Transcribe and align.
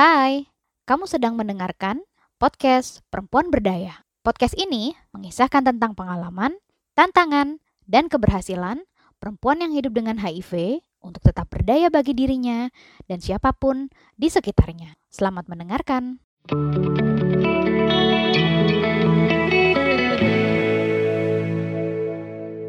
Hai, 0.00 0.48
kamu 0.88 1.04
sedang 1.04 1.36
mendengarkan 1.36 2.00
podcast 2.40 3.04
Perempuan 3.12 3.52
Berdaya. 3.52 4.00
Podcast 4.24 4.56
ini 4.56 4.96
mengisahkan 5.12 5.60
tentang 5.60 5.92
pengalaman, 5.92 6.56
tantangan, 6.96 7.60
dan 7.84 8.08
keberhasilan 8.08 8.80
perempuan 9.20 9.60
yang 9.60 9.76
hidup 9.76 9.92
dengan 9.92 10.16
HIV 10.16 10.80
untuk 11.04 11.20
tetap 11.20 11.52
berdaya 11.52 11.92
bagi 11.92 12.16
dirinya 12.16 12.72
dan 13.12 13.20
siapa 13.20 13.52
pun 13.52 13.92
di 14.16 14.32
sekitarnya. 14.32 14.96
Selamat 15.12 15.52
mendengarkan. 15.52 16.16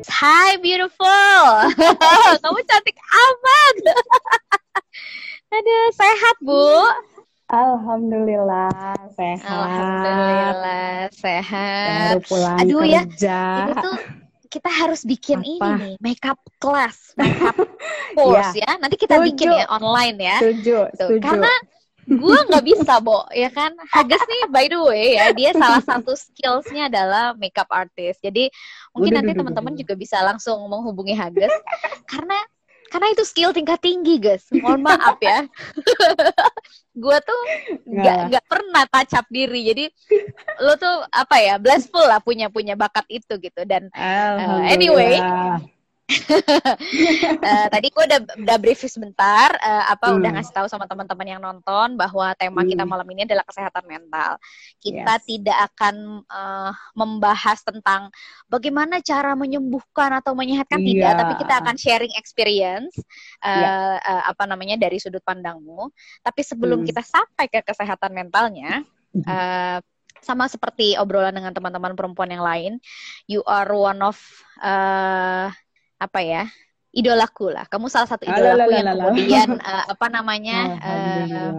Hai 0.04 0.60
beautiful, 0.60 1.72
kamu 2.44 2.60
cantik 2.68 3.00
amat. 3.00 3.76
Aduh, 5.56 5.88
sehat 5.96 6.36
bu? 6.44 6.68
Alhamdulillah 7.52 8.96
sehat. 9.12 9.44
Alhamdulillah 9.52 11.12
sehat. 11.12 12.16
Baru 12.16 12.20
pulang 12.24 12.58
Aduh, 12.64 12.84
ya, 12.88 13.04
kerja. 13.04 13.40
Ini 13.68 13.74
tuh 13.76 13.96
kita 14.48 14.72
harus 14.72 15.04
bikin 15.04 15.44
Apa? 15.44 15.52
ini 15.52 15.68
nih, 15.76 15.94
makeup 16.00 16.40
class, 16.64 17.12
makeup 17.20 17.56
course 18.16 18.56
ya. 18.56 18.80
Nanti 18.80 18.96
kita 18.96 19.20
Setuju. 19.20 19.28
bikin 19.36 19.48
ya 19.52 19.66
online 19.68 20.18
ya. 20.20 20.38
Setuju, 20.40 20.78
setuju. 20.96 21.24
karena 21.28 21.54
gue 22.08 22.38
nggak 22.48 22.64
bisa, 22.72 22.94
Bo, 23.04 23.28
ya 23.36 23.52
kan? 23.52 23.76
Hages 23.92 24.24
nih, 24.24 24.42
by 24.48 24.66
the 24.72 24.80
way 24.88 25.06
ya, 25.20 25.36
dia 25.36 25.52
salah 25.52 25.84
satu 25.84 26.16
skillsnya 26.16 26.88
adalah 26.88 27.36
makeup 27.36 27.68
artist. 27.68 28.24
Jadi 28.24 28.48
mungkin 28.96 29.12
Waduh, 29.12 29.20
nanti 29.28 29.32
teman-teman 29.36 29.74
juga 29.76 29.94
bisa 30.00 30.24
langsung 30.24 30.56
menghubungi 30.72 31.20
Hages, 31.20 31.52
karena 32.08 32.40
karena 32.92 33.08
itu 33.16 33.24
skill 33.24 33.56
tingkat 33.56 33.80
tinggi, 33.80 34.20
guys. 34.20 34.44
Mohon 34.52 34.92
maaf 34.92 35.16
ya. 35.24 35.48
gue 37.02 37.18
tuh 37.24 37.42
nggak 37.88 38.04
Nggak. 38.04 38.20
nggak 38.28 38.46
pernah 38.52 38.84
up 38.92 39.28
diri. 39.32 39.62
Jadi 39.64 39.86
lo 40.60 40.76
tuh 40.76 41.08
apa 41.08 41.36
ya, 41.40 41.56
blissful 41.56 42.04
lah 42.04 42.20
punya 42.20 42.52
punya 42.52 42.76
bakat 42.76 43.08
itu 43.08 43.40
gitu. 43.40 43.64
Dan 43.64 43.88
Alhamdulillah. 43.96 44.68
anyway. 44.76 45.16
Eh, 47.42 47.68
tadi 47.72 47.88
gue 47.90 48.04
udah 48.06 48.20
udah 48.38 48.58
brief 48.62 48.84
sebentar 48.86 49.50
eh, 49.58 49.86
apa 49.90 50.12
Hmm. 50.12 50.20
udah 50.22 50.30
ngasih 50.38 50.54
tahu 50.54 50.68
sama 50.70 50.86
teman-teman 50.86 51.28
yang 51.28 51.42
nonton 51.42 51.96
bahwa 51.98 52.34
tema 52.38 52.62
kita 52.64 52.84
Hmm. 52.84 52.92
malam 52.94 53.08
ini 53.12 53.26
adalah 53.26 53.46
kesehatan 53.48 53.84
mental. 53.88 54.38
Kita 54.78 55.14
Yes. 55.18 55.26
tidak 55.26 55.58
akan 55.72 55.96
eh, 56.28 56.72
membahas 56.94 57.60
tentang 57.64 58.12
bagaimana 58.48 59.00
cara 59.02 59.34
menyembuhkan 59.34 60.12
atau 60.22 60.36
menyehatkan 60.38 60.80
tidak, 60.82 61.12
Iya. 61.16 61.20
tapi 61.20 61.34
kita 61.40 61.54
akan 61.64 61.76
sharing 61.78 62.14
experience 62.18 62.96
eh, 63.42 63.50
Iya. 63.50 63.72
eh, 64.00 64.24
apa 64.32 64.44
namanya 64.46 64.78
dari 64.78 64.98
sudut 65.02 65.24
pandangmu. 65.24 65.90
Tapi 66.22 66.42
sebelum 66.44 66.84
Hmm. 66.84 66.88
kita 66.88 67.02
sampai 67.02 67.46
ke 67.50 67.60
kesehatan 67.66 68.12
mentalnya, 68.14 68.84
eh, 69.16 69.80
sama 70.22 70.46
seperti 70.46 70.94
obrolan 71.02 71.34
dengan 71.34 71.50
teman-teman 71.50 71.98
perempuan 71.98 72.30
yang 72.30 72.46
lain, 72.46 72.74
you 73.26 73.42
are 73.50 73.74
one 73.74 74.00
of 74.06 74.18
eh, 74.62 75.50
apa 76.02 76.20
ya 76.20 76.44
idolaku 76.92 77.54
lah. 77.54 77.70
Kamu 77.70 77.88
salah 77.88 78.10
satu 78.10 78.26
idolaku 78.26 78.68
yang 78.68 78.84
Alalalala. 78.84 79.04
kemudian 79.14 79.50
eh, 79.56 79.86
apa 79.88 80.06
namanya 80.10 80.58
Alhamdulillah. 80.82 81.52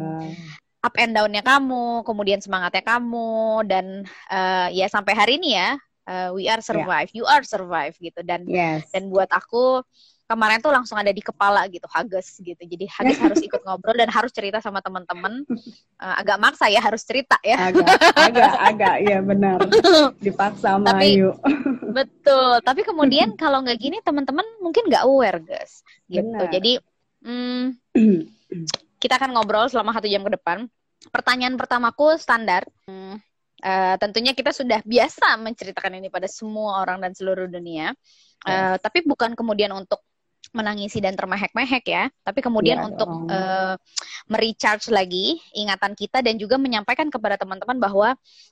up 0.82 0.94
and 0.98 1.12
down-nya 1.14 1.42
kamu, 1.42 1.84
kemudian 2.02 2.42
semangatnya 2.42 2.82
kamu 2.82 3.30
dan 3.64 3.86
eh, 4.28 4.68
ya 4.74 4.86
sampai 4.86 5.14
hari 5.14 5.38
ini 5.38 5.54
ya 5.54 5.78
eh, 6.04 6.28
we 6.34 6.50
are 6.50 6.58
survive, 6.60 7.06
you 7.14 7.22
are 7.24 7.40
survive 7.42 7.94
gitu 7.96 8.20
dan 8.20 8.42
Yes. 8.44 8.90
dan 8.90 9.06
buat 9.08 9.30
aku 9.30 9.80
kemarin 10.22 10.58
tuh 10.58 10.72
langsung 10.72 10.96
ada 10.96 11.08
di 11.08 11.20
kepala 11.20 11.68
gitu 11.68 11.84
Hages 11.86 12.40
gitu 12.40 12.56
jadi 12.58 12.88
Hages 12.88 13.20
harus 13.20 13.40
ikut 13.48 13.60
ngobrol 13.62 13.92
dan 13.94 14.08
harus 14.08 14.32
cerita 14.32 14.58
sama 14.58 14.80
teman-teman 14.80 15.44
Eh, 15.96 16.14
agak 16.18 16.34
maksa 16.36 16.66
ya 16.66 16.82
harus 16.82 17.06
cerita 17.06 17.38
ya 17.40 17.70
Agak, 17.70 17.86
agak, 18.18 18.52
agak, 18.58 18.94
ya 19.00 19.18
benar. 19.22 19.58
Dipaksa 20.24 20.74
sama 20.74 20.98
Tapi- 20.98 21.14
Ayu. 21.14 21.30
Betul. 21.92 22.52
Tapi 22.64 22.80
kemudian 22.82 23.36
kalau 23.36 23.60
nggak 23.62 23.78
gini 23.78 23.98
teman-teman 24.00 24.44
mungkin 24.58 24.88
nggak 24.88 25.04
aware 25.04 25.40
guys. 25.44 25.84
Gitu. 26.08 26.24
Benar. 26.24 26.50
jadi 26.50 26.72
hmm, 27.22 27.64
kita 29.02 29.14
akan 29.20 29.30
ngobrol 29.36 29.68
selama 29.68 29.94
satu 29.96 30.08
jam 30.08 30.24
ke 30.24 30.32
depan. 30.34 30.66
Pertanyaan 31.12 31.54
pertamaku 31.58 32.16
standar. 32.18 32.66
Hmm, 32.86 33.18
eh, 33.62 33.94
tentunya 33.98 34.32
kita 34.34 34.54
sudah 34.54 34.82
biasa 34.82 35.38
menceritakan 35.38 35.98
ini 35.98 36.08
pada 36.08 36.26
semua 36.30 36.82
orang 36.82 37.02
dan 37.02 37.12
seluruh 37.12 37.46
dunia. 37.46 37.94
Eh, 38.42 38.76
tapi 38.82 39.06
bukan 39.06 39.38
kemudian 39.38 39.70
untuk 39.70 40.02
menangisi 40.52 41.00
dan 41.00 41.16
termehek-mehek 41.16 41.84
ya, 41.88 42.12
tapi 42.22 42.44
kemudian 42.44 42.76
Iya 42.78 42.86
untuk 42.92 43.08
eh, 43.32 43.74
merecharge 44.28 44.92
lagi 44.92 45.40
ingatan 45.56 45.96
kita 45.96 46.20
dan 46.20 46.36
juga 46.36 46.60
menyampaikan 46.60 47.08
kepada 47.08 47.40
teman-teman 47.40 47.80
bahwa 47.80 48.08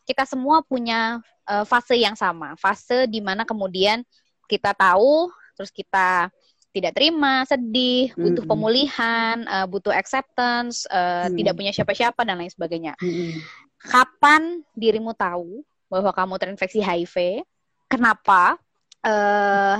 kita 0.09 0.25
semua 0.25 0.65
punya 0.65 1.21
eh, 1.45 1.65
fase 1.69 2.01
yang 2.01 2.17
sama, 2.17 2.57
fase 2.57 3.05
di 3.05 3.21
mana 3.21 3.45
kemudian 3.45 4.01
kita 4.49 4.73
tahu, 4.73 5.29
terus 5.55 5.69
kita 5.71 6.33
tidak 6.71 6.97
terima, 6.97 7.45
sedih, 7.45 8.15
butuh 8.17 8.43
Mm-mm. 8.43 8.51
pemulihan, 8.51 9.37
eh, 9.45 9.67
butuh 9.69 9.93
acceptance, 9.93 10.89
eh, 10.89 11.29
Hmm. 11.29 11.37
tidak 11.37 11.55
punya 11.55 11.73
siapa-siapa 11.77 12.25
dan 12.25 12.41
lain 12.41 12.51
sebagainya. 12.51 12.97
Mm-mm. 12.99 13.45
Kapan 13.81 14.65
dirimu 14.73 15.13
tahu 15.13 15.63
bahwa 15.93 16.11
kamu 16.17 16.35
terinfeksi 16.41 16.81
HIV? 16.81 17.45
Kenapa? 17.93 18.57
eh, 19.01 19.77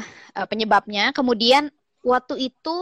penyebabnya. 0.49 1.13
Kemudian 1.13 1.69
waktu 2.05 2.53
itu 2.53 2.77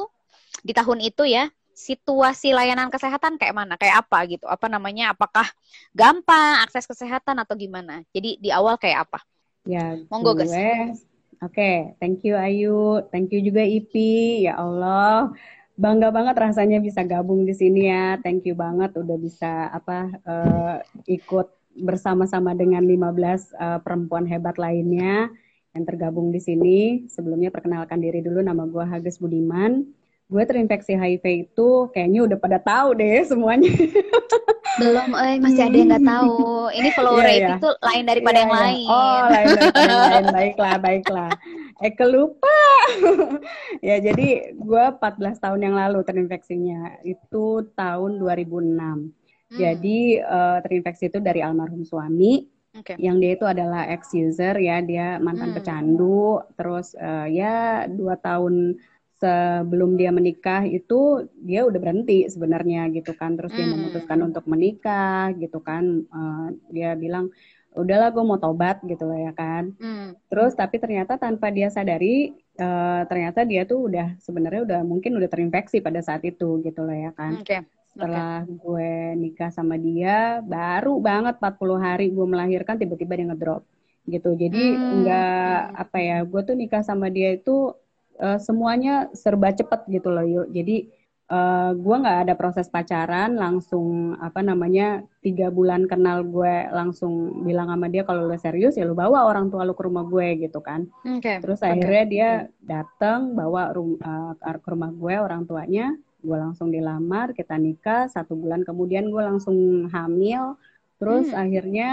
di 0.62 0.72
tahun 0.74 0.98
itu 1.04 1.26
ya 1.26 1.50
situasi 1.78 2.50
layanan 2.50 2.90
kesehatan 2.90 3.38
kayak 3.38 3.54
mana? 3.54 3.74
Kayak 3.78 4.02
apa 4.02 4.18
gitu? 4.26 4.50
Apa 4.50 4.66
namanya? 4.66 5.14
Apakah 5.14 5.46
gampang 5.94 6.66
akses 6.66 6.90
kesehatan 6.90 7.38
atau 7.38 7.54
gimana? 7.54 8.02
Jadi 8.10 8.42
di 8.42 8.50
awal 8.50 8.74
kayak 8.82 9.06
apa? 9.06 9.22
Ya, 9.62 9.94
Monggo, 10.10 10.34
gue. 10.34 10.98
Oke, 11.38 11.94
thank 12.02 12.26
you 12.26 12.34
Ayu, 12.34 13.06
thank 13.14 13.30
you 13.30 13.38
juga 13.38 13.62
Ipi. 13.62 14.42
Ya 14.42 14.58
Allah, 14.58 15.30
bangga 15.78 16.10
banget 16.10 16.34
rasanya 16.34 16.82
bisa 16.82 17.06
gabung 17.06 17.46
di 17.46 17.54
sini 17.54 17.86
ya. 17.86 18.18
Thank 18.18 18.50
you 18.50 18.58
banget 18.58 18.98
udah 18.98 19.14
bisa 19.14 19.70
apa 19.70 20.10
eh, 20.18 20.76
ikut 21.06 21.46
bersama-sama 21.78 22.58
dengan 22.58 22.82
15 22.82 23.54
eh, 23.54 23.78
perempuan 23.86 24.26
hebat 24.26 24.58
lainnya 24.58 25.30
yang 25.78 25.86
tergabung 25.86 26.34
di 26.34 26.42
sini. 26.42 27.06
Sebelumnya 27.06 27.54
perkenalkan 27.54 28.02
diri 28.02 28.18
dulu, 28.18 28.42
nama 28.42 28.66
gue 28.66 28.82
Hages 28.82 29.22
Budiman. 29.22 29.86
Gue 30.28 30.44
terinfeksi 30.44 30.92
HIV 30.92 31.24
itu 31.48 31.88
kayaknya 31.94 32.20
udah 32.28 32.36
pada 32.36 32.58
tahu 32.60 32.98
deh 32.98 33.24
semuanya. 33.30 33.70
Belum, 34.76 35.08
eh 35.16 35.40
masih 35.40 35.62
ada 35.64 35.76
yang 35.78 35.88
nggak 35.88 36.04
tahu. 36.04 36.36
Ini 36.70 36.88
follow 36.92 37.16
Iya, 37.16 37.24
rate 37.24 37.40
iya. 37.40 37.56
itu 37.56 37.70
lain 37.80 38.04
daripada 38.04 38.36
Iya, 38.36 38.42
yang 38.44 38.52
iya. 38.52 38.60
lain. 38.60 38.86
Oh, 38.92 39.20
lain 39.24 39.46
daripada 39.56 39.80
yang 39.88 40.02
lain. 40.04 40.24
Baiklah, 40.36 40.74
baiklah. 40.78 41.32
Eh, 41.78 41.92
kelupa. 41.96 42.60
ya, 43.88 43.96
jadi 44.02 44.28
gue 44.52 44.84
14 45.00 45.38
tahun 45.40 45.60
yang 45.64 45.74
lalu 45.78 46.02
terinfeksinya. 46.04 47.00
Itu 47.06 47.72
tahun 47.72 48.18
2006. 48.20 49.14
Hmm, 49.48 49.56
Jadi 49.56 50.20
eh, 50.20 50.58
terinfeksi 50.60 51.08
itu 51.08 51.18
dari 51.24 51.40
almarhum 51.40 51.88
suami. 51.88 52.57
Oke. 52.76 52.94
Yang 53.00 53.16
dia 53.22 53.32
itu 53.36 53.46
adalah 53.48 53.82
ex-user 53.88 54.54
ya. 54.60 54.84
Dia 54.84 55.16
mantan 55.16 55.52
Hmm. 55.52 55.56
pecandu. 55.56 56.44
Terus 56.58 56.92
eh, 56.98 57.26
ya 57.32 57.86
dua 57.88 58.20
tahun 58.20 58.76
sebelum 59.18 59.98
dia 59.98 60.14
menikah 60.14 60.62
itu 60.62 61.26
dia 61.42 61.66
udah 61.66 61.80
berhenti 61.80 62.28
sebenarnya 62.28 62.86
gitu 62.92 63.16
kan. 63.16 63.34
Terus 63.34 63.50
dia 63.56 63.66
Hmm. 63.66 63.74
memutuskan 63.78 64.20
untuk 64.22 64.44
menikah 64.46 65.32
gitu 65.38 65.58
kan. 65.64 66.04
Eh, 66.06 66.46
dia 66.70 66.92
bilang 66.94 67.32
udahlah 67.78 68.10
gue 68.10 68.24
mau 68.26 68.40
tobat 68.40 68.82
gitu 68.82 69.06
lah 69.06 69.30
ya 69.30 69.32
kan. 69.32 69.72
Hmm. 69.78 70.18
Terus 70.28 70.52
tapi 70.58 70.76
ternyata 70.82 71.16
tanpa 71.16 71.48
dia 71.54 71.70
sadari 71.70 72.34
eh, 72.58 73.02
ternyata 73.06 73.46
dia 73.46 73.62
tuh 73.62 73.86
udah 73.86 74.18
sebenarnya 74.18 74.66
udah 74.66 74.80
mungkin 74.82 75.14
udah 75.14 75.30
terinfeksi 75.30 75.78
pada 75.78 76.02
saat 76.02 76.26
itu 76.26 76.58
gitu 76.66 76.82
lah 76.82 76.96
ya 76.98 77.10
kan. 77.14 77.38
Oke. 77.38 77.62
Setelah 77.98 78.47
gue 78.47 78.91
nikah 79.19 79.50
sama 79.50 79.75
dia 79.75 80.38
baru 80.46 81.02
banget 81.02 81.34
40 81.43 81.78
hari 81.82 82.14
gue 82.14 82.26
melahirkan 82.32 82.78
tiba-tiba 82.78 83.12
dia 83.19 83.26
ngedrop 83.31 83.62
gitu. 84.06 84.28
Jadi 84.38 84.58
Hmm. 84.78 85.02
nggak 85.02 85.58
apa 85.82 85.99
ya 85.99 86.17
gue 86.22 86.40
tuh 86.46 86.55
nikah 86.55 86.82
sama 86.87 87.11
dia 87.11 87.34
itu 87.34 87.75
eh, 88.22 88.38
semuanya 88.46 89.11
serba 89.14 89.50
cepet 89.58 89.81
gitu 89.90 90.08
loh 90.14 90.25
yuk. 90.26 90.46
Jadi 90.55 90.76
eh, 91.28 91.70
gue 91.76 91.96
nggak 92.02 92.19
ada 92.25 92.34
proses 92.40 92.67
pacaran 92.72 93.37
langsung 93.37 94.17
apa 94.17 94.40
namanya 94.40 95.05
tiga 95.20 95.50
bulan 95.52 95.84
kenal 95.90 96.25
gue 96.25 96.55
langsung 96.72 97.44
bilang 97.46 97.69
sama 97.69 97.87
dia 97.93 98.02
kalau 98.08 98.25
lu 98.31 98.37
serius 98.40 98.75
ya 98.81 98.84
lu 98.88 98.94
bawa 98.96 99.28
orang 99.28 99.50
tua 99.52 99.62
lu 99.69 99.75
ke 99.76 99.82
rumah 99.84 100.05
gue 100.08 100.26
gitu 100.49 100.58
kan. 100.64 100.88
Oke. 101.05 101.34
Terus 101.43 101.61
akhirnya 101.62 102.02
dia 102.14 102.28
datang 102.62 103.34
bawa 103.38 103.70
rum, 103.76 103.99
eh, 104.00 104.58
ke 104.64 104.69
rumah 104.72 104.90
gue 104.90 105.14
orang 105.26 105.43
tuanya, 105.46 105.94
gue 106.19 106.38
langsung 106.38 106.75
dilamar, 106.75 107.32
kita 107.32 107.55
nikah, 107.55 108.11
satu 108.11 108.35
bulan 108.35 108.67
kemudian 108.67 109.11
gue 109.11 109.23
langsung 109.23 109.87
hamil, 109.91 110.59
terus 110.99 111.31
Hmm. 111.31 111.43
akhirnya 111.47 111.91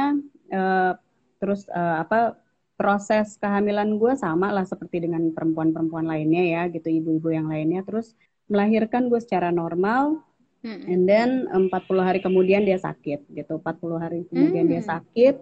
eh, 0.49 0.93
terus 1.41 1.65
eh, 1.69 1.95
apa 2.01 2.37
proses 2.75 3.37
kehamilan 3.39 3.95
gue 4.01 4.13
sama 4.19 4.51
lah 4.51 4.67
seperti 4.67 5.07
dengan 5.07 5.31
perempuan-perempuan 5.31 6.05
lainnya 6.09 6.43
ya 6.43 6.61
gitu 6.67 6.91
ibu-ibu 6.91 7.31
yang 7.31 7.47
lainnya 7.47 7.81
terus 7.87 8.13
melahirkan 8.51 9.07
gue 9.07 9.17
secara 9.23 9.49
normal 9.49 10.19
Hmm. 10.65 10.81
And 10.89 11.05
then 11.05 11.29
40 11.45 11.69
hari 12.01 12.19
kemudian 12.25 12.65
dia 12.65 12.81
sakit 12.81 13.29
gitu. 13.29 13.61
40 13.61 14.01
hari 14.01 14.25
kemudian 14.33 14.65
hmm. 14.65 14.73
dia 14.73 14.81
sakit. 14.81 15.35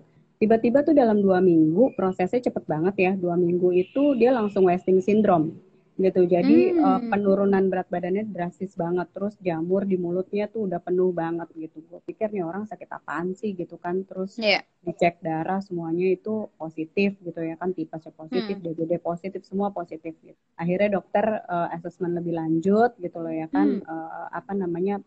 Tiba-tiba 0.43 0.83
tuh 0.83 0.91
dalam 0.91 1.23
dua 1.23 1.39
minggu 1.39 1.95
prosesnya 1.95 2.43
cepet 2.43 2.67
banget 2.67 2.95
ya. 2.99 3.11
Dua 3.15 3.39
minggu 3.39 3.71
itu 3.71 4.19
dia 4.19 4.35
langsung 4.35 4.67
wasting 4.67 4.99
syndrome 4.99 5.55
gitu. 5.93 6.25
Jadi 6.25 6.73
hmm. 6.73 6.81
uh, 6.81 7.01
penurunan 7.09 7.69
berat 7.69 7.87
badannya 7.89 8.25
drastis 8.29 8.73
banget. 8.73 9.09
Terus 9.13 9.37
jamur 9.39 9.85
di 9.85 9.97
mulutnya 9.97 10.49
tuh 10.49 10.65
udah 10.65 10.81
penuh 10.81 11.13
banget 11.13 11.49
gitu. 11.53 11.85
Gue 11.85 12.01
pikir 12.05 12.33
nih 12.33 12.41
orang 12.41 12.65
sakit 12.65 12.89
apaan 12.89 13.37
sih 13.37 13.53
gitu 13.53 13.77
kan. 13.77 14.01
Terus 14.05 14.37
yeah. 14.41 14.65
dicek 14.81 15.21
darah 15.21 15.61
semuanya 15.61 16.09
itu 16.09 16.49
positif 16.57 17.17
gitu 17.21 17.39
ya 17.41 17.55
kan. 17.55 17.71
Tipesnya 17.77 18.13
positif, 18.13 18.55
hmm. 18.57 18.65
DBD 18.65 18.93
positif, 18.99 19.41
semua 19.45 19.69
positif 19.69 20.17
gitu. 20.21 20.39
Akhirnya 20.57 20.97
dokter 20.97 21.25
uh, 21.45 21.69
assessment 21.73 22.17
lebih 22.17 22.33
lanjut 22.37 22.97
gitu 22.97 23.17
loh 23.21 23.33
ya 23.33 23.45
kan. 23.49 23.81
Hmm. 23.81 23.85
Uh, 23.85 24.27
apa 24.33 24.51
namanya 24.57 24.97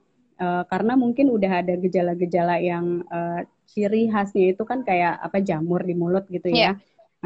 uh, 0.41 0.63
karena 0.69 0.95
mungkin 0.95 1.33
udah 1.33 1.65
ada 1.65 1.75
gejala-gejala 1.77 2.63
yang 2.63 3.03
uh, 3.11 3.43
ciri 3.67 4.07
khasnya 4.09 4.55
itu 4.55 4.63
kan 4.63 4.87
kayak 4.87 5.19
apa 5.19 5.43
jamur 5.43 5.83
di 5.83 5.95
mulut 5.99 6.25
gitu 6.31 6.49
ya. 6.53 6.73
Yeah. 6.73 6.75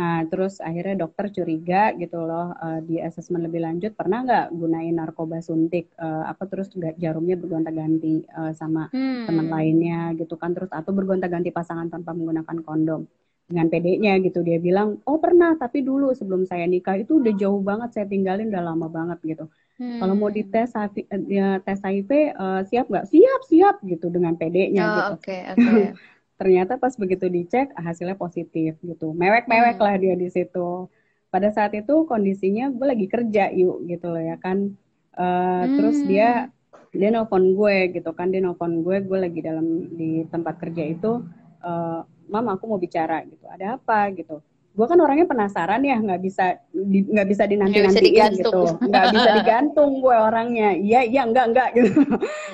Nah, 0.01 0.25
terus 0.33 0.65
akhirnya 0.65 1.05
dokter 1.05 1.29
curiga 1.29 1.93
gitu 1.93 2.25
loh 2.25 2.57
uh, 2.57 2.81
di 2.81 2.97
asesmen 2.97 3.45
lebih 3.45 3.61
lanjut 3.61 3.93
pernah 3.93 4.25
nggak 4.25 4.47
gunain 4.57 4.97
narkoba 4.97 5.45
suntik 5.45 5.93
uh, 6.01 6.25
apa 6.25 6.49
terus 6.49 6.73
jarumnya 6.97 7.37
bergonta-ganti 7.37 8.25
uh, 8.33 8.57
sama 8.57 8.89
hmm. 8.89 9.29
teman 9.29 9.53
lainnya 9.53 10.17
gitu 10.17 10.41
kan 10.41 10.57
terus 10.57 10.73
atau 10.73 10.97
bergonta-ganti 10.97 11.53
pasangan 11.53 11.93
tanpa 11.93 12.17
menggunakan 12.17 12.65
kondom 12.65 13.05
dengan 13.45 13.69
PD-nya 13.69 14.25
gitu 14.25 14.41
dia 14.41 14.57
bilang 14.57 15.05
oh 15.05 15.21
pernah 15.21 15.53
tapi 15.61 15.85
dulu 15.85 16.17
sebelum 16.17 16.49
saya 16.49 16.65
nikah 16.65 16.97
itu 16.97 17.21
udah 17.21 17.37
jauh 17.37 17.61
banget 17.61 17.93
saya 17.93 18.07
tinggalin 18.09 18.49
udah 18.49 18.65
lama 18.73 18.89
banget 18.89 19.21
gitu 19.37 19.53
Hmm. 19.81 19.97
Kalau 19.97 20.13
mau 20.13 20.29
dites 20.29 20.77
HIV, 20.77 21.09
ya, 21.33 21.57
tes 21.65 21.81
HIV 21.81 22.37
uh, 22.37 22.61
siap 22.69 22.93
nggak? 22.93 23.09
Siap, 23.09 23.41
siap 23.49 23.77
gitu 23.89 24.13
dengan 24.13 24.37
PD-nya 24.37 24.85
oh, 24.85 24.93
gitu. 24.93 25.13
Okay, 25.25 25.41
okay. 25.57 25.85
Ternyata 26.41 26.81
pas 26.81 26.97
begitu 26.97 27.29
dicek 27.29 27.77
hasilnya 27.77 28.17
positif 28.17 28.81
gitu. 28.81 29.13
Mewek-mewek 29.13 29.77
hmm. 29.77 29.85
lah 29.85 29.95
dia 30.01 30.17
di 30.17 30.33
situ. 30.33 30.89
Pada 31.29 31.53
saat 31.53 31.77
itu 31.77 32.09
kondisinya 32.09 32.73
gue 32.73 32.87
lagi 32.89 33.07
kerja 33.07 33.53
yuk 33.53 33.85
gitu 33.85 34.09
loh 34.09 34.25
ya 34.25 34.41
kan. 34.41 34.73
Uh, 35.13 35.69
hmm. 35.69 35.77
Terus 35.77 35.99
dia 36.09 36.49
dia 36.91 37.09
nelfon 37.15 37.55
gue 37.55 37.95
gitu 37.95 38.11
kan 38.17 38.35
dia 38.35 38.43
nelfon 38.43 38.83
gue 38.83 39.05
gue 39.05 39.19
lagi 39.21 39.41
dalam 39.45 39.87
di 39.95 40.27
tempat 40.27 40.59
kerja 40.59 40.91
itu 40.91 41.23
uh, 41.63 42.03
mam 42.31 42.47
aku 42.51 42.67
mau 42.67 42.81
bicara 42.83 43.23
gitu 43.27 43.47
ada 43.47 43.79
apa 43.79 44.11
gitu 44.15 44.43
gue 44.71 44.87
kan 44.87 44.99
orangnya 45.03 45.27
penasaran 45.27 45.83
ya 45.83 45.99
nggak 45.99 46.23
bisa 46.23 46.63
nggak 46.75 47.27
bisa 47.27 47.43
dinanti 47.47 47.79
nantiin 47.83 48.39
gitu 48.39 48.79
nggak 48.87 49.07
bisa 49.11 49.31
digantung 49.43 49.99
gue 49.99 50.15
orangnya 50.15 50.79
iya 50.79 51.03
iya 51.03 51.27
enggak 51.27 51.47
enggak 51.51 51.69
gitu 51.75 51.91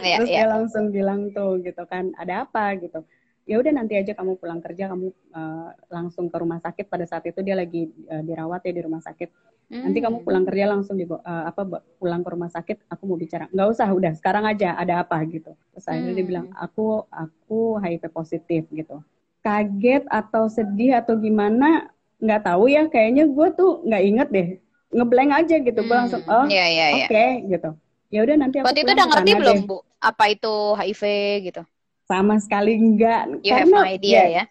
ya, 0.01 0.17
terus 0.21 0.33
ya. 0.33 0.37
dia 0.41 0.47
langsung 0.49 0.85
bilang 0.89 1.29
tuh 1.37 1.61
gitu 1.61 1.85
kan 1.85 2.17
ada 2.17 2.49
apa 2.49 2.77
gitu 2.81 3.05
ya 3.47 3.63
udah 3.63 3.73
nanti 3.73 3.95
aja 3.95 4.13
kamu 4.13 4.43
pulang 4.43 4.59
kerja 4.59 4.91
kamu 4.91 5.07
uh, 5.31 5.71
langsung 5.87 6.27
ke 6.27 6.37
rumah 6.37 6.59
sakit 6.59 6.91
pada 6.91 7.07
saat 7.07 7.23
itu 7.31 7.39
dia 7.47 7.55
lagi 7.55 7.87
uh, 8.11 8.23
dirawat 8.27 8.67
ya 8.67 8.75
di 8.75 8.83
rumah 8.83 8.99
sakit 8.99 9.31
hmm. 9.71 9.83
nanti 9.87 9.99
kamu 10.03 10.27
pulang 10.27 10.43
kerja 10.43 10.67
langsung 10.67 10.99
di 10.99 11.07
uh, 11.07 11.23
apa 11.23 11.63
pulang 12.03 12.27
ke 12.27 12.31
rumah 12.35 12.51
sakit 12.51 12.91
aku 12.91 13.03
mau 13.07 13.15
bicara 13.15 13.47
nggak 13.55 13.69
usah 13.71 13.87
udah 13.95 14.13
sekarang 14.19 14.51
aja 14.51 14.75
ada 14.75 15.07
apa 15.07 15.23
gitu 15.31 15.55
terus 15.71 15.87
akhirnya 15.87 16.11
hmm. 16.11 16.19
dia 16.19 16.27
bilang 16.27 16.47
aku 16.59 17.07
aku 17.07 17.79
HIV 17.79 18.03
positif 18.11 18.67
gitu 18.75 18.99
kaget 19.47 20.03
atau 20.11 20.51
sedih 20.51 20.99
atau 20.99 21.15
gimana 21.15 21.95
nggak 22.19 22.51
tahu 22.51 22.67
ya 22.67 22.91
kayaknya 22.91 23.31
gue 23.31 23.49
tuh 23.55 23.87
nggak 23.87 24.03
inget 24.03 24.29
deh 24.35 24.49
ngeblank 24.91 25.31
aja 25.39 25.57
gitu 25.63 25.81
hmm. 25.81 25.87
gue 25.87 25.97
langsung 25.97 26.23
oh 26.27 26.51
yeah, 26.51 26.67
yeah, 26.67 26.89
oke 26.99 27.07
okay, 27.07 27.47
yeah. 27.47 27.51
gitu 27.55 27.71
ya 28.11 28.21
udah 28.27 28.37
nanti 28.43 28.57
aku 28.59 28.67
waktu 28.71 28.83
itu 28.83 28.91
udah 28.91 29.07
ngerti 29.07 29.33
belum 29.39 29.59
deh. 29.63 29.67
bu 29.71 29.77
apa 30.03 30.25
itu 30.35 30.55
HIV 30.79 31.03
gitu 31.47 31.63
sama 32.07 32.39
sekali 32.39 32.79
enggak. 32.79 33.43
You 33.43 33.53
karena, 33.53 33.67
have 33.67 33.75
no 33.75 33.83
idea 33.83 34.11
ya, 34.11 34.25
ya? 34.31 34.45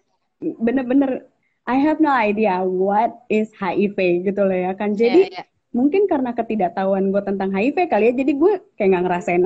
bener-bener 0.60 1.26
I 1.66 1.82
have 1.82 1.98
no 1.98 2.14
idea 2.14 2.62
what 2.62 3.26
is 3.32 3.50
HIV 3.58 3.98
gitu 4.28 4.42
loh 4.46 4.54
ya 4.54 4.72
kan. 4.78 4.94
Jadi 4.94 5.34
yeah, 5.34 5.42
yeah. 5.42 5.46
mungkin 5.74 6.06
karena 6.06 6.36
ketidaktahuan 6.36 7.10
gue 7.10 7.24
tentang 7.26 7.50
HIV 7.50 7.90
kali 7.90 8.12
ya 8.12 8.14
jadi 8.14 8.32
gue 8.38 8.54
kayak 8.78 8.90
nggak 8.94 9.04
ngerasain 9.10 9.44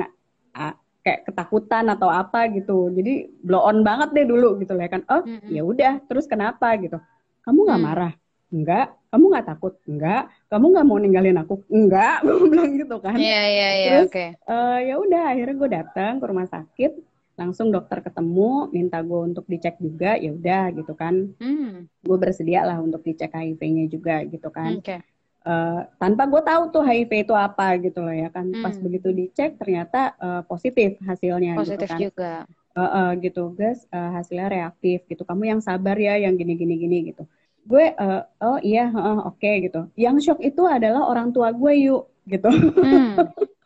ah, 0.52 0.76
kayak 1.00 1.24
ketakutan 1.24 1.88
atau 1.88 2.12
apa 2.12 2.52
gitu. 2.52 2.92
Jadi 2.92 3.30
blow 3.40 3.64
on 3.64 3.80
banget 3.80 4.12
deh 4.12 4.26
dulu 4.28 4.60
gitu 4.60 4.76
loh 4.76 4.84
ya 4.84 4.90
kan. 4.92 5.02
Oh 5.08 5.24
mm 5.24 5.38
-hmm. 5.40 5.50
ya 5.54 5.62
udah 5.64 5.92
terus 6.04 6.28
kenapa 6.28 6.76
gitu? 6.76 7.00
Kamu 7.40 7.58
nggak 7.64 7.80
hmm. 7.80 7.88
marah? 7.88 8.12
Enggak. 8.52 8.86
Kamu 9.08 9.24
nggak 9.32 9.46
takut? 9.48 9.74
Enggak. 9.88 10.28
Kamu 10.52 10.64
nggak 10.76 10.86
mau 10.86 10.98
ninggalin 11.00 11.40
aku? 11.40 11.64
Enggak. 11.72 12.20
Gue 12.26 12.46
bilang 12.52 12.76
gitu 12.76 12.96
kan. 13.00 13.16
Iya 13.16 13.42
iya 13.48 13.68
iya 13.80 13.92
oke. 14.04 14.26
uh, 14.44 14.78
ya 14.84 14.94
udah 15.00 15.22
akhirnya 15.32 15.56
gue 15.56 15.70
datang 15.72 16.12
ke 16.20 16.24
rumah 16.28 16.46
sakit 16.50 16.92
langsung 17.40 17.72
dokter 17.72 18.04
ketemu 18.04 18.68
minta 18.68 19.00
gue 19.00 19.20
untuk 19.32 19.48
dicek 19.48 19.80
juga 19.80 20.20
ya 20.20 20.36
udah 20.36 20.64
gitu 20.76 20.92
kan. 20.92 21.32
Hmm. 21.40 21.88
gue 21.88 22.16
bersedia 22.20 22.68
lah 22.68 22.76
untuk 22.76 23.00
dicek 23.00 23.32
HIV-nya 23.32 23.88
juga 23.88 24.20
gitu 24.28 24.52
kan. 24.52 24.76
Okay. 24.84 25.00
uh, 25.48 25.48
eh, 25.48 25.80
tanpa 25.96 26.28
gue 26.28 26.42
tahu 26.44 26.62
tuh 26.68 26.84
HIV 26.84 27.24
itu 27.24 27.32
apa 27.32 27.80
gitu 27.80 28.04
loh 28.04 28.12
ya 28.12 28.28
kan. 28.28 28.52
Hmm. 28.52 28.60
pas 28.60 28.76
begitu 28.76 29.08
dicek 29.08 29.56
ternyata 29.56 30.12
uh, 30.20 30.42
positif 30.44 31.00
hasilnya 31.00 31.56
gitu 31.56 31.60
positif 31.64 31.88
gitu 31.88 31.96
kan. 31.96 31.98
juga. 32.04 32.32
Uh, 32.76 32.84
uh, 32.84 33.08
gitu. 33.16 33.56
Guys 33.56 33.88
uh, 33.88 34.20
hasilnya 34.20 34.52
reaktif 34.52 35.08
gitu. 35.08 35.24
Kamu 35.24 35.48
yang 35.48 35.60
sabar 35.64 35.96
ya 35.96 36.20
yang 36.20 36.36
gini 36.36 36.60
gini 36.60 36.76
gini 36.76 36.98
gitu. 37.08 37.24
Gue 37.64 37.96
uh, 37.96 38.20
oh 38.44 38.60
iya 38.60 38.92
uh, 38.92 39.32
oke 39.32 39.40
okay, 39.40 39.64
gitu. 39.64 39.88
Yang 39.96 40.28
shock 40.28 40.40
itu 40.44 40.60
adalah 40.68 41.08
orang 41.08 41.32
tua 41.32 41.56
gue 41.56 41.72
yuk 41.88 42.04
gitu. 42.28 42.52
Hmm. 42.52 43.16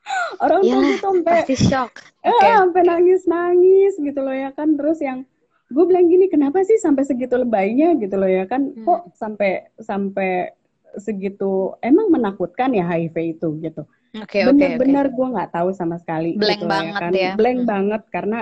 orang 0.45 0.61
tua 0.63 0.83
itu 0.85 0.99
sampai 1.01 1.35
pasti 1.43 1.57
shock 1.57 1.91
okay. 2.21 2.49
eh, 2.51 2.55
sampai 2.59 2.83
nangis 2.85 3.23
nangis 3.25 3.95
gitu 3.97 4.21
loh 4.21 4.35
ya 4.35 4.51
kan 4.53 4.77
terus 4.77 4.99
yang 5.01 5.25
gue 5.73 5.85
bilang 5.89 6.07
gini 6.07 6.29
kenapa 6.29 6.61
sih 6.63 6.77
sampai 6.77 7.03
segitu 7.09 7.41
lebaynya 7.41 7.97
gitu 7.99 8.15
loh 8.21 8.29
ya 8.29 8.45
kan 8.45 8.71
hmm. 8.71 8.85
kok 8.85 9.01
sampai 9.17 9.69
sampai 9.81 10.53
segitu 11.01 11.75
emang 11.83 12.13
menakutkan 12.13 12.71
ya 12.71 12.87
HIV 12.87 13.41
itu 13.41 13.49
gitu 13.59 13.83
okay, 14.15 14.47
bener-bener 14.47 15.09
okay, 15.09 15.13
okay. 15.13 15.19
gue 15.19 15.27
nggak 15.35 15.51
tahu 15.51 15.69
sama 15.75 15.99
sekali 15.99 16.39
blank 16.39 16.63
gitu 16.63 16.71
banget 16.71 16.95
ya 16.95 17.01
kan 17.01 17.13
ya. 17.13 17.33
blank 17.35 17.61
hmm. 17.65 17.71
banget 17.71 18.03
karena 18.13 18.41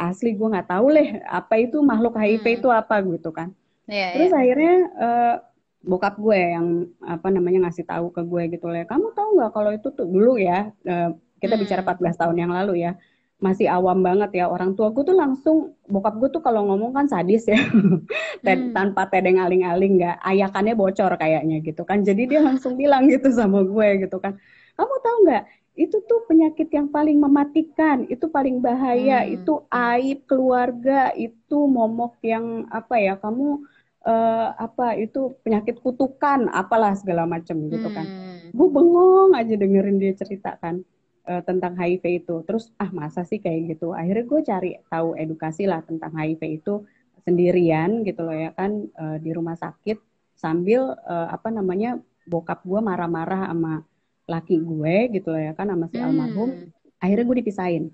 asli 0.00 0.34
gue 0.34 0.48
nggak 0.50 0.70
tahu 0.72 0.86
leh 0.90 1.22
apa 1.28 1.54
itu 1.62 1.78
makhluk 1.84 2.18
HIV 2.18 2.42
hmm. 2.42 2.58
itu 2.58 2.68
apa 2.72 2.96
gitu 3.04 3.30
kan 3.30 3.54
Yeah, 3.90 4.14
Terus 4.14 4.30
yeah. 4.30 4.40
akhirnya 4.40 4.74
uh, 4.94 5.36
bokap 5.82 6.14
gue 6.18 6.38
yang 6.38 6.66
apa 7.02 7.28
namanya 7.28 7.68
ngasih 7.68 7.84
tahu 7.86 8.14
ke 8.14 8.22
gue 8.22 8.42
gitu 8.58 8.66
lah. 8.70 8.86
Kamu 8.86 9.14
tahu 9.14 9.28
nggak 9.38 9.50
kalau 9.54 9.70
itu 9.74 9.88
tuh 9.90 10.06
dulu 10.06 10.38
ya 10.38 10.70
uh, 10.86 11.10
kita 11.42 11.58
hmm. 11.58 11.62
bicara 11.66 11.82
14 11.82 12.20
tahun 12.22 12.36
yang 12.38 12.52
lalu 12.54 12.86
ya 12.86 12.94
masih 13.42 13.66
awam 13.66 14.06
banget 14.06 14.38
ya 14.38 14.46
orang 14.46 14.78
tua 14.78 14.94
gue 14.94 15.02
tuh 15.02 15.18
langsung 15.18 15.74
bokap 15.90 16.14
gue 16.22 16.30
tuh 16.30 16.42
kalau 16.46 16.62
ngomong 16.70 16.94
kan 16.94 17.10
sadis 17.10 17.50
ya 17.50 17.58
hmm. 17.66 18.70
tanpa 18.70 19.10
tedeng 19.10 19.42
aling-aling 19.42 19.98
nggak 19.98 20.22
ayakannya 20.22 20.78
bocor 20.78 21.10
kayaknya 21.18 21.58
gitu 21.58 21.82
kan 21.82 22.06
jadi 22.06 22.22
dia 22.30 22.40
langsung 22.40 22.78
bilang 22.78 23.10
gitu 23.10 23.34
sama 23.34 23.66
gue 23.66 24.06
gitu 24.06 24.22
kan 24.22 24.38
kamu 24.78 24.94
tahu 25.02 25.16
nggak 25.26 25.44
itu 25.72 25.96
tuh 26.06 26.22
penyakit 26.30 26.68
yang 26.70 26.86
paling 26.86 27.18
mematikan 27.18 28.06
itu 28.06 28.30
paling 28.30 28.62
bahaya 28.62 29.26
hmm. 29.26 29.42
itu 29.42 29.52
aib 29.74 30.22
keluarga 30.30 31.10
itu 31.18 31.58
momok 31.66 32.22
yang 32.22 32.70
apa 32.70 32.94
ya 33.02 33.18
kamu 33.18 33.58
uh, 34.06 34.48
apa 34.58 34.98
itu 34.98 35.34
penyakit 35.42 35.78
kutukan 35.82 36.50
apalah 36.50 36.94
segala 36.98 37.26
macam 37.26 37.56
gitu 37.70 37.88
kan. 37.90 38.06
Hmm. 38.06 38.30
gue 38.52 38.68
bengong 38.68 39.32
aja 39.32 39.54
dengerin 39.56 39.96
dia 39.96 40.12
ceritakan 40.12 40.84
uh, 41.24 41.40
eh, 41.40 41.42
tentang 41.48 41.72
HIV 41.72 42.04
itu. 42.26 42.44
Terus 42.44 42.68
ah 42.76 42.92
masa 42.92 43.24
sih 43.24 43.40
kayak 43.40 43.76
gitu? 43.76 43.96
Akhirnya 43.96 44.24
gue 44.28 44.40
cari 44.44 44.70
tahu 44.92 45.16
edukasi 45.16 45.64
lah 45.64 45.80
tentang 45.80 46.12
HIV 46.12 46.60
itu 46.60 46.84
sendirian 47.22 48.02
gitu 48.02 48.26
loh 48.26 48.34
ya 48.34 48.50
kan 48.52 48.90
uh, 48.98 49.16
di 49.22 49.30
rumah 49.30 49.54
sakit 49.54 49.98
sambil 50.34 50.98
uh, 51.06 51.30
apa 51.30 51.54
namanya 51.54 52.02
bokap 52.26 52.66
gue 52.66 52.80
marah-marah 52.82 53.46
sama 53.46 53.86
laki 54.26 54.58
gue 54.58 54.94
gitu 55.14 55.30
loh 55.30 55.38
ya 55.38 55.52
kan 55.54 55.70
sama 55.70 55.86
si 55.86 56.02
hmm. 56.02 56.06
almarhum 56.10 56.50
akhirnya 56.98 57.24
gue 57.26 57.38
dipisahin 57.42 57.84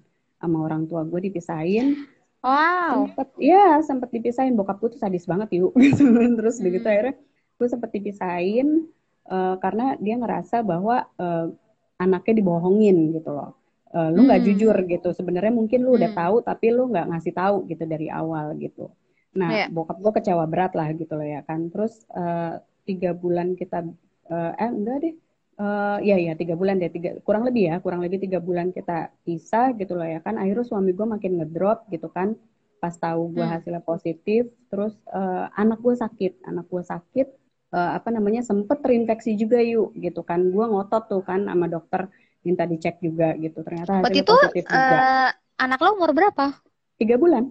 sama 0.41 0.59
orang 0.65 0.89
tua 0.89 1.05
gue 1.05 1.21
dipisahin 1.29 2.09
Wow. 2.39 3.11
Sempet, 3.11 3.29
ya 3.43 3.83
sempet 3.83 4.09
dipisahin 4.15 4.55
bokap 4.55 4.79
gue 4.79 4.95
tuh 4.95 5.01
sadis 5.03 5.27
banget 5.27 5.59
yuk 5.59 5.75
gitu. 5.83 6.07
Terus 6.39 6.57
hmm. 6.59 6.65
begitu 6.65 6.87
akhirnya 6.87 7.15
gue 7.59 7.69
sempet 7.69 7.91
dipisahin 7.91 8.87
uh, 9.27 9.59
karena 9.59 9.99
dia 9.99 10.15
ngerasa 10.15 10.63
bahwa 10.63 11.07
uh, 11.19 11.51
anaknya 11.99 12.35
dibohongin 12.39 13.19
gitu 13.19 13.35
loh. 13.35 13.59
Uh, 13.89 14.13
lu 14.15 14.29
nggak 14.29 14.45
hmm. 14.45 14.49
jujur 14.55 14.77
gitu. 14.87 15.09
Sebenarnya 15.11 15.51
mungkin 15.51 15.83
lu 15.83 15.97
hmm. 15.97 15.99
udah 15.99 16.11
tahu 16.15 16.37
tapi 16.47 16.67
lu 16.71 16.87
nggak 16.95 17.07
ngasih 17.11 17.35
tahu 17.35 17.67
gitu 17.67 17.85
dari 17.91 18.07
awal 18.07 18.55
gitu. 18.55 18.95
Nah 19.35 19.67
yeah. 19.67 19.69
bokap 19.69 19.99
gue 19.99 20.13
kecewa 20.23 20.45
berat 20.47 20.79
lah 20.79 20.89
gitu 20.95 21.19
loh 21.19 21.27
ya 21.27 21.43
kan. 21.43 21.67
Terus 21.75 22.07
uh, 22.15 22.63
tiga 22.87 23.13
bulan 23.19 23.59
kita 23.59 23.83
uh, 24.31 24.53
eh 24.55 24.71
enggak 24.71 24.97
deh 25.03 25.15
Uh, 25.59 25.99
ya 26.07 26.15
ya 26.15 26.39
tiga 26.39 26.55
bulan 26.55 26.79
deh 26.79 26.87
tiga 26.87 27.19
kurang 27.27 27.43
lebih 27.43 27.67
ya 27.67 27.77
kurang 27.83 27.99
lebih 27.99 28.23
tiga 28.23 28.39
bulan 28.39 28.71
kita 28.71 29.11
pisah 29.27 29.75
gitu 29.75 29.99
loh 29.99 30.07
ya 30.07 30.23
kan 30.23 30.39
akhirnya 30.39 30.63
suami 30.63 30.95
gue 30.95 31.03
makin 31.03 31.43
ngedrop 31.43 31.83
gitu 31.91 32.07
kan 32.15 32.39
pas 32.79 32.95
tahu 32.95 33.35
gue 33.35 33.43
hmm. 33.43 33.53
hasilnya 33.59 33.83
positif 33.83 34.47
terus 34.71 34.95
uh, 35.11 35.51
anak 35.59 35.83
gue 35.83 35.99
sakit 35.99 36.47
anak 36.47 36.71
gue 36.71 36.79
sakit 36.79 37.27
uh, 37.75 37.91
apa 37.99 38.09
namanya 38.15 38.47
sempet 38.47 38.79
terinfeksi 38.87 39.35
juga 39.35 39.59
yuk 39.59 39.99
gitu 39.99 40.23
kan 40.23 40.47
gue 40.47 40.63
ngotot 40.63 41.11
tuh 41.11 41.23
kan 41.27 41.51
sama 41.51 41.67
dokter 41.67 42.07
minta 42.47 42.65
dicek 42.65 43.03
juga 43.03 43.35
gitu 43.37 43.61
ternyata 43.67 44.01
hasilnya 44.01 44.07
Waktu 44.09 44.23
itu, 44.23 44.35
positif 44.35 44.65
juga. 44.71 44.97
Uh, 44.97 45.31
anak 45.59 45.79
lo 45.83 45.89
umur 45.99 46.11
berapa? 46.15 46.55
Tiga 46.97 47.19
bulan. 47.19 47.45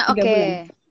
Nah, 0.00 0.06
Oke. 0.10 0.20
Okay. 0.24 0.44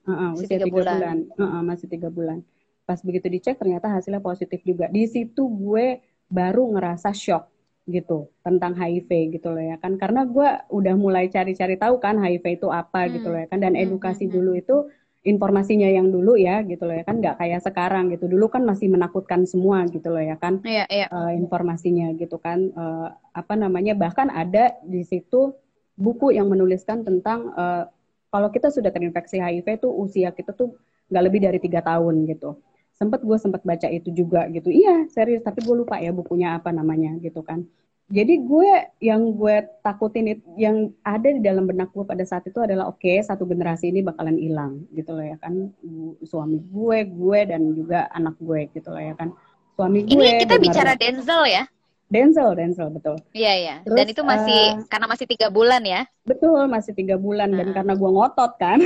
Uh 0.06 0.10
-uh, 0.10 0.30
usia 0.38 0.58
tiga 0.62 0.70
bulan. 0.70 0.96
bulan. 0.96 1.18
Uh 1.34 1.42
-uh, 1.42 1.62
masih 1.66 1.86
tiga 1.90 2.08
bulan. 2.08 2.38
Pas 2.86 2.98
begitu 3.02 3.26
dicek 3.26 3.58
ternyata 3.58 3.90
hasilnya 3.90 4.22
positif 4.22 4.62
juga. 4.62 4.86
Di 4.88 5.06
situ 5.10 5.44
gue 5.44 5.98
baru 6.30 6.70
ngerasa 6.72 7.10
shock 7.10 7.50
gitu 7.90 8.30
tentang 8.46 8.78
HIV 8.78 9.36
gitu 9.36 9.50
loh 9.50 9.60
ya 9.60 9.76
kan. 9.82 9.98
Karena 9.98 10.22
gue 10.24 10.48
udah 10.70 10.94
mulai 10.94 11.26
cari-cari 11.26 11.74
tahu 11.76 11.98
kan 11.98 12.16
HIV 12.22 12.62
itu 12.62 12.68
apa 12.70 13.04
hmm. 13.04 13.10
gitu 13.18 13.28
loh 13.28 13.40
ya 13.42 13.48
kan. 13.50 13.58
Dan 13.58 13.74
hmm, 13.74 13.84
edukasi 13.84 14.30
hmm. 14.30 14.32
dulu 14.32 14.52
itu 14.56 14.76
informasinya 15.20 15.84
yang 15.84 16.08
dulu 16.08 16.38
ya 16.40 16.64
gitu 16.64 16.86
loh 16.86 16.96
ya 16.96 17.04
kan. 17.04 17.18
Nggak 17.18 17.36
kayak 17.42 17.60
sekarang 17.66 18.14
gitu. 18.14 18.30
Dulu 18.30 18.46
kan 18.48 18.62
masih 18.62 18.88
menakutkan 18.88 19.44
semua 19.44 19.84
gitu 19.90 20.08
loh 20.08 20.22
ya 20.22 20.38
kan. 20.38 20.62
Iya, 20.62 20.86
iya. 20.88 21.06
Uh, 21.10 21.34
informasinya 21.34 22.14
gitu 22.14 22.38
kan. 22.38 22.70
Uh, 22.72 23.10
apa 23.34 23.58
namanya 23.58 23.98
bahkan 23.98 24.30
ada 24.30 24.78
di 24.86 25.02
situ 25.02 25.52
buku 25.98 26.32
yang 26.32 26.48
menuliskan 26.48 27.04
tentang 27.04 27.52
uh, 27.52 27.84
kalau 28.30 28.48
kita 28.48 28.70
sudah 28.70 28.94
terinfeksi 28.94 29.42
HIV 29.42 29.82
tuh 29.82 29.92
usia 29.92 30.30
kita 30.32 30.54
tuh 30.54 30.78
nggak 31.10 31.24
lebih 31.26 31.40
dari 31.42 31.58
tiga 31.58 31.82
tahun 31.82 32.24
gitu 32.30 32.56
sempet 33.00 33.24
gue 33.24 33.38
sempet 33.40 33.64
baca 33.64 33.88
itu 33.88 34.12
juga 34.12 34.44
gitu. 34.52 34.68
Iya 34.68 35.08
serius 35.08 35.40
tapi 35.40 35.64
gue 35.64 35.72
lupa 35.72 35.96
ya 35.96 36.12
bukunya 36.12 36.60
apa 36.60 36.68
namanya 36.68 37.16
gitu 37.24 37.40
kan. 37.40 37.64
Jadi 38.10 38.42
gue 38.44 38.70
yang 39.00 39.38
gue 39.38 39.64
takutin 39.80 40.36
itu 40.36 40.42
yang 40.60 40.92
ada 41.06 41.30
di 41.30 41.40
dalam 41.40 41.64
benak 41.64 41.94
gue 41.96 42.04
pada 42.04 42.20
saat 42.28 42.44
itu 42.44 42.58
adalah 42.60 42.90
oke 42.90 43.00
okay, 43.00 43.22
satu 43.24 43.48
generasi 43.48 43.88
ini 43.88 44.04
bakalan 44.04 44.36
hilang 44.36 44.84
gitu 44.92 45.16
loh 45.16 45.24
ya 45.24 45.40
kan. 45.40 45.72
Suami 46.20 46.60
gue 46.60 46.98
gue 47.08 47.40
dan 47.48 47.72
juga 47.72 48.04
anak 48.12 48.36
gue 48.36 48.68
gitu 48.76 48.92
loh 48.92 49.00
ya 49.00 49.16
kan. 49.16 49.32
Suami 49.80 50.04
gue 50.04 50.20
ini 50.20 50.44
kita 50.44 50.60
bicara 50.60 50.92
Denzel 50.92 51.48
ya? 51.48 51.64
Denzel 52.10 52.52
Denzel 52.58 52.90
betul. 52.92 53.16
Iya 53.32 53.52
iya. 53.56 53.76
Dan 53.86 54.06
itu 54.10 54.20
masih 54.26 54.76
uh, 54.76 54.84
karena 54.90 55.06
masih 55.08 55.24
tiga 55.30 55.48
bulan 55.48 55.80
ya? 55.86 56.04
Betul 56.26 56.66
masih 56.68 56.92
tiga 56.92 57.16
bulan 57.16 57.54
uh. 57.54 57.56
dan 57.62 57.68
karena 57.72 57.94
gue 57.96 58.10
ngotot 58.10 58.52
kan. 58.60 58.76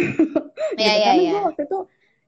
Iya 0.79 0.93
gitu, 0.95 1.01
iya 1.03 1.11
karena 1.11 1.19
iya. 1.19 1.33
gue 1.33 1.43
waktu 1.51 1.63
itu 1.67 1.79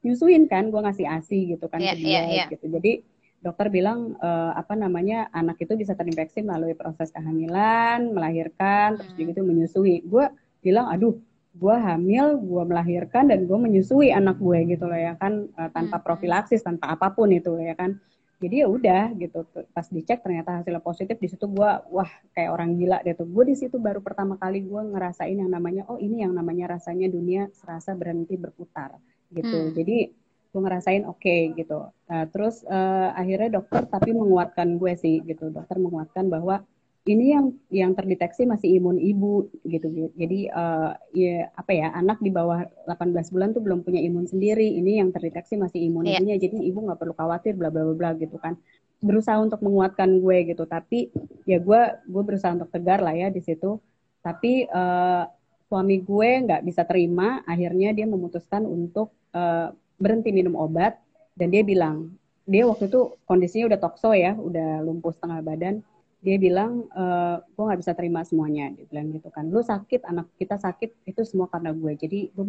nyusuin 0.06 0.46
kan 0.46 0.70
gue 0.70 0.78
ngasih 0.78 1.06
asi 1.10 1.58
gitu 1.58 1.66
kan 1.66 1.82
yeah, 1.82 1.98
ke 1.98 2.06
dia 2.06 2.10
yeah, 2.14 2.24
yeah. 2.30 2.48
gitu 2.54 2.70
jadi 2.70 3.02
dokter 3.46 3.70
bilang 3.70 4.16
uh, 4.18 4.52
apa 4.56 4.74
namanya 4.74 5.28
anak 5.30 5.60
itu 5.62 5.76
bisa 5.76 5.92
terinfeksi 5.94 6.42
melalui 6.42 6.74
proses 6.74 7.12
kehamilan, 7.14 8.10
melahirkan, 8.10 8.98
terus 8.98 9.12
juga 9.14 9.38
itu 9.38 9.42
menyusui. 9.46 9.96
Gue 10.02 10.26
bilang, 10.64 10.90
aduh, 10.90 11.14
gue 11.56 11.76
hamil, 11.78 12.42
gue 12.42 12.62
melahirkan 12.66 13.30
dan 13.30 13.46
gue 13.46 13.58
menyusui 13.58 14.10
anak 14.10 14.42
gue 14.42 14.76
gitu 14.76 14.84
loh 14.90 14.98
ya 14.98 15.14
kan 15.14 15.46
uh, 15.54 15.70
tanpa 15.70 16.02
profilaksis, 16.02 16.66
tanpa 16.66 16.96
apa 16.96 17.14
pun 17.14 17.30
itu 17.30 17.54
ya 17.62 17.78
kan. 17.78 17.94
Jadi 18.36 18.60
ya 18.60 18.68
udah 18.68 19.16
gitu. 19.16 19.48
Pas 19.72 19.88
dicek 19.88 20.20
ternyata 20.20 20.60
hasilnya 20.60 20.84
positif 20.84 21.16
di 21.16 21.24
situ 21.24 21.48
gue 21.48 21.70
wah 21.88 22.10
kayak 22.36 22.52
orang 22.52 22.76
gila 22.76 23.00
deh 23.00 23.16
tuh. 23.16 23.24
Gue 23.24 23.48
di 23.48 23.56
situ 23.56 23.80
baru 23.80 24.04
pertama 24.04 24.36
kali 24.36 24.60
gue 24.60 24.82
ngerasain 24.92 25.40
yang 25.40 25.48
namanya 25.48 25.88
oh 25.88 25.96
ini 25.96 26.20
yang 26.20 26.36
namanya 26.36 26.76
rasanya 26.76 27.08
dunia 27.08 27.48
serasa 27.56 27.96
berhenti 27.96 28.36
berputar 28.36 28.92
gitu. 29.32 29.70
Hmm. 29.70 29.74
Jadi 29.74 29.96
gue 30.56 30.60
ngerasain 30.64 31.04
oke 31.04 31.20
okay, 31.20 31.52
gitu. 31.52 31.92
Nah, 32.08 32.24
terus 32.32 32.64
uh, 32.64 33.12
akhirnya 33.12 33.60
dokter 33.60 33.84
tapi 33.84 34.16
menguatkan 34.16 34.80
gue 34.80 34.92
sih 34.96 35.20
gitu. 35.24 35.52
Dokter 35.52 35.76
menguatkan 35.76 36.32
bahwa 36.32 36.64
ini 37.06 37.36
yang 37.38 37.46
yang 37.70 37.92
terdeteksi 37.94 38.48
masih 38.48 38.82
imun 38.82 38.98
ibu 38.98 39.46
gitu. 39.62 40.10
Jadi 40.18 40.50
uh, 40.50 40.90
ya 41.14 41.54
apa 41.54 41.70
ya 41.70 41.94
anak 41.94 42.18
di 42.18 42.34
bawah 42.34 42.66
18 42.90 43.30
bulan 43.30 43.54
tuh 43.54 43.62
belum 43.62 43.86
punya 43.86 44.02
imun 44.02 44.26
sendiri. 44.26 44.74
Ini 44.80 45.04
yang 45.04 45.14
terdeteksi 45.14 45.54
masih 45.54 45.86
imun 45.86 46.08
yeah. 46.08 46.18
ibunya. 46.18 46.36
Jadi 46.40 46.66
ibu 46.66 46.82
nggak 46.82 46.98
perlu 46.98 47.14
khawatir 47.14 47.54
bla 47.54 47.70
bla 47.70 47.86
bla 47.94 48.16
gitu 48.18 48.40
kan. 48.42 48.58
Berusaha 48.98 49.38
untuk 49.38 49.62
menguatkan 49.62 50.18
gue 50.18 50.50
gitu. 50.50 50.66
Tapi 50.66 51.14
ya 51.46 51.62
gue 51.62 51.80
gue 52.10 52.22
berusaha 52.26 52.50
untuk 52.50 52.74
tegar 52.74 52.98
lah 52.98 53.14
ya 53.14 53.30
di 53.30 53.38
situ. 53.38 53.78
Tapi 54.24 54.66
uh, 54.66 55.35
suami 55.66 56.02
gue 56.02 56.30
nggak 56.46 56.62
bisa 56.62 56.82
terima. 56.86 57.42
Akhirnya 57.44 57.92
dia 57.92 58.06
memutuskan 58.06 58.64
untuk 58.66 59.14
uh, 59.34 59.70
berhenti 59.96 60.30
minum 60.30 60.54
obat 60.54 61.00
dan 61.36 61.52
dia 61.52 61.64
bilang 61.64 62.16
dia 62.46 62.62
waktu 62.62 62.86
itu 62.86 63.18
kondisinya 63.26 63.74
udah 63.74 63.80
tokso 63.82 64.14
ya, 64.14 64.32
udah 64.38 64.80
lumpuh 64.86 65.10
setengah 65.10 65.42
badan. 65.42 65.82
Dia 66.22 66.38
bilang, 66.42 66.86
e, 66.90 67.02
eh, 67.02 67.36
gue 67.42 67.64
nggak 67.66 67.80
bisa 67.82 67.92
terima 67.94 68.22
semuanya. 68.22 68.70
Dia 68.74 68.86
bilang 68.86 69.14
gitu 69.14 69.28
kan, 69.30 69.50
lu 69.50 69.62
sakit, 69.62 70.06
anak 70.06 70.26
kita 70.38 70.58
sakit, 70.58 71.06
itu 71.06 71.22
semua 71.26 71.46
karena 71.50 71.74
gue. 71.74 71.92
Jadi 71.98 72.30
gue 72.30 72.44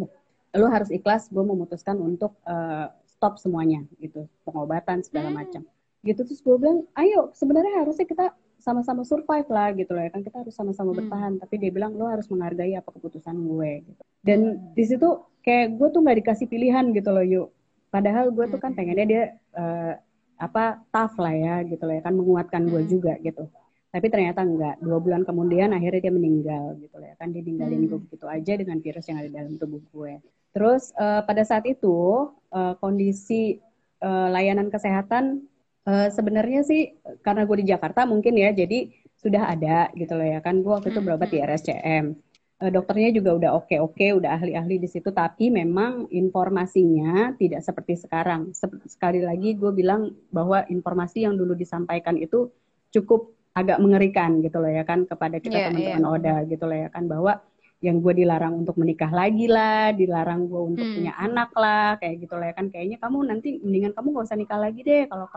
lu 0.57 0.67
harus 0.69 0.89
ikhlas. 0.93 1.29
Gue 1.33 1.41
memutuskan 1.41 1.97
untuk 1.97 2.37
uh, 2.45 2.89
stop 3.05 3.41
semuanya 3.41 3.81
gitu, 3.97 4.29
pengobatan 4.45 5.01
segala 5.01 5.33
hmm. 5.33 5.37
macam. 5.37 5.61
Gitu 6.05 6.21
terus 6.25 6.41
gue 6.45 6.55
bilang, 6.61 6.85
ayo 6.93 7.33
sebenarnya 7.33 7.85
harusnya 7.85 8.05
kita 8.05 8.25
sama-sama 8.59 9.05
survive 9.05 9.47
lah 9.47 9.71
gitu 9.73 9.91
loh 9.93 10.03
ya. 10.03 10.09
Kan 10.11 10.21
kita 10.25 10.43
harus 10.43 10.53
sama-sama 10.53 10.91
hmm. 10.91 10.99
bertahan. 11.03 11.33
Tapi 11.41 11.55
dia 11.61 11.71
bilang 11.71 11.95
lo 11.95 12.09
harus 12.09 12.27
menghargai 12.27 12.73
apa 12.77 12.89
keputusan 12.91 13.35
gue 13.37 13.71
gitu. 13.85 14.01
Dan 14.21 14.39
di 14.75 14.83
situ 14.83 15.07
kayak 15.45 15.79
gue 15.79 15.87
tuh 15.93 16.01
nggak 16.03 16.17
dikasih 16.25 16.47
pilihan 16.51 16.91
gitu 16.91 17.07
loh 17.15 17.23
yuk 17.23 17.47
padahal 17.87 18.35
gue 18.35 18.45
tuh 18.51 18.59
kan 18.59 18.75
hmm. 18.75 18.79
pengennya 18.83 19.05
dia 19.07 19.23
uh, 19.55 19.93
apa 20.37 20.83
tough 20.91 21.15
lah 21.17 21.33
ya 21.33 21.55
gitu 21.65 21.83
loh 21.87 21.95
ya. 21.97 22.01
Kan 22.03 22.15
menguatkan 22.19 22.61
gue 22.67 22.81
hmm. 22.83 22.89
juga 22.89 23.13
gitu. 23.23 23.47
Tapi 23.87 24.07
ternyata 24.11 24.43
enggak 24.43 24.75
dua 24.83 24.99
bulan 24.99 25.23
kemudian 25.23 25.71
akhirnya 25.71 26.09
dia 26.09 26.13
meninggal 26.13 26.75
gitu 26.77 26.95
loh 26.99 27.07
ya. 27.07 27.15
Kan 27.17 27.31
dia 27.33 27.41
ninggalin 27.41 27.87
hmm. 27.87 27.89
gue 27.89 27.99
begitu 28.09 28.25
aja 28.27 28.53
dengan 28.53 28.77
virus 28.83 29.05
yang 29.07 29.17
ada 29.23 29.29
dalam 29.31 29.55
tubuh 29.55 29.81
gue. 29.93 30.19
Terus 30.51 30.91
uh, 30.97 31.21
pada 31.23 31.45
saat 31.45 31.63
itu 31.69 32.27
uh, 32.51 32.73
kondisi 32.81 33.61
uh, 34.01 34.27
layanan 34.33 34.73
kesehatan 34.73 35.45
uh, 35.87 36.07
sebenarnya 36.11 36.61
sih 36.67 36.99
karena 37.23 37.47
gue 37.47 37.57
di 37.63 37.67
Jakarta 37.71 38.03
mungkin 38.03 38.35
ya 38.35 38.51
jadi 38.51 38.91
sudah 39.17 39.49
ada 39.49 39.89
gitu 39.97 40.13
loh 40.13 40.27
ya 40.27 40.39
kan 40.43 40.61
gue 40.61 40.69
waktu 40.69 40.93
itu 40.93 41.01
berobat 41.01 41.33
di 41.33 41.41
RSCM 41.41 42.27
uh, 42.61 42.71
dokternya 42.73 43.13
juga 43.13 43.37
udah 43.37 43.51
oke-oke, 43.63 44.17
udah 44.17 44.37
ahli-ahli 44.37 44.81
di 44.81 44.89
situ, 44.89 45.13
tapi 45.13 45.53
memang 45.53 46.09
informasinya 46.09 47.37
tidak 47.37 47.61
seperti 47.61 47.97
sekarang. 47.97 48.53
Sekali 48.89 49.21
lagi 49.21 49.53
gue 49.53 49.71
bilang 49.73 50.13
bahwa 50.33 50.65
informasi 50.65 51.25
yang 51.25 51.37
dulu 51.37 51.53
disampaikan 51.53 52.17
itu 52.17 52.49
cukup 52.93 53.33
agak 53.57 53.81
mengerikan 53.81 54.37
gitu 54.45 54.61
loh 54.61 54.69
ya 54.69 54.85
kan 54.85 55.09
kepada 55.09 55.41
kita 55.41 55.57
yeah, 55.57 55.65
teman-teman 55.73 56.05
yeah. 56.05 56.13
Oda 56.13 56.35
gitu 56.45 56.69
loh 56.69 56.77
ya 56.77 56.89
kan 56.93 57.09
bahwa 57.09 57.41
yang 57.81 58.05
gue 58.05 58.13
dilarang 58.25 58.53
untuk 58.53 58.77
menikah 58.77 59.09
lagi 59.09 59.45
lah, 59.49 59.93
dilarang 59.93 60.49
gue 60.49 60.61
untuk 60.61 60.85
hmm. 60.85 60.95
punya 60.97 61.13
anak 61.17 61.49
lah, 61.53 61.97
kayak 62.01 62.25
gitu 62.25 62.33
loh 62.33 62.45
ya 62.49 62.53
kan. 62.57 62.73
Kayaknya 62.73 62.97
kamu 62.97 63.17
nanti 63.29 63.49
mendingan 63.61 63.93
kamu 63.93 64.07
gak 64.17 64.25
usah 64.33 64.37
nikah 64.37 64.57
lagi 64.57 64.81
deh 64.81 65.05
kalau 65.05 65.29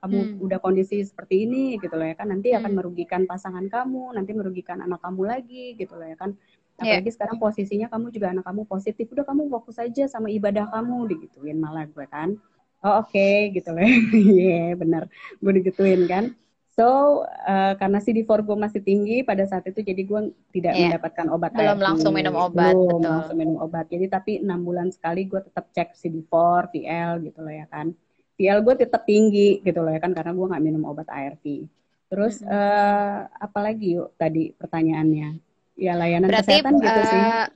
kamu 0.00 0.18
hmm. 0.18 0.44
udah 0.48 0.58
kondisi 0.64 1.04
seperti 1.04 1.44
ini 1.44 1.76
gitu 1.76 1.94
loh 1.94 2.08
ya 2.08 2.16
kan. 2.16 2.32
Nanti 2.32 2.56
akan 2.56 2.72
hmm. 2.72 2.78
merugikan 2.80 3.22
pasangan 3.28 3.68
kamu, 3.68 4.16
nanti 4.16 4.32
merugikan 4.32 4.80
anak 4.80 5.04
kamu 5.04 5.22
lagi 5.28 5.76
gitu 5.76 5.94
loh 5.96 6.08
ya 6.08 6.16
kan. 6.16 6.34
Iya. 6.80 6.96
apalagi 6.96 7.08
yeah. 7.12 7.16
sekarang 7.16 7.36
posisinya 7.36 7.86
kamu 7.92 8.06
juga 8.08 8.26
anak 8.32 8.44
kamu 8.48 8.62
positif 8.64 9.06
udah 9.12 9.24
kamu 9.28 9.42
fokus 9.52 9.76
aja 9.76 10.04
sama 10.08 10.32
ibadah 10.32 10.64
kamu 10.72 11.12
digituin 11.12 11.60
malah 11.60 11.84
gue 11.84 12.06
kan 12.08 12.40
oh 12.80 13.04
oke 13.04 13.12
okay, 13.12 13.52
gitu 13.52 13.70
loh 13.76 13.84
iya 14.16 14.72
yeah, 14.72 14.76
benar 14.76 15.04
gue 15.40 15.52
digituin 15.60 16.08
kan 16.08 16.32
so 16.72 17.20
uh, 17.44 17.76
karena 17.76 18.00
CD4 18.00 18.30
gue 18.40 18.56
masih 18.56 18.80
tinggi 18.80 19.20
pada 19.20 19.44
saat 19.44 19.68
itu 19.68 19.84
jadi 19.84 20.00
gue 20.00 20.20
tidak 20.56 20.72
yeah. 20.72 20.96
mendapatkan 20.96 21.26
obat 21.28 21.52
belum 21.52 21.76
ARV. 21.76 21.84
langsung 21.84 22.12
minum 22.16 22.34
obat 22.40 22.72
belum 22.72 23.00
betul. 23.04 23.12
langsung 23.12 23.36
minum 23.36 23.56
obat 23.60 23.86
jadi 23.92 24.06
tapi 24.08 24.40
enam 24.40 24.64
bulan 24.64 24.88
sekali 24.88 25.28
gue 25.28 25.40
tetap 25.44 25.68
cek 25.76 25.92
CD4 26.00 26.32
VL 26.72 27.10
gitu 27.28 27.38
loh 27.44 27.52
ya 27.52 27.68
kan 27.68 27.92
VL 28.40 28.64
gue 28.64 28.74
tetap 28.80 29.04
tinggi 29.04 29.60
gitu 29.60 29.84
loh 29.84 29.92
ya 29.92 30.00
kan 30.00 30.16
karena 30.16 30.32
gue 30.32 30.46
nggak 30.48 30.64
minum 30.64 30.88
obat 30.88 31.04
ARV 31.12 31.68
terus 32.08 32.40
mm 32.40 32.48
-hmm. 32.48 32.56
uh, 32.56 33.18
apalagi 33.36 34.00
yuk 34.00 34.16
tadi 34.16 34.56
pertanyaannya 34.56 35.36
ya 35.80 35.92
layanan 35.96 36.28
berarti, 36.28 36.60
kesehatan 36.60 36.74
gitu 36.80 37.02
sih. 37.08 37.20
Uh, 37.20 37.46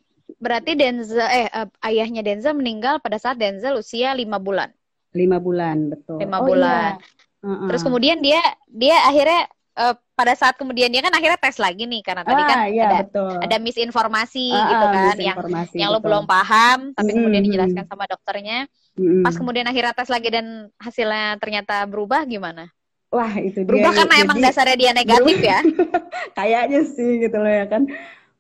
berarti 0.40 0.72
Denzel 0.72 1.28
eh 1.28 1.48
uh, 1.52 1.68
ayahnya 1.84 2.24
Denzel 2.24 2.56
meninggal 2.56 2.96
pada 3.04 3.20
saat 3.20 3.36
Denzel 3.36 3.76
usia 3.76 4.16
lima 4.16 4.40
bulan. 4.40 4.72
Lima 5.12 5.36
bulan 5.36 5.92
betul. 5.92 6.18
Lima 6.20 6.40
oh, 6.40 6.48
bulan. 6.48 6.96
Iya. 6.96 7.44
Uh 7.44 7.48
-uh. 7.52 7.68
Terus 7.68 7.82
kemudian 7.84 8.18
dia 8.24 8.40
dia 8.72 8.96
akhirnya 9.04 9.44
uh, 9.76 9.94
pada 10.16 10.32
saat 10.32 10.56
kemudian 10.56 10.88
dia 10.88 11.04
kan 11.04 11.12
akhirnya 11.12 11.36
tes 11.36 11.60
lagi 11.60 11.84
nih 11.84 12.00
karena 12.00 12.22
tadi 12.24 12.42
ah, 12.42 12.48
kan 12.48 12.58
iya, 12.70 12.84
ada 12.88 12.98
betul. 13.04 13.36
ada 13.42 13.56
misinformasi 13.60 14.48
uh, 14.54 14.68
gitu 14.70 14.86
kan 14.88 15.16
yang 15.20 15.36
yang 15.74 15.88
lo 15.92 15.98
belum 16.00 16.24
paham 16.24 16.94
tapi 16.94 17.04
mm 17.04 17.04
-hmm. 17.04 17.16
kemudian 17.20 17.42
dijelaskan 17.44 17.84
sama 17.84 18.04
dokternya. 18.08 18.64
Mm 18.94 19.02
-hmm. 19.02 19.22
Pas 19.26 19.34
kemudian 19.34 19.66
akhirnya 19.66 19.94
tes 19.94 20.10
lagi 20.10 20.28
dan 20.30 20.70
hasilnya 20.78 21.38
ternyata 21.42 21.82
berubah 21.86 22.22
gimana? 22.26 22.70
Wah 23.14 23.34
itu 23.38 23.62
berubah 23.62 23.94
dia. 23.94 23.98
karena 24.02 24.14
jadi, 24.18 24.24
emang 24.26 24.38
dasarnya 24.42 24.76
dia 24.78 24.92
negatif 25.00 25.38
ya. 25.38 25.60
Kayaknya 26.38 26.80
sih 26.82 27.10
gitu 27.22 27.36
loh 27.38 27.52
ya 27.52 27.66
kan. 27.70 27.86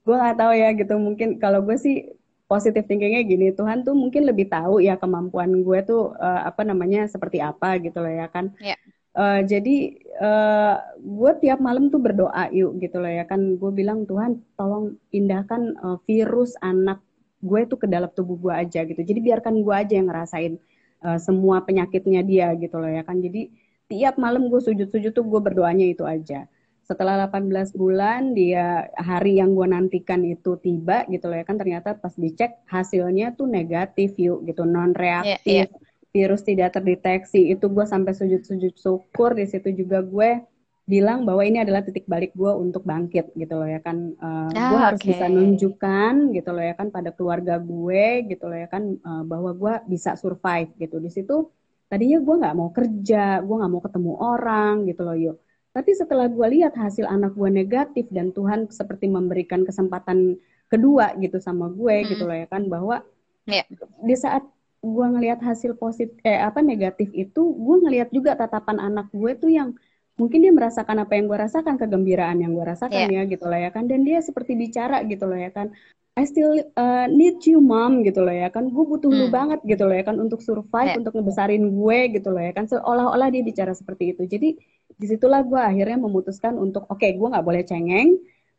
Gue 0.02 0.16
nggak 0.18 0.36
tahu 0.38 0.52
ya 0.52 0.68
gitu 0.74 0.94
mungkin 0.98 1.28
kalau 1.38 1.62
gue 1.62 1.78
sih 1.78 2.10
positif 2.44 2.84
thinkingnya 2.84 3.24
gini 3.24 3.56
Tuhan 3.56 3.86
tuh 3.86 3.96
mungkin 3.96 4.28
lebih 4.28 4.52
tahu 4.52 4.82
ya 4.82 5.00
kemampuan 5.00 5.64
gue 5.64 5.78
tuh 5.86 6.12
uh, 6.18 6.42
apa 6.44 6.60
namanya 6.66 7.08
seperti 7.08 7.38
apa 7.38 7.78
gitu 7.78 8.02
loh 8.02 8.10
ya 8.10 8.26
kan. 8.26 8.50
Yeah. 8.58 8.74
Ya. 8.74 8.92
Uh, 9.14 9.40
jadi 9.46 9.94
uh, 10.18 10.74
gue 10.98 11.32
tiap 11.38 11.62
malam 11.62 11.86
tuh 11.86 12.02
berdoa 12.02 12.50
yuk 12.50 12.82
gitu 12.82 12.98
loh 12.98 13.06
ya 13.14 13.22
kan 13.22 13.54
gue 13.54 13.70
bilang 13.70 14.10
Tuhan 14.10 14.42
tolong 14.58 14.98
pindahkan 15.14 15.78
uh, 15.78 16.02
virus 16.02 16.58
anak 16.58 16.98
gue 17.44 17.60
tuh 17.68 17.76
ke 17.76 17.86
dalam 17.86 18.08
tubuh 18.08 18.40
gue 18.40 18.54
aja 18.56 18.80
gitu. 18.88 19.00
Jadi 19.04 19.20
biarkan 19.20 19.60
gue 19.60 19.74
aja 19.76 19.94
yang 19.94 20.08
ngerasain 20.08 20.56
uh, 21.04 21.20
semua 21.20 21.60
penyakitnya 21.60 22.24
dia 22.24 22.48
gitu 22.56 22.80
loh 22.80 22.88
ya 22.88 23.04
kan. 23.04 23.20
Jadi 23.20 23.52
tiap 23.92 24.16
malam 24.16 24.48
gue 24.48 24.60
sujud-sujud 24.64 25.12
tuh 25.12 25.24
gue 25.28 25.40
berdoanya 25.44 25.84
itu 25.84 26.08
aja. 26.08 26.48
Setelah 26.84 27.28
18 27.28 27.76
bulan 27.76 28.36
dia 28.36 28.88
hari 28.96 29.40
yang 29.40 29.56
gue 29.56 29.64
nantikan 29.68 30.20
itu 30.24 30.56
tiba 30.60 31.04
gitu 31.12 31.28
loh 31.28 31.36
ya 31.36 31.44
kan. 31.44 31.60
Ternyata 31.60 32.00
pas 32.00 32.16
dicek 32.16 32.64
hasilnya 32.68 33.36
tuh 33.36 33.44
negatif 33.44 34.16
yuk 34.16 34.48
gitu. 34.48 34.64
Non 34.64 34.96
reaktif 34.96 35.44
yeah, 35.44 35.68
yeah. 35.68 36.12
virus 36.16 36.44
tidak 36.48 36.72
terdeteksi. 36.72 37.52
Itu 37.52 37.68
gue 37.68 37.84
sampai 37.84 38.16
sujud-sujud 38.16 38.74
syukur 38.80 39.36
di 39.36 39.44
situ 39.44 39.72
juga 39.76 40.00
gue 40.00 40.53
bilang 40.84 41.24
bahwa 41.24 41.40
ini 41.40 41.64
adalah 41.64 41.80
titik 41.80 42.04
balik 42.04 42.36
gue 42.36 42.52
untuk 42.52 42.84
bangkit 42.84 43.32
gitu 43.32 43.56
loh 43.56 43.64
ya 43.64 43.80
kan 43.80 44.12
uh, 44.20 44.52
ah, 44.52 44.68
gue 44.68 44.78
harus 44.84 45.00
okay. 45.00 45.16
bisa 45.16 45.24
nunjukkan 45.32 46.36
gitu 46.36 46.50
loh 46.52 46.60
ya 46.60 46.76
kan 46.76 46.92
pada 46.92 47.08
keluarga 47.08 47.56
gue 47.56 48.28
gitu 48.28 48.44
loh 48.44 48.58
ya 48.60 48.68
kan 48.68 49.00
uh, 49.00 49.24
bahwa 49.24 49.56
gue 49.56 49.74
bisa 49.88 50.12
survive 50.20 50.68
gitu 50.76 51.00
di 51.00 51.08
situ 51.08 51.48
tadinya 51.88 52.20
gue 52.20 52.34
nggak 52.36 52.56
mau 52.56 52.68
kerja 52.68 53.40
gue 53.40 53.56
nggak 53.56 53.72
mau 53.72 53.80
ketemu 53.80 54.12
orang 54.20 54.74
gitu 54.84 55.02
loh 55.08 55.16
yuk 55.16 55.36
tapi 55.72 55.90
setelah 55.96 56.28
gue 56.28 56.46
lihat 56.52 56.76
hasil 56.76 57.08
anak 57.08 57.32
gue 57.32 57.48
negatif 57.48 58.04
dan 58.12 58.36
Tuhan 58.36 58.68
seperti 58.68 59.08
memberikan 59.08 59.64
kesempatan 59.64 60.36
kedua 60.68 61.16
gitu 61.16 61.40
sama 61.40 61.72
gue 61.72 62.04
hmm. 62.04 62.06
gitu 62.12 62.28
loh 62.28 62.36
ya 62.36 62.44
kan 62.44 62.68
bahwa 62.68 63.00
yeah. 63.48 63.64
di 64.04 64.16
saat 64.20 64.44
gue 64.84 65.06
ngelihat 65.16 65.40
hasil 65.40 65.80
positif 65.80 66.12
eh 66.28 66.44
apa 66.44 66.60
negatif 66.60 67.08
itu 67.16 67.40
gue 67.56 67.76
ngelihat 67.88 68.12
juga 68.12 68.36
tatapan 68.36 68.76
anak 68.84 69.08
gue 69.16 69.32
tuh 69.40 69.48
yang 69.48 69.72
mungkin 70.14 70.46
dia 70.46 70.52
merasakan 70.54 71.02
apa 71.02 71.18
yang 71.18 71.26
gue 71.26 71.38
rasakan 71.38 71.74
kegembiraan 71.74 72.38
yang 72.38 72.54
gue 72.54 72.62
rasakan 72.62 73.10
yeah. 73.10 73.26
ya 73.26 73.30
gitu 73.30 73.44
loh 73.46 73.58
ya 73.58 73.70
kan. 73.74 73.90
Dan 73.90 74.06
dia 74.06 74.22
seperti 74.22 74.54
bicara 74.54 75.02
gitu 75.06 75.26
loh 75.26 75.38
ya 75.38 75.50
kan. 75.50 75.74
I 76.14 76.30
still 76.30 76.62
uh, 76.78 77.10
need 77.10 77.42
you 77.42 77.58
mom 77.58 78.06
gitu 78.06 78.22
loh 78.22 78.30
ya 78.30 78.46
kan. 78.48 78.70
Gue 78.70 78.84
butuh 78.86 79.10
hmm. 79.10 79.18
lu 79.18 79.26
banget 79.34 79.60
gitu 79.66 79.84
loh 79.84 79.96
ya 79.98 80.04
kan 80.06 80.16
untuk 80.22 80.40
survive 80.40 80.94
yeah. 80.94 81.00
untuk 81.02 81.18
ngebesarin 81.18 81.64
gue 81.74 81.98
gitu 82.14 82.28
loh 82.30 82.42
ya 82.42 82.52
kan. 82.54 82.70
Seolah-olah 82.70 83.28
dia 83.34 83.42
bicara 83.42 83.74
seperti 83.74 84.14
itu. 84.14 84.22
Jadi 84.24 84.54
di 84.94 85.06
situlah 85.10 85.42
gue 85.42 85.58
akhirnya 85.58 85.98
memutuskan 85.98 86.54
untuk 86.54 86.86
oke 86.86 87.02
okay, 87.02 87.18
gue 87.18 87.28
nggak 87.28 87.46
boleh 87.46 87.62
cengeng. 87.66 88.14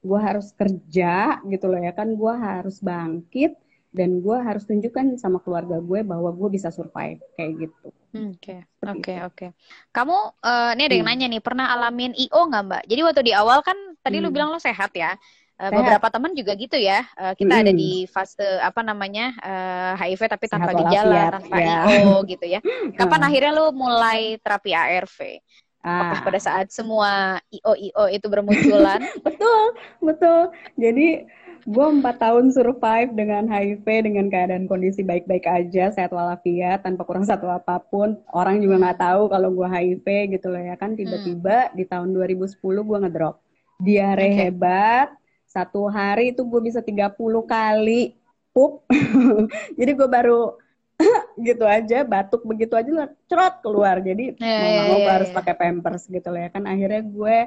Gue 0.06 0.20
harus 0.22 0.52
kerja 0.54 1.40
gitu 1.48 1.66
loh 1.72 1.80
ya 1.80 1.96
kan. 1.96 2.12
Gue 2.14 2.34
harus 2.36 2.84
bangkit 2.84 3.65
dan 3.96 4.20
gue 4.20 4.38
harus 4.38 4.68
tunjukkan 4.68 5.16
sama 5.16 5.40
keluarga 5.40 5.80
gue 5.80 6.04
bahwa 6.04 6.30
gue 6.36 6.50
bisa 6.60 6.68
survive 6.68 7.24
kayak 7.40 7.52
gitu. 7.64 7.88
Oke, 8.16 8.64
oke, 8.84 9.14
oke. 9.28 9.48
Kamu 9.92 10.18
uh, 10.40 10.72
ini 10.76 10.84
ada 10.88 10.96
yang 10.96 11.08
hmm. 11.08 11.16
nanya 11.16 11.28
nih, 11.32 11.42
pernah 11.44 11.72
alamin 11.72 12.12
IO 12.16 12.42
nggak 12.48 12.64
mbak? 12.68 12.84
Jadi 12.88 13.02
waktu 13.04 13.22
di 13.24 13.34
awal 13.36 13.60
kan 13.64 13.76
tadi 14.04 14.20
hmm. 14.20 14.24
lu 14.28 14.30
bilang 14.32 14.52
lo 14.52 14.60
sehat 14.60 14.92
ya. 14.96 15.16
Uh, 15.56 15.72
beberapa 15.72 16.12
teman 16.12 16.36
juga 16.36 16.52
gitu 16.60 16.76
ya. 16.76 17.08
Uh, 17.16 17.32
kita 17.32 17.56
hmm. 17.56 17.64
ada 17.64 17.72
di 17.72 18.04
fase 18.12 18.44
apa 18.60 18.84
namanya 18.84 19.32
uh, 19.40 19.94
HIV 19.96 20.28
tapi 20.28 20.52
tanpa 20.52 20.76
gejala, 20.76 21.40
tanpa 21.40 21.56
ya. 21.60 21.80
IO 22.04 22.24
gitu 22.28 22.44
ya. 22.44 22.60
Kapan 23.00 23.20
hmm. 23.24 23.28
akhirnya 23.32 23.52
lu 23.56 23.66
mulai 23.72 24.36
terapi 24.44 24.76
ARV? 24.76 25.40
Ah. 25.86 26.18
pada 26.26 26.42
saat 26.42 26.74
semua 26.74 27.38
IO-IO 27.54 28.10
itu 28.10 28.26
bermunculan? 28.26 29.06
betul, 29.28 29.78
betul. 30.02 30.50
Jadi 30.82 31.30
gue 31.66 31.88
empat 31.98 32.22
tahun 32.22 32.54
survive 32.54 33.18
dengan 33.18 33.50
HIV 33.50 33.86
dengan 34.06 34.30
keadaan 34.30 34.70
kondisi 34.70 35.02
baik-baik 35.02 35.50
aja, 35.50 35.90
sehat 35.90 36.14
walafiat, 36.14 36.86
tanpa 36.86 37.02
kurang 37.10 37.26
satu 37.26 37.50
apa 37.50 37.82
pun. 37.82 38.22
Orang 38.30 38.62
juga 38.62 38.78
nggak 38.78 39.02
tahu 39.02 39.34
kalau 39.34 39.50
gue 39.50 39.66
HIV 39.66 40.06
gitu 40.38 40.54
loh 40.54 40.62
ya 40.62 40.78
kan. 40.78 40.94
Tiba-tiba 40.94 41.70
hmm. 41.70 41.74
di 41.74 41.84
tahun 41.90 42.14
2010 42.14 42.62
gue 42.62 42.98
ngedrop. 43.02 43.36
Diare 43.82 44.30
okay. 44.30 44.38
hebat, 44.46 45.10
satu 45.50 45.90
hari 45.90 46.38
itu 46.38 46.46
gue 46.46 46.62
bisa 46.62 46.86
30 46.86 47.18
kali 47.50 48.14
pup. 48.54 48.86
Jadi 49.82 49.92
gue 49.98 50.08
baru 50.08 50.54
gitu 51.48 51.66
aja 51.68 52.08
batuk 52.08 52.48
begitu 52.48 52.72
aja 52.72 53.12
cerot 53.28 53.56
keluar 53.60 54.00
jadi 54.00 54.32
yeah, 54.40 54.64
mau 54.64 54.96
mau 54.96 55.00
yeah, 55.04 55.12
harus 55.20 55.28
yeah. 55.28 55.38
pakai 55.44 55.56
pampers 55.60 56.08
gitu 56.08 56.24
loh 56.32 56.40
ya 56.40 56.48
kan 56.48 56.64
akhirnya 56.64 57.04
gue 57.04 57.38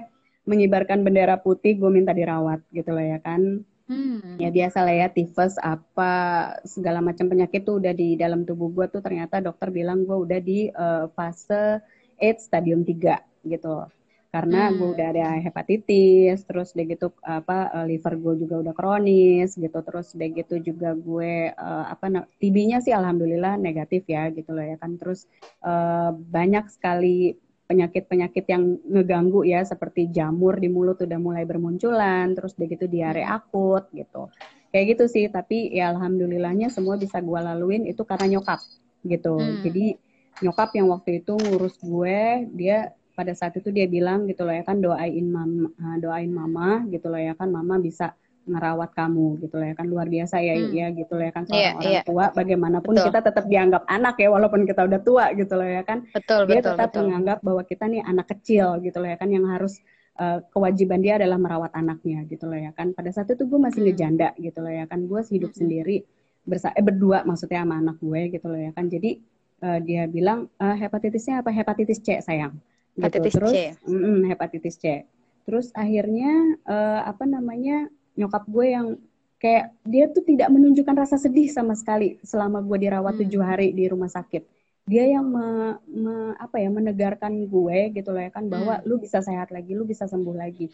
mengibarkan 0.45 1.01
bendera 1.01 1.41
putih 1.41 1.81
gue 1.81 1.89
minta 1.89 2.13
dirawat 2.13 2.61
gitu 2.73 2.93
loh 2.93 3.01
ya 3.01 3.17
kan 3.25 3.65
hmm. 3.89 4.39
ya 4.39 4.49
biasa 4.53 4.79
lah 4.85 4.95
ya 4.95 5.09
tifus 5.11 5.57
apa 5.59 6.13
segala 6.63 7.01
macam 7.01 7.27
penyakit 7.27 7.65
tuh 7.65 7.81
udah 7.83 7.97
di 7.97 8.15
dalam 8.15 8.45
tubuh 8.45 8.71
gue 8.71 8.87
tuh 8.93 9.03
ternyata 9.03 9.41
dokter 9.43 9.73
bilang 9.73 10.05
gue 10.05 10.15
udah 10.15 10.41
di 10.45 10.69
uh, 10.71 11.11
fase 11.17 11.83
AIDS 12.21 12.47
stadium 12.47 12.85
3 12.85 13.49
gitu 13.49 13.89
karena 14.29 14.69
hmm. 14.69 14.77
gue 14.77 14.89
udah 14.93 15.07
ada 15.09 15.27
hepatitis 15.41 16.45
terus 16.45 16.77
udah 16.77 16.85
gitu 16.85 17.09
apa 17.25 17.73
eh, 17.73 17.87
liver 17.97 18.15
gue 18.21 18.45
juga 18.45 18.61
udah 18.61 18.75
kronis 18.77 19.57
gitu 19.57 19.79
terus 19.81 20.13
udah 20.13 20.29
gitu 20.37 20.61
juga 20.61 20.93
gue 20.93 21.57
uh, 21.57 21.85
apa 21.89 22.29
TB-nya 22.37 22.85
sih 22.85 22.93
alhamdulillah 22.93 23.57
negatif 23.57 24.05
ya 24.05 24.29
gitu 24.29 24.53
loh 24.53 24.61
ya 24.61 24.77
kan 24.77 25.01
terus 25.01 25.25
uh, 25.65 26.13
banyak 26.13 26.69
sekali 26.69 27.41
penyakit-penyakit 27.69 28.49
yang 28.49 28.81
ngeganggu 28.81 29.45
ya 29.45 29.61
seperti 29.61 30.09
jamur 30.09 30.57
di 30.57 30.73
mulut 30.73 30.97
udah 31.05 31.21
mulai 31.21 31.45
bermunculan 31.45 32.33
terus 32.33 32.57
udah 32.57 32.69
gitu 32.73 32.89
diare 32.89 33.29
akut 33.29 33.93
gitu 33.93 34.33
kayak 34.73 34.97
gitu 34.97 35.05
sih 35.05 35.29
tapi 35.29 35.69
ya 35.77 35.93
alhamdulillahnya 35.93 36.73
semua 36.73 36.97
bisa 36.97 37.21
gue 37.21 37.37
laluin 37.37 37.85
itu 37.85 38.01
karena 38.09 38.41
nyokap 38.41 38.65
gitu 39.05 39.37
hmm. 39.37 39.61
jadi 39.69 39.87
nyokap 40.41 40.71
yang 40.81 40.89
waktu 40.89 41.21
itu 41.21 41.37
ngurus 41.37 41.77
gue 41.85 42.49
dia 42.57 42.97
pada 43.13 43.35
saat 43.35 43.53
itu 43.59 43.69
dia 43.69 43.85
bilang 43.85 44.25
gitu 44.31 44.47
loh 44.47 44.55
ya 44.55 44.65
kan 44.65 44.79
doain 44.81 45.27
mama 45.29 45.69
doain 46.01 46.31
mama 46.31 46.87
gitu 46.89 47.11
loh 47.11 47.21
ya 47.21 47.35
kan 47.35 47.51
mama 47.51 47.77
bisa 47.83 48.15
ngerawat 48.49 48.91
kamu 48.97 49.39
gitu 49.45 49.55
loh 49.61 49.67
ya 49.69 49.75
kan 49.77 49.87
luar 49.87 50.07
biasa 50.09 50.37
ya 50.41 50.55
hmm. 50.57 50.73
ya 50.73 50.87
gitu 50.97 51.13
loh 51.15 51.25
ya 51.25 51.33
kan 51.33 51.45
seorang 51.47 51.63
yeah, 51.63 51.75
orang 51.79 51.93
yeah. 51.93 52.05
tua 52.05 52.25
bagaimanapun 52.33 52.93
betul. 52.97 53.07
kita 53.13 53.21
tetap 53.23 53.45
dianggap 53.47 53.83
anak 53.87 54.15
ya 54.17 54.29
walaupun 54.33 54.61
kita 54.65 54.81
udah 54.89 55.01
tua 55.05 55.25
gitu 55.37 55.55
loh 55.55 55.69
ya 55.69 55.83
kan 55.85 55.99
betul, 56.11 56.41
dia 56.49 56.59
betul, 56.59 56.67
tetap 56.75 56.89
betul. 56.91 57.01
menganggap 57.07 57.39
bahwa 57.45 57.63
kita 57.63 57.85
nih 57.87 58.03
anak 58.03 58.27
kecil 58.33 58.67
gitu 58.81 58.97
loh 58.99 59.09
ya 59.09 59.17
kan 59.21 59.29
yang 59.29 59.45
harus 59.47 59.75
uh, 60.19 60.39
kewajiban 60.51 61.01
dia 61.05 61.15
adalah 61.21 61.39
merawat 61.39 61.73
anaknya 61.77 62.25
gitu 62.27 62.45
loh 62.49 62.59
ya 62.59 62.73
kan 62.73 62.97
pada 62.97 63.13
saat 63.13 63.31
itu 63.31 63.45
gue 63.45 63.61
masih 63.61 63.81
hmm. 63.85 63.89
ngejanda 63.93 64.29
gitu 64.41 64.59
loh 64.65 64.73
ya 64.73 64.85
kan 64.91 65.01
gue 65.05 65.21
hidup 65.29 65.53
hmm. 65.55 65.61
sendiri 65.61 65.97
bersa 66.49 66.73
eh, 66.73 66.83
berdua 66.83 67.29
maksudnya 67.29 67.63
sama 67.63 67.77
anak 67.77 68.01
gue 68.01 68.21
gitu 68.33 68.47
loh 68.49 68.57
ya 68.57 68.73
kan 68.73 68.89
jadi 68.89 69.21
uh, 69.61 69.79
dia 69.85 70.09
bilang 70.09 70.49
uh, 70.57 70.75
hepatitisnya 70.75 71.45
apa 71.45 71.53
hepatitis 71.53 72.01
C 72.01 72.25
sayang 72.25 72.57
hepatitis 72.99 73.33
gitu. 73.35 73.39
Terus, 73.39 73.53
C. 73.55 73.59
Mm, 73.87 74.21
hepatitis 74.27 74.75
C. 74.77 74.85
Terus 75.47 75.67
akhirnya 75.73 76.33
uh, 76.69 77.01
apa 77.09 77.25
namanya 77.25 77.89
nyokap 78.19 78.45
gue 78.51 78.67
yang 78.67 78.87
kayak 79.39 79.71
dia 79.87 80.11
tuh 80.11 80.27
tidak 80.27 80.51
menunjukkan 80.51 80.95
rasa 80.99 81.17
sedih 81.17 81.47
sama 81.47 81.79
sekali 81.79 82.19
selama 82.27 82.59
gue 82.59 82.91
dirawat 82.91 83.15
hmm. 83.17 83.21
tujuh 83.25 83.43
hari 83.43 83.71
di 83.71 83.87
rumah 83.87 84.11
sakit. 84.11 84.59
Dia 84.89 85.05
yang 85.05 85.29
me, 85.29 85.77
me, 85.85 86.33
apa 86.41 86.65
ya 86.65 86.73
menegarkan 86.73 87.45
gue 87.45 87.93
gitu 87.93 88.09
loh 88.09 88.25
ya 88.25 88.33
kan 88.33 88.49
bahwa 88.49 88.81
hmm. 88.81 88.89
lu 88.89 88.97
bisa 88.97 89.21
sehat 89.21 89.53
lagi, 89.53 89.77
lu 89.77 89.85
bisa 89.85 90.09
sembuh 90.09 90.33
lagi, 90.33 90.73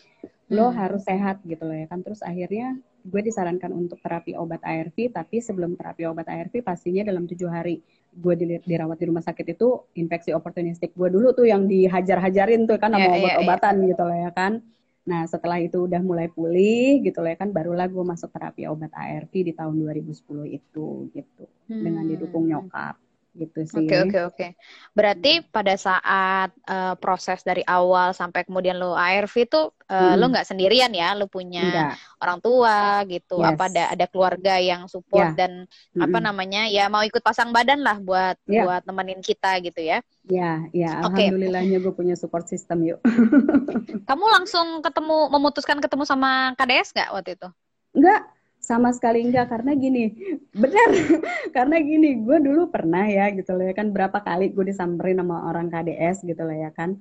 lo 0.54 0.70
hmm. 0.70 0.76
harus 0.78 1.02
sehat 1.02 1.42
gitu 1.42 1.66
loh 1.66 1.74
ya 1.74 1.90
kan. 1.90 2.00
Terus 2.00 2.22
akhirnya 2.22 2.78
gue 3.04 3.20
disarankan 3.20 3.74
untuk 3.74 3.98
terapi 4.00 4.38
obat 4.38 4.62
ARV, 4.62 5.12
tapi 5.12 5.42
sebelum 5.42 5.74
terapi 5.74 6.07
obat 6.07 6.30
ARV 6.30 6.62
pastinya 6.62 7.04
dalam 7.04 7.26
tujuh 7.26 7.50
hari 7.50 7.83
gue 8.14 8.62
dirawat 8.62 8.96
di 9.02 9.07
rumah 9.11 9.20
sakit 9.26 9.59
itu 9.59 9.83
infeksi 9.98 10.30
oportunistik 10.30 10.94
gue 10.94 11.11
dulu 11.11 11.35
tuh 11.35 11.50
yang 11.50 11.66
dihajar-hajarin 11.66 12.70
tuh 12.70 12.78
kan 12.78 12.94
sama 12.94 13.02
yeah, 13.02 13.11
iya, 13.11 13.18
obat-obatan 13.18 13.74
yeah, 13.83 13.88
gitu 13.92 14.02
loh 14.07 14.18
ya 14.24 14.30
kan. 14.30 14.52
Nah 15.04 15.28
setelah 15.28 15.60
itu 15.60 15.84
udah 15.84 16.00
mulai 16.00 16.32
pulih 16.32 17.04
gitu 17.04 17.20
loh 17.20 17.28
ya 17.28 17.36
kan, 17.36 17.52
barulah 17.52 17.84
gue 17.84 18.04
masuk 18.04 18.32
terapi 18.32 18.64
obat 18.64 18.88
ARV 18.96 19.32
di 19.32 19.52
tahun 19.52 19.76
2010 19.76 20.48
itu 20.48 20.86
gitu 21.12 21.44
hmm. 21.68 21.82
dengan 21.84 22.04
didukung 22.08 22.48
nyokap 22.48 23.03
gitu 23.34 23.66
sih. 23.66 23.84
Oke 23.84 23.90
okay, 23.90 23.98
oke 23.98 24.08
okay, 24.08 24.22
oke. 24.22 24.36
Okay. 24.38 24.50
Berarti 24.94 25.32
pada 25.50 25.74
saat 25.74 26.50
uh, 26.70 26.94
proses 26.96 27.42
dari 27.42 27.66
awal 27.66 28.14
sampai 28.14 28.46
kemudian 28.46 28.78
lo 28.78 28.94
ARV 28.94 29.34
itu 29.34 29.60
uh, 29.90 29.92
hmm. 29.92 30.14
lo 30.16 30.24
nggak 30.30 30.46
sendirian 30.46 30.94
ya, 30.94 31.18
lo 31.18 31.26
punya 31.26 31.66
Enggak. 31.66 31.92
orang 32.22 32.38
tua 32.38 32.78
gitu, 33.10 33.42
yes. 33.42 33.48
apa 33.50 33.62
ada 33.68 33.84
ada 33.90 34.06
keluarga 34.06 34.54
yang 34.62 34.86
support 34.86 35.34
yeah. 35.34 35.38
dan 35.46 35.52
hmm. 35.66 36.02
apa 36.06 36.18
namanya 36.22 36.70
ya 36.70 36.86
mau 36.86 37.02
ikut 37.02 37.20
pasang 37.20 37.50
badan 37.50 37.82
lah 37.82 37.98
buat 37.98 38.38
yeah. 38.46 38.64
buat 38.64 38.82
temenin 38.86 39.20
kita 39.20 39.58
gitu 39.66 39.82
ya. 39.82 39.98
Ya, 40.24 40.64
ya, 40.72 41.04
alhamdulillahnya 41.04 41.84
gue 41.84 41.92
punya 41.92 42.16
support 42.16 42.48
system 42.48 42.80
yuk. 42.80 42.96
Kamu 44.08 44.24
langsung 44.32 44.80
ketemu 44.80 45.28
memutuskan 45.28 45.84
ketemu 45.84 46.08
sama 46.08 46.56
KDS 46.56 46.96
nggak 46.96 47.10
waktu 47.12 47.30
itu? 47.36 47.48
Enggak, 47.94 48.22
sama 48.64 48.88
sekali 48.96 49.20
enggak 49.20 49.53
karena 49.53 49.77
gini 49.77 50.16
benar. 50.57 50.88
Karena 51.57 51.77
gini 51.85 52.24
gue 52.24 52.38
dulu 52.40 52.72
pernah 52.72 53.05
ya 53.05 53.29
gitu 53.37 53.53
loh 53.53 53.64
ya 53.68 53.74
kan 53.77 53.92
berapa 53.92 54.18
kali 54.24 54.57
gue 54.57 54.64
disamperin 54.72 55.20
sama 55.20 55.37
orang 55.53 55.68
KDS 55.68 56.24
gitu 56.24 56.42
loh 56.48 56.57
ya 56.57 56.72
kan. 56.72 56.96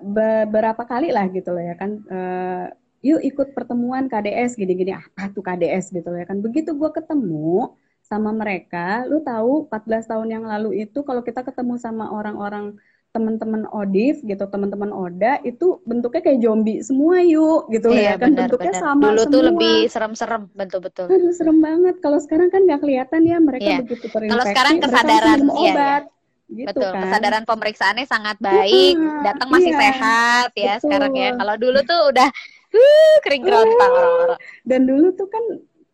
Beberapa 0.00 0.82
kali 0.88 1.12
lah 1.12 1.28
gitu 1.28 1.52
loh 1.52 1.60
ya 1.60 1.76
kan 1.76 1.90
uh, 2.08 2.64
yuk 3.04 3.20
ikut 3.20 3.52
pertemuan 3.52 4.08
KDS 4.08 4.56
gini-gini 4.56 4.96
apa 4.96 5.28
tuh 5.36 5.44
KDS 5.44 5.92
gitu 5.92 6.08
loh 6.08 6.18
ya 6.24 6.26
kan. 6.26 6.40
Begitu 6.40 6.72
gue 6.72 6.90
ketemu 6.96 7.76
sama 8.06 8.30
mereka 8.32 9.04
lu 9.10 9.20
tahu 9.20 9.66
14 9.68 10.10
tahun 10.10 10.28
yang 10.30 10.44
lalu 10.46 10.86
itu 10.86 11.02
kalau 11.02 11.20
kita 11.26 11.42
ketemu 11.42 11.74
sama 11.76 12.08
orang-orang 12.08 12.78
teman-teman 13.16 13.64
Odif 13.72 14.20
gitu, 14.20 14.44
teman-teman 14.44 14.92
Oda 14.92 15.40
itu 15.48 15.80
bentuknya 15.88 16.20
kayak 16.20 16.44
zombie 16.44 16.84
semua 16.84 17.24
yuk 17.24 17.72
gitu 17.72 17.88
iya, 17.96 18.12
ya 18.12 18.20
kan 18.20 18.36
benar, 18.36 18.52
bentuknya 18.52 18.72
benar. 18.76 18.84
sama 18.84 19.04
Dulu 19.08 19.22
semua. 19.24 19.32
tuh 19.32 19.42
lebih 19.48 19.76
serem-serem 19.88 20.42
betul-betul. 20.52 21.06
serem 21.32 21.58
banget. 21.64 21.94
Kalau 22.04 22.18
sekarang 22.20 22.52
kan 22.52 22.60
nggak 22.68 22.80
kelihatan 22.84 23.20
ya 23.24 23.36
mereka 23.40 23.64
iya. 23.64 23.78
begitu 23.80 24.04
terinfeksi. 24.12 24.32
Kalau 24.36 24.44
sekarang 24.44 24.74
kesadaran 24.84 25.40
iya, 25.40 25.72
obat. 25.72 26.02
Iya. 26.04 26.14
gitu 26.46 26.78
Betul, 26.78 26.90
kan. 26.94 27.02
kesadaran 27.02 27.42
pemeriksaannya 27.42 28.06
sangat 28.06 28.36
baik, 28.38 28.94
Mm-mm, 28.94 29.26
datang 29.26 29.48
masih 29.50 29.74
iya, 29.74 29.80
sehat 29.82 30.48
ya 30.54 30.74
betul. 30.78 30.82
sekarang 30.86 31.12
ya. 31.18 31.30
Kalau 31.34 31.54
dulu 31.58 31.78
tuh 31.82 32.00
udah 32.14 32.28
uh, 32.70 33.16
kering 33.26 33.42
kerontang 33.42 33.92
orang-orang. 33.98 34.40
Dan 34.62 34.80
dulu 34.86 35.06
tuh 35.18 35.26
kan 35.26 35.44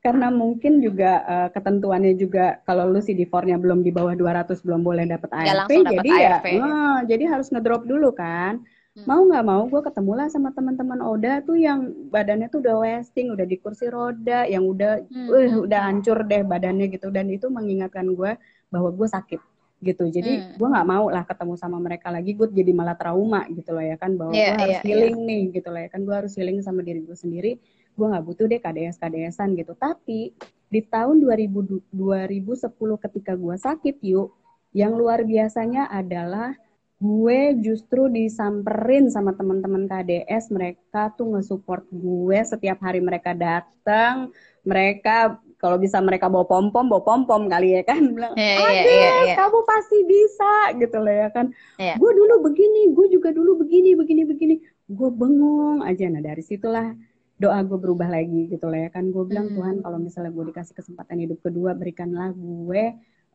karena 0.02 0.28
mungkin 0.34 0.82
juga 0.82 1.10
eh, 1.32 1.48
ketentuannya 1.54 2.12
juga 2.18 2.58
kalau 2.66 2.90
lu 2.90 2.98
CD4-nya 2.98 3.56
belum 3.62 3.86
di 3.86 3.90
bawah 3.94 4.14
200 4.18 4.58
belum 4.66 4.82
boleh 4.82 5.04
dapat 5.06 5.30
langsung 5.30 5.86
dapat 5.86 6.02
jadi 6.02 6.10
ya, 6.10 6.30
ARV. 6.42 6.46
eh, 6.58 6.98
jadi 7.10 7.24
harus 7.32 7.46
ngedrop 7.54 7.82
dulu 7.86 8.10
kan. 8.12 8.66
Hmm. 8.92 9.06
Mau 9.08 9.20
nggak 9.24 9.44
mau 9.46 9.62
gue 9.72 9.80
ketemu 9.88 10.12
lah 10.18 10.28
sama 10.28 10.50
teman-teman 10.52 11.00
Oda 11.00 11.40
tuh 11.40 11.56
yang 11.56 11.80
badannya 12.12 12.50
tuh 12.52 12.60
udah 12.60 12.76
wasting, 12.82 13.32
udah 13.32 13.46
di 13.48 13.56
kursi 13.56 13.86
roda, 13.88 14.44
yang 14.44 14.66
udah 14.68 15.00
Hmm, 15.08 15.26
hmm, 15.32 15.64
udah 15.64 15.80
hancur 15.88 16.18
deh 16.28 16.42
badannya 16.44 16.86
gitu 16.92 17.08
dan 17.08 17.30
itu 17.32 17.46
mengingatkan 17.48 18.04
gue 18.12 18.36
bahwa 18.68 18.90
gue 18.92 19.08
sakit 19.08 19.40
gitu. 19.82 20.04
Jadi 20.12 20.30
Hmm. 20.44 20.54
gue 20.60 20.68
nggak 20.68 20.86
mau 20.92 21.06
lah 21.10 21.24
ketemu 21.24 21.54
sama 21.56 21.78
mereka 21.80 22.12
lagi, 22.12 22.36
gue 22.38 22.46
jadi 22.52 22.70
malah 22.76 22.94
trauma 22.94 23.42
gitu 23.50 23.70
loh 23.74 23.82
ya 23.82 23.96
kan 23.96 24.14
bahwa 24.14 24.30
Iya, 24.34 24.46
gue 24.50 24.56
harus 24.60 24.76
iya, 24.76 24.80
iya. 24.84 24.86
healing 24.92 25.16
nih 25.26 25.42
gitu 25.56 25.68
loh 25.72 25.80
ya 25.80 25.88
kan 25.88 26.00
gue 26.06 26.14
harus 26.14 26.32
healing 26.38 26.58
sama 26.62 26.80
diri 26.86 27.00
gue 27.02 27.16
sendiri. 27.16 27.52
Gue 27.92 28.06
nggak 28.08 28.24
butuh 28.24 28.46
deh 28.48 28.60
KDS 28.60 28.96
KDSan 28.96 29.54
gitu. 29.54 29.72
Tapi 29.76 30.32
di 30.72 30.80
tahun 30.80 31.20
2000, 31.20 31.84
2010 31.92 32.96
ketika 32.98 33.32
gue 33.36 33.56
sakit 33.56 33.96
yuk, 34.00 34.32
yang 34.72 34.96
luar 34.96 35.20
biasanya 35.22 35.88
adalah 35.92 36.56
gue 37.02 37.58
justru 37.58 38.06
disamperin 38.06 39.10
sama 39.10 39.34
teman-teman 39.34 39.90
KDS 39.90 40.54
mereka 40.54 41.10
tuh 41.12 41.34
nge-support 41.34 41.82
gue 41.90 42.38
setiap 42.46 42.78
hari 42.78 43.02
mereka 43.02 43.34
datang 43.34 44.30
mereka 44.62 45.34
kalau 45.58 45.82
bisa 45.82 45.98
mereka 45.98 46.30
bawa 46.30 46.46
pom 46.46 46.70
pom 46.70 46.86
bawa 46.86 47.02
pom 47.02 47.26
pom 47.26 47.42
kali 47.50 47.74
ya 47.74 47.82
kan 47.82 47.98
bilang 48.06 48.38
Iya, 48.38 48.54
iya, 48.54 48.70
"Ades, 48.70 48.86
iya, 48.86 49.10
iya. 49.26 49.34
kamu 49.34 49.58
pasti 49.66 49.98
bisa 50.06 50.52
gitu 50.78 50.96
loh 51.02 51.10
ya 51.10 51.28
kan 51.34 51.46
Iya. 51.74 51.98
gue 51.98 52.10
dulu 52.14 52.34
begini 52.46 52.94
gue 52.94 53.06
juga 53.10 53.34
dulu 53.34 53.66
begini 53.66 53.98
begini 53.98 54.22
begini 54.22 54.54
gue 54.86 55.10
bengong 55.10 55.82
aja 55.82 56.06
nah 56.06 56.22
dari 56.22 56.42
situlah 56.46 56.94
doa 57.42 57.58
gue 57.68 57.78
berubah 57.84 58.08
lagi 58.16 58.40
gitu 58.52 58.64
loh 58.70 58.78
ya 58.84 58.90
kan 58.96 59.04
gue 59.14 59.22
bilang 59.30 59.46
Hmm. 59.48 59.56
Tuhan 59.56 59.76
kalau 59.84 59.98
misalnya 60.06 60.30
gue 60.36 60.44
dikasih 60.50 60.74
kesempatan 60.78 61.16
hidup 61.24 61.38
kedua 61.46 61.70
berikanlah 61.80 62.28
gue 62.34 62.82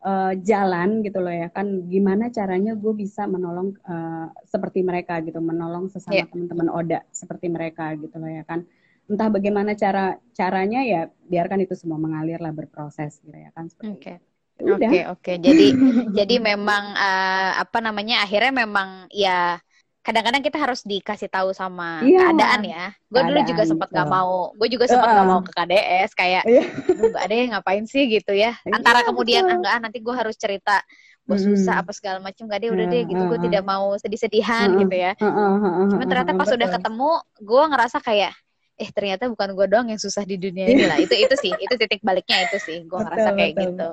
eh, 0.09 0.33
jalan 0.49 0.89
gitu 1.05 1.19
loh 1.25 1.33
ya 1.41 1.47
kan 1.57 1.67
gimana 1.93 2.23
caranya 2.37 2.71
gue 2.83 2.93
bisa 3.03 3.21
menolong 3.33 3.69
eh, 3.91 4.25
seperti 4.53 4.79
mereka 4.89 5.13
gitu 5.27 5.39
menolong 5.51 5.85
sesama 5.93 6.15
Iya. 6.15 6.25
teman-teman 6.31 6.69
Oda 6.79 6.99
seperti 7.21 7.47
mereka 7.55 7.83
gitu 8.01 8.15
loh 8.21 8.29
ya 8.37 8.43
kan 8.49 8.59
entah 9.07 9.29
bagaimana 9.31 9.71
cara 9.83 10.19
caranya 10.35 10.79
ya 10.83 11.01
biarkan 11.31 11.59
itu 11.63 11.73
semua 11.79 11.95
mengalir 12.05 12.39
lah 12.43 12.51
berproses 12.51 13.23
gitu 13.23 13.37
ya 13.45 13.49
kan 13.55 13.65
seperti 13.71 14.03
Oke. 14.03 14.11
itu. 14.11 14.23
Oke, 14.67 14.97
oke. 15.13 15.31
Jadi 15.47 15.63
jadi 16.17 16.35
memang 16.41 16.83
eh, 16.97 17.51
apa 17.63 17.77
namanya? 17.85 18.15
Akhirnya 18.25 18.51
memang 18.63 18.89
ya 19.13 19.61
kadang-kadang 20.07 20.39
kita 20.39 20.55
harus 20.55 20.87
dikasih 20.87 21.27
tahu 21.27 21.51
sama 21.51 21.99
Iya. 21.99 22.31
keadaan 22.31 22.61
ya. 22.63 22.85
Gue 23.11 23.21
dulu 23.27 23.39
juga 23.43 23.63
sempat 23.67 23.91
nggak 23.91 24.07
betul. 24.07 24.15
mau. 24.23 24.35
Gue 24.55 24.67
juga 24.71 24.85
sempat 24.87 25.07
nggak 25.11 25.27
Heeh. 25.27 25.35
mau 25.35 25.41
ke 25.43 25.51
KDS 25.51 26.09
kayak 26.15 26.43
Iya. 26.47 26.63
"Aduh, 26.95 27.07
nggak 27.11 27.23
ada 27.27 27.35
yang 27.35 27.49
ngapain 27.51 27.83
sih 27.83 28.03
gitu 28.07 28.31
ya. 28.31 28.55
Antara 28.71 29.03
Iya, 29.03 29.07
kemudian 29.11 29.43
betul. 29.43 29.55
enggak 29.59 29.73
ah, 29.75 29.79
nanti 29.83 29.97
gue 29.99 30.15
harus 30.15 30.35
cerita 30.39 30.79
gue 31.27 31.35
Mm-mm. 31.35 31.59
susah 31.59 31.83
apa 31.83 31.91
segala 31.91 32.23
macam 32.23 32.47
gak 32.47 32.59
deh 32.63 32.71
udah 32.71 32.87
deh 32.87 33.03
gitu 33.03 33.19
gue 33.27 33.39
tidak 33.51 33.63
mau 33.67 33.91
sedih-sedihan 33.99 34.71
Heeh. 34.71 34.79
gitu 34.87 34.95
ya. 34.95 35.11
Cuma 35.91 36.03
ternyata 36.07 36.31
pas 36.31 36.47
udah 36.47 36.55
betul. 36.63 36.75
ketemu, 36.79 37.09
gue 37.43 37.63
ngerasa 37.67 37.97
kayak, 37.99 38.33
eh 38.79 38.89
ternyata 38.95 39.27
bukan 39.27 39.49
gue 39.51 39.65
doang 39.67 39.87
yang 39.91 39.99
susah 39.99 40.23
di 40.23 40.39
dunia 40.39 40.71
ini 40.71 40.87
lah. 40.87 40.95
Itu 41.03 41.19
itu 41.19 41.35
sih, 41.35 41.51
itu 41.51 41.75
titik 41.75 41.99
baliknya 41.99 42.47
itu 42.47 42.55
sih. 42.63 42.79
Gue 42.87 43.03
ngerasa 43.03 43.35
kayak 43.35 43.51
betul, 43.53 43.67
gitu. 43.75 43.87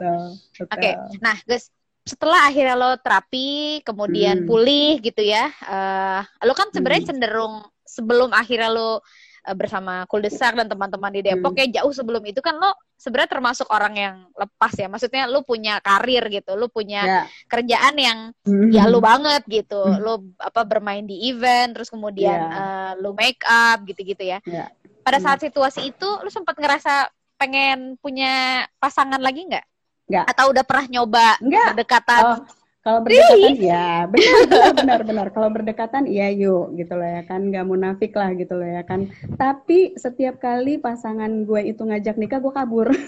Oke, 0.71 0.91
betul. 0.95 1.19
nah 1.19 1.35
guys, 1.43 1.75
setelah 2.05 2.53
akhirnya 2.53 2.77
lo 2.77 2.91
terapi, 3.01 3.81
kemudian 3.81 4.45
Hmm. 4.45 4.49
pulih 4.49 5.01
gitu 5.01 5.25
ya, 5.25 5.49
eh 5.49 6.21
lo 6.45 6.53
kan 6.53 6.69
sebenarnya 6.69 7.03
Hmm. 7.05 7.11
cenderung 7.17 7.55
sebelum 7.85 8.29
akhirnya 8.33 8.69
lo 8.69 9.01
eh, 9.45 9.53
bersama 9.53 10.09
Kuldesak 10.09 10.57
dan 10.57 10.69
teman-teman 10.69 11.13
di 11.13 11.21
Depok 11.21 11.53
Hmm. 11.53 11.69
ya 11.69 11.81
jauh 11.81 11.93
sebelum 11.93 12.25
itu 12.25 12.41
kan 12.41 12.57
lo 12.57 12.73
sebenarnya 12.97 13.29
termasuk 13.37 13.69
orang 13.69 13.93
yang 13.93 14.17
lepas 14.33 14.73
ya, 14.73 14.89
maksudnya 14.89 15.29
lo 15.29 15.45
punya 15.45 15.85
karir 15.85 16.25
gitu, 16.33 16.57
lo 16.57 16.73
punya 16.73 17.05
Ya. 17.05 17.23
kerjaan 17.49 17.93
yang 18.01 18.19
Hmm. 18.45 18.73
ya 18.73 18.89
lu 18.89 19.05
banget 19.05 19.45
gitu 19.45 19.77
Hmm. 19.81 20.01
lu 20.01 20.13
apa 20.41 20.65
bermain 20.65 21.05
di 21.05 21.29
event 21.29 21.77
terus 21.77 21.93
kemudian 21.93 22.41
Iya. 22.41 22.57
eh, 22.57 22.93
lu 23.05 23.13
make 23.13 23.45
up 23.45 23.85
gitu-gitu 23.85 24.25
ya 24.25 24.41
Ya. 24.45 24.73
pada 25.05 25.21
Hmm. 25.21 25.25
saat 25.29 25.45
situasi 25.45 25.93
itu 25.93 26.09
lu 26.25 26.29
sempat 26.33 26.57
ngerasa 26.57 27.09
pengen 27.37 28.01
punya 28.01 28.65
pasangan 28.81 29.21
lagi 29.21 29.45
nggak 29.45 29.65
Nggak. 30.05 30.25
atau 30.37 30.45
udah 30.53 30.65
pernah 30.69 30.87
nyoba 30.93 31.29
Nggak. 31.41 31.69
berdekatan? 31.73 32.23
Oh, 32.25 32.39
kalau 32.85 33.01
berdekatan 33.01 33.57
ya 33.57 34.05
benar 34.77 35.01
benar 35.09 35.27
kalau 35.33 35.49
berdekatan 35.49 36.05
iya 36.05 36.29
yuk 36.29 36.77
gitu 36.77 36.93
loh 36.93 37.09
ya 37.09 37.25
kan. 37.25 37.41
Nggak 37.49 37.65
munafik 37.65 38.13
lah 38.13 38.37
gitu 38.37 38.61
loh 38.61 38.69
ya 38.69 38.85
kan. 38.85 39.09
Tapi 39.41 39.97
setiap 39.97 40.37
kali 40.37 40.77
pasangan 40.77 41.49
gue 41.49 41.61
itu 41.73 41.81
ngajak 41.81 42.21
nikah 42.21 42.41
gue 42.41 42.53
kabur. 42.53 42.89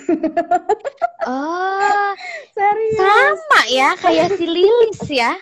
Oh. 1.27 2.15
Serius. 2.55 3.03
Sama 3.03 3.61
ya 3.67 3.99
kayak 3.99 4.39
si 4.39 4.47
Lilis 4.47 5.03
ya. 5.11 5.35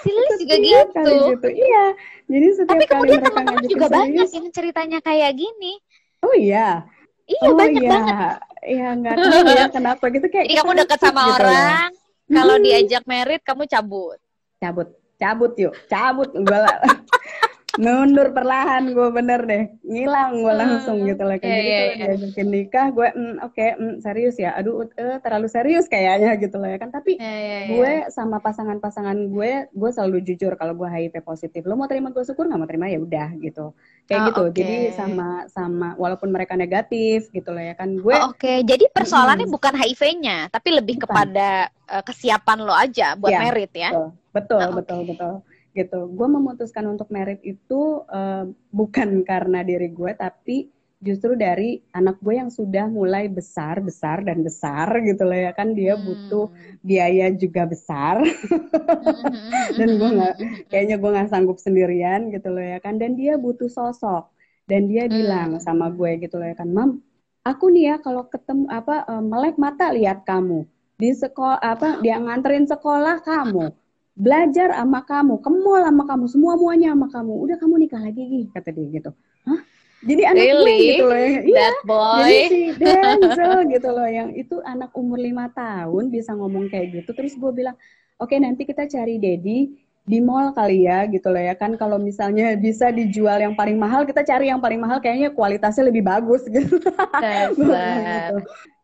Si 0.00 0.08
Lilis 0.08 0.40
juga 0.40 0.56
gitu. 0.56 1.04
gitu 1.36 1.48
iya. 1.52 1.84
Jadi 2.32 2.46
setiap 2.56 2.72
tapi 2.72 2.84
kemudian 2.88 3.20
teman-teman 3.20 3.64
juga 3.68 3.92
banyak 3.92 4.24
yang 4.24 4.48
ceritanya 4.48 5.04
kayak 5.04 5.36
gini. 5.36 5.76
Oh 6.24 6.32
iya. 6.32 6.88
Iya 7.28 7.44
oh 7.44 7.60
banyak 7.60 7.84
iya. 7.84 7.92
banget 7.92 8.51
iya 8.62 8.88
nggak 8.94 9.14
tahu 9.18 9.50
ya 9.50 9.66
kenapa 9.68 10.04
gitu 10.08 10.26
kayak 10.26 10.46
jadi 10.46 10.56
kamu 10.62 10.72
deket 10.86 10.98
sama 10.98 11.22
gitu 11.22 11.34
orang. 11.42 11.90
Kalau 12.32 12.54
Hmm. 12.56 12.64
diajak 12.64 13.02
merit 13.04 13.40
kamu 13.42 13.62
cabut. 13.66 14.18
Cabut. 14.56 14.88
Cabut 15.18 15.52
yuk. 15.54 15.74
Cabut 15.86 16.30
gue 16.32 16.58
lah 17.72 17.94
mundur 17.96 18.28
perlahan 18.36 18.92
gue 18.92 19.08
bener 19.10 19.40
deh 19.48 19.64
ngilang 19.80 20.44
gue 20.44 20.52
langsung 20.52 21.00
Hmm, 21.00 21.08
gitu 21.08 21.24
iya, 21.24 21.40
jadi 21.40 21.56
iya, 21.64 21.78
kalau 21.80 21.92
iya. 21.96 22.06
diajakin 22.12 22.48
nikah 22.52 22.86
gue 22.92 23.08
mm, 23.16 23.36
oke 23.40 23.66
mm, 23.80 23.94
serius 24.04 24.36
ya 24.36 24.52
aduh 24.52 24.84
eh, 24.92 25.16
terlalu 25.24 25.48
serius 25.48 25.88
kayaknya 25.88 26.36
gitu 26.44 26.60
loh 26.60 26.68
ya 26.68 26.76
kan 26.76 26.92
tapi 26.92 27.16
Ya, 27.16 27.32
ya, 27.32 27.58
ya. 27.64 27.66
gue 27.72 27.92
sama 28.12 28.44
pasangan-pasangan 28.44 29.16
gue 29.30 29.50
gue 29.72 29.90
selalu 29.90 30.16
jujur 30.20 30.52
kalau 30.60 30.76
gue 30.76 30.84
HIV 30.84 31.24
positif 31.24 31.64
lo 31.64 31.74
mau 31.74 31.88
terima 31.88 32.12
gue 32.12 32.20
syukur 32.20 32.44
nggak 32.44 32.60
mau 32.60 32.68
terima 32.68 32.92
ya 32.92 33.00
udah 33.00 33.28
gitu 33.40 33.72
kayak 34.04 34.20
Oh, 34.20 34.26
gitu 34.28 34.42
oke. 34.44 34.52
jadi 34.52 34.76
sama 34.92 35.48
sama 35.48 35.88
walaupun 35.96 36.28
mereka 36.28 36.58
negatif 36.58 37.32
gitu 37.32 37.48
loh 37.50 37.62
ya 37.62 37.72
kan 37.72 37.88
gue 37.96 38.12
Oh, 38.12 38.34
Oke, 38.34 38.60
jadi 38.66 38.84
persoalannya 38.92 39.46
bukan 39.48 39.72
HIV-nya, 39.72 40.50
tapi 40.50 40.74
lebih 40.74 40.98
Bukan. 40.98 41.06
kepada 41.08 41.48
eh, 41.88 42.02
kesiapan 42.02 42.58
lo 42.66 42.74
aja 42.74 43.14
buat 43.16 43.30
Iya, 43.32 43.40
merit 43.40 43.72
ya. 43.72 43.90
betul 43.92 44.06
betul 44.32 44.60
Ah, 44.60 44.68
oke. 44.68 44.76
betul 44.82 45.00
betul 45.08 45.32
gitu. 45.78 45.96
Gue 46.16 46.28
memutuskan 46.36 46.84
untuk 46.92 47.08
merit 47.14 47.40
itu 47.44 48.04
eh, 48.12 48.44
bukan 48.72 49.08
karena 49.30 49.58
diri 49.66 49.88
gue 49.92 50.12
tapi 50.16 50.68
justru 51.02 51.34
dari 51.34 51.82
anak 51.98 52.22
gue 52.22 52.34
yang 52.38 52.46
sudah 52.52 52.86
mulai 52.86 53.26
besar 53.26 53.82
besar 53.82 54.22
dan 54.22 54.38
besar 54.46 54.88
gitu 55.08 55.22
loh 55.28 55.38
ya. 55.38 55.50
Kan 55.58 55.74
dia 55.78 55.94
Hmm. 55.94 55.98
butuh 55.98 56.52
biaya 56.84 57.32
juga 57.34 57.62
besar. 57.68 58.22
Dan 59.78 59.88
gue 60.00 60.08
nggak 60.16 60.34
kayaknya 60.70 60.96
gue 61.00 61.10
nggak 61.14 61.30
sanggup 61.32 61.58
sendirian 61.60 62.20
gitu 62.34 62.48
loh 62.54 62.62
ya 62.64 62.78
kan. 62.84 62.94
Dan 63.00 63.14
dia 63.20 63.36
butuh 63.40 63.68
sosok. 63.70 64.30
Dan 64.70 64.86
dia 64.90 65.06
Hmm. 65.08 65.10
bilang 65.10 65.58
sama 65.58 65.90
gue 65.92 66.10
gitu 66.22 66.38
loh 66.38 66.46
ya 66.48 66.56
kan 66.56 66.70
mam 66.70 67.02
aku 67.42 67.74
nih 67.74 67.84
ya 67.90 67.94
kalau 67.98 68.22
ketemu 68.30 68.64
apa 68.70 68.94
eh, 69.10 69.22
melek 69.22 69.54
mata 69.58 69.90
lihat 69.90 70.22
kamu. 70.28 70.64
Di 71.02 71.10
sekolah 71.18 71.58
apa 71.58 71.98
dia 71.98 72.16
nganterin 72.22 72.64
sekolah 72.70 73.16
kamu 73.26 73.74
belajar 74.12 74.76
sama 74.76 75.00
kamu 75.08 75.40
ke 75.40 75.48
mall 75.50 75.82
sama 75.82 76.04
kamu 76.04 76.24
semua 76.28 76.52
muanya 76.60 76.92
sama 76.92 77.08
kamu. 77.08 77.32
Udah 77.48 77.56
kamu 77.56 77.74
nikah 77.88 78.00
lagi 78.02 78.22
Gi, 78.22 78.42
kata 78.52 78.68
dia 78.70 78.86
gitu. 78.92 79.10
Hah? 79.48 79.60
Jadi 80.02 80.22
anak 80.26 80.42
gue 80.42 80.50
Really? 80.50 80.80
gitu 80.98 81.04
loh 81.06 81.18
ya. 81.18 81.30
Iya. 81.46 81.68
Boy. 81.86 82.26
jadi 82.26 82.38
si 82.50 82.60
Denzel 82.74 83.54
gitu 83.70 83.88
loh 83.94 84.08
yang 84.10 84.28
itu 84.34 84.56
anak 84.66 84.90
umur 84.98 85.18
lima 85.18 85.46
tahun 85.54 86.10
bisa 86.10 86.34
ngomong 86.34 86.66
kayak 86.68 87.02
gitu. 87.02 87.10
Terus 87.14 87.38
gue 87.38 87.52
bilang 87.54 87.78
oke 88.18 88.34
nanti 88.34 88.66
kita 88.66 88.90
cari 88.90 89.22
Dedi 89.22 89.70
di 90.02 90.18
mall 90.18 90.50
kali 90.50 90.90
ya 90.90 91.06
gitu 91.06 91.30
loh 91.30 91.38
ya. 91.38 91.54
Kan 91.54 91.78
kalau 91.78 92.02
misalnya 92.02 92.58
bisa 92.58 92.90
dijual 92.90 93.38
yang 93.38 93.54
paling 93.54 93.78
mahal 93.78 94.02
kita 94.02 94.26
cari 94.26 94.50
yang 94.50 94.58
paling 94.58 94.82
mahal 94.82 94.98
kayaknya 94.98 95.30
kualitasnya 95.30 95.86
lebih 95.86 96.02
bagus 96.02 96.42
gitu. 96.50 96.82
Gitu. 97.22 97.62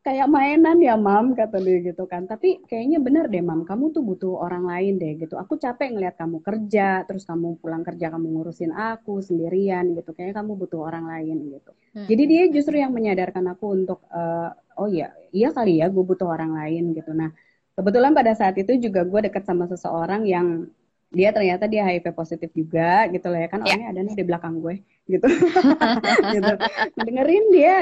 Kayak 0.09 0.29
mainan 0.33 0.81
ya 0.81 0.97
mam 0.97 1.37
kata 1.37 1.61
dia 1.61 1.85
gitu 1.85 2.09
kan. 2.09 2.25
Tapi 2.25 2.64
kayaknya 2.64 2.97
bener 2.97 3.29
deh 3.29 3.44
mam 3.44 3.68
kamu 3.68 3.92
tuh 3.92 4.01
butuh 4.01 4.40
orang 4.40 4.64
lain 4.64 4.97
deh 4.97 5.12
gitu. 5.21 5.37
Aku 5.37 5.61
capek 5.61 5.92
ngeliat 5.92 6.16
kamu 6.16 6.40
kerja 6.40 7.05
terus 7.05 7.29
kamu 7.29 7.61
pulang 7.61 7.85
kerja 7.85 8.09
kamu 8.09 8.27
ngurusin 8.40 8.73
aku 8.73 9.21
sendirian 9.21 9.92
gitu. 9.92 10.16
Kayaknya 10.16 10.35
kamu 10.40 10.53
butuh 10.64 10.81
orang 10.81 11.05
lain 11.12 11.37
gitu. 11.53 11.73
Hmm. 11.88 12.05
jadi 12.05 12.23
dia 12.29 12.42
justru 12.53 12.77
yang 12.81 12.92
menyadarkan 12.92 13.44
aku 13.53 13.64
untuk 13.73 14.01
eh, 14.12 14.51
oh 14.81 14.88
iya 14.88 15.12
iya 15.33 15.49
kali 15.53 15.81
ya 15.81 15.92
gue 15.92 16.05
butuh 16.05 16.25
orang 16.25 16.57
lain 16.57 16.97
gitu. 16.97 17.12
Nah 17.12 17.29
kebetulan 17.77 18.12
pada 18.16 18.33
saat 18.33 18.57
itu 18.57 18.73
juga 18.81 19.05
gue 19.05 19.21
deket 19.29 19.44
sama 19.44 19.68
seseorang 19.68 20.25
yang 20.25 20.73
dia 21.09 21.33
ternyata 21.33 21.64
dia 21.64 21.88
HIV 21.88 22.12
positif 22.12 22.53
juga 22.53 23.09
gitu 23.09 23.27
loh 23.33 23.40
ya. 23.40 23.49
Kan 23.49 23.64
Ya. 23.64 23.73
orangnya 23.73 23.88
ada 23.97 24.01
nih 24.05 24.16
di 24.21 24.25
belakang 24.29 24.55
gue 24.61 24.77
gitu. 25.12 25.27
Gitu. 26.37 26.53
Dengerin 27.01 27.44
dia. 27.49 27.77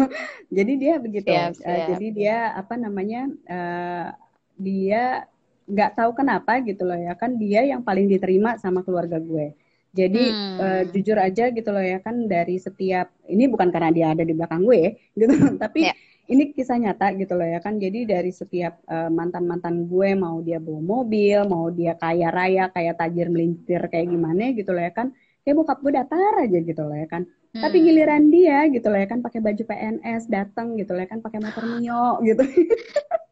Jadi 0.56 0.72
dia 0.78 0.94
begitu. 1.02 1.26
Siap, 1.30 1.50
Eh, 1.50 1.54
siap. 1.58 1.86
jadi 1.94 2.06
dia 2.14 2.36
apa 2.54 2.74
namanya 2.78 3.26
eh, 3.46 4.06
dia 4.54 5.26
nggak 5.66 5.90
tahu 5.98 6.10
kenapa 6.14 6.62
gitu 6.62 6.86
loh 6.86 6.98
ya. 6.98 7.18
Kan 7.18 7.38
dia 7.42 7.66
yang 7.66 7.82
paling 7.82 8.06
diterima 8.06 8.54
sama 8.62 8.86
keluarga 8.86 9.18
gue. 9.18 9.54
Jadi 9.90 10.30
hmm. 10.30 10.58
uh, 10.62 10.82
jujur 10.94 11.18
aja 11.18 11.50
gitu 11.50 11.70
loh 11.74 11.82
ya. 11.82 11.98
Kan 11.98 12.30
dari 12.30 12.62
setiap 12.62 13.10
ini 13.26 13.50
bukan 13.50 13.74
karena 13.74 13.90
dia 13.90 14.06
ada 14.14 14.22
di 14.22 14.30
belakang 14.30 14.62
gue 14.62 14.94
gitu. 15.18 15.34
Tapi 15.58 15.90
yeah. 15.90 15.96
Ini 16.30 16.54
kisah 16.54 16.78
nyata 16.78 17.10
gitu 17.18 17.34
loh 17.34 17.44
ya 17.44 17.58
kan? 17.58 17.74
Jadi 17.82 18.06
dari 18.06 18.30
setiap 18.30 18.78
uh, 18.86 19.10
mantan 19.10 19.50
mantan 19.50 19.90
gue 19.90 20.14
mau 20.14 20.38
dia 20.46 20.62
bawa 20.62 20.78
mobil 20.78 21.38
mau 21.50 21.66
dia 21.74 21.98
kaya 21.98 22.30
raya 22.30 22.70
kayak 22.70 22.94
tajir 23.02 23.26
melintir 23.34 23.82
kayak 23.90 24.06
gimana 24.14 24.54
gitu 24.54 24.70
loh 24.70 24.82
ya 24.86 24.92
kan? 24.94 25.10
Kayak 25.42 25.56
bokap 25.58 25.78
gue 25.82 25.92
datar 25.98 26.32
aja 26.46 26.58
gitu 26.62 26.82
loh 26.86 26.96
ya 26.96 27.08
kan? 27.10 27.24
Hmm. 27.50 27.66
tapi 27.66 27.82
giliran 27.82 28.30
dia 28.30 28.70
gitu 28.70 28.86
loh 28.86 28.98
ya 29.02 29.08
kan? 29.10 29.18
Pakai 29.26 29.42
baju 29.42 29.62
PNS 29.66 30.22
datang 30.30 30.78
gitu 30.78 30.94
loh 30.94 31.02
ya 31.02 31.08
kan? 31.10 31.18
Pakai 31.18 31.42
motor 31.42 31.64
mio 31.66 32.22
gitu 32.22 32.46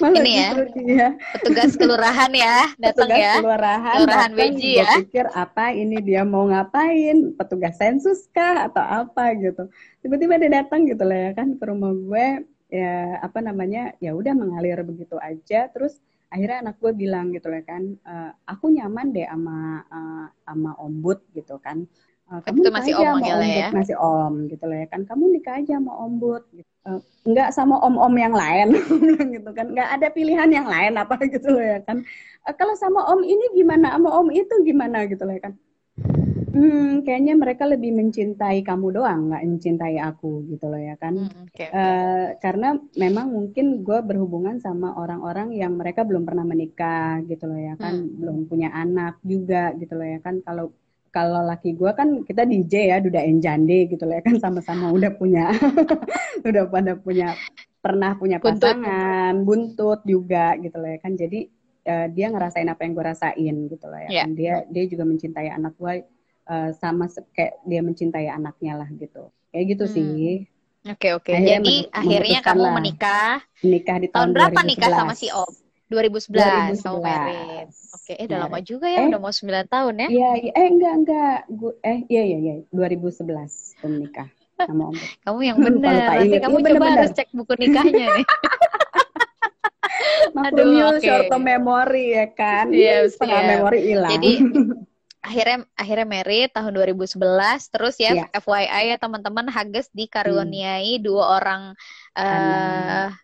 Malah 0.00 0.18
ini 0.18 0.32
ya 0.34 0.50
dia. 0.72 1.08
petugas 1.36 1.72
kelurahan 1.76 2.32
ya 2.32 2.56
datang 2.84 3.10
ya. 3.10 3.38
kelurahan 3.38 3.96
kelurahan 4.02 4.32
Beji 4.34 4.72
ya. 4.80 4.90
pikir 5.04 5.26
apa 5.32 5.70
ini 5.74 5.98
dia 6.02 6.22
mau 6.24 6.48
ngapain? 6.48 7.36
Petugas 7.36 7.76
sensus 7.78 8.26
kah 8.32 8.68
atau 8.68 8.82
apa? 8.82 9.34
gitu. 9.38 9.68
Tiba-tiba 10.02 10.40
dia 10.40 10.50
datang 10.62 10.88
gitu 10.88 11.04
lah 11.06 11.30
ya 11.30 11.32
kan 11.36 11.54
ke 11.56 11.64
rumah 11.64 11.92
gue. 11.94 12.26
Ya 12.72 13.20
apa 13.20 13.44
namanya 13.44 13.92
ya 14.00 14.16
udah 14.16 14.32
mengalir 14.32 14.80
begitu 14.82 15.20
aja. 15.20 15.68
Terus 15.70 16.00
akhirnya 16.32 16.64
anak 16.68 16.80
gue 16.80 16.92
bilang 16.96 17.28
gitu 17.36 17.52
lah 17.52 17.60
kan 17.60 17.84
e, 18.00 18.14
aku 18.48 18.72
nyaman 18.72 19.12
deh 19.12 19.28
sama 19.28 19.84
uh, 19.92 20.26
sama 20.48 20.72
ombud 20.80 21.20
gitu 21.36 21.60
kan. 21.60 21.84
Uh, 22.32 22.40
kamu 22.40 22.64
itu 22.64 22.70
masih 22.72 22.92
om 22.96 23.20
ya? 23.20 23.68
masih 23.68 23.96
om 24.00 24.48
gitu 24.48 24.64
lah 24.64 24.78
ya 24.82 24.86
kan. 24.88 25.04
Kamu 25.04 25.28
nikah 25.28 25.60
aja 25.60 25.76
sama 25.76 25.92
ombud 26.00 26.48
gitu 26.56 26.71
nggak 27.22 27.54
sama 27.54 27.78
om-om 27.78 28.14
yang 28.18 28.34
lain. 28.34 28.74
Gitu 29.34 29.50
kan. 29.54 29.66
Nggak 29.70 29.88
ada 29.98 30.08
pilihan 30.10 30.50
yang 30.50 30.66
lain 30.66 30.98
apa 30.98 31.14
gitu 31.34 31.54
loh 31.54 31.62
ya 31.62 31.78
kan. 31.86 32.02
Uh, 32.42 32.54
kalau 32.58 32.74
sama 32.74 33.06
om 33.06 33.22
ini 33.22 33.54
gimana? 33.54 33.94
Sama 33.94 34.10
om 34.18 34.28
itu 34.34 34.54
gimana? 34.66 35.06
Gitu 35.06 35.22
loh 35.22 35.34
ya 35.34 35.42
kan. 35.50 35.54
Hmm, 36.52 37.00
kayaknya 37.00 37.32
mereka 37.32 37.64
lebih 37.64 37.96
mencintai 37.96 38.60
kamu 38.60 38.92
doang 38.92 39.32
nggak 39.32 39.40
mencintai 39.40 39.96
aku 40.04 40.44
gitu 40.52 40.68
loh 40.68 40.76
ya 40.76 41.00
kan. 41.00 41.16
Hmm, 41.16 41.48
okay, 41.48 41.64
okay. 41.64 41.68
Uh, 41.72 42.26
karena 42.44 42.76
memang 43.00 43.32
mungkin 43.32 43.80
gue 43.80 43.98
berhubungan 44.04 44.60
sama 44.60 44.92
orang-orang 44.92 45.56
yang 45.56 45.72
mereka 45.80 46.04
belum 46.04 46.28
pernah 46.28 46.44
menikah 46.44 47.24
gitu 47.24 47.48
loh 47.48 47.56
ya 47.56 47.74
kan. 47.80 48.04
Hmm. 48.04 48.20
belum 48.20 48.36
punya 48.52 48.68
anak 48.68 49.16
juga 49.24 49.72
gitu 49.80 49.96
loh 49.96 50.04
ya 50.04 50.20
kan. 50.20 50.44
Kalau 50.44 50.76
kalau 51.12 51.44
laki 51.44 51.76
gue 51.76 51.92
kan 51.92 52.24
kita 52.24 52.48
DJ 52.48 52.88
ya 52.88 52.96
Duda 52.98 53.20
Enjande 53.20 53.86
gitu 53.86 54.08
loh 54.08 54.16
ya 54.16 54.24
kan 54.24 54.40
sama-sama 54.40 54.88
udah 54.88 55.12
punya 55.12 55.52
udah 56.48 56.64
pada 56.72 56.96
punya 56.96 57.36
pernah 57.84 58.16
punya 58.16 58.40
pasangan 58.40 59.44
buntut, 59.44 60.00
buntut 60.00 60.00
juga 60.08 60.56
gitu 60.56 60.80
loh 60.80 60.88
ya 60.88 60.98
kan 60.98 61.12
jadi 61.12 61.40
uh, 61.84 62.06
dia 62.08 62.26
ngerasain 62.32 62.66
apa 62.66 62.80
yang 62.88 62.92
gue 62.96 63.04
rasain 63.04 63.56
gitu 63.68 63.84
loh 63.86 64.00
ya 64.00 64.08
yeah. 64.08 64.24
kan 64.24 64.32
dia 64.32 64.54
dia 64.72 64.84
juga 64.88 65.04
mencintai 65.04 65.52
anak 65.52 65.76
gue 65.76 65.94
uh, 66.48 66.70
sama 66.80 67.12
kayak 67.36 67.60
dia 67.68 67.80
mencintai 67.84 68.26
anaknya 68.32 68.80
lah 68.80 68.88
gitu 68.96 69.28
kayak 69.52 69.76
gitu 69.76 69.84
hmm. 69.86 69.94
sih 69.94 70.26
Oke 70.82 71.14
oke. 71.14 71.30
Jadi 71.30 71.86
akhirnya 71.94 72.42
kamu 72.42 72.74
menikah. 72.74 73.38
Menikah 73.62 74.02
di 74.02 74.10
tahun, 74.10 74.34
tahun 74.34 74.50
berapa 74.50 74.60
2011. 74.66 74.70
nikah 74.74 74.90
sama 74.90 75.14
si 75.14 75.30
Om? 75.30 75.61
2011, 75.92 76.80
2011. 76.80 76.84
kamu 76.88 76.98
merit. 77.04 77.68
Oke, 77.92 78.12
eh 78.16 78.24
udah 78.24 78.38
lama 78.48 78.58
juga 78.64 78.86
ya, 78.88 79.04
eh, 79.04 79.08
udah 79.12 79.20
mau 79.20 79.32
9 79.32 79.68
tahun 79.68 79.94
ya? 80.00 80.08
Iya, 80.08 80.30
iya. 80.40 80.52
eh 80.56 80.66
enggak 80.72 80.94
enggak. 81.04 81.38
Gu 81.52 81.68
eh 81.84 81.98
iya 82.08 82.22
iya 82.24 82.38
iya, 82.40 82.54
2011 82.72 83.76
aku 83.76 83.86
nikah 83.92 84.28
sama 84.66 84.84
Om. 84.90 84.96
kamu 85.28 85.40
yang 85.44 85.58
benar. 85.60 86.16
Nanti 86.18 86.38
kamu 86.40 86.56
iya, 86.56 86.66
coba 86.72 86.80
bener, 86.80 86.96
harus 86.96 87.12
cek 87.12 87.28
buku 87.36 87.52
nikahnya 87.60 88.06
nih. 88.16 88.26
Maklum 90.32 90.64
Aduh, 90.64 90.96
okay. 90.96 91.04
short 91.04 91.28
memory 91.36 92.16
ya 92.16 92.26
kan. 92.32 92.72
Iya, 92.72 93.04
yes, 93.04 93.20
setengah 93.20 93.40
yeah. 93.42 93.50
memori 93.60 93.80
hilang. 93.84 94.12
Jadi 94.16 94.32
akhirnya 95.28 95.58
akhirnya 95.78 96.06
merit 96.08 96.50
tahun 96.50 96.74
2011 96.74 97.14
terus 97.70 97.94
ya 98.02 98.26
yeah. 98.26 98.28
FYI 98.42 98.90
ya 98.90 98.96
teman-teman 98.98 99.46
Hages 99.46 99.86
dikaruniai 99.94 100.98
hmm. 100.98 101.04
dua 101.06 101.38
orang 101.38 101.62
uh, 102.18 103.06
anak 103.06 103.22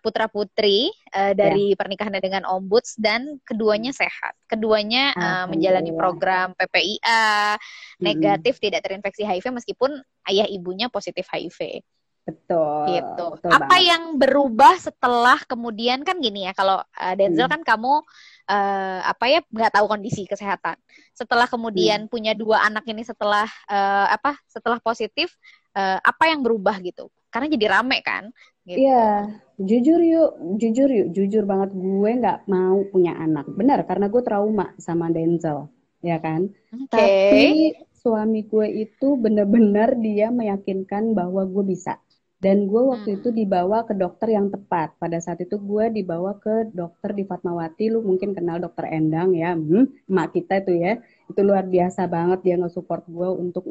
putra 0.00 0.32
putri 0.32 0.88
uh, 1.12 1.36
dari 1.36 1.72
yeah. 1.72 1.78
pernikahannya 1.78 2.22
dengan 2.24 2.42
ombuds 2.48 2.96
dan 2.96 3.36
keduanya 3.44 3.92
sehat. 3.92 4.32
Keduanya 4.48 5.12
uh, 5.12 5.44
menjalani 5.52 5.92
program 5.92 6.56
PPIA 6.56 7.60
negatif 8.00 8.56
hmm. 8.56 8.64
tidak 8.64 8.80
terinfeksi 8.88 9.22
HIV 9.28 9.52
meskipun 9.52 10.00
ayah 10.32 10.48
ibunya 10.48 10.88
positif 10.88 11.28
HIV. 11.28 11.84
Betul. 12.22 12.86
Gitu. 12.94 13.24
Betul 13.34 13.50
Apa 13.50 13.66
banget. 13.66 13.90
yang 13.90 14.02
berubah 14.14 14.74
setelah 14.78 15.38
kemudian 15.42 16.06
kan 16.06 16.22
gini 16.22 16.46
ya 16.46 16.54
kalau 16.54 16.78
uh, 16.78 17.14
Denzel 17.18 17.50
hmm. 17.50 17.54
kan 17.58 17.62
kamu 17.66 17.98
uh, 18.46 19.00
apa 19.02 19.24
ya 19.26 19.40
nggak 19.50 19.72
tahu 19.74 19.86
kondisi 19.90 20.22
kesehatan. 20.24 20.78
Setelah 21.12 21.50
kemudian 21.50 22.06
hmm. 22.06 22.10
punya 22.10 22.32
dua 22.38 22.62
anak 22.62 22.86
ini 22.86 23.02
setelah 23.02 23.50
uh, 23.66 24.06
apa 24.08 24.38
setelah 24.46 24.78
positif 24.78 25.34
uh, 25.74 25.98
apa 25.98 26.30
yang 26.30 26.46
berubah 26.46 26.78
gitu? 26.80 27.10
Karena 27.32 27.48
jadi 27.48 27.66
rame 27.72 27.98
kan 28.04 28.28
Gitu. 28.62 28.78
Iya, 28.86 29.26
jujur 29.58 29.98
yuk, 29.98 30.30
jujur 30.62 30.86
yuk, 30.86 31.08
jujur 31.10 31.42
banget 31.42 31.74
gue 31.74 32.10
nggak 32.14 32.46
mau 32.46 32.78
punya 32.94 33.18
anak. 33.18 33.50
Benar, 33.50 33.82
karena 33.90 34.06
gue 34.06 34.22
trauma 34.22 34.70
sama 34.78 35.10
Denzel, 35.10 35.66
ya 35.98 36.22
kan? 36.22 36.46
Okay. 36.70 36.86
Tapi 36.94 37.46
suami 37.90 38.46
gue 38.46 38.86
itu 38.86 39.18
benar-benar 39.18 39.98
dia 39.98 40.30
meyakinkan 40.30 41.10
bahwa 41.10 41.42
gue 41.42 41.74
bisa. 41.74 41.98
Dan 42.42 42.66
gue 42.66 42.82
waktu 42.82 43.06
hmm. 43.06 43.18
itu 43.22 43.28
dibawa 43.30 43.86
ke 43.86 43.94
dokter 43.94 44.34
yang 44.34 44.50
tepat. 44.50 44.98
Pada 44.98 45.18
saat 45.22 45.38
itu 45.42 45.62
gue 45.62 45.94
dibawa 45.94 46.34
ke 46.42 46.74
dokter 46.74 47.14
di 47.14 47.22
Fatmawati. 47.22 47.86
Lu 47.86 48.02
mungkin 48.02 48.34
kenal 48.34 48.58
dokter 48.58 48.90
Endang 48.90 49.30
ya. 49.30 49.54
Hmm, 49.54 49.86
emak 50.10 50.34
kita 50.34 50.58
itu 50.58 50.74
ya. 50.74 50.98
Itu 51.30 51.38
luar 51.46 51.70
biasa 51.70 52.10
banget 52.10 52.42
dia 52.42 52.58
nge-support 52.58 53.06
gue 53.06 53.28
untuk, 53.30 53.62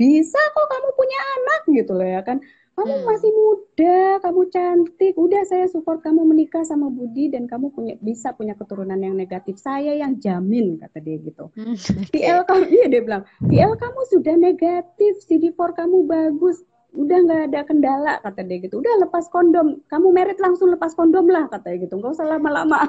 bisa 0.00 0.40
kok 0.40 0.68
kamu 0.72 0.88
punya 0.96 1.20
anak 1.36 1.60
gitu 1.68 1.92
loh 1.92 2.08
ya 2.08 2.24
kan 2.24 2.40
kamu 2.78 2.94
hmm. 2.94 3.06
masih 3.10 3.30
muda, 3.34 3.98
kamu 4.22 4.42
cantik, 4.54 5.14
udah 5.18 5.42
saya 5.50 5.66
support 5.66 5.98
kamu 6.06 6.22
menikah 6.22 6.62
sama 6.62 6.86
Budi 6.86 7.26
dan 7.26 7.50
kamu 7.50 7.74
punya 7.74 7.98
bisa 7.98 8.30
punya 8.38 8.54
keturunan 8.54 8.98
yang 9.02 9.18
negatif. 9.18 9.58
Saya 9.58 9.98
yang 9.98 10.22
jamin 10.22 10.78
kata 10.78 11.02
dia 11.02 11.18
gitu. 11.18 11.50
Hmm, 11.58 11.74
PL 12.14 12.46
kamu, 12.46 12.64
iya 12.70 12.86
dia 12.86 13.02
bilang, 13.02 13.22
PL 13.42 13.74
kamu 13.74 14.00
sudah 14.14 14.34
negatif, 14.38 15.18
CD4 15.26 15.58
kamu 15.74 16.06
bagus, 16.06 16.62
udah 16.94 17.18
nggak 17.20 17.42
ada 17.52 17.60
kendala 17.66 18.14
kata 18.22 18.40
dia 18.46 18.58
gitu. 18.62 18.80
Udah 18.80 18.94
lepas 19.02 19.26
kondom, 19.28 19.82
kamu 19.90 20.06
merit 20.14 20.38
langsung 20.38 20.72
lepas 20.72 20.94
kondom 20.94 21.26
lah 21.28 21.50
kata 21.50 21.74
dia 21.74 21.84
gitu. 21.84 21.98
Nggak 21.98 22.14
usah 22.14 22.26
lama-lama. 22.30 22.86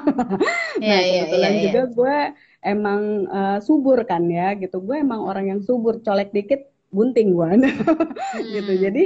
Yeah, 0.78 0.80
nah 0.80 1.00
yeah, 1.02 1.24
kebetulan 1.26 1.52
yeah, 1.52 1.62
juga 1.66 1.82
gue 1.90 2.16
emang 2.64 3.02
uh, 3.26 3.58
subur 3.58 3.98
kan 4.06 4.24
ya 4.30 4.54
gitu. 4.54 4.80
Gue 4.80 5.02
emang 5.02 5.26
orang 5.26 5.50
yang 5.50 5.60
subur, 5.60 5.98
colek 6.00 6.32
dikit 6.32 6.70
bunting 6.94 7.36
gue. 7.36 7.48
hmm. 7.58 8.46
gitu. 8.54 8.72
Jadi 8.78 9.04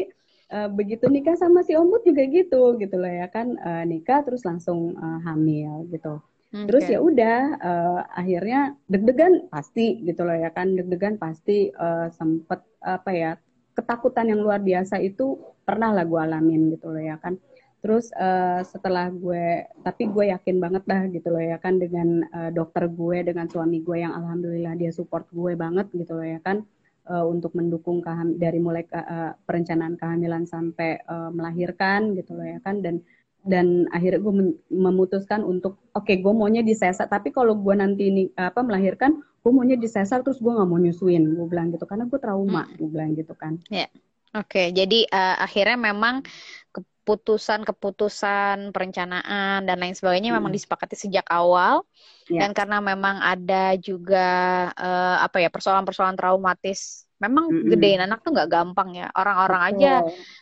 uh, 0.55 0.71
begitu 0.71 1.11
nikah 1.11 1.35
sama 1.35 1.67
si 1.67 1.75
Ombud 1.75 2.07
juga 2.07 2.23
gitu 2.31 2.79
gitu 2.79 2.95
loh 2.95 3.11
ya 3.11 3.27
kan 3.27 3.59
uh, 3.59 3.83
nikah 3.83 4.23
terus 4.23 4.47
langsung 4.47 4.95
uh, 4.95 5.19
hamil 5.27 5.91
gitu. 5.91 6.23
Okay. 6.55 6.71
Terus 6.71 6.85
ya 6.87 6.99
udah 7.03 7.39
uh, 7.59 8.01
akhirnya 8.15 8.79
deg-degan 8.87 9.51
pasti 9.51 10.07
gitu 10.07 10.23
loh 10.23 10.39
ya 10.39 10.55
kan 10.55 10.79
deg-degan 10.79 11.19
pasti 11.19 11.75
uh, 11.75 12.07
sempet 12.15 12.63
apa 12.79 13.11
ya 13.11 13.31
ketakutan 13.75 14.31
yang 14.31 14.39
luar 14.39 14.63
biasa 14.63 15.03
itu 15.03 15.35
pernah 15.67 15.91
lah 15.91 16.07
gue 16.07 16.21
alamin 16.21 16.71
gitu 16.71 16.95
loh 16.95 17.03
ya 17.03 17.19
kan. 17.19 17.35
Terus 17.85 18.09
uh, 18.17 18.65
setelah 18.65 19.13
gue, 19.13 19.69
tapi 19.85 20.09
gue 20.09 20.33
yakin 20.33 20.57
banget 20.57 20.89
dah 20.89 21.05
gitu 21.11 21.29
loh 21.29 21.43
ya 21.43 21.61
kan 21.61 21.77
dengan 21.77 22.25
uh, 22.33 22.49
dokter 22.49 22.89
gue, 22.89 23.29
dengan 23.29 23.45
suami 23.45 23.85
gue 23.85 24.01
yang 24.01 24.17
alhamdulillah 24.17 24.73
dia 24.73 24.89
support 24.89 25.29
gue 25.29 25.53
banget 25.53 25.93
gitu 25.93 26.17
loh 26.17 26.25
ya 26.25 26.41
kan 26.41 26.65
uh, 27.09 27.27
untuk 27.29 27.53
mendukung 27.57 28.01
keham 28.01 28.37
dari 28.41 28.59
mulai 28.61 28.85
ke, 28.85 28.97
uh, 28.97 29.37
perencanaan 29.45 29.97
kehamilan 30.01 30.49
sampai 30.49 31.01
uh, 31.09 31.31
melahirkan 31.33 32.17
gitu 32.17 32.37
loh 32.37 32.47
ya 32.47 32.59
kan 32.65 32.81
dan 32.81 33.05
dan 33.45 33.85
akhirnya 33.93 34.25
gue 34.25 34.35
memutuskan 34.73 35.45
untuk 35.45 35.77
oke 35.93 36.09
okay, 36.09 36.17
gue 36.25 36.33
maunya 36.33 36.65
disesar 36.65 37.05
tapi 37.13 37.29
kalau 37.29 37.53
gue 37.61 37.75
nanti 37.77 38.09
ini 38.09 38.23
apa 38.41 38.65
melahirkan 38.65 39.21
gue 39.21 39.53
maunya 39.53 39.77
disesar 39.77 40.25
terus 40.25 40.41
gue 40.41 40.49
nggak 40.49 40.65
mau 40.65 40.81
nyusuin 40.81 41.37
gue 41.37 41.47
bilang 41.47 41.69
gitu 41.69 41.85
karena 41.85 42.09
gue 42.09 42.17
trauma 42.17 42.65
hmm. 42.65 42.75
gue 42.81 42.89
bilang 42.89 43.13
gitu 43.13 43.37
kan 43.37 43.61
ya 43.69 43.85
yeah. 43.85 43.89
oke 44.33 44.49
okay, 44.49 44.73
jadi 44.73 45.05
uh, 45.13 45.45
akhirnya 45.45 45.77
memang 45.77 46.25
keputusan-keputusan 47.05 48.73
perencanaan 48.73 49.69
dan 49.69 49.77
lain 49.77 49.93
sebagainya 49.93 50.33
hmm. 50.33 50.41
memang 50.41 50.57
disepakati 50.57 50.97
sejak 50.97 51.29
awal 51.29 51.85
yeah. 52.33 52.41
dan 52.41 52.57
karena 52.57 52.81
memang 52.81 53.21
ada 53.21 53.77
juga 53.77 54.73
uh, 54.73 55.21
apa 55.21 55.45
ya 55.45 55.53
persoalan-persoalan 55.53 56.17
traumatis 56.17 57.05
memang 57.21 57.53
mm 57.53 57.55
-hmm. 57.61 57.71
gedein 57.77 58.01
anak 58.09 58.25
tuh 58.25 58.33
nggak 58.33 58.49
gampang 58.49 58.97
ya 58.97 59.13
orang-orang 59.13 59.63
aja 59.77 59.93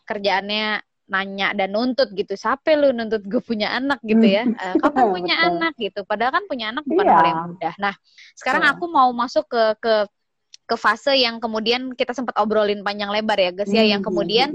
kerjaannya 0.06 0.86
nanya 1.10 1.50
dan 1.52 1.74
nuntut 1.74 2.14
gitu 2.14 2.38
siapa 2.38 2.78
lu 2.78 2.94
nuntut 2.94 3.26
gue 3.26 3.42
punya 3.42 3.74
anak 3.74 3.98
gitu 4.06 4.22
ya 4.22 4.46
uh, 4.46 4.78
kamu 4.78 5.18
punya 5.18 5.34
anak 5.50 5.74
gitu 5.76 6.06
padahal 6.06 6.32
kan 6.38 6.44
punya 6.46 6.70
anak 6.70 6.86
bukan 6.86 7.04
yeah. 7.04 7.16
hal 7.18 7.26
yang 7.26 7.42
mudah 7.50 7.74
nah 7.76 7.94
sekarang 8.38 8.62
yeah. 8.62 8.72
aku 8.72 8.86
mau 8.86 9.10
masuk 9.10 9.44
ke 9.50 9.76
ke 9.82 9.94
ke 10.72 10.76
fase 10.80 11.12
yang 11.20 11.36
kemudian 11.36 11.92
kita 11.92 12.16
sempat 12.16 12.32
obrolin 12.40 12.80
panjang 12.80 13.12
lebar 13.12 13.36
ya 13.36 13.52
guys 13.52 13.68
ya 13.68 13.76
mm 13.76 13.78
-hmm. 13.84 13.92
yang 13.92 14.02
kemudian 14.02 14.48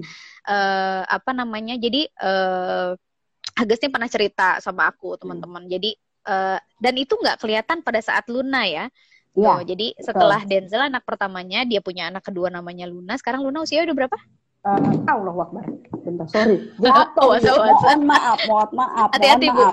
uh, 0.49 1.05
apa 1.05 1.31
namanya 1.37 1.77
jadi 1.77 2.09
uh, 2.17 2.97
Agus 3.57 3.81
nih 3.81 3.89
pernah 3.89 4.05
cerita 4.05 4.61
sama 4.61 4.85
aku 4.85 5.17
teman-teman. 5.17 5.65
Hmm. 5.65 5.71
Jadi 5.73 5.97
uh, 6.29 6.61
dan 6.77 6.93
itu 6.93 7.17
nggak 7.17 7.41
kelihatan 7.41 7.81
pada 7.81 7.97
saat 8.05 8.29
Luna 8.29 8.69
ya. 8.69 8.85
Iya. 9.37 9.61
jadi 9.69 9.93
setelah 10.01 10.41
betul. 10.41 10.65
Denzel 10.65 10.81
anak 10.89 11.05
pertamanya 11.05 11.61
dia 11.61 11.77
punya 11.77 12.09
anak 12.09 12.25
kedua 12.25 12.49
namanya 12.49 12.89
Luna. 12.89 13.13
Sekarang 13.21 13.45
Luna 13.45 13.65
usia 13.65 13.85
udah 13.85 13.93
berapa? 13.93 14.17
Uh, 14.65 14.81
Allah 15.05 15.33
Akbar. 15.37 15.65
Bentar, 16.01 16.25
sorry. 16.25 16.57
Jatuh. 16.81 17.37
oh, 17.37 17.37
mohon 17.37 18.01
maaf, 18.09 18.39
mohon 18.49 18.71
maaf. 18.73 19.09
Hati-hati, 19.13 19.47
Bu. 19.53 19.69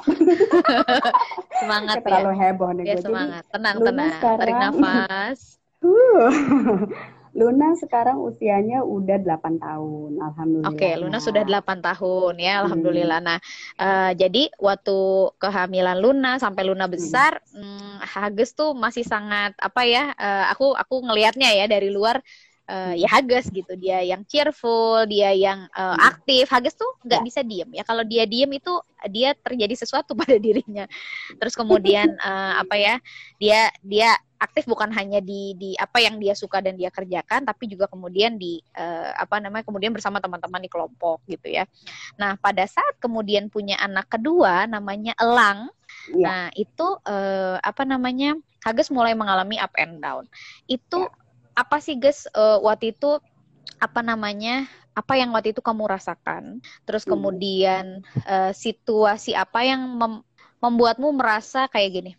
semangat 1.64 1.96
ya. 1.96 2.04
Terlalu 2.04 2.32
heboh 2.36 2.70
nih 2.76 2.84
ya, 2.92 2.96
semangat. 3.00 3.42
Tenang, 3.48 3.74
Luna 3.80 3.88
tenang. 3.88 4.12
Sekarang... 4.12 4.38
Tarik 4.38 4.56
nafas. 4.60 5.40
Luna 7.34 7.74
sekarang 7.74 8.22
usianya 8.22 8.86
udah 8.86 9.18
8 9.18 9.58
tahun, 9.58 10.22
alhamdulillah. 10.22 10.70
Oke, 10.70 10.86
okay, 10.86 10.92
Luna 10.94 11.18
sudah 11.18 11.42
8 11.42 11.82
tahun 11.82 12.34
ya, 12.38 12.62
alhamdulillah. 12.62 13.18
Hmm. 13.18 13.26
Nah, 13.26 13.38
uh, 13.74 14.12
jadi 14.14 14.54
waktu 14.62 14.98
kehamilan 15.42 15.98
Luna 15.98 16.38
sampai 16.38 16.62
Luna 16.62 16.86
besar, 16.86 17.42
hmm. 17.50 17.58
hmm, 17.58 17.94
Hages 18.06 18.54
tuh 18.54 18.78
masih 18.78 19.02
sangat 19.02 19.50
apa 19.58 19.82
ya? 19.82 20.14
Uh, 20.14 20.46
aku 20.54 20.78
aku 20.78 21.02
ngelihatnya 21.02 21.50
ya 21.58 21.66
dari 21.66 21.90
luar 21.90 22.22
uh, 22.68 22.94
ya 22.96 23.08
Hages 23.08 23.50
gitu 23.52 23.72
dia 23.76 24.00
yang 24.04 24.24
cheerful 24.24 25.04
dia 25.08 25.32
yang 25.34 25.68
uh, 25.72 25.96
aktif 26.00 26.48
Hages 26.48 26.76
tuh 26.76 26.88
nggak 27.04 27.20
ya. 27.20 27.24
bisa 27.24 27.40
diem 27.44 27.70
ya 27.72 27.82
kalau 27.84 28.04
dia 28.04 28.24
diem 28.24 28.48
itu 28.52 28.72
dia 29.10 29.36
terjadi 29.36 29.74
sesuatu 29.76 30.16
pada 30.20 30.36
dirinya 30.38 30.88
terus 31.36 31.54
kemudian 31.56 32.16
uh, 32.20 32.62
apa 32.62 32.74
ya 32.76 32.94
dia 33.40 33.68
dia 33.84 34.10
aktif 34.44 34.68
bukan 34.68 34.92
hanya 34.92 35.24
di 35.24 35.56
di 35.56 35.72
apa 35.80 36.04
yang 36.04 36.20
dia 36.20 36.36
suka 36.36 36.60
dan 36.60 36.76
dia 36.76 36.92
kerjakan 36.92 37.48
tapi 37.48 37.64
juga 37.72 37.88
kemudian 37.88 38.36
di 38.36 38.60
uh, 38.76 39.16
apa 39.16 39.40
namanya 39.40 39.64
kemudian 39.64 39.96
bersama 39.96 40.20
teman-teman 40.20 40.60
di 40.60 40.68
kelompok 40.68 41.24
gitu 41.24 41.48
ya. 41.48 41.64
Nah, 42.20 42.36
pada 42.36 42.68
saat 42.68 43.00
kemudian 43.00 43.48
punya 43.48 43.80
anak 43.80 44.12
kedua 44.12 44.68
namanya 44.68 45.16
Elang. 45.16 45.72
Ya. 46.12 46.26
Nah, 46.28 46.44
itu 46.52 47.00
uh, 47.08 47.56
apa 47.64 47.88
namanya? 47.88 48.36
Hages 48.64 48.88
mulai 48.88 49.12
mengalami 49.12 49.60
up 49.60 49.72
and 49.76 50.00
down. 50.00 50.24
Itu 50.64 51.08
ya. 51.08 51.12
apa 51.60 51.80
sih, 51.84 52.00
Ges, 52.00 52.24
uh, 52.32 52.60
waktu 52.64 52.96
itu 52.96 53.20
apa 53.80 54.00
namanya? 54.00 54.64
Apa 54.94 55.18
yang 55.18 55.34
waktu 55.34 55.52
itu 55.52 55.60
kamu 55.60 55.90
rasakan? 55.90 56.64
Terus 56.88 57.04
hmm. 57.04 57.10
kemudian 57.12 57.84
uh, 58.24 58.52
situasi 58.54 59.36
apa 59.36 59.64
yang 59.66 59.84
mem 59.96 60.24
membuatmu 60.64 61.12
merasa 61.12 61.68
kayak 61.68 61.90
gini? 61.92 62.12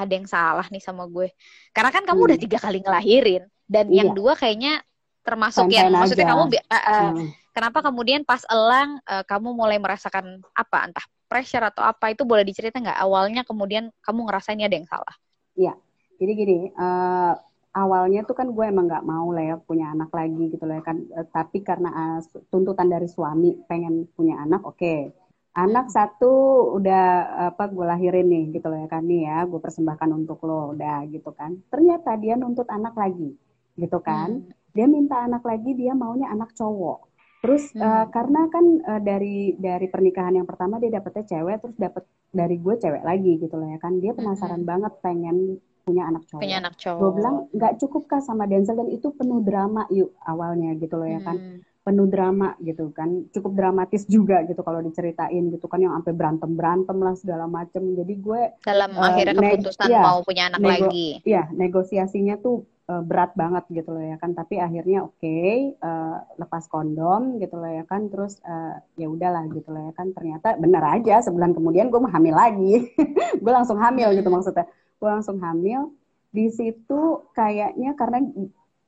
Ada 0.00 0.12
yang 0.12 0.28
salah 0.28 0.66
nih 0.72 0.82
sama 0.82 1.04
gue. 1.06 1.28
Karena 1.76 1.90
kan 1.92 2.02
kamu 2.08 2.20
hmm. 2.20 2.28
udah 2.32 2.38
tiga 2.40 2.58
kali 2.58 2.78
ngelahirin 2.80 3.42
dan 3.68 3.86
iya. 3.92 4.02
yang 4.04 4.16
dua 4.16 4.34
kayaknya 4.34 4.82
termasuk 5.20 5.68
Fine 5.68 5.76
yang 5.76 5.88
maksudnya 5.92 6.26
kamu 6.32 6.44
uh, 6.48 6.74
uh, 6.74 7.04
hmm. 7.12 7.28
kenapa 7.52 7.78
kemudian 7.84 8.24
pas 8.24 8.40
elang 8.48 8.98
uh, 9.04 9.22
kamu 9.28 9.52
mulai 9.52 9.76
merasakan 9.76 10.40
apa 10.56 10.76
entah 10.88 11.06
pressure 11.28 11.62
atau 11.62 11.84
apa 11.84 12.10
itu 12.10 12.26
boleh 12.26 12.42
diceritain 12.42 12.82
nggak 12.82 12.98
awalnya 12.98 13.46
kemudian 13.46 13.92
kamu 14.02 14.26
ngerasain 14.26 14.58
ada 14.58 14.74
yang 14.74 14.88
salah? 14.88 15.14
Iya. 15.54 15.74
Jadi 16.20 16.32
gini, 16.36 16.58
uh, 16.76 17.32
awalnya 17.72 18.26
tuh 18.28 18.36
kan 18.36 18.50
gue 18.50 18.64
emang 18.66 18.90
nggak 18.90 19.06
mau 19.08 19.32
lah 19.32 19.54
ya 19.54 19.56
punya 19.56 19.94
anak 19.94 20.12
lagi 20.12 20.52
gitu 20.52 20.64
lah 20.68 20.82
ya 20.82 20.84
kan. 20.84 20.96
Uh, 21.14 21.26
tapi 21.30 21.62
karena 21.62 21.88
uh, 21.88 22.20
tuntutan 22.50 22.90
dari 22.90 23.08
suami 23.08 23.56
pengen 23.70 24.10
punya 24.12 24.40
anak, 24.42 24.64
oke. 24.66 24.76
Okay 24.76 25.14
anak 25.50 25.90
satu 25.90 26.30
udah 26.78 27.06
apa 27.50 27.66
gue 27.66 27.82
lahirin 27.82 28.26
nih 28.30 28.44
gitu 28.54 28.70
loh 28.70 28.86
ya 28.86 28.88
kan 28.88 29.02
nih 29.02 29.26
ya 29.26 29.42
gue 29.50 29.58
persembahkan 29.58 30.10
untuk 30.14 30.38
lo 30.46 30.78
udah 30.78 31.02
gitu 31.10 31.34
kan 31.34 31.58
ternyata 31.66 32.14
dia 32.14 32.38
nuntut 32.38 32.70
anak 32.70 32.94
lagi 32.94 33.34
gitu 33.74 33.98
kan 33.98 34.46
hmm. 34.46 34.70
dia 34.70 34.86
minta 34.86 35.26
anak 35.26 35.42
lagi 35.42 35.74
dia 35.74 35.90
maunya 35.98 36.30
anak 36.30 36.54
cowok 36.54 37.10
terus 37.42 37.74
hmm. 37.74 37.82
uh, 37.82 38.06
karena 38.14 38.46
kan 38.46 38.64
uh, 38.86 39.00
dari 39.02 39.58
dari 39.58 39.90
pernikahan 39.90 40.38
yang 40.38 40.46
pertama 40.46 40.78
dia 40.78 40.94
dapetnya 40.94 41.26
cewek 41.26 41.56
terus 41.58 41.76
dapet 41.82 42.04
dari 42.30 42.54
gue 42.54 42.74
cewek 42.78 43.02
lagi 43.02 43.32
gitu 43.42 43.54
loh 43.58 43.66
ya 43.74 43.78
kan 43.82 43.98
dia 43.98 44.14
penasaran 44.14 44.62
hmm. 44.62 44.70
banget 44.70 44.92
pengen 45.02 45.58
punya 45.80 46.06
anak 46.06 46.22
cowok. 46.28 46.44
Punya 46.44 46.58
anak 46.60 46.74
cowok. 46.78 47.00
Gue 47.02 47.10
bilang 47.18 47.36
nggak 47.50 47.74
cukup 47.82 48.02
kah 48.06 48.22
sama 48.22 48.44
Denzel 48.46 48.78
dan 48.78 48.92
itu 48.92 49.10
penuh 49.16 49.42
drama 49.42 49.88
yuk 49.90 50.14
awalnya 50.22 50.76
gitu 50.78 50.94
loh 50.94 51.08
ya 51.08 51.18
kan. 51.24 51.34
Hmm 51.34 51.58
penuh 51.90 52.06
drama 52.06 52.54
gitu 52.62 52.94
kan. 52.94 53.26
Cukup 53.34 53.58
dramatis 53.58 54.06
juga 54.06 54.46
gitu 54.46 54.62
kalau 54.62 54.78
diceritain 54.78 55.50
gitu 55.50 55.66
kan 55.66 55.82
yang 55.82 55.98
sampai 55.98 56.14
berantem 56.14 56.54
berantem 56.54 56.94
lah 57.02 57.18
segala 57.18 57.50
macem. 57.50 57.82
Jadi 57.98 58.14
gue 58.14 58.40
dalam 58.62 58.94
uh, 58.94 59.10
akhirnya 59.10 59.34
keputusan 59.34 59.90
ya, 59.90 60.02
mau 60.06 60.22
punya 60.22 60.46
anak 60.46 60.62
nego 60.62 60.86
lagi. 60.86 61.18
ya 61.26 61.50
negosiasinya 61.50 62.38
tuh 62.38 62.62
uh, 62.86 63.02
berat 63.02 63.34
banget 63.34 63.66
gitu 63.74 63.90
loh 63.90 64.06
ya 64.06 64.16
kan. 64.22 64.38
Tapi 64.38 64.62
akhirnya 64.62 65.02
oke 65.02 65.18
okay, 65.18 65.74
uh, 65.82 65.90
eh, 65.90 66.16
lepas 66.38 66.70
kondom 66.70 67.42
gitu 67.42 67.58
loh 67.58 67.70
ya 67.74 67.82
kan. 67.90 68.06
Terus 68.06 68.38
uh, 68.46 68.78
ya 68.94 69.10
udahlah 69.10 69.50
gitu 69.50 69.74
loh 69.74 69.90
ya 69.90 69.92
kan. 69.98 70.14
Ternyata 70.14 70.54
benar 70.62 71.02
aja 71.02 71.26
sebulan 71.26 71.58
kemudian 71.58 71.90
gue 71.90 71.98
mau 71.98 72.12
hamil 72.14 72.38
lagi. 72.38 72.86
Gue 73.42 73.52
langsung 73.52 73.82
hamil 73.82 74.14
gitu 74.14 74.30
hmm. 74.30 74.36
maksudnya. 74.38 74.70
Gue 75.02 75.10
langsung 75.10 75.42
hamil. 75.42 75.90
Di 76.30 76.46
situ 76.54 77.26
kayaknya 77.34 77.98
karena 77.98 78.22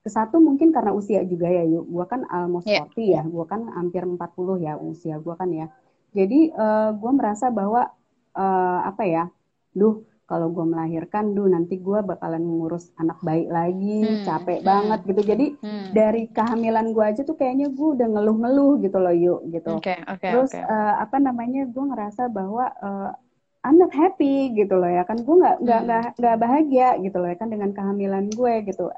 ke 0.02 0.10
satu 0.10 0.42
mungkin 0.42 0.74
karena 0.74 0.90
usia 0.90 1.22
juga 1.22 1.46
ya 1.46 1.62
yuk 1.62 1.86
gue 1.86 2.04
kan 2.10 2.26
almost 2.26 2.66
yeah. 2.66 2.82
40 2.90 3.14
ya 3.14 3.22
gue 3.22 3.44
kan 3.46 3.70
hampir 3.70 4.02
40 4.02 4.18
ya 4.58 4.74
usia 4.82 5.16
gue 5.22 5.34
kan 5.38 5.50
ya 5.54 5.70
jadi 6.10 6.40
uh, 6.52 6.62
eh, 6.62 6.90
gue 6.98 7.12
merasa 7.14 7.54
bahwa 7.54 7.86
uh, 8.34 8.80
apa 8.82 9.02
ya 9.06 9.24
duh 9.72 10.02
kalau 10.26 10.48
gue 10.48 10.64
melahirkan 10.64 11.36
duh 11.36 11.44
nanti 11.46 11.76
gue 11.76 11.98
bakalan 12.02 12.40
ngurus 12.40 12.88
anak 12.98 13.20
baik 13.20 13.46
lagi 13.52 14.00
hmm. 14.00 14.24
capek 14.26 14.58
hmm. 14.58 14.66
banget 14.66 15.00
gitu 15.06 15.22
jadi 15.22 15.46
hmm. 15.60 15.86
dari 15.94 16.22
kehamilan 16.34 16.96
gue 16.96 17.04
aja 17.04 17.22
tuh 17.22 17.36
kayaknya 17.38 17.70
gue 17.70 17.88
udah 17.94 18.08
ngeluh-ngeluh 18.10 18.80
gitu 18.82 18.98
loh 18.98 19.14
yuk 19.14 19.40
gitu 19.54 19.78
okay, 19.78 20.02
okay, 20.08 20.32
terus 20.34 20.50
okay. 20.50 20.64
Uh, 20.66 20.98
apa 20.98 21.20
namanya 21.22 21.68
gue 21.68 21.84
ngerasa 21.84 22.26
bahwa 22.32 22.74
uh, 22.80 23.12
I'm 23.62 23.78
not 23.78 23.94
happy 23.94 24.50
gitu 24.58 24.74
loh 24.74 24.90
ya 24.90 25.06
kan 25.06 25.22
gue 25.22 25.36
nggak 25.36 25.56
nggak 25.62 25.80
hmm. 25.86 26.16
nggak 26.18 26.36
bahagia 26.42 26.88
gitu 26.98 27.16
loh 27.22 27.28
ya 27.30 27.38
kan 27.38 27.52
dengan 27.52 27.70
kehamilan 27.70 28.26
gue 28.34 28.54
gitu 28.66 28.90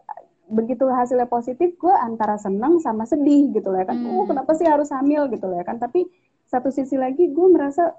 begitu 0.48 0.84
hasilnya 0.88 1.24
positif 1.24 1.72
gue 1.80 1.94
antara 2.04 2.36
senang 2.36 2.76
sama 2.80 3.08
sedih 3.08 3.52
gitu 3.56 3.72
loh 3.72 3.80
ya 3.80 3.88
kan. 3.88 3.96
Hmm. 3.96 4.12
oh 4.20 4.26
kenapa 4.28 4.52
sih 4.52 4.68
harus 4.68 4.92
hamil 4.92 5.28
gitu 5.32 5.48
loh 5.48 5.56
ya 5.56 5.64
kan. 5.64 5.80
Tapi 5.80 6.04
satu 6.44 6.68
sisi 6.68 7.00
lagi 7.00 7.32
gue 7.32 7.46
merasa 7.48 7.96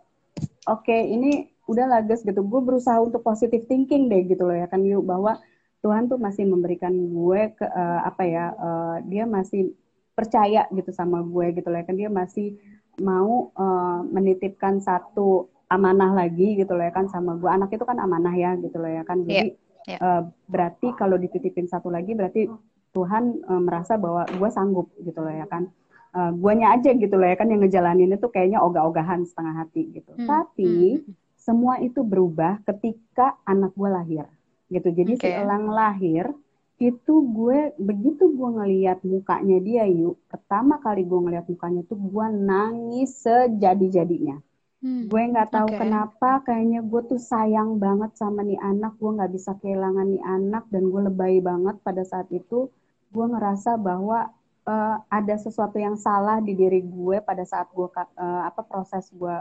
oke 0.70 0.86
okay, 0.86 1.10
ini 1.10 1.50
udah 1.66 1.86
lages 1.90 2.22
gitu. 2.22 2.46
Gue 2.46 2.62
berusaha 2.62 3.02
untuk 3.02 3.26
positive 3.26 3.66
thinking 3.66 4.08
deh 4.08 4.30
gitu 4.30 4.46
loh 4.46 4.58
ya 4.58 4.70
kan. 4.70 4.86
Yuk 4.86 5.06
bahwa 5.06 5.42
Tuhan 5.82 6.10
tuh 6.10 6.18
masih 6.18 6.46
memberikan 6.50 6.94
gue 6.94 7.42
ke 7.58 7.66
uh, 7.66 8.02
apa 8.06 8.24
ya 8.26 8.46
uh, 8.58 8.98
dia 9.06 9.26
masih 9.30 9.74
percaya 10.16 10.66
gitu 10.72 10.90
sama 10.96 11.22
gue 11.26 11.58
gitu 11.58 11.68
loh 11.70 11.82
ya 11.82 11.86
kan. 11.86 11.98
Dia 11.98 12.10
masih 12.14 12.58
mau 13.02 13.50
uh, 13.58 14.00
menitipkan 14.06 14.80
satu 14.80 15.50
amanah 15.66 16.14
lagi 16.14 16.62
gitu 16.62 16.78
loh 16.78 16.86
ya 16.86 16.94
kan 16.94 17.10
sama 17.10 17.42
gue. 17.42 17.50
Anak 17.50 17.74
itu 17.74 17.86
kan 17.90 17.98
amanah 17.98 18.38
ya 18.38 18.54
gitu 18.62 18.78
loh 18.78 18.92
ya 18.94 19.02
kan. 19.02 19.26
Jadi 19.26 19.50
yeah 19.50 19.65
Yeah. 19.86 19.98
Ya. 19.98 19.98
Uh, 20.02 20.22
berarti 20.50 20.88
kalau 20.98 21.18
dititipin 21.22 21.70
satu 21.70 21.94
lagi 21.94 22.18
berarti 22.18 22.50
Tuhan 22.96 23.46
uh, 23.46 23.62
merasa 23.62 24.00
bahwa 24.00 24.26
gue 24.26 24.50
sanggup 24.50 24.90
gitu 25.02 25.22
loh 25.22 25.34
ya 25.34 25.46
kan. 25.46 25.70
Uh, 26.16 26.32
guanya 26.32 26.72
aja 26.72 26.96
gitu 26.96 27.20
loh 27.20 27.28
ya 27.28 27.36
kan 27.36 27.52
yang 27.52 27.60
ngejalanin 27.60 28.16
itu 28.16 28.32
kayaknya 28.32 28.64
ogah-ogahan 28.64 29.28
setengah 29.28 29.66
hati 29.66 29.92
gitu. 29.94 30.16
Hmm. 30.16 30.28
Tapi 30.28 31.04
hmm. 31.04 31.12
semua 31.36 31.78
itu 31.84 32.02
berubah 32.02 32.64
ketika 32.64 33.36
anak 33.44 33.76
gue 33.76 33.90
lahir 33.92 34.26
gitu. 34.72 34.90
Jadi 34.90 35.20
okay. 35.20 35.28
si 35.28 35.36
Elang 35.36 35.70
lahir 35.70 36.32
itu 36.76 37.16
gue 37.32 37.72
begitu 37.80 38.36
gue 38.36 38.50
ngeliat 38.52 39.00
mukanya 39.08 39.64
dia 39.64 39.88
yuk 39.88 40.20
pertama 40.28 40.76
kali 40.84 41.08
gue 41.08 41.20
ngeliat 41.24 41.48
mukanya 41.48 41.88
tuh 41.88 41.96
gue 41.96 42.26
nangis 42.36 43.16
sejadi-jadinya 43.24 44.44
Hmm. 44.86 45.10
Gue 45.10 45.34
nggak 45.34 45.50
tahu 45.50 45.68
okay. 45.74 45.82
kenapa, 45.82 46.46
kayaknya 46.46 46.86
gue 46.86 47.02
tuh 47.10 47.18
sayang 47.18 47.82
banget 47.82 48.14
sama 48.22 48.46
nih 48.46 48.62
anak. 48.62 48.94
Gue 49.02 49.18
nggak 49.18 49.34
bisa 49.34 49.58
kehilangan 49.58 50.14
nih 50.14 50.22
anak 50.22 50.70
dan 50.70 50.94
gue 50.94 51.02
lebay 51.10 51.42
banget 51.42 51.82
pada 51.82 52.06
saat 52.06 52.30
itu. 52.30 52.70
Gue 53.10 53.26
ngerasa 53.26 53.82
bahwa 53.82 54.30
uh, 54.70 54.96
ada 55.10 55.36
sesuatu 55.42 55.82
yang 55.82 55.98
salah 55.98 56.38
di 56.38 56.54
diri 56.54 56.86
gue 56.86 57.18
pada 57.26 57.42
saat 57.50 57.74
gue 57.74 57.90
uh, 57.90 58.42
apa 58.46 58.62
proses 58.62 59.10
gue 59.10 59.34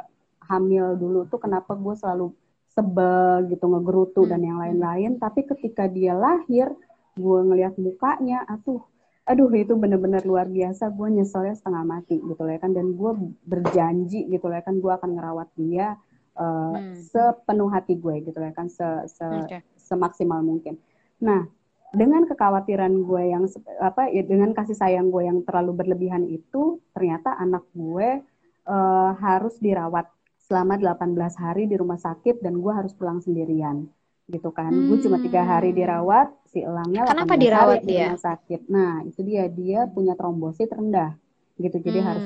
hamil 0.48 0.96
dulu 0.96 1.28
tuh 1.28 1.36
kenapa 1.36 1.76
gue 1.76 1.92
selalu 1.92 2.32
sebel 2.72 3.44
gitu 3.52 3.68
ngegerutu 3.68 4.24
hmm. 4.24 4.30
dan 4.32 4.40
yang 4.40 4.58
lain-lain. 4.64 5.12
Tapi 5.20 5.44
ketika 5.44 5.84
dia 5.92 6.16
lahir, 6.16 6.72
gue 7.20 7.38
ngeliat 7.44 7.76
mukanya, 7.76 8.48
atuh 8.48 8.80
aduh 9.24 9.48
itu 9.56 9.72
bener-bener 9.72 10.20
luar 10.28 10.44
biasa 10.44 10.92
gue 10.92 11.08
nyeselnya 11.08 11.56
setengah 11.56 11.84
mati 11.84 12.20
gitu 12.20 12.40
loh 12.44 12.52
ya 12.52 12.60
kan 12.60 12.76
dan 12.76 12.92
gue 12.92 13.12
berjanji 13.48 14.28
gitu 14.28 14.44
loh 14.52 14.56
ya 14.60 14.64
kan 14.64 14.76
gue 14.84 14.92
akan 14.92 15.10
ngerawat 15.16 15.48
dia 15.56 15.96
uh, 16.36 16.76
hmm. 16.76 16.92
sepenuh 17.08 17.72
hati 17.72 17.96
gue 17.96 18.20
gitu 18.20 18.36
loh 18.36 18.52
ya 18.52 18.54
kan 18.54 18.68
se, 18.68 18.84
se 19.08 19.24
okay. 19.24 19.60
semaksimal 19.80 20.44
mungkin 20.44 20.76
nah 21.24 21.48
dengan 21.94 22.28
kekhawatiran 22.28 22.92
gue 23.06 23.22
yang 23.32 23.48
apa 23.80 24.12
ya 24.12 24.26
dengan 24.26 24.52
kasih 24.52 24.76
sayang 24.76 25.08
gue 25.08 25.24
yang 25.24 25.40
terlalu 25.46 25.72
berlebihan 25.72 26.28
itu 26.28 26.82
ternyata 26.92 27.32
anak 27.38 27.64
gue 27.72 28.20
uh, 28.68 29.10
harus 29.16 29.56
dirawat 29.56 30.04
selama 30.44 30.76
18 30.76 31.16
hari 31.40 31.64
di 31.64 31.80
rumah 31.80 31.96
sakit 31.96 32.44
dan 32.44 32.60
gue 32.60 32.72
harus 32.76 32.92
pulang 32.92 33.24
sendirian 33.24 33.88
gitu 34.28 34.50
kan. 34.50 34.72
Hmm. 34.72 34.88
Gue 34.88 34.98
cuma 35.04 35.20
tiga 35.20 35.44
hari 35.44 35.76
dirawat, 35.76 36.32
si 36.48 36.64
elangnya 36.64 37.04
Kenapa 37.04 37.36
dirawat 37.36 37.84
hari 37.84 37.88
dia? 37.88 38.08
Di 38.16 38.20
sakit. 38.20 38.60
Nah 38.72 39.04
itu 39.04 39.20
dia 39.20 39.44
dia 39.52 39.84
punya 39.88 40.16
trombosit 40.16 40.72
rendah 40.72 41.16
gitu. 41.60 41.76
Jadi 41.78 41.98
hmm. 42.00 42.06
harus 42.08 42.24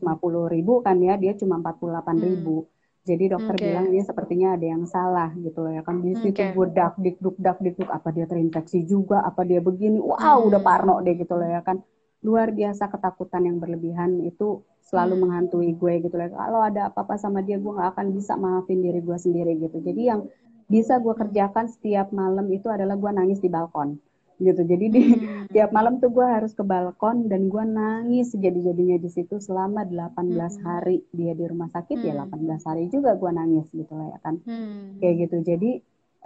250 0.00 0.54
ribu 0.54 0.72
kan 0.84 0.96
ya, 1.00 1.16
dia 1.16 1.32
cuma 1.34 1.58
48 1.60 2.20
ribu. 2.20 2.68
Hmm. 2.68 2.76
Jadi 3.08 3.24
dokter 3.32 3.54
okay. 3.56 3.64
bilang 3.72 3.86
ini 3.88 4.04
sepertinya 4.04 4.48
ada 4.52 4.66
yang 4.68 4.84
salah 4.84 5.32
gitu 5.40 5.64
loh 5.64 5.72
ya 5.72 5.80
kan 5.80 6.04
di 6.04 6.12
situ 6.20 6.44
okay. 6.44 6.52
gue 6.52 6.66
dak 6.76 7.00
dikduk 7.00 7.40
dak 7.40 7.56
dikduk 7.56 7.88
apa 7.88 8.12
dia 8.12 8.28
terinfeksi 8.28 8.84
juga 8.84 9.24
apa 9.24 9.48
dia 9.48 9.64
begini 9.64 9.96
wow 9.96 10.44
hmm. 10.44 10.48
udah 10.52 10.60
parno 10.60 11.00
deh 11.00 11.16
gitu 11.16 11.32
loh 11.40 11.48
ya 11.48 11.64
kan 11.64 11.80
luar 12.20 12.52
biasa 12.52 12.92
ketakutan 12.92 13.48
yang 13.48 13.56
berlebihan 13.56 14.20
itu 14.28 14.60
selalu 14.84 15.16
hmm. 15.16 15.22
menghantui 15.24 15.72
gue 15.72 15.94
gitu 16.04 16.20
loh 16.20 16.28
kalau 16.36 16.60
ada 16.60 16.92
apa-apa 16.92 17.16
sama 17.16 17.40
dia 17.40 17.56
gue 17.56 17.72
nggak 17.72 17.96
akan 17.96 18.06
bisa 18.12 18.36
maafin 18.36 18.84
diri 18.84 19.00
gue 19.00 19.16
sendiri 19.16 19.56
gitu 19.56 19.80
jadi 19.80 20.02
yang 20.12 20.20
bisa 20.68 21.00
gue 21.00 21.16
kerjakan 21.16 21.66
setiap 21.72 22.12
malam 22.12 22.44
itu 22.52 22.68
adalah 22.68 22.94
gue 22.94 23.10
nangis 23.10 23.40
di 23.40 23.48
balkon 23.48 23.96
gitu. 24.38 24.62
Jadi 24.62 24.86
di 24.90 25.02
hmm. 25.02 25.50
tiap 25.54 25.74
malam 25.74 25.98
tuh 25.98 26.14
gue 26.14 26.22
harus 26.22 26.54
ke 26.54 26.62
balkon 26.62 27.26
dan 27.26 27.50
gue 27.50 27.64
nangis 27.66 28.30
sejadi-jadinya 28.32 29.00
di 29.02 29.10
situ 29.10 29.42
selama 29.42 29.82
18 29.82 30.14
hmm. 30.14 30.62
hari 30.62 31.02
dia 31.10 31.34
di 31.34 31.44
rumah 31.48 31.68
sakit 31.74 31.98
ya 31.98 32.14
hmm. 32.14 32.30
ya 32.30 32.58
18 32.62 32.68
hari 32.68 32.82
juga 32.92 33.18
gue 33.18 33.30
nangis 33.34 33.66
gitu 33.74 33.92
lah 33.96 34.14
ya 34.14 34.18
kan. 34.22 34.34
Hmm. 34.46 35.02
Kayak 35.02 35.14
gitu. 35.26 35.36
Jadi 35.42 35.70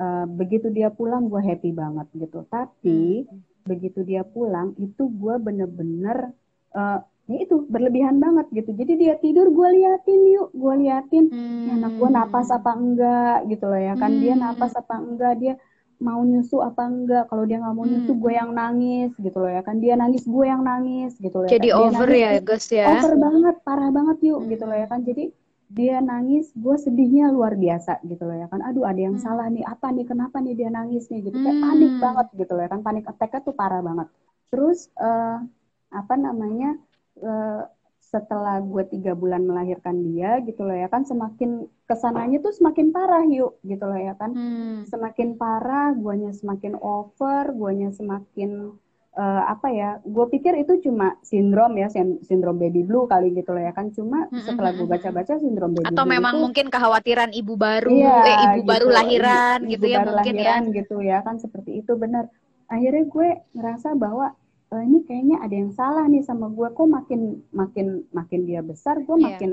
uh, 0.03 0.27
begitu 0.29 0.69
dia 0.69 0.93
pulang 0.93 1.33
gue 1.33 1.41
happy 1.41 1.73
banget 1.73 2.07
gitu. 2.13 2.45
Tapi 2.47 3.25
hmm. 3.25 3.65
begitu 3.65 4.05
dia 4.05 4.23
pulang 4.29 4.77
itu 4.77 5.09
gue 5.09 5.35
bener-bener 5.41 6.37
uh, 6.77 7.01
ya 7.33 7.49
itu 7.49 7.65
berlebihan 7.67 8.21
banget 8.21 8.47
gitu. 8.53 8.71
Jadi 8.77 8.93
dia 9.01 9.15
tidur 9.17 9.49
gue 9.49 9.69
liatin 9.81 10.21
yuk, 10.29 10.49
gue 10.53 10.75
liatin 10.85 11.25
hmm. 11.33 11.65
ya 11.69 11.73
anak 11.81 11.93
gue 11.97 12.09
napas 12.13 12.49
apa 12.53 12.71
enggak 12.77 13.49
gitu 13.49 13.65
loh 13.67 13.81
ya 13.81 13.95
kan. 13.97 14.13
Hmm. 14.13 14.21
Dia 14.21 14.35
napas 14.37 14.73
apa 14.77 14.95
enggak 15.01 15.35
dia 15.41 15.55
mau 16.03 16.21
nyusu 16.27 16.59
apa 16.59 16.83
enggak 16.91 17.31
kalau 17.31 17.47
dia 17.47 17.63
nggak 17.63 17.75
mau 17.79 17.87
nyusu 17.87 18.13
hmm. 18.13 18.21
gue 18.21 18.33
yang 18.35 18.51
nangis 18.51 19.11
gitu 19.23 19.39
loh 19.39 19.51
ya 19.55 19.63
kan 19.63 19.79
dia 19.79 19.95
nangis 19.95 20.27
gue 20.27 20.45
yang 20.45 20.67
nangis 20.67 21.15
gitu 21.23 21.39
loh 21.39 21.49
jadi 21.49 21.71
ya 21.71 21.79
kan? 21.79 21.83
over 21.87 22.09
nangis, 22.11 22.21
ya 22.21 22.31
guys 22.43 22.67
ya 22.69 22.87
over 22.99 23.15
banget 23.15 23.57
parah 23.63 23.91
banget 23.95 24.19
yuk 24.27 24.41
hmm. 24.43 24.51
gitu 24.51 24.65
loh 24.67 24.77
ya 24.77 24.87
kan 24.91 25.01
jadi 25.07 25.25
dia 25.73 26.05
nangis 26.05 26.53
gue 26.53 26.77
sedihnya 26.77 27.33
luar 27.33 27.57
biasa 27.57 28.05
gitu 28.05 28.29
loh 28.29 28.37
ya 28.37 28.51
kan 28.51 28.61
aduh 28.61 28.85
ada 28.85 29.01
yang 29.01 29.17
hmm. 29.17 29.25
salah 29.25 29.49
nih 29.49 29.65
apa 29.65 29.89
nih 29.89 30.05
kenapa 30.05 30.37
nih 30.43 30.53
dia 30.59 30.69
nangis 30.69 31.09
nih 31.09 31.25
gitu 31.25 31.39
kayak 31.41 31.59
panik 31.65 31.93
hmm. 31.97 32.03
banget 32.03 32.27
gitu 32.37 32.53
loh 32.53 32.63
ya 32.67 32.71
kan 32.75 32.81
panik 32.85 33.05
attack 33.09 33.33
tuh 33.41 33.55
parah 33.57 33.81
banget 33.81 34.11
terus 34.53 34.93
uh, 35.01 35.41
apa 35.89 36.15
namanya 36.21 36.77
uh, 37.21 37.69
setelah 38.13 38.61
gue 38.61 38.85
tiga 38.93 39.17
bulan 39.17 39.49
melahirkan 39.49 40.05
dia 40.05 40.37
gitu 40.45 40.69
loh 40.69 40.77
ya 40.77 40.85
kan 40.93 41.09
semakin 41.09 41.65
ke 41.89 41.95
sananya 41.97 42.45
tuh 42.45 42.53
semakin 42.53 42.93
parah 42.93 43.25
yuk 43.25 43.57
gitu 43.65 43.89
loh 43.89 43.97
ya 43.97 44.13
kan. 44.21 44.37
Hmm. 44.37 44.85
semakin 44.85 45.41
parah 45.41 45.97
guanya 45.97 46.29
semakin 46.37 46.77
over 46.77 47.57
guanya 47.57 47.89
semakin 47.89 48.77
uh, 49.17 49.43
apa 49.49 49.69
ya 49.73 49.91
gue 50.05 50.27
pikir 50.29 50.61
itu 50.61 50.85
cuma 50.85 51.17
sindrom 51.25 51.73
ya 51.81 51.89
sindrom 52.21 52.61
baby 52.61 52.85
blue 52.85 53.09
kali 53.09 53.33
gitu 53.33 53.57
loh 53.57 53.65
ya 53.65 53.73
kan. 53.73 53.89
Cuma 53.97 54.29
hmm, 54.29 54.45
setelah 54.45 54.77
gue 54.77 54.85
hmm, 54.85 54.93
hmm, 54.93 55.01
baca-baca 55.01 55.35
sindrom 55.41 55.73
baby 55.73 55.89
atau 55.89 56.05
blue 56.05 56.13
memang 56.13 56.35
itu, 56.37 56.43
mungkin 56.45 56.67
kekhawatiran 56.69 57.31
ibu 57.33 57.55
baru 57.57 57.97
iya, 57.97 58.17
eh 58.29 58.37
ibu 58.45 58.61
gitu, 58.61 58.71
baru 58.77 58.87
lahiran 58.93 59.59
ibu, 59.65 59.73
gitu 59.73 59.85
ibu 59.89 59.95
ya 59.95 59.99
baru 60.05 60.11
mungkin 60.13 60.35
ya. 60.37 60.41
lahiran, 60.45 60.63
ya 60.69 60.75
gitu 60.77 60.97
ya 61.01 61.19
kan 61.25 61.37
seperti 61.41 61.81
itu 61.81 61.97
benar. 61.97 62.29
Akhirnya 62.69 63.05
gue 63.09 63.29
ngerasa 63.57 63.97
bahwa 63.97 64.37
e, 64.73 64.75
ini 64.89 64.99
kayaknya 65.05 65.37
ada 65.45 65.55
yang 65.55 65.73
salah 65.77 66.09
nih 66.09 66.25
sama 66.25 66.49
gue 66.49 66.69
kok 66.73 66.89
makin 66.89 67.45
makin 67.53 68.09
makin 68.17 68.41
dia 68.49 68.65
besar 68.65 69.05
gue 69.05 69.17
yeah. 69.21 69.37
makin 69.37 69.51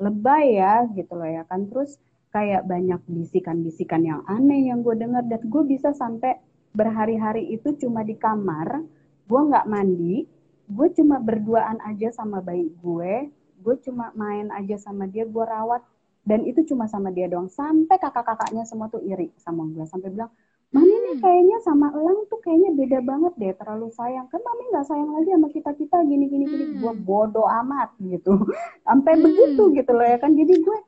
lebay 0.00 0.56
ya 0.56 0.86
gitu 0.94 1.12
loh 1.18 1.28
ya 1.28 1.42
kan. 1.44 1.66
Terus 1.66 1.98
kayak 2.30 2.64
banyak 2.64 3.02
bisikan-bisikan 3.10 4.06
yang 4.06 4.22
aneh 4.30 4.70
yang 4.70 4.80
gue 4.86 4.94
dengar. 4.96 5.26
Dan 5.26 5.42
gue 5.44 5.62
bisa 5.66 5.92
sampai 5.92 6.38
berhari-hari 6.70 7.50
itu 7.50 7.74
cuma 7.76 8.06
di 8.06 8.14
kamar 8.14 8.86
gue 9.26 9.40
nggak 9.42 9.66
mandi 9.66 10.26
gue 10.70 10.88
cuma 10.94 11.18
berduaan 11.18 11.82
aja 11.82 12.14
sama 12.14 12.38
bayi 12.38 12.70
gue 12.78 13.26
gue 13.58 13.74
cuma 13.82 14.14
main 14.14 14.54
aja 14.54 14.78
sama 14.80 15.04
dia 15.10 15.26
gue 15.26 15.44
rawat. 15.44 15.84
Dan 16.20 16.44
itu 16.46 16.62
cuma 16.68 16.86
sama 16.86 17.10
dia 17.10 17.26
doang. 17.26 17.50
Sampai 17.50 17.96
kakak-kakaknya 17.98 18.64
semua 18.64 18.86
tuh 18.88 19.02
iri 19.02 19.34
sama 19.40 19.66
gue 19.68 19.84
sampai 19.84 20.08
bilang 20.14 20.30
Mami 20.70 20.94
nih 20.94 21.14
hmm. 21.18 21.22
kayaknya 21.26 21.58
sama 21.66 21.90
Elang 21.90 22.30
tuh 22.30 22.38
kayaknya 22.46 22.70
beda 22.78 22.98
banget 23.02 23.32
deh, 23.42 23.52
terlalu 23.58 23.90
sayang. 23.90 24.30
Kan 24.30 24.38
Mami 24.38 24.62
nggak 24.70 24.86
sayang 24.86 25.10
lagi 25.10 25.30
sama 25.34 25.48
kita-kita 25.50 25.96
gini-gini 26.06 26.44
gini. 26.46 26.64
Hmm. 26.70 26.78
Gue 26.78 26.92
bodoh 26.94 27.46
amat 27.62 27.90
gitu. 27.98 28.38
Sampai 28.86 29.18
hmm. 29.18 29.22
begitu 29.26 29.62
gitu 29.74 29.90
loh 29.90 30.06
ya 30.06 30.18
kan. 30.22 30.30
Jadi 30.38 30.54
gue 30.62 30.78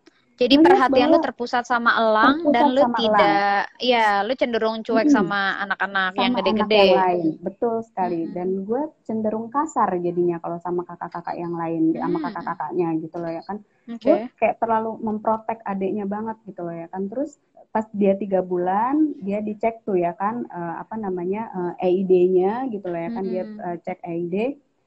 jadi 0.43 0.59
perhatian 0.59 1.13
lu 1.13 1.21
terpusat 1.23 1.69
sama 1.69 1.93
elang 1.95 2.43
terpusat 2.43 2.55
dan 2.57 2.65
lu 2.73 2.83
tidak 2.99 3.63
elang. 3.69 3.85
ya 3.85 4.07
lu 4.25 4.33
cenderung 4.35 4.77
cuek 4.83 5.07
hmm. 5.07 5.15
sama 5.15 5.61
anak-anak 5.63 6.13
yang 6.19 6.33
gede-gede. 6.35 6.85
lain. 6.99 7.33
Betul 7.39 7.85
sekali. 7.87 8.27
Hmm. 8.27 8.33
Dan 8.33 8.49
gue 8.67 8.83
cenderung 9.07 9.53
kasar 9.53 9.93
jadinya 10.01 10.41
kalau 10.43 10.59
sama 10.59 10.83
kakak-kakak 10.89 11.37
yang 11.39 11.55
lain 11.55 11.95
hmm. 11.95 12.01
sama 12.01 12.19
kakak-kakaknya 12.27 12.89
gitu 12.99 13.17
loh 13.23 13.31
ya 13.31 13.43
kan. 13.45 13.57
Okay. 13.87 14.03
Gue 14.03 14.19
kayak 14.41 14.57
terlalu 14.59 14.91
memprotek 14.99 15.59
adiknya 15.63 16.09
banget 16.09 16.37
gitu 16.49 16.61
loh 16.65 16.75
ya 16.75 16.89
kan. 16.91 17.07
Terus 17.07 17.39
pas 17.73 17.89
dia 17.97 18.13
tiga 18.21 18.45
bulan 18.45 19.17
dia 19.25 19.41
dicek 19.41 19.81
tuh 19.89 19.97
ya 19.97 20.13
kan 20.13 20.45
uh, 20.53 20.85
apa 20.85 21.01
namanya 21.01 21.49
uh, 21.57 21.73
eh, 21.81 21.89
EID-nya 21.89 22.69
gitu 22.69 22.85
loh 22.85 23.01
ya 23.01 23.11
kan 23.17 23.25
hmm. 23.25 23.33
dia 23.33 23.45
uh, 23.49 23.77
cek 23.81 23.99
EID 24.05 24.37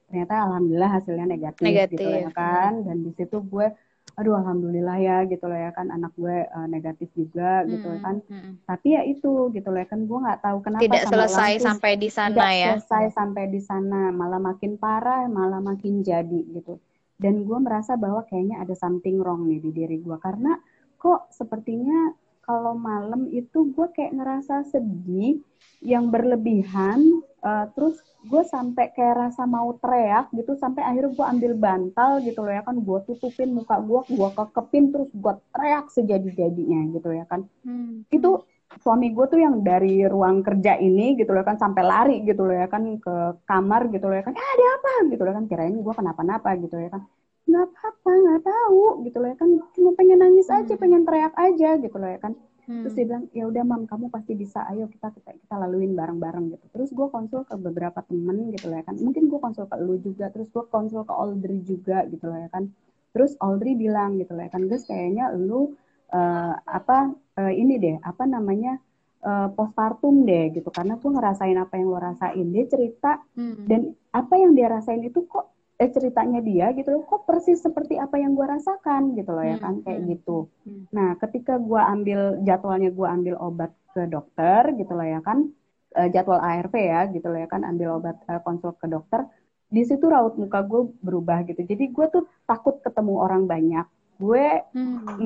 ternyata 0.06 0.46
alhamdulillah 0.46 0.92
hasilnya 1.02 1.26
negatif, 1.26 1.66
negatif. 1.66 1.98
gitu 1.98 2.06
loh 2.06 2.22
ya 2.30 2.32
kan 2.32 2.86
dan 2.86 3.02
di 3.02 3.12
situ 3.18 3.42
gue 3.42 3.68
aduh 4.16 4.38
alhamdulillah 4.38 5.02
ya 5.02 5.18
gitu 5.26 5.50
loh 5.50 5.58
ya 5.58 5.74
kan 5.74 5.90
anak 5.90 6.14
gue 6.14 6.46
uh, 6.46 6.68
negatif 6.70 7.10
juga 7.18 7.66
hmm. 7.66 7.68
gitu 7.74 7.86
loh 7.90 8.00
kan 8.06 8.16
hmm. 8.22 8.52
tapi 8.70 8.88
ya 8.94 9.02
itu 9.02 9.32
gitu 9.50 9.68
loh 9.74 9.80
ya 9.82 9.88
kan 9.90 10.02
gue 10.06 10.20
nggak 10.22 10.40
tahu 10.46 10.58
kenapa 10.62 10.84
tidak 10.86 11.04
selesai 11.10 11.52
sampai 11.66 11.92
di 11.98 12.10
sana 12.14 12.38
tidak 12.38 12.54
ya 12.54 12.70
selesai 12.78 13.06
sampai 13.18 13.44
di 13.50 13.62
sana 13.66 14.14
malah 14.14 14.38
makin 14.38 14.78
parah 14.78 15.26
malah 15.26 15.58
makin 15.58 16.06
jadi 16.06 16.42
gitu 16.54 16.78
dan 17.18 17.50
gue 17.50 17.58
merasa 17.58 17.98
bahwa 17.98 18.22
kayaknya 18.30 18.62
ada 18.62 18.78
something 18.78 19.18
wrong 19.20 19.50
nih 19.50 19.58
di 19.58 19.74
diri 19.74 19.98
gue 19.98 20.18
karena 20.22 20.54
kok 21.02 21.34
sepertinya 21.34 22.14
kalau 22.46 22.78
malam 22.78 23.26
itu 23.34 23.74
gue 23.74 23.88
kayak 23.92 24.14
ngerasa 24.14 24.70
sedih 24.70 25.42
yang 25.82 26.14
berlebihan 26.14 27.02
uh, 27.42 27.66
terus 27.74 27.98
gue 28.26 28.42
sampai 28.46 28.90
kayak 28.94 29.30
rasa 29.30 29.46
mau 29.46 29.74
teriak 29.78 30.30
gitu 30.34 30.58
sampai 30.58 30.82
akhirnya 30.82 31.14
gue 31.14 31.26
ambil 31.26 31.52
bantal 31.58 32.12
gitu 32.22 32.42
loh 32.42 32.54
ya 32.54 32.62
kan 32.66 32.78
gue 32.82 33.00
tutupin 33.06 33.54
muka 33.54 33.82
gue 33.82 34.02
gue 34.10 34.30
kekepin 34.34 34.94
terus 34.94 35.10
gue 35.14 35.34
teriak 35.54 35.86
sejadi-jadinya 35.94 36.80
gitu 36.96 37.10
ya 37.14 37.26
kan. 37.30 37.46
Hmm. 37.66 38.06
itu 38.10 38.42
suami 38.82 39.14
gue 39.14 39.26
tuh 39.30 39.40
yang 39.40 39.62
dari 39.62 40.04
ruang 40.10 40.42
kerja 40.42 40.82
ini 40.82 41.14
gitu 41.16 41.32
loh 41.32 41.46
kan 41.46 41.56
sampai 41.56 41.86
lari 41.86 42.18
gitu 42.26 42.50
loh 42.50 42.56
ya 42.58 42.66
kan 42.66 42.98
ke 42.98 43.16
kamar 43.46 43.88
gitu 43.94 44.10
loh 44.10 44.18
ya 44.18 44.26
kan 44.26 44.34
eh, 44.34 44.42
ada 44.58 44.66
apa? 44.82 44.92
gitu 45.14 45.22
loh 45.22 45.34
kan 45.38 45.46
kirain 45.46 45.78
gue 45.78 45.94
kenapa-napa 45.94 46.50
gitu 46.60 46.76
ya 46.82 46.90
kan 46.90 47.06
nggak 47.46 47.66
apa-apa 47.72 48.10
nggak 48.10 48.42
tahu 48.42 48.84
gitu 49.06 49.18
loh 49.22 49.30
ya 49.30 49.38
kan. 49.38 49.50
Cuma 49.78 49.90
pengen 49.94 50.20
nangis 50.22 50.48
aja 50.50 50.74
hmm. 50.74 50.82
pengen 50.82 51.02
teriak 51.06 51.34
aja 51.38 51.70
gitu 51.78 51.98
loh 51.98 52.10
ya 52.10 52.20
kan. 52.22 52.34
Hmm. 52.66 52.82
terus 52.82 52.98
dia 52.98 53.06
bilang 53.06 53.30
ya 53.30 53.46
udah 53.46 53.62
mam 53.62 53.86
kamu 53.86 54.10
pasti 54.10 54.34
bisa. 54.34 54.66
Ayo 54.66 54.90
kita 54.90 55.14
kita 55.14 55.38
kita 55.38 55.56
laluin 55.62 55.94
bareng-bareng 55.94 56.58
gitu. 56.58 56.66
Terus 56.74 56.90
gue 56.98 57.08
konsul 57.14 57.46
ke 57.46 57.54
beberapa 57.62 58.02
temen 58.02 58.50
gitu 58.58 58.74
loh 58.74 58.82
ya 58.82 58.86
kan. 58.86 58.98
Mungkin 58.98 59.30
gue 59.30 59.40
konsul 59.40 59.70
ke 59.70 59.78
lu 59.78 60.02
juga 60.02 60.34
terus 60.34 60.50
gue 60.50 60.66
konsul 60.66 61.06
ke 61.06 61.14
Audrey 61.14 61.62
juga 61.62 62.02
gitu 62.10 62.26
loh 62.26 62.42
ya 62.42 62.50
kan. 62.50 62.74
Terus 63.14 63.38
Audrey 63.38 63.78
bilang 63.78 64.18
gitu 64.18 64.34
loh 64.34 64.44
ya 64.44 64.50
kan 64.50 64.66
guys 64.66 64.84
kayaknya 64.90 65.30
lu 65.38 65.78
uh, 66.10 66.54
apa 66.66 67.14
uh, 67.38 67.54
ini 67.54 67.78
deh 67.78 67.96
apa 68.02 68.26
namanya 68.26 68.82
uh, 69.22 69.54
postpartum 69.54 70.26
deh 70.26 70.50
gitu. 70.50 70.74
Karena 70.74 70.98
gue 70.98 71.12
ngerasain 71.14 71.58
apa 71.62 71.78
yang 71.78 71.94
lo 71.94 72.02
rasain. 72.02 72.50
Dia 72.50 72.66
cerita 72.66 73.22
hmm. 73.38 73.70
dan 73.70 73.94
apa 74.10 74.34
yang 74.42 74.58
dia 74.58 74.74
rasain 74.74 75.06
itu 75.06 75.22
kok 75.30 75.55
eh 75.76 75.92
ceritanya 75.92 76.40
dia 76.40 76.72
gitu 76.72 76.88
loh 76.88 77.04
kok 77.04 77.28
persis 77.28 77.60
seperti 77.60 78.00
apa 78.00 78.16
yang 78.16 78.32
gue 78.32 78.48
rasakan 78.48 79.12
gitu 79.20 79.36
loh 79.36 79.44
ya 79.44 79.60
hmm, 79.60 79.64
kan 79.64 79.74
kayak 79.84 80.02
hmm, 80.02 80.10
gitu 80.16 80.38
hmm. 80.64 80.84
nah 80.96 81.20
ketika 81.20 81.60
gue 81.60 81.82
ambil 81.82 82.40
jadwalnya 82.48 82.90
gue 82.96 83.08
ambil 83.08 83.36
obat 83.44 83.72
ke 83.92 84.08
dokter 84.08 84.72
gitu 84.80 84.92
loh 84.96 85.04
ya 85.04 85.20
kan 85.20 85.52
uh, 86.00 86.08
jadwal 86.08 86.40
ARV 86.40 86.74
ya 86.80 87.12
gitu 87.12 87.28
loh 87.28 87.40
ya 87.44 87.48
kan 87.52 87.68
ambil 87.68 88.00
obat 88.00 88.16
uh, 88.32 88.40
konsul 88.40 88.72
ke 88.80 88.88
dokter 88.88 89.28
di 89.68 89.84
situ 89.84 90.08
raut 90.08 90.40
muka 90.40 90.64
gue 90.64 90.96
berubah 91.04 91.44
gitu 91.44 91.60
jadi 91.68 91.92
gue 91.92 92.06
tuh 92.08 92.24
takut 92.48 92.80
ketemu 92.80 93.20
orang 93.20 93.44
banyak 93.44 93.84
gue 94.16 94.64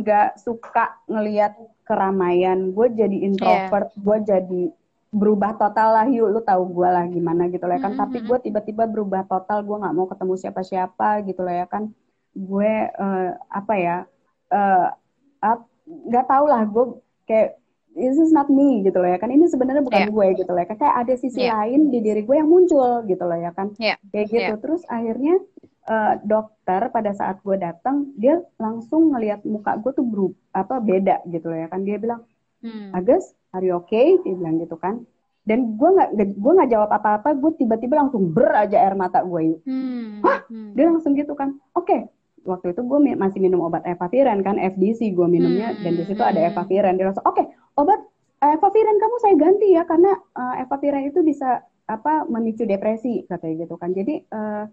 nggak 0.02 0.30
hmm. 0.34 0.40
suka 0.42 0.98
ngelihat 1.06 1.54
keramaian 1.86 2.74
gue 2.74 2.88
jadi 2.90 3.18
introvert 3.22 3.94
yeah. 3.94 4.02
gue 4.02 4.18
jadi 4.26 4.64
berubah 5.10 5.58
total 5.58 5.90
lah 5.98 6.06
yuk 6.06 6.30
lu 6.30 6.42
tahu 6.46 6.70
gue 6.70 6.90
lah 6.90 7.06
gimana 7.10 7.50
gitu 7.50 7.66
lah 7.66 7.82
ya 7.82 7.82
kan 7.82 7.98
mm-hmm. 7.98 8.04
tapi 8.06 8.18
gue 8.30 8.38
tiba-tiba 8.46 8.84
berubah 8.86 9.26
total 9.26 9.66
gue 9.66 9.78
nggak 9.82 9.96
mau 9.98 10.06
ketemu 10.06 10.34
siapa-siapa 10.38 11.26
gitu 11.26 11.42
lah 11.42 11.56
ya 11.62 11.66
kan 11.66 11.90
gue 12.38 12.72
uh, 12.94 13.30
apa 13.50 13.74
ya 13.74 13.98
nggak 15.90 16.26
uh, 16.26 16.30
tahu 16.30 16.46
lah 16.46 16.62
gue 16.70 16.86
kayak 17.26 17.58
this 17.98 18.22
is 18.22 18.30
not 18.30 18.48
me 18.54 18.86
gitu 18.86 19.02
loh 19.02 19.10
ya 19.10 19.18
kan 19.18 19.34
ini 19.34 19.50
sebenarnya 19.50 19.82
bukan 19.82 20.02
yeah. 20.06 20.14
gue 20.14 20.28
gitu 20.46 20.52
loh 20.54 20.62
ya 20.62 20.68
kan 20.70 20.78
kayak 20.78 20.96
ada 21.02 21.14
sisi 21.18 21.42
yeah. 21.42 21.58
lain 21.58 21.90
di 21.90 22.00
diri 22.06 22.22
gue 22.22 22.36
yang 22.38 22.50
muncul 22.50 23.02
gitu 23.10 23.24
loh 23.26 23.40
ya 23.40 23.50
kan 23.52 23.74
yeah. 23.82 23.98
kayak 24.14 24.30
gitu 24.30 24.54
yeah. 24.54 24.62
terus 24.62 24.86
akhirnya 24.86 25.42
uh, 25.90 26.14
dokter 26.22 26.82
pada 26.94 27.12
saat 27.18 27.42
gue 27.42 27.58
datang 27.58 28.14
dia 28.14 28.46
langsung 28.62 29.10
ngelihat 29.10 29.42
muka 29.42 29.74
gue 29.82 29.92
tuh 29.98 30.06
berubah 30.06 30.38
apa 30.54 30.76
beda 30.78 31.26
gitu 31.34 31.50
loh 31.50 31.60
ya 31.66 31.68
kan 31.68 31.82
dia 31.82 31.98
bilang 31.98 32.22
hmm. 32.62 32.94
Agus 32.94 33.34
are 33.54 33.66
you 33.66 33.76
okay? 33.82 34.18
Dia 34.22 34.36
bilang 34.36 34.62
gitu 34.62 34.78
kan. 34.78 35.04
Dan 35.48 35.80
gue 35.80 35.90
nggak 35.90 36.10
gue 36.38 36.52
nggak 36.62 36.70
jawab 36.70 36.90
apa-apa 36.94 37.34
gue 37.34 37.52
tiba-tiba 37.58 37.98
langsung 37.98 38.30
ber 38.30 38.54
aja 38.54 38.78
air 38.86 38.94
mata 38.94 39.26
gue 39.26 39.58
hmm. 39.66 40.22
hah? 40.22 40.46
hmm. 40.46 40.78
dia 40.78 40.86
langsung 40.92 41.18
gitu 41.18 41.34
kan. 41.34 41.58
Oke. 41.74 41.90
Okay, 41.90 42.02
waktu 42.46 42.78
itu 42.78 42.82
gue 42.86 43.00
masih 43.18 43.40
minum 43.42 43.66
obat 43.66 43.82
evaviren 43.90 44.46
kan 44.46 44.62
FDC 44.62 45.16
gue 45.18 45.28
minumnya. 45.28 45.74
Hmm. 45.74 45.82
dan 45.82 45.94
di 45.98 46.04
situ 46.06 46.22
ada 46.22 46.38
evaviren. 46.38 46.94
Dia 47.02 47.10
langsung 47.10 47.26
oke 47.26 47.42
okay, 47.42 47.46
obat 47.80 48.00
evaviren 48.40 48.98
kamu 49.02 49.16
saya 49.20 49.36
ganti 49.36 49.68
ya 49.74 49.84
karena 49.90 50.12
uh, 50.38 51.02
itu 51.04 51.20
bisa 51.26 51.66
apa 51.90 52.30
memicu 52.30 52.70
depresi 52.70 53.26
katanya 53.26 53.66
gitu 53.66 53.76
kan. 53.82 53.90
Jadi 53.98 54.22
uh, 54.30 54.70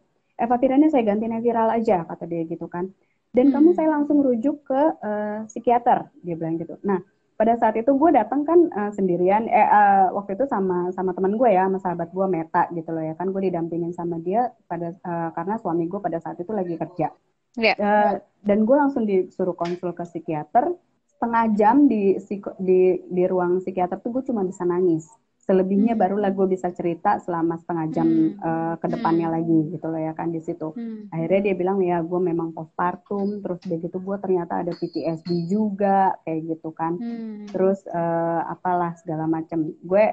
saya 0.92 1.02
ganti 1.08 1.24
viral 1.24 1.72
aja 1.72 2.04
kata 2.04 2.24
dia 2.28 2.44
gitu 2.44 2.68
kan. 2.68 2.92
Dan 3.32 3.48
hmm. 3.48 3.54
kamu 3.56 3.68
saya 3.72 3.88
langsung 3.96 4.20
rujuk 4.20 4.68
ke 4.68 4.82
uh, 5.00 5.48
psikiater 5.48 6.12
dia 6.20 6.36
bilang 6.36 6.60
gitu. 6.60 6.76
Nah 6.84 7.00
pada 7.36 7.52
saat 7.60 7.76
itu 7.76 7.92
gue 7.92 8.10
datang 8.16 8.48
kan 8.48 8.58
uh, 8.72 8.90
sendirian 8.96 9.44
eh 9.44 9.68
uh, 9.68 10.08
waktu 10.16 10.40
itu 10.40 10.48
sama 10.48 10.88
sama 10.96 11.12
teman 11.12 11.36
gue 11.36 11.48
ya 11.52 11.68
sama 11.68 11.78
sahabat 11.80 12.08
gue 12.10 12.26
Meta 12.26 12.64
gitu 12.72 12.90
loh 12.92 13.04
ya. 13.04 13.14
Kan 13.16 13.30
gue 13.32 13.42
didampingin 13.52 13.92
sama 13.92 14.16
dia 14.20 14.52
pada 14.64 14.96
uh, 15.04 15.30
karena 15.36 15.60
suami 15.60 15.84
gue 15.84 16.00
pada 16.00 16.16
saat 16.16 16.40
itu 16.40 16.52
lagi 16.56 16.80
kerja. 16.80 17.12
Yeah. 17.56 17.76
uh, 17.80 18.20
dan 18.44 18.68
gue 18.68 18.76
langsung 18.76 19.04
disuruh 19.04 19.56
konsul 19.56 19.92
ke 19.92 20.04
psikiater. 20.08 20.72
Setengah 21.16 21.44
jam 21.56 21.88
di 21.88 22.16
di 22.60 22.80
di 23.04 23.24
ruang 23.24 23.60
psikiater 23.60 24.00
tuh 24.00 24.12
gue 24.12 24.24
cuma 24.28 24.44
bisa 24.44 24.64
nangis 24.68 25.08
selebihnya 25.46 25.94
hmm. 25.94 26.02
barulah 26.02 26.30
gue 26.34 26.46
bisa 26.50 26.74
cerita 26.74 27.22
selama 27.22 27.54
setengah 27.62 27.86
jam 27.94 28.06
hmm. 28.06 28.42
uh, 28.42 28.74
ke 28.82 28.86
depannya 28.90 29.30
hmm. 29.30 29.36
lagi 29.38 29.58
gitu 29.78 29.86
loh 29.86 30.02
ya 30.02 30.12
kan 30.12 30.34
di 30.34 30.42
situ 30.42 30.74
hmm. 30.74 31.14
akhirnya 31.14 31.40
dia 31.50 31.54
bilang 31.54 31.78
ya 31.78 32.02
gue 32.02 32.20
memang 32.20 32.50
postpartum 32.50 33.38
terus 33.40 33.62
begitu 33.62 34.02
gue 34.02 34.16
ternyata 34.18 34.66
ada 34.66 34.74
PTSD 34.74 35.46
juga 35.46 36.18
kayak 36.26 36.40
gitu 36.50 36.74
kan 36.74 36.98
hmm. 36.98 37.54
terus 37.54 37.86
uh, 37.86 38.42
apalah 38.50 38.98
segala 38.98 39.30
macam 39.30 39.70
gue 39.70 40.04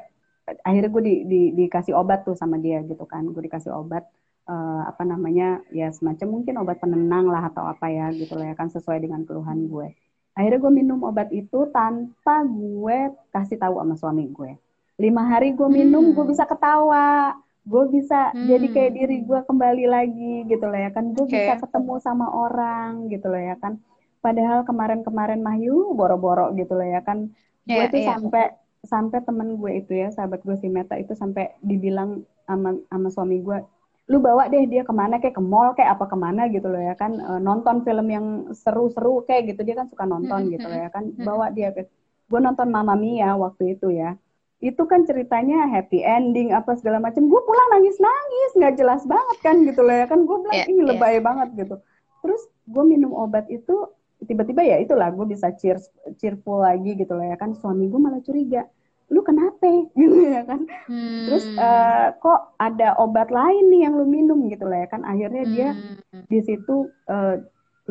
akhirnya 0.44 0.90
gue 0.94 1.04
di, 1.04 1.16
di, 1.26 1.42
dikasih 1.66 1.98
obat 1.98 2.30
tuh 2.30 2.38
sama 2.38 2.62
dia 2.62 2.86
gitu 2.86 3.10
kan 3.10 3.26
gue 3.26 3.42
dikasih 3.42 3.74
obat 3.74 4.06
uh, 4.46 4.86
apa 4.86 5.02
namanya 5.02 5.66
ya 5.74 5.90
semacam 5.90 6.40
mungkin 6.40 6.62
obat 6.62 6.78
penenang 6.78 7.26
lah 7.26 7.50
atau 7.50 7.66
apa 7.66 7.90
ya 7.90 8.14
gitu 8.14 8.38
loh 8.38 8.46
ya 8.46 8.54
kan 8.54 8.70
sesuai 8.70 9.02
dengan 9.02 9.26
keluhan 9.26 9.66
gue 9.66 9.98
akhirnya 10.38 10.60
gue 10.62 10.74
minum 10.74 11.00
obat 11.10 11.34
itu 11.34 11.74
tanpa 11.74 12.46
gue 12.46 13.18
kasih 13.34 13.58
tahu 13.58 13.82
sama 13.82 13.96
suami 13.98 14.30
gue 14.30 14.54
lima 15.02 15.26
hari 15.26 15.58
gue 15.58 15.70
minum 15.70 16.12
hmm. 16.12 16.14
gue 16.14 16.26
bisa 16.30 16.46
ketawa. 16.46 17.38
Gue 17.64 17.88
bisa 17.88 18.36
hmm. 18.36 18.46
jadi 18.46 18.68
kayak 18.76 18.92
diri 18.92 19.18
gue 19.24 19.40
kembali 19.48 19.86
lagi 19.88 20.34
gitu 20.52 20.66
loh 20.68 20.80
ya 20.80 20.92
kan. 20.92 21.16
Gue 21.16 21.26
okay. 21.26 21.48
bisa 21.48 21.64
ketemu 21.64 21.94
sama 22.04 22.28
orang 22.30 23.08
gitu 23.10 23.32
loh 23.32 23.40
ya 23.40 23.56
kan. 23.58 23.80
Padahal 24.20 24.64
kemarin-kemarin 24.64 25.40
Mahyu 25.44 25.96
boro-boro 25.96 26.52
gitu 26.56 26.76
loh 26.76 26.88
ya 26.88 27.02
kan. 27.02 27.32
Gue 27.64 27.88
yeah, 27.88 27.92
tuh 27.92 28.00
yeah. 28.04 28.10
sampai 28.20 28.46
sampai 28.84 29.20
temen 29.24 29.56
gue 29.56 29.72
itu 29.80 29.96
ya 29.96 30.12
sahabat 30.12 30.44
gue 30.44 30.60
si 30.60 30.68
Meta 30.68 31.00
itu 31.00 31.16
sampai 31.16 31.56
dibilang 31.64 32.28
sama 32.44 32.76
sama 32.92 33.08
suami 33.08 33.40
gue 33.40 33.64
lu 34.12 34.20
bawa 34.20 34.52
deh 34.52 34.68
dia 34.68 34.84
ke 34.84 34.92
mana 34.92 35.16
kayak 35.16 35.40
ke 35.40 35.40
mall 35.40 35.72
kayak 35.72 35.96
apa 35.96 36.12
ke 36.12 36.18
mana 36.20 36.52
gitu 36.52 36.68
loh 36.68 36.84
ya 36.84 36.92
kan. 37.00 37.16
E, 37.16 37.32
nonton 37.40 37.88
film 37.88 38.08
yang 38.12 38.52
seru-seru 38.52 39.24
kayak 39.24 39.56
gitu. 39.56 39.64
Dia 39.64 39.80
kan 39.80 39.88
suka 39.88 40.04
nonton 40.04 40.52
hmm, 40.52 40.52
gitu 40.60 40.68
loh 40.68 40.80
ya 40.84 40.90
kan. 40.92 41.08
hmm, 41.08 41.24
bawa 41.24 41.48
dia 41.56 41.72
ke 41.72 41.88
gue 42.28 42.40
nonton 42.44 42.68
Mama 42.68 43.00
Mia 43.00 43.40
waktu 43.40 43.80
itu 43.80 43.96
ya 43.96 44.20
itu 44.64 44.80
kan 44.88 45.04
ceritanya 45.04 45.68
happy 45.68 46.00
ending 46.08 46.56
apa 46.56 46.80
segala 46.80 47.04
macam. 47.04 47.28
Gue 47.28 47.42
pulang 47.44 47.70
nangis 47.76 48.00
nangis 48.00 48.52
nggak 48.56 48.80
jelas 48.80 49.04
banget 49.04 49.38
kan 49.44 49.60
gitu 49.68 49.84
loh 49.84 49.92
ya. 49.92 50.08
Kan 50.08 50.24
gue 50.24 50.38
bilang 50.40 50.56
yeah, 50.56 50.72
ini 50.72 50.82
yeah. 50.88 50.90
lebay 50.96 51.20
banget 51.20 51.50
gitu. 51.60 51.76
Terus 52.24 52.42
gue 52.72 52.84
minum 52.88 53.12
obat 53.12 53.44
itu 53.52 53.92
tiba-tiba 54.24 54.64
ya 54.64 54.80
itulah 54.80 55.12
gue 55.12 55.28
bisa 55.28 55.52
cheer 55.60 55.76
cheerful 56.16 56.64
lagi 56.64 56.96
gitu 56.96 57.12
loh 57.12 57.28
ya 57.28 57.36
kan. 57.36 57.52
Suami 57.60 57.92
gue 57.92 58.00
malah 58.00 58.24
curiga 58.24 58.64
lu 59.12 59.20
kenapa? 59.20 59.68
Gitu 60.00 60.32
ya 60.32 60.48
kan. 60.48 60.64
Hmm. 60.88 61.28
terus 61.28 61.46
uh, 61.60 62.16
kok 62.18 62.56
ada 62.58 62.96
obat 63.04 63.30
lain 63.30 63.68
nih 63.68 63.86
yang 63.86 64.00
lu 64.00 64.08
minum 64.08 64.48
gitu 64.48 64.64
loh 64.64 64.80
ya 64.80 64.88
kan. 64.88 65.04
Akhirnya 65.04 65.44
dia 65.44 65.70
hmm. 65.76 66.32
di 66.32 66.40
situ 66.40 66.88
uh, 67.12 67.36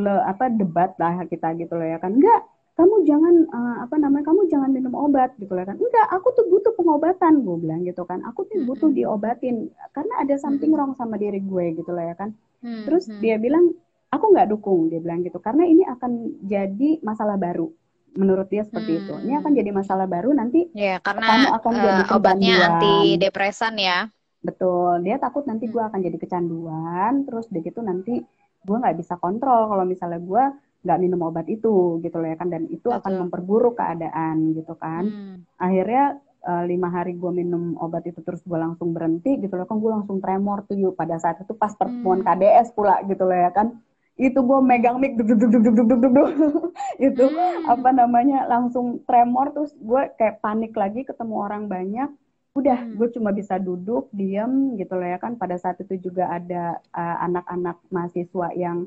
le, 0.01 0.15
apa 0.25 0.49
debat 0.49 0.97
lah 0.97 1.21
kita 1.29 1.53
gitu 1.61 1.77
loh 1.77 1.85
ya 1.85 2.01
kan. 2.01 2.17
Enggak 2.17 2.49
kamu 2.83 3.07
jangan 3.07 3.35
uh, 3.55 3.77
apa 3.87 3.95
namanya 3.95 4.27
kamu 4.27 4.51
jangan 4.51 4.75
minum 4.75 4.91
obat 4.99 5.31
gitu 5.39 5.55
kan. 5.55 5.79
Enggak 5.79 6.07
aku 6.11 6.35
tuh 6.35 6.51
butuh 6.51 6.75
pengobatan 6.75 7.47
gue 7.47 7.57
bilang 7.63 7.87
gitu 7.87 8.03
kan. 8.03 8.27
Aku 8.27 8.43
tuh 8.51 8.59
butuh 8.67 8.91
diobatin 8.91 9.71
karena 9.95 10.15
ada 10.19 10.35
something 10.35 10.75
wrong 10.75 10.99
sama 10.99 11.15
diri 11.15 11.39
gue 11.39 11.79
gitu 11.79 11.95
lah 11.95 12.11
ya 12.11 12.15
kan. 12.19 12.35
Terus 12.59 13.07
dia 13.23 13.39
bilang 13.39 13.71
aku 14.11 14.35
nggak 14.35 14.51
dukung 14.51 14.91
dia 14.91 14.99
bilang 14.99 15.23
gitu 15.23 15.39
karena 15.39 15.63
ini 15.63 15.87
akan 15.87 16.43
jadi 16.43 16.99
masalah 17.07 17.39
baru. 17.39 17.71
Menurut 18.19 18.51
dia 18.51 18.67
seperti 18.67 18.93
hmm. 18.93 19.01
itu 19.07 19.15
ini 19.31 19.33
akan 19.39 19.53
jadi 19.55 19.71
masalah 19.71 20.05
baru 20.11 20.35
nanti 20.35 20.69
ya 20.75 20.99
karena 21.01 21.23
kamu 21.23 21.49
akan 21.63 21.73
uh, 21.73 21.81
jadi 21.81 22.03
obatnya 22.19 22.57
anti 22.67 22.97
depresan 23.23 23.79
ya. 23.79 24.11
Betul 24.43 25.07
dia 25.07 25.23
takut 25.23 25.47
nanti 25.47 25.71
gue 25.71 25.79
akan 25.79 26.03
jadi 26.03 26.19
kecanduan 26.19 27.23
terus 27.31 27.47
begitu 27.47 27.79
nanti 27.79 28.19
gue 28.63 28.77
nggak 28.77 28.99
bisa 28.99 29.15
kontrol 29.23 29.71
kalau 29.71 29.87
misalnya 29.87 30.19
gue 30.19 30.45
nggak 30.83 30.99
minum 30.99 31.21
obat 31.23 31.47
itu 31.47 32.03
gitu 32.03 32.17
loh 32.19 32.29
ya 32.29 32.37
kan 32.37 32.51
dan 32.51 32.67
itu 32.67 32.91
Betul. 32.91 32.99
akan 32.99 33.13
memperburuk 33.27 33.75
keadaan 33.79 34.51
gitu 34.59 34.75
kan 34.75 35.07
hmm. 35.07 35.37
akhirnya 35.57 36.19
uh, 36.43 36.65
lima 36.67 36.91
hari 36.91 37.15
gue 37.15 37.31
minum 37.31 37.79
obat 37.79 38.03
itu 38.07 38.19
terus 38.27 38.43
gue 38.43 38.59
langsung 38.59 38.91
berhenti 38.91 39.39
gitu 39.39 39.55
loh 39.55 39.67
kan 39.67 39.79
gue 39.79 39.91
langsung 39.91 40.19
tremor 40.19 40.67
tuh 40.67 40.75
yuk 40.75 40.99
pada 40.99 41.17
saat 41.23 41.39
itu 41.39 41.55
pas 41.55 41.73
pertemuan 41.75 42.21
hmm. 42.23 42.27
KDS 42.27 42.75
pula 42.75 42.99
gitu 43.07 43.23
loh 43.25 43.39
ya 43.39 43.51
kan 43.55 43.79
itu 44.21 44.39
gue 44.39 44.59
megang 44.61 45.01
mic 45.01 45.17
duduk 45.17 45.39
duduk 45.39 45.63
duduk 45.65 45.75
duduk 45.87 45.99
duduk 46.11 46.29
itu 47.09 47.25
hmm. 47.31 47.71
apa 47.71 47.91
namanya 47.95 48.45
langsung 48.51 49.01
tremor 49.07 49.55
terus 49.55 49.73
gue 49.79 50.03
kayak 50.19 50.43
panik 50.43 50.75
lagi 50.75 51.07
ketemu 51.07 51.35
orang 51.39 51.65
banyak 51.71 52.11
udah 52.53 52.79
hmm. 52.85 53.01
gue 53.01 53.09
cuma 53.17 53.31
bisa 53.33 53.57
duduk 53.57 54.13
diam 54.13 54.77
gitu 54.77 54.99
loh 54.99 55.09
ya 55.09 55.17
kan 55.17 55.41
pada 55.41 55.57
saat 55.57 55.81
itu 55.81 56.11
juga 56.11 56.29
ada 56.29 56.77
eh, 56.93 57.17
anak-anak 57.25 57.47
uh, 57.49 57.55
anak 57.55 57.79
-anak 57.81 57.93
mahasiswa 57.95 58.49
yang 58.53 58.79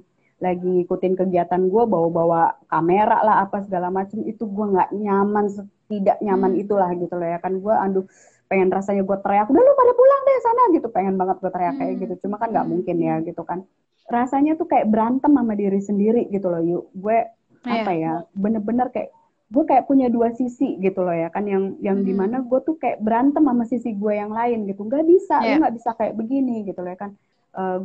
lagi 0.43 0.67
ngikutin 0.67 1.15
kegiatan 1.15 1.61
gue 1.71 1.83
bawa-bawa 1.88 2.59
kamera 2.67 3.23
lah 3.23 3.47
apa 3.47 3.63
segala 3.63 3.88
macam 3.88 4.19
itu 4.27 4.43
gue 4.43 4.65
nggak 4.67 4.89
nyaman 4.91 5.45
tidak 5.88 6.17
nyaman 6.19 6.51
hmm. 6.59 6.61
itulah 6.67 6.89
gitu 6.97 7.15
loh 7.15 7.27
ya 7.29 7.39
kan 7.39 7.55
gue 7.55 7.71
aduh 7.71 8.05
pengen 8.51 8.69
rasanya 8.69 9.01
gue 9.07 9.17
teriak 9.23 9.47
udah 9.47 9.63
lu 9.63 9.73
pada 9.73 9.93
pulang 9.95 10.21
deh 10.27 10.38
sana 10.43 10.61
gitu 10.75 10.88
pengen 10.91 11.15
banget 11.15 11.38
gue 11.39 11.51
teriak 11.51 11.73
hmm. 11.75 11.81
kayak 11.81 11.93
gitu 12.03 12.13
cuma 12.27 12.36
kan 12.38 12.51
nggak 12.51 12.65
hmm. 12.67 12.73
mungkin 12.75 12.95
ya 12.99 13.15
gitu 13.23 13.41
kan 13.47 13.59
rasanya 14.05 14.53
tuh 14.59 14.67
kayak 14.69 14.86
berantem 14.91 15.33
sama 15.33 15.53
diri 15.57 15.81
sendiri 15.81 16.29
gitu 16.29 16.47
loh 16.51 16.61
yuk 16.61 16.86
gue 16.93 17.17
yeah. 17.65 17.81
apa 17.81 17.91
ya 17.95 18.13
bener-bener 18.38 18.91
kayak 18.93 19.09
gue 19.45 19.63
kayak 19.65 19.86
punya 19.86 20.11
dua 20.11 20.33
sisi 20.33 20.77
gitu 20.81 21.05
loh 21.05 21.15
ya 21.15 21.29
kan 21.31 21.47
yang 21.47 21.77
yang 21.79 22.01
hmm. 22.01 22.07
di 22.11 22.13
mana 22.13 22.43
gue 22.43 22.59
tuh 22.65 22.75
kayak 22.75 23.01
berantem 23.01 23.45
sama 23.45 23.63
sisi 23.65 23.95
gue 23.95 24.13
yang 24.13 24.36
lain 24.36 24.67
gitu 24.67 24.83
nggak 24.83 25.05
bisa 25.05 25.41
yeah. 25.41 25.57
lu 25.57 25.63
nggak 25.65 25.75
bisa 25.79 25.89
kayak 25.95 26.13
begini 26.17 26.65
gitu 26.67 26.83
loh 26.83 26.91
ya 26.91 26.99
kan 26.99 27.11
uh, 27.55 27.79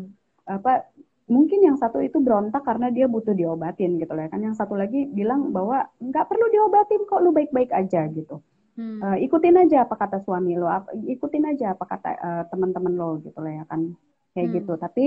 apa 0.50 0.88
mungkin 1.30 1.62
yang 1.62 1.78
satu 1.78 2.02
itu 2.02 2.18
berontak 2.18 2.66
karena 2.66 2.90
dia 2.90 3.06
butuh 3.06 3.32
diobatin 3.32 4.02
gitu 4.02 4.10
loh 4.10 4.26
ya 4.26 4.30
kan 4.34 4.42
yang 4.42 4.56
satu 4.58 4.74
lagi 4.74 5.06
bilang 5.06 5.54
bahwa 5.54 5.86
nggak 6.02 6.26
perlu 6.26 6.46
diobatin 6.50 7.06
kok 7.06 7.22
lu 7.22 7.30
baik-baik 7.30 7.70
aja 7.70 8.10
gitu 8.10 8.42
hmm. 8.74 8.98
uh, 8.98 9.16
ikutin 9.22 9.62
aja 9.62 9.86
apa 9.86 9.94
kata 9.94 10.26
suami 10.26 10.58
lo 10.58 10.66
ikutin 11.06 11.54
aja 11.54 11.78
apa 11.78 11.84
kata 11.86 12.10
uh, 12.18 12.44
teman-teman 12.50 12.92
lo 12.98 13.22
gitu 13.22 13.38
loh 13.38 13.52
ya 13.54 13.64
kan 13.70 13.94
kayak 14.34 14.46
hmm. 14.50 14.56
gitu 14.58 14.72
tapi 14.74 15.04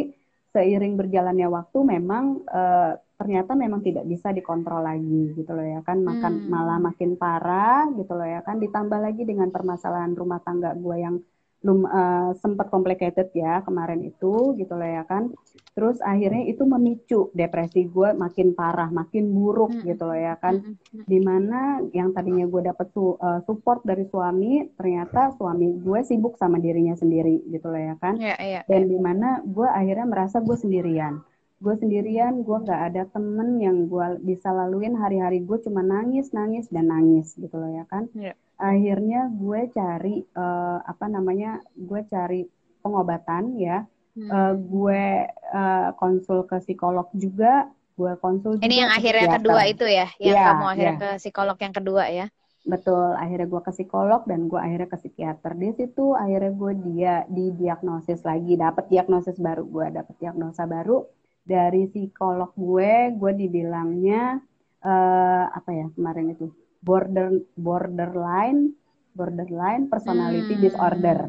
seiring 0.55 0.95
berjalannya 0.95 1.49
waktu 1.51 1.77
memang 1.83 2.45
uh, 2.47 2.95
ternyata 3.19 3.57
memang 3.57 3.83
tidak 3.83 4.05
bisa 4.07 4.31
dikontrol 4.31 4.85
lagi 4.85 5.35
gitu 5.35 5.51
loh 5.51 5.65
ya 5.65 5.83
kan 5.83 5.99
makan 5.99 6.45
hmm. 6.45 6.47
malah 6.47 6.79
makin 6.79 7.19
parah 7.19 7.91
gitu 7.99 8.15
loh 8.15 8.27
ya 8.27 8.39
kan 8.47 8.63
ditambah 8.63 8.99
lagi 9.01 9.27
dengan 9.27 9.51
permasalahan 9.51 10.15
rumah 10.15 10.39
tangga 10.39 10.71
gue 10.71 10.97
yang 11.03 11.19
belum 11.63 11.87
uh, 11.87 12.35
sempat 12.43 12.67
complicated 12.67 13.31
ya 13.31 13.63
kemarin 13.63 14.03
itu 14.03 14.51
gitu 14.59 14.73
loh 14.75 14.85
ya 14.85 15.07
kan. 15.07 15.31
Terus 15.73 15.97
akhirnya 16.03 16.43
itu 16.45 16.67
memicu 16.67 17.31
depresi 17.31 17.87
gue 17.87 18.11
makin 18.13 18.51
parah 18.53 18.91
makin 18.91 19.31
buruk 19.31 19.71
hmm. 19.71 19.87
gitu 19.87 20.03
loh 20.03 20.19
ya 20.19 20.35
kan. 20.37 20.59
hmm. 20.59 20.75
hmm. 20.75 21.05
di 21.07 21.19
mana 21.23 21.79
yang 21.95 22.11
tadinya 22.11 22.43
gue 22.45 22.61
dapet 22.67 22.91
su 22.91 23.15
uh, 23.15 23.39
support 23.47 23.81
dari 23.87 24.03
suami 24.11 24.67
ternyata 24.75 25.31
suami 25.39 25.79
gue 25.79 25.99
sibuk 26.03 26.35
sama 26.35 26.59
dirinya 26.59 26.99
sendiri 26.99 27.47
gitu 27.47 27.71
loh 27.71 27.79
ya 27.79 27.95
kan. 27.97 28.19
Yeah, 28.19 28.37
yeah, 28.43 28.63
dan 28.67 28.91
di 28.91 28.99
mana 28.99 29.39
gue 29.47 29.65
akhirnya 29.65 30.05
merasa 30.05 30.43
gue 30.43 30.59
sendirian. 30.59 31.23
Gue 31.63 31.79
sendirian 31.79 32.43
gue 32.43 32.57
nggak 32.59 32.81
ada 32.91 33.07
temen 33.07 33.55
yang 33.63 33.87
gue 33.87 34.19
bisa 34.19 34.51
laluin. 34.51 34.99
Hari-hari 34.99 35.47
gue 35.47 35.63
cuma 35.63 35.79
nangis 35.79 36.35
nangis 36.35 36.67
dan 36.67 36.91
nangis 36.91 37.39
gitu 37.39 37.55
loh 37.55 37.71
ya 37.71 37.87
kan. 37.87 38.11
Yeah 38.11 38.35
akhirnya 38.63 39.27
gue 39.27 39.61
cari 39.75 40.23
uh, 40.39 40.79
apa 40.87 41.05
namanya 41.11 41.59
gue 41.75 42.01
cari 42.07 42.47
pengobatan 42.79 43.59
ya. 43.59 43.83
Hmm. 44.13 44.29
uh, 44.29 44.53
gue 44.53 45.25
uh, 45.57 45.89
konsul 45.97 46.45
ke 46.45 46.61
psikolog 46.61 47.09
juga 47.17 47.65
gue 47.97 48.13
konsul 48.21 48.61
ini 48.61 48.77
juga 48.77 48.81
yang 48.85 48.91
akhirnya 48.93 49.25
psikiater. 49.25 49.41
kedua 49.41 49.61
itu 49.65 49.85
ya? 49.89 50.07
Yang 50.21 50.37
yeah, 50.37 50.45
kamu 50.45 50.65
akhirnya 50.69 50.93
yeah. 50.93 51.01
ke 51.01 51.09
psikolog 51.17 51.57
yang 51.57 51.73
kedua 51.73 52.03
ya? 52.13 52.25
Betul 52.63 53.09
akhirnya 53.19 53.47
gue 53.49 53.61
ke 53.65 53.71
psikolog 53.73 54.21
dan 54.29 54.39
gue 54.47 54.59
akhirnya 54.61 54.89
ke 54.93 54.97
psikiater. 55.01 55.51
Di 55.57 55.69
situ 55.75 56.05
akhirnya 56.13 56.51
gue 56.53 56.73
dia 56.93 57.13
didiagnosis 57.27 58.21
lagi 58.21 58.53
dapat 58.55 58.85
diagnosis 58.87 59.37
baru. 59.41 59.63
Gue 59.65 59.85
dapat 59.89 60.15
diagnosa 60.21 60.63
baru 60.69 61.03
dari 61.43 61.89
psikolog 61.89 62.53
gue. 62.53 63.17
Gue 63.17 63.31
dibilangnya 63.33 64.39
uh, 64.85 65.45
apa 65.51 65.69
ya 65.73 65.85
kemarin 65.91 66.37
itu 66.37 66.53
border 66.83 67.39
borderline 67.55 68.75
borderline 69.15 69.87
personality 69.87 70.59
hmm. 70.59 70.63
disorder 70.67 71.19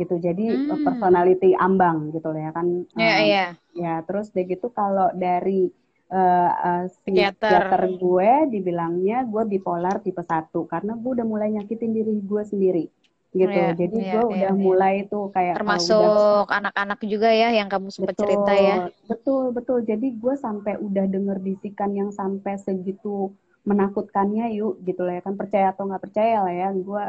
gitu 0.00 0.16
jadi 0.16 0.72
hmm. 0.72 0.88
personality 0.88 1.52
ambang 1.52 2.16
gitu 2.16 2.32
ya 2.32 2.50
kan 2.56 2.88
yeah, 2.96 3.18
um, 3.20 3.28
yeah. 3.28 3.50
ya 3.76 3.94
terus 4.08 4.32
begitu 4.32 4.72
kalau 4.72 5.12
dari 5.12 5.68
uh, 6.08 6.50
uh, 6.52 6.84
psikiater 6.88 7.92
gue 8.00 8.30
dibilangnya 8.48 9.28
gue 9.28 9.44
bipolar 9.44 10.00
tipe 10.00 10.24
satu 10.24 10.64
karena 10.64 10.96
gue 10.96 11.10
udah 11.20 11.26
mulai 11.28 11.52
nyakitin 11.52 11.92
diri 11.92 12.16
gue 12.24 12.42
sendiri 12.48 12.84
gitu. 13.32 13.48
Yeah, 13.48 13.72
Jadi 13.72 13.96
yeah, 13.96 14.12
gue 14.12 14.22
yeah, 14.22 14.32
udah 14.32 14.52
yeah. 14.52 14.60
mulai 14.60 14.94
tuh 15.08 15.32
kayak 15.32 15.56
termasuk 15.56 16.46
anak-anak 16.52 17.00
juga 17.08 17.32
ya 17.32 17.48
yang 17.48 17.68
kamu 17.72 17.88
sempat 17.88 18.14
betul, 18.14 18.22
cerita 18.28 18.52
ya. 18.52 18.76
Betul 19.08 19.44
betul. 19.56 19.78
Jadi 19.88 20.08
gue 20.20 20.34
sampai 20.36 20.76
udah 20.76 21.04
denger 21.08 21.40
bisikan 21.40 21.96
yang 21.96 22.12
sampai 22.12 22.60
segitu 22.60 23.32
menakutkannya 23.62 24.54
yuk 24.58 24.82
gitu 24.82 25.06
lah 25.06 25.18
ya 25.18 25.22
kan 25.22 25.34
percaya 25.38 25.70
atau 25.70 25.86
nggak 25.86 26.02
percaya 26.02 26.42
lah 26.42 26.54
ya 26.54 26.68
gue 26.74 27.04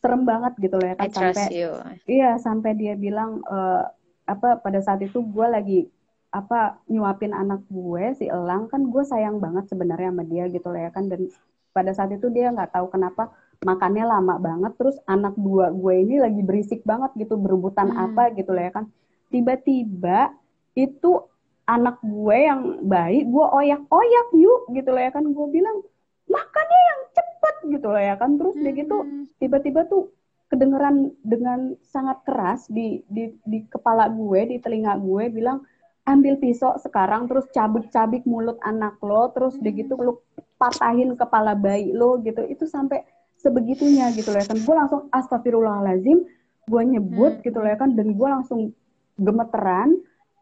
serem 0.00 0.22
banget 0.24 0.52
gitu 0.56 0.76
lah 0.80 0.88
ya 0.92 0.96
kan 0.96 1.10
sampai 1.12 1.46
you. 1.52 1.72
iya 2.08 2.40
sampai 2.40 2.72
dia 2.72 2.96
bilang 2.96 3.44
uh, 3.44 3.84
apa 4.24 4.62
pada 4.64 4.80
saat 4.80 5.04
itu 5.04 5.20
gue 5.20 5.46
lagi 5.46 5.80
apa 6.30 6.78
nyuapin 6.86 7.34
anak 7.34 7.66
gue 7.66 8.14
si 8.16 8.30
Elang 8.30 8.70
kan 8.70 8.86
gue 8.86 9.02
sayang 9.02 9.42
banget 9.42 9.66
sebenarnya 9.68 10.14
sama 10.14 10.24
dia 10.24 10.44
gitu 10.48 10.68
lah 10.70 10.88
ya 10.88 10.90
kan 10.94 11.10
dan 11.10 11.26
pada 11.74 11.90
saat 11.92 12.10
itu 12.14 12.30
dia 12.30 12.54
nggak 12.54 12.70
tahu 12.70 12.86
kenapa 12.88 13.34
makannya 13.60 14.06
lama 14.06 14.40
banget 14.40 14.72
terus 14.80 14.96
anak 15.04 15.36
dua 15.36 15.68
gue 15.74 15.94
ini 16.00 16.22
lagi 16.22 16.40
berisik 16.40 16.80
banget 16.86 17.12
gitu 17.18 17.36
berebutan 17.36 17.92
hmm. 17.92 18.04
apa 18.08 18.32
gitu 18.38 18.56
lah 18.56 18.70
ya 18.70 18.72
kan 18.72 18.84
tiba-tiba 19.28 20.32
itu 20.78 21.28
anak 21.70 22.02
gue 22.02 22.36
yang 22.50 22.82
baik 22.82 23.30
gue 23.30 23.46
oyak-oyak 23.46 24.28
yuk 24.34 24.62
gitu 24.74 24.90
lah 24.90 25.06
ya 25.06 25.12
kan 25.14 25.22
gue 25.30 25.46
bilang 25.54 25.86
makannya 26.26 26.80
yang 26.90 27.00
cepet 27.14 27.54
gitu 27.78 27.88
lah 27.94 28.02
ya 28.02 28.14
kan 28.18 28.34
terus 28.34 28.58
hmm. 28.58 28.62
dia 28.66 28.72
gitu 28.74 28.96
hmm. 28.98 29.24
tiba-tiba 29.38 29.86
tuh 29.86 30.10
kedengeran 30.50 31.14
dengan 31.22 31.78
sangat 31.86 32.26
keras 32.26 32.66
di, 32.66 33.06
di 33.06 33.30
di 33.46 33.62
kepala 33.70 34.10
gue 34.10 34.50
di 34.50 34.56
telinga 34.58 34.98
gue 34.98 35.30
bilang 35.30 35.62
ambil 36.10 36.42
pisau 36.42 36.74
sekarang 36.82 37.30
terus 37.30 37.46
cabik-cabik 37.54 38.26
mulut 38.26 38.58
anak 38.66 38.98
lo 38.98 39.30
terus 39.30 39.54
hmm. 39.54 39.62
dia 39.62 39.72
gitu 39.86 39.94
lu 39.94 40.18
patahin 40.58 41.14
kepala 41.14 41.54
bayi 41.54 41.94
lo 41.94 42.18
gitu 42.26 42.42
itu 42.50 42.66
sampai 42.66 43.06
sebegitunya 43.38 44.10
gitu 44.12 44.34
loh 44.34 44.42
ya 44.42 44.46
kan 44.50 44.58
gue 44.58 44.74
langsung 44.74 45.06
astagfirullahalazim 45.14 46.18
gue 46.66 46.82
nyebut 46.82 47.38
hmm. 47.38 47.42
gitu 47.46 47.58
loh 47.62 47.70
ya 47.70 47.78
kan 47.78 47.94
dan 47.94 48.18
gue 48.18 48.28
langsung 48.28 48.74
gemeteran 49.22 49.94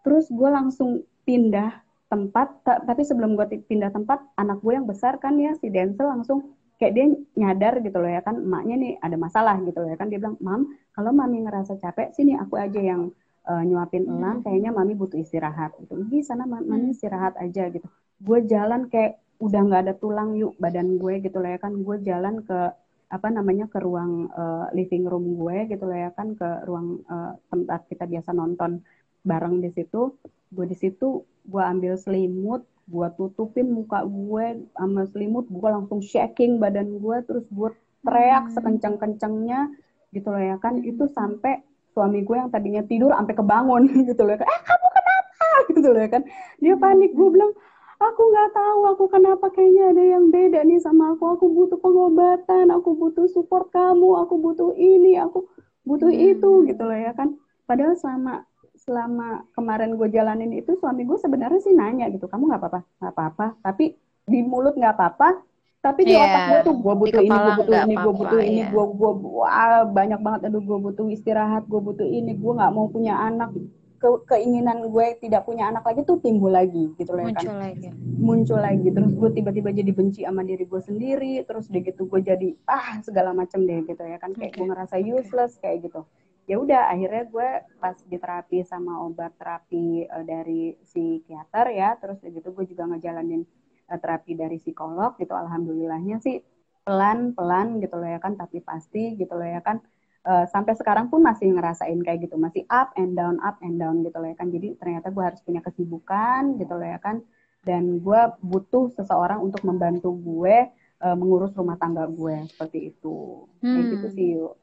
terus 0.09 0.31
gue 0.33 0.49
langsung 0.49 1.05
pindah 1.29 1.85
tempat 2.09 2.65
tapi 2.65 3.05
sebelum 3.05 3.37
gue 3.37 3.61
pindah 3.69 3.93
tempat 3.93 4.25
anak 4.41 4.65
gue 4.65 4.73
yang 4.73 4.89
besar 4.89 5.21
kan 5.21 5.37
ya 5.37 5.53
si 5.61 5.69
Denzel 5.69 6.09
langsung 6.09 6.57
kayak 6.79 6.93
dia 6.95 7.07
nyadar 7.35 7.75
gitu 7.83 7.99
loh 7.99 8.09
ya 8.09 8.23
kan 8.23 8.39
emaknya 8.39 8.75
nih 8.79 8.93
ada 9.03 9.17
masalah 9.19 9.59
gitu 9.67 9.83
loh 9.83 9.91
ya 9.91 9.99
kan. 9.99 10.09
Dia 10.09 10.23
bilang 10.23 10.39
mam 10.41 10.63
kalau 10.95 11.11
mami 11.11 11.45
ngerasa 11.45 11.77
capek 11.77 12.15
sini 12.15 12.39
aku 12.39 12.55
aja 12.57 12.79
yang 12.79 13.11
uh, 13.51 13.63
nyuapin 13.67 14.07
hmm. 14.07 14.15
elang 14.15 14.39
kayaknya 14.47 14.71
mami 14.71 14.95
butuh 14.95 15.19
istirahat 15.19 15.75
gitu. 15.83 15.99
Di 16.07 16.23
sana 16.23 16.47
mami 16.47 16.89
hmm. 16.89 16.95
istirahat 16.95 17.35
aja 17.37 17.67
gitu. 17.69 17.85
Gue 18.23 18.47
jalan 18.47 18.87
kayak 18.89 19.19
udah 19.39 19.61
nggak 19.69 19.83
ada 19.91 19.95
tulang 19.99 20.35
yuk 20.39 20.55
badan 20.63 20.97
gue 21.03 21.19
gitu 21.21 21.37
loh 21.43 21.51
ya 21.51 21.59
kan. 21.59 21.75
Gue 21.83 21.99
jalan 22.07 22.47
ke 22.47 22.73
apa 23.09 23.29
namanya 23.33 23.67
ke 23.73 23.81
ruang 23.81 24.29
uh, 24.37 24.69
living 24.77 25.09
room 25.09 25.35
gue 25.41 25.65
gitu 25.73 25.83
loh 25.89 25.97
ya 25.97 26.13
kan 26.13 26.37
ke 26.37 26.49
ruang 26.69 27.01
uh, 27.09 27.33
tempat 27.49 27.89
kita 27.89 28.05
biasa 28.05 28.37
nonton 28.37 28.85
bareng 29.27 29.63
di 29.63 29.71
situ. 29.75 30.15
Gue 30.49 30.65
di 30.69 30.77
situ 30.77 31.25
gue 31.49 31.63
ambil 31.65 31.97
selimut 31.97 32.65
gue 32.89 33.09
tutupin 33.21 33.69
muka 33.69 34.01
gue 34.09 34.65
sama 34.73 35.05
selimut 35.13 35.45
gue 35.53 35.69
langsung 35.69 36.01
shaking 36.01 36.57
badan 36.57 36.97
gue 36.97 37.17
terus 37.29 37.45
gue 37.53 37.69
teriak 38.01 38.49
hmm. 38.49 38.55
sekencang 38.57 38.97
kencangnya 38.97 39.69
gitu 40.17 40.29
loh 40.33 40.41
ya 40.41 40.57
kan. 40.57 40.81
Itu 40.81 41.09
sampai 41.13 41.61
suami 41.93 42.25
gue 42.25 42.37
yang 42.37 42.49
tadinya 42.49 42.81
tidur 42.87 43.13
sampai 43.13 43.37
kebangun 43.37 43.83
gitu 44.09 44.23
loh. 44.25 44.37
Ya 44.37 44.41
kan 44.41 44.49
eh 44.49 44.63
kamu 44.65 44.89
kenapa? 44.89 45.49
gitu 45.77 45.89
loh 45.93 46.01
ya 46.01 46.11
kan. 46.11 46.23
Dia 46.65 46.75
panik 46.81 47.13
gue 47.13 47.29
bilang 47.29 47.53
aku 47.99 48.23
nggak 48.31 48.51
tahu 48.55 48.81
aku 48.95 49.05
kenapa 49.11 49.47
kayaknya 49.53 49.85
ada 49.93 50.05
yang 50.17 50.25
beda 50.33 50.61
nih 50.65 50.81
sama 50.81 51.13
aku. 51.13 51.37
Aku 51.37 51.45
butuh 51.53 51.77
pengobatan 51.77 52.73
aku 52.73 52.97
butuh 52.97 53.29
support 53.29 53.69
kamu 53.69 54.25
aku 54.25 54.41
butuh 54.41 54.73
ini 54.81 55.21
aku 55.21 55.45
butuh 55.85 56.09
hmm. 56.09 56.33
itu 56.33 56.51
gitu 56.73 56.83
loh 56.89 56.97
ya 56.97 57.13
kan. 57.13 57.37
Padahal 57.69 58.01
selama 58.01 58.48
selama 58.89 59.45
kemarin 59.53 60.01
gue 60.01 60.09
jalanin 60.09 60.57
itu 60.57 60.73
suami 60.81 61.05
gue 61.05 61.21
sebenarnya 61.21 61.61
sih 61.61 61.77
nanya 61.77 62.09
gitu 62.09 62.25
kamu 62.25 62.49
nggak 62.49 62.61
apa-apa 62.65 62.81
nggak 63.05 63.13
apa-apa 63.13 63.47
tapi 63.61 63.85
di 64.25 64.41
mulut 64.41 64.73
nggak 64.81 64.97
apa-apa 64.97 65.45
tapi 65.79 66.09
di 66.09 66.17
yeah. 66.17 66.25
otak 66.25 66.43
gue 66.49 66.59
tuh 66.65 66.75
gue 66.81 66.95
butuh 66.97 67.23
ini 67.23 67.37
gue 67.37 67.55
butuh 67.61 67.79
ini 67.85 67.95
gue 67.95 68.15
butuh 68.17 68.41
ini 68.41 68.63
gue 68.73 68.85
gue 68.97 69.13
wah 69.37 69.85
banyak 69.85 70.21
banget 70.25 70.41
aduh 70.49 70.65
gue 70.65 70.79
butuh 70.81 71.07
istirahat 71.13 71.69
gue 71.69 71.81
butuh 71.85 72.09
ini 72.09 72.33
gue 72.33 72.53
nggak 72.57 72.73
mau 72.73 72.89
punya 72.89 73.15
anak 73.21 73.53
ke 73.99 74.09
keinginan 74.31 74.89
gue 74.95 75.07
tidak 75.19 75.43
punya 75.43 75.75
anak 75.75 75.83
lagi 75.83 76.07
tuh 76.07 76.23
timbul 76.23 76.55
lagi 76.55 76.95
gitu 76.95 77.19
loh 77.19 77.27
ya 77.27 77.35
muncul 77.35 77.51
kan 77.51 77.59
lagi. 77.67 77.89
muncul 78.15 78.59
lagi 78.63 78.89
terus 78.95 79.11
gue 79.11 79.31
tiba-tiba 79.35 79.71
jadi 79.75 79.91
benci 79.91 80.23
sama 80.23 80.47
diri 80.47 80.65
gue 80.65 80.81
sendiri 80.83 81.43
terus 81.43 81.67
deh 81.67 81.83
gitu 81.83 82.07
gue 82.07 82.21
jadi 82.23 82.49
ah 82.71 83.03
segala 83.03 83.35
macem 83.35 83.67
deh 83.67 83.83
gitu 83.91 84.03
ya 84.07 84.23
kan 84.23 84.35
kayak 84.39 84.55
okay. 84.55 84.59
gue 84.63 84.67
ngerasa 84.71 84.97
useless 85.03 85.59
okay. 85.59 85.75
kayak 85.75 85.91
gitu 85.91 86.01
ya 86.49 86.57
udah 86.57 86.89
akhirnya 86.89 87.29
gue 87.29 87.49
pas 87.77 87.97
di 88.09 88.17
terapi 88.17 88.65
sama 88.65 89.05
obat 89.05 89.37
terapi 89.37 90.09
uh, 90.09 90.25
dari 90.25 90.75
psikiater 90.81 91.77
ya 91.77 91.93
terus 92.01 92.19
gitu 92.25 92.57
gue 92.57 92.65
juga 92.65 92.89
ngejalanin 92.89 93.45
uh, 93.93 93.99
terapi 94.01 94.33
dari 94.33 94.57
psikolog 94.57 95.13
gitu 95.21 95.37
alhamdulillahnya 95.37 96.19
sih 96.25 96.41
pelan 96.89 97.37
pelan 97.37 97.85
gitu 97.85 98.01
loh 98.01 98.09
ya 98.09 98.17
kan 98.17 98.33
tapi 98.33 98.65
pasti 98.65 99.13
gitu 99.21 99.37
loh 99.37 99.45
ya 99.45 99.61
kan. 99.61 99.85
Uh, 100.29 100.45
sampai 100.49 100.77
sekarang 100.77 101.09
pun 101.09 101.25
masih 101.25 101.53
ngerasain 101.53 101.97
kayak 102.05 102.29
gitu 102.29 102.37
masih 102.37 102.65
up 102.69 102.93
and 103.01 103.17
down 103.17 103.37
up 103.45 103.57
and 103.61 103.77
down 103.77 104.01
gitu 104.01 104.17
loh 104.17 104.33
ya 104.33 104.37
kan. 104.41 104.49
Jadi 104.49 104.81
ternyata 104.81 105.13
gue 105.13 105.21
harus 105.21 105.45
punya 105.45 105.61
kesibukan 105.61 106.57
gitu 106.57 106.73
loh 106.73 106.89
ya 106.89 106.97
kan. 106.97 107.21
Dan 107.61 108.01
gue 108.01 108.21
butuh 108.41 108.89
seseorang 108.97 109.45
untuk 109.45 109.61
membantu 109.69 110.17
gue 110.17 110.73
uh, 111.05 111.17
mengurus 111.17 111.53
rumah 111.53 111.77
tangga 111.77 112.09
gue 112.09 112.49
seperti 112.49 112.97
itu. 112.97 113.45
Hmm. 113.61 113.69
kayak 113.69 113.85
gitu 113.93 114.07
sih 114.17 114.27
yuk 114.41 114.57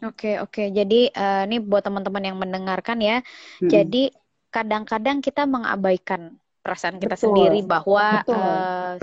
Oke 0.00 0.40
oke, 0.40 0.72
jadi 0.72 1.12
uh, 1.12 1.44
ini 1.44 1.60
buat 1.60 1.84
teman-teman 1.84 2.24
yang 2.24 2.38
mendengarkan 2.40 2.98
ya. 3.04 3.20
Hmm. 3.60 3.68
Jadi 3.68 4.08
kadang-kadang 4.48 5.20
kita 5.20 5.44
mengabaikan 5.44 6.40
perasaan 6.60 7.00
kita 7.00 7.16
Betul. 7.16 7.24
sendiri 7.32 7.60
bahwa 7.64 8.24
Uh, 8.28 8.96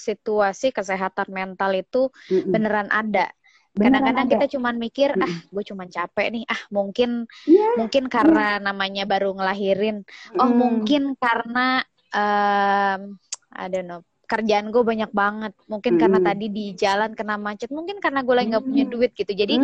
situasi 0.00 0.72
kesehatan 0.72 1.28
mental 1.30 1.76
itu 1.76 2.08
mm 2.32 2.50
beneran 2.50 2.88
ada 2.90 3.30
kadang-kadang 3.70 4.26
kita 4.26 4.46
cuma 4.58 4.74
mikir 4.74 5.14
ah 5.14 5.34
gue 5.46 5.64
cuma 5.64 5.86
capek 5.86 6.26
nih 6.34 6.44
ah 6.50 6.58
mungkin 6.74 7.30
yeah. 7.46 7.78
mungkin 7.78 8.10
karena 8.10 8.58
yeah. 8.58 8.62
namanya 8.66 9.04
baru 9.06 9.30
ngelahirin 9.30 10.02
oh 10.34 10.50
mm. 10.50 10.58
mungkin 10.58 11.02
karena 11.14 11.86
um, 12.10 13.14
I 13.54 13.66
don't 13.70 13.86
know 13.86 14.02
kerjaan 14.30 14.70
gue 14.70 14.86
banyak 14.86 15.10
banget 15.10 15.50
mungkin 15.66 15.98
mm. 15.98 16.00
karena 16.06 16.18
tadi 16.22 16.46
di 16.46 16.66
jalan 16.78 17.18
kena 17.18 17.34
macet 17.34 17.74
mungkin 17.74 17.98
karena 17.98 18.22
gue 18.22 18.34
lagi 18.38 18.48
nggak 18.54 18.62
punya 18.62 18.84
duit 18.86 19.10
gitu 19.18 19.32
jadi 19.34 19.58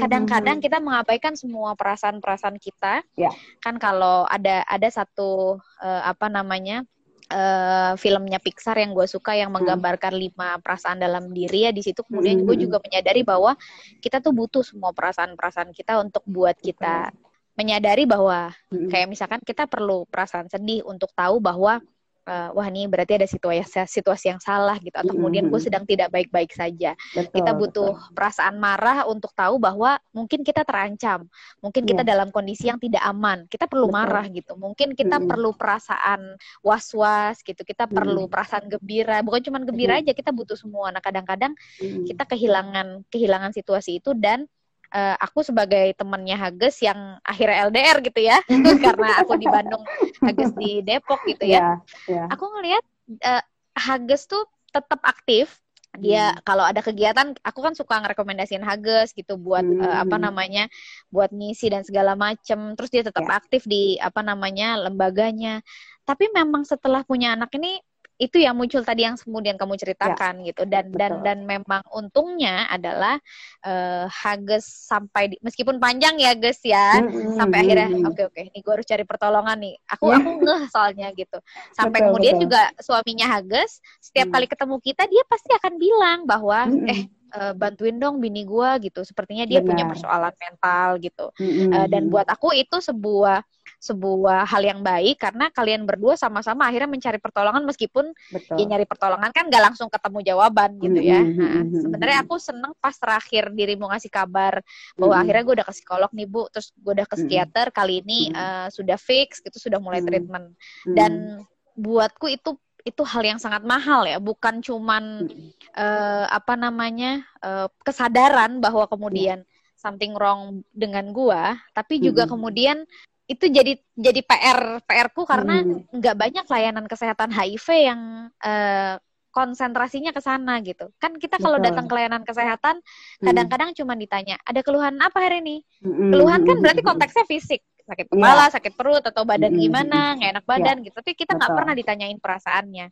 kadang-kadang 0.00 0.64
kita 0.64 0.80
mengabaikan 0.80 1.36
semua 1.36 1.76
perasaan-perasaan 1.76 2.56
kita 2.56 3.04
yeah. 3.20 3.32
kan 3.60 3.76
kalau 3.76 4.24
ada 4.24 4.64
ada 4.64 4.88
satu 4.88 5.60
uh, 5.84 6.02
apa 6.08 6.32
namanya 6.32 6.88
uh, 7.28 7.92
filmnya 8.00 8.40
Pixar 8.40 8.80
yang 8.80 8.96
gue 8.96 9.04
suka 9.04 9.36
yang 9.36 9.52
hmm. 9.52 9.60
menggambarkan 9.60 10.16
hmm. 10.16 10.22
lima 10.24 10.48
perasaan 10.64 10.96
dalam 10.96 11.28
diri 11.36 11.68
ya 11.68 11.72
di 11.76 11.84
situ 11.84 12.00
kemudian 12.00 12.40
hmm. 12.40 12.46
gue 12.48 12.56
juga 12.68 12.80
menyadari 12.80 13.20
bahwa 13.20 13.52
kita 14.00 14.24
tuh 14.24 14.32
butuh 14.32 14.64
semua 14.64 14.96
perasaan-perasaan 14.96 15.76
kita 15.76 16.00
untuk 16.00 16.24
buat 16.24 16.56
kita 16.56 17.12
menyadari 17.56 18.04
bahwa 18.04 18.52
hmm. 18.72 18.88
kayak 18.92 19.08
misalkan 19.12 19.40
kita 19.44 19.68
perlu 19.68 20.04
perasaan 20.08 20.48
sedih 20.48 20.84
untuk 20.88 21.12
tahu 21.16 21.40
bahwa 21.40 21.80
uh, 22.26 22.50
wah 22.52 22.66
ini 22.68 22.90
berarti 22.90 23.22
ada 23.22 23.26
situasi 23.26 23.86
situasi 23.86 24.34
yang 24.34 24.42
salah 24.42 24.76
gitu 24.82 24.92
atau 24.92 25.14
kemudian 25.14 25.46
gue 25.48 25.60
sedang 25.62 25.86
tidak 25.86 26.10
baik-baik 26.12 26.52
saja. 26.52 26.92
Betul, 27.14 27.32
kita 27.40 27.50
butuh 27.54 27.90
betul. 27.94 28.12
perasaan 28.12 28.56
marah 28.58 29.06
untuk 29.06 29.32
tahu 29.32 29.56
bahwa 29.62 29.96
mungkin 30.10 30.42
kita 30.42 30.66
terancam, 30.66 31.30
mungkin 31.62 31.86
kita 31.86 32.02
yeah. 32.02 32.10
dalam 32.12 32.28
kondisi 32.34 32.68
yang 32.68 32.82
tidak 32.82 33.02
aman. 33.06 33.46
Kita 33.46 33.70
perlu 33.70 33.88
betul. 33.88 33.96
marah 33.96 34.26
gitu. 34.28 34.52
Mungkin 34.58 34.88
kita 34.98 35.16
mm-hmm. 35.16 35.30
perlu 35.30 35.50
perasaan 35.54 36.20
was-was 36.60 37.40
gitu. 37.46 37.62
Kita 37.62 37.86
mm-hmm. 37.86 37.96
perlu 37.96 38.22
perasaan 38.26 38.66
gembira. 38.66 39.22
Bukan 39.22 39.40
cuma 39.46 39.62
gembira 39.62 39.96
mm-hmm. 39.96 40.10
aja, 40.10 40.18
kita 40.18 40.30
butuh 40.34 40.58
semua. 40.58 40.90
Nah, 40.90 41.00
kadang-kadang 41.00 41.54
mm-hmm. 41.80 42.04
kita 42.10 42.24
kehilangan 42.26 42.86
kehilangan 43.08 43.54
situasi 43.54 44.02
itu 44.02 44.12
dan 44.18 44.44
uh, 44.92 45.16
aku 45.18 45.42
sebagai 45.42 45.94
temannya 45.96 46.36
Hages 46.36 46.82
yang 46.84 47.18
akhirnya 47.22 47.70
LDR 47.70 47.98
gitu 48.04 48.20
ya 48.20 48.38
karena 48.84 49.22
aku 49.22 49.38
di 49.40 49.46
Bandung 49.48 49.82
Hages 50.22 50.52
di 50.54 50.84
Depok 50.84 51.22
gitu 51.26 51.46
ya 51.46 51.58
yeah, 51.58 51.74
yeah. 52.06 52.26
aku 52.30 52.44
ngelihat 52.58 52.84
uh, 53.24 53.42
Hages 53.76 54.28
tuh 54.28 54.44
tetap 54.70 55.00
aktif 55.02 55.60
dia 55.96 56.36
hmm. 56.36 56.44
kalau 56.44 56.64
ada 56.64 56.84
kegiatan 56.84 57.32
aku 57.40 57.64
kan 57.64 57.72
suka 57.72 57.96
ngerekomendasiin 58.04 58.60
Hages 58.60 59.16
gitu 59.16 59.40
buat 59.40 59.64
hmm. 59.64 59.80
uh, 59.80 59.96
apa 60.04 60.16
namanya 60.20 60.68
buat 61.08 61.32
misi 61.32 61.72
dan 61.72 61.82
segala 61.82 62.12
macem 62.12 62.76
terus 62.76 62.92
dia 62.92 63.00
tetap 63.00 63.24
yeah. 63.24 63.38
aktif 63.40 63.64
di 63.64 63.96
apa 63.96 64.20
namanya 64.20 64.76
lembaganya 64.76 65.64
tapi 66.06 66.30
memang 66.30 66.62
setelah 66.62 67.02
punya 67.02 67.34
anak 67.34 67.50
ini 67.56 67.80
itu 68.16 68.40
yang 68.40 68.56
muncul 68.56 68.80
tadi 68.80 69.04
yang 69.04 69.16
kemudian 69.20 69.60
kamu 69.60 69.76
ceritakan 69.76 70.40
ya, 70.40 70.52
gitu 70.52 70.62
dan 70.64 70.88
betul. 70.88 70.98
dan 70.98 71.12
dan 71.20 71.38
memang 71.44 71.82
untungnya 71.92 72.64
adalah 72.72 73.20
uh, 73.60 74.08
Hages 74.08 74.64
sampai 74.64 75.32
di, 75.32 75.36
meskipun 75.44 75.76
panjang 75.76 76.16
ya 76.16 76.32
guys 76.32 76.60
ya 76.64 77.00
hmm, 77.04 77.36
sampai 77.36 77.58
akhirnya 77.60 77.88
oke 77.92 78.16
okay, 78.16 78.24
oke 78.24 78.32
okay, 78.32 78.44
ini 78.48 78.58
gue 78.64 78.72
harus 78.72 78.88
cari 78.88 79.04
pertolongan 79.04 79.56
nih 79.60 79.74
aku 79.92 80.04
ya. 80.08 80.16
aku 80.16 80.30
ngeh 80.40 80.62
soalnya 80.72 81.08
gitu 81.12 81.38
sampai 81.76 81.98
betul, 82.00 82.08
kemudian 82.08 82.34
betul. 82.40 82.44
juga 82.48 82.62
suaminya 82.80 83.26
Hages 83.36 83.84
setiap 84.00 84.32
hmm. 84.32 84.34
kali 84.34 84.46
ketemu 84.48 84.76
kita 84.80 85.02
dia 85.04 85.22
pasti 85.28 85.50
akan 85.52 85.72
bilang 85.76 86.18
bahwa 86.24 86.60
hmm. 86.64 86.88
eh 86.88 87.00
uh, 87.36 87.52
bantuin 87.52 87.96
dong 88.00 88.22
bini 88.22 88.48
gue 88.48 88.70
gitu 88.88 89.04
sepertinya 89.04 89.44
dia 89.44 89.60
Benar. 89.60 89.68
punya 89.68 89.84
persoalan 89.88 90.34
mental 90.40 90.88
gitu 91.04 91.26
hmm. 91.36 91.70
uh, 91.72 91.86
dan 91.90 92.08
buat 92.08 92.26
aku 92.30 92.56
itu 92.56 92.80
sebuah 92.80 93.44
sebuah 93.76 94.48
hal 94.48 94.62
yang 94.64 94.80
baik 94.80 95.20
karena 95.20 95.52
kalian 95.52 95.84
berdua 95.84 96.16
sama-sama 96.16 96.66
akhirnya 96.66 96.88
mencari 96.88 97.20
pertolongan 97.20 97.62
meskipun 97.68 98.10
Betul. 98.32 98.56
ya 98.56 98.64
nyari 98.64 98.88
pertolongan 98.88 99.30
kan 99.30 99.46
gak 99.52 99.62
langsung 99.72 99.88
ketemu 99.92 100.18
jawaban 100.24 100.80
gitu 100.80 101.00
ya. 101.00 101.20
Nah, 101.20 101.62
sebenarnya 101.64 102.18
aku 102.24 102.40
seneng 102.40 102.72
pas 102.80 102.96
terakhir 102.96 103.52
dirimu 103.52 103.86
ngasih 103.92 104.10
kabar 104.10 104.64
bahwa 104.96 105.12
mm-hmm. 105.12 105.22
akhirnya 105.22 105.42
gue 105.44 105.54
udah 105.60 105.66
ke 105.68 105.74
psikolog 105.76 106.10
nih 106.16 106.26
bu, 106.28 106.48
terus 106.50 106.72
gue 106.74 106.92
udah 106.96 107.06
ke 107.06 107.16
psikiater 107.20 107.66
kali 107.70 108.00
ini 108.00 108.32
uh, 108.32 108.68
sudah 108.72 108.96
fix 108.96 109.44
gitu 109.44 109.56
sudah 109.60 109.78
mulai 109.78 110.00
treatment. 110.00 110.56
Dan 110.88 111.42
buatku 111.76 112.32
itu 112.32 112.56
itu 112.86 113.02
hal 113.02 113.26
yang 113.26 113.40
sangat 113.42 113.66
mahal 113.66 114.06
ya, 114.06 114.22
bukan 114.22 114.62
cuman 114.62 115.26
uh, 115.74 116.24
apa 116.30 116.54
namanya 116.54 117.26
uh, 117.42 117.66
kesadaran 117.82 118.62
bahwa 118.62 118.86
kemudian 118.86 119.42
something 119.74 120.14
wrong 120.14 120.62
dengan 120.70 121.10
gua, 121.10 121.58
tapi 121.74 121.98
juga 121.98 122.24
mm 122.24 122.30
kemudian 122.30 122.78
itu 123.26 123.50
jadi 123.50 123.74
jadi 123.98 124.20
PR 124.22 124.78
PR-ku 124.86 125.26
karena 125.26 125.62
hmm. 125.62 125.90
nggak 125.90 126.14
hmm. 126.14 126.22
banyak 126.22 126.46
layanan 126.46 126.86
kesehatan 126.86 127.34
HIV 127.34 127.66
yang 127.74 128.00
uh, 128.38 128.94
konsentrasinya 129.34 130.16
ke 130.16 130.22
sana 130.24 130.62
gitu. 130.64 130.88
Kan 130.96 131.20
kita 131.20 131.36
kalau 131.36 131.60
datang 131.60 131.84
ke 131.84 131.92
layanan 131.92 132.24
kesehatan 132.24 132.80
hmm. 132.80 133.26
kadang-kadang 133.26 133.74
cuma 133.76 133.98
ditanya, 133.98 134.38
"Ada 134.46 134.62
keluhan 134.62 134.96
apa 135.02 135.18
hari 135.20 135.42
ini?" 135.42 135.56
Hmm. 135.82 136.14
Keluhan 136.14 136.40
kan 136.46 136.56
berarti 136.62 136.82
konteksnya 136.86 137.26
fisik, 137.26 137.60
sakit 137.84 138.14
kepala, 138.14 138.46
yeah. 138.46 138.54
sakit 138.54 138.72
perut 138.78 139.04
atau 139.04 139.26
badan 139.26 139.52
gimana, 139.58 140.14
nggak 140.16 140.30
enak 140.40 140.46
badan 140.46 140.76
yeah. 140.80 140.86
gitu. 140.88 140.96
Tapi 141.02 141.12
kita 141.18 141.34
nggak 141.34 141.52
pernah 141.52 141.74
ditanyain 141.74 142.18
perasaannya. 142.22 142.86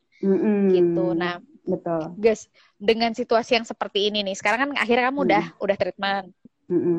Gitu. 0.75 1.05
Nah, 1.15 1.39
betul. 1.63 2.03
Guys, 2.19 2.51
dengan 2.77 3.15
situasi 3.15 3.57
yang 3.57 3.65
seperti 3.65 4.11
ini 4.11 4.27
nih, 4.27 4.37
sekarang 4.37 4.59
kan 4.67 4.71
akhirnya 4.83 5.15
kamu 5.15 5.21
udah 5.31 5.45
udah 5.63 5.77
treatment. 5.79 6.29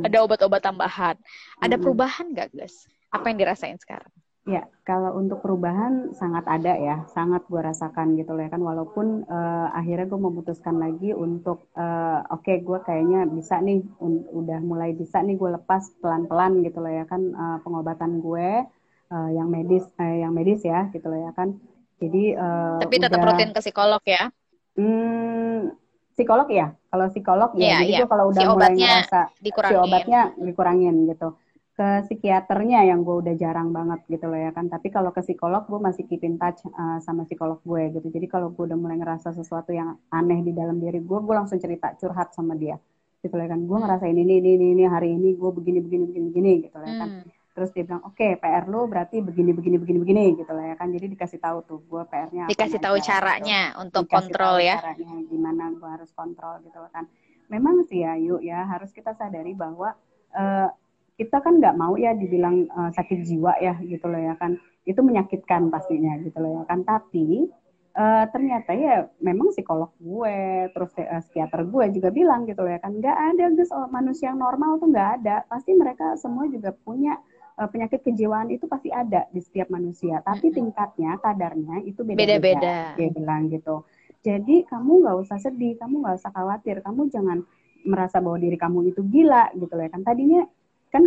Ada 0.06 0.22
obat-obat 0.22 0.62
tambahan. 0.62 1.18
Ada 1.58 1.76
perubahan 1.82 2.32
nggak, 2.34 2.54
guys? 2.54 2.86
Apa 3.16 3.32
yang 3.32 3.40
dirasain 3.40 3.80
sekarang? 3.80 4.12
Ya, 4.46 4.70
kalau 4.86 5.18
untuk 5.18 5.42
perubahan 5.42 6.14
sangat 6.14 6.46
ada 6.46 6.78
ya, 6.78 7.02
sangat 7.10 7.50
gue 7.50 7.58
rasakan 7.58 8.14
gitu 8.14 8.38
loh 8.38 8.46
ya 8.46 8.54
kan. 8.54 8.62
Walaupun 8.62 9.26
uh, 9.26 9.74
akhirnya 9.74 10.06
gue 10.06 10.22
memutuskan 10.22 10.78
lagi 10.78 11.18
untuk, 11.18 11.74
uh, 11.74 12.22
oke 12.30 12.46
okay, 12.46 12.62
gue 12.62 12.78
kayaknya 12.86 13.26
bisa 13.26 13.58
nih, 13.58 13.82
udah 14.30 14.62
mulai 14.62 14.94
bisa 14.94 15.26
nih 15.26 15.34
gue 15.34 15.50
lepas 15.50 15.90
pelan-pelan 15.98 16.62
gitu 16.62 16.78
loh 16.78 16.94
ya 16.94 17.10
kan 17.10 17.26
uh, 17.34 17.58
pengobatan 17.66 18.22
gue 18.22 18.70
uh, 19.10 19.30
yang 19.34 19.50
medis, 19.50 19.90
uh, 19.98 20.14
yang 20.14 20.30
medis 20.30 20.62
ya 20.62 20.94
gitu 20.94 21.10
loh 21.10 21.26
ya 21.26 21.34
kan. 21.34 21.58
Jadi. 21.98 22.38
Uh, 22.38 22.78
Tapi 22.86 23.02
tetap 23.02 23.18
udah, 23.18 23.34
rutin 23.34 23.50
ke 23.50 23.60
psikolog 23.66 24.04
ya? 24.06 24.30
Hmm, 24.78 25.74
psikolog 26.14 26.46
ya. 26.54 26.70
Kalau 26.94 27.06
psikolog 27.10 27.50
ya, 27.58 27.66
yeah, 27.66 27.80
jadi 27.82 27.94
yeah. 28.06 28.10
kalau 28.14 28.30
udah 28.30 28.46
si 28.46 28.46
mulai 28.46 28.74
ngerasa 28.78 29.22
dikurangin. 29.42 29.74
si 29.74 29.82
obatnya 29.82 30.22
dikurangin 30.38 30.96
gitu 31.10 31.34
ke 31.76 32.08
psikiaternya 32.08 32.88
yang 32.88 33.04
gue 33.04 33.20
udah 33.20 33.36
jarang 33.36 33.76
banget 33.76 34.00
gitu 34.08 34.32
loh 34.32 34.40
ya 34.40 34.56
kan. 34.56 34.72
Tapi 34.72 34.88
kalau 34.96 35.12
ke 35.12 35.20
psikolog 35.20 35.68
gue 35.68 35.76
masih 35.76 36.08
keep 36.08 36.24
in 36.24 36.40
touch 36.40 36.64
uh, 36.72 37.04
sama 37.04 37.28
psikolog 37.28 37.60
gue 37.68 37.92
gitu. 37.92 38.08
Jadi 38.16 38.32
kalau 38.32 38.56
gue 38.56 38.64
udah 38.64 38.80
mulai 38.80 38.96
ngerasa 38.96 39.36
sesuatu 39.36 39.76
yang 39.76 40.00
aneh 40.08 40.40
di 40.40 40.56
dalam 40.56 40.80
diri 40.80 41.04
gue 41.04 41.20
gue 41.20 41.36
langsung 41.36 41.60
cerita 41.60 41.92
curhat 42.00 42.32
sama 42.32 42.56
dia 42.56 42.80
gitu 43.20 43.36
loh 43.36 43.44
ya 43.44 43.52
kan. 43.52 43.68
Gue 43.68 43.78
ngerasain 43.84 44.16
ini 44.16 44.40
ini 44.40 44.56
ini, 44.56 44.68
ini 44.72 44.84
hari 44.88 45.20
ini 45.20 45.36
gue 45.36 45.52
begini 45.52 45.84
begini 45.84 46.04
begini 46.08 46.26
begini 46.32 46.52
gitu 46.64 46.76
loh 46.80 46.88
ya 46.88 46.98
kan. 47.04 47.12
Hmm. 47.12 47.28
terus 47.56 47.72
dia 47.72 47.88
bilang 47.88 48.04
oke 48.04 48.20
okay, 48.20 48.36
PR 48.36 48.68
lo 48.68 48.84
berarti 48.84 49.24
begini 49.24 49.56
begini 49.56 49.80
begini 49.80 50.00
begini 50.04 50.24
gitu 50.40 50.52
loh 50.56 50.64
ya 50.64 50.76
kan. 50.80 50.88
Jadi 50.96 51.06
dikasih 51.12 51.40
tahu 51.44 51.58
tuh 51.68 51.80
gue 51.84 52.04
PR-nya 52.08 52.52
dikasih 52.52 52.80
tahu 52.80 52.96
caranya 53.04 53.76
gitu. 53.76 53.84
untuk 53.84 54.04
dikasih 54.08 54.16
kontrol 54.32 54.56
ya. 54.64 54.76
caranya 54.80 55.12
gimana 55.28 55.64
gue 55.76 55.90
harus 55.92 56.12
kontrol 56.16 56.56
gitu 56.64 56.78
loh 56.80 56.92
kan. 56.96 57.04
Memang 57.52 57.84
sih 57.88 58.00
ya 58.04 58.16
yuk 58.16 58.40
ya 58.40 58.64
harus 58.64 58.96
kita 58.96 59.12
sadari 59.16 59.56
bahwa 59.56 59.96
uh, 60.36 60.68
kita 61.16 61.40
kan 61.40 61.64
nggak 61.64 61.76
mau 61.80 61.96
ya 61.96 62.12
dibilang 62.12 62.68
uh, 62.72 62.92
sakit 62.92 63.24
jiwa 63.24 63.56
ya 63.64 63.80
gitu 63.84 64.06
loh 64.12 64.20
ya 64.20 64.36
kan. 64.36 64.60
Itu 64.84 65.02
menyakitkan 65.02 65.72
pastinya 65.72 66.20
gitu 66.20 66.38
loh 66.44 66.62
ya 66.62 66.64
kan. 66.68 66.84
Tapi 66.84 67.48
uh, 67.96 68.26
ternyata 68.30 68.76
ya 68.76 69.08
memang 69.24 69.56
psikolog 69.56 69.96
gue 69.98 70.70
terus 70.76 70.92
uh, 71.00 71.24
psikiater 71.24 71.64
gue 71.64 71.86
juga 71.96 72.10
bilang 72.12 72.44
gitu 72.44 72.62
loh 72.62 72.72
ya 72.76 72.80
kan 72.84 73.00
nggak 73.00 73.18
ada 73.36 73.46
guys 73.56 73.72
manusia 73.90 74.36
yang 74.36 74.44
normal 74.44 74.78
tuh 74.78 74.92
nggak 74.92 75.10
ada. 75.24 75.36
Pasti 75.48 75.72
mereka 75.72 76.20
semua 76.20 76.46
juga 76.52 76.76
punya 76.76 77.16
uh, 77.56 77.68
penyakit 77.72 78.04
kejiwaan 78.04 78.52
itu 78.52 78.68
pasti 78.68 78.92
ada 78.92 79.24
di 79.32 79.40
setiap 79.40 79.72
manusia. 79.72 80.20
Tapi 80.20 80.52
tingkatnya 80.52 81.16
kadarnya 81.24 81.80
itu 81.88 82.04
beda-beda. 82.04 82.96
dia 83.00 83.10
bilang 83.16 83.48
gitu. 83.48 83.88
Jadi 84.26 84.66
kamu 84.68 85.06
nggak 85.06 85.18
usah 85.22 85.38
sedih 85.40 85.80
kamu 85.80 86.04
nggak 86.04 86.16
usah 86.20 86.32
khawatir. 86.36 86.84
Kamu 86.84 87.08
jangan 87.08 87.40
merasa 87.86 88.18
bahwa 88.18 88.42
diri 88.42 88.58
kamu 88.58 88.92
itu 88.92 89.02
gila 89.06 89.54
gitu 89.56 89.72
loh 89.72 89.86
ya 89.86 89.92
kan. 89.94 90.04
Tadinya 90.04 90.44
kan 90.92 91.04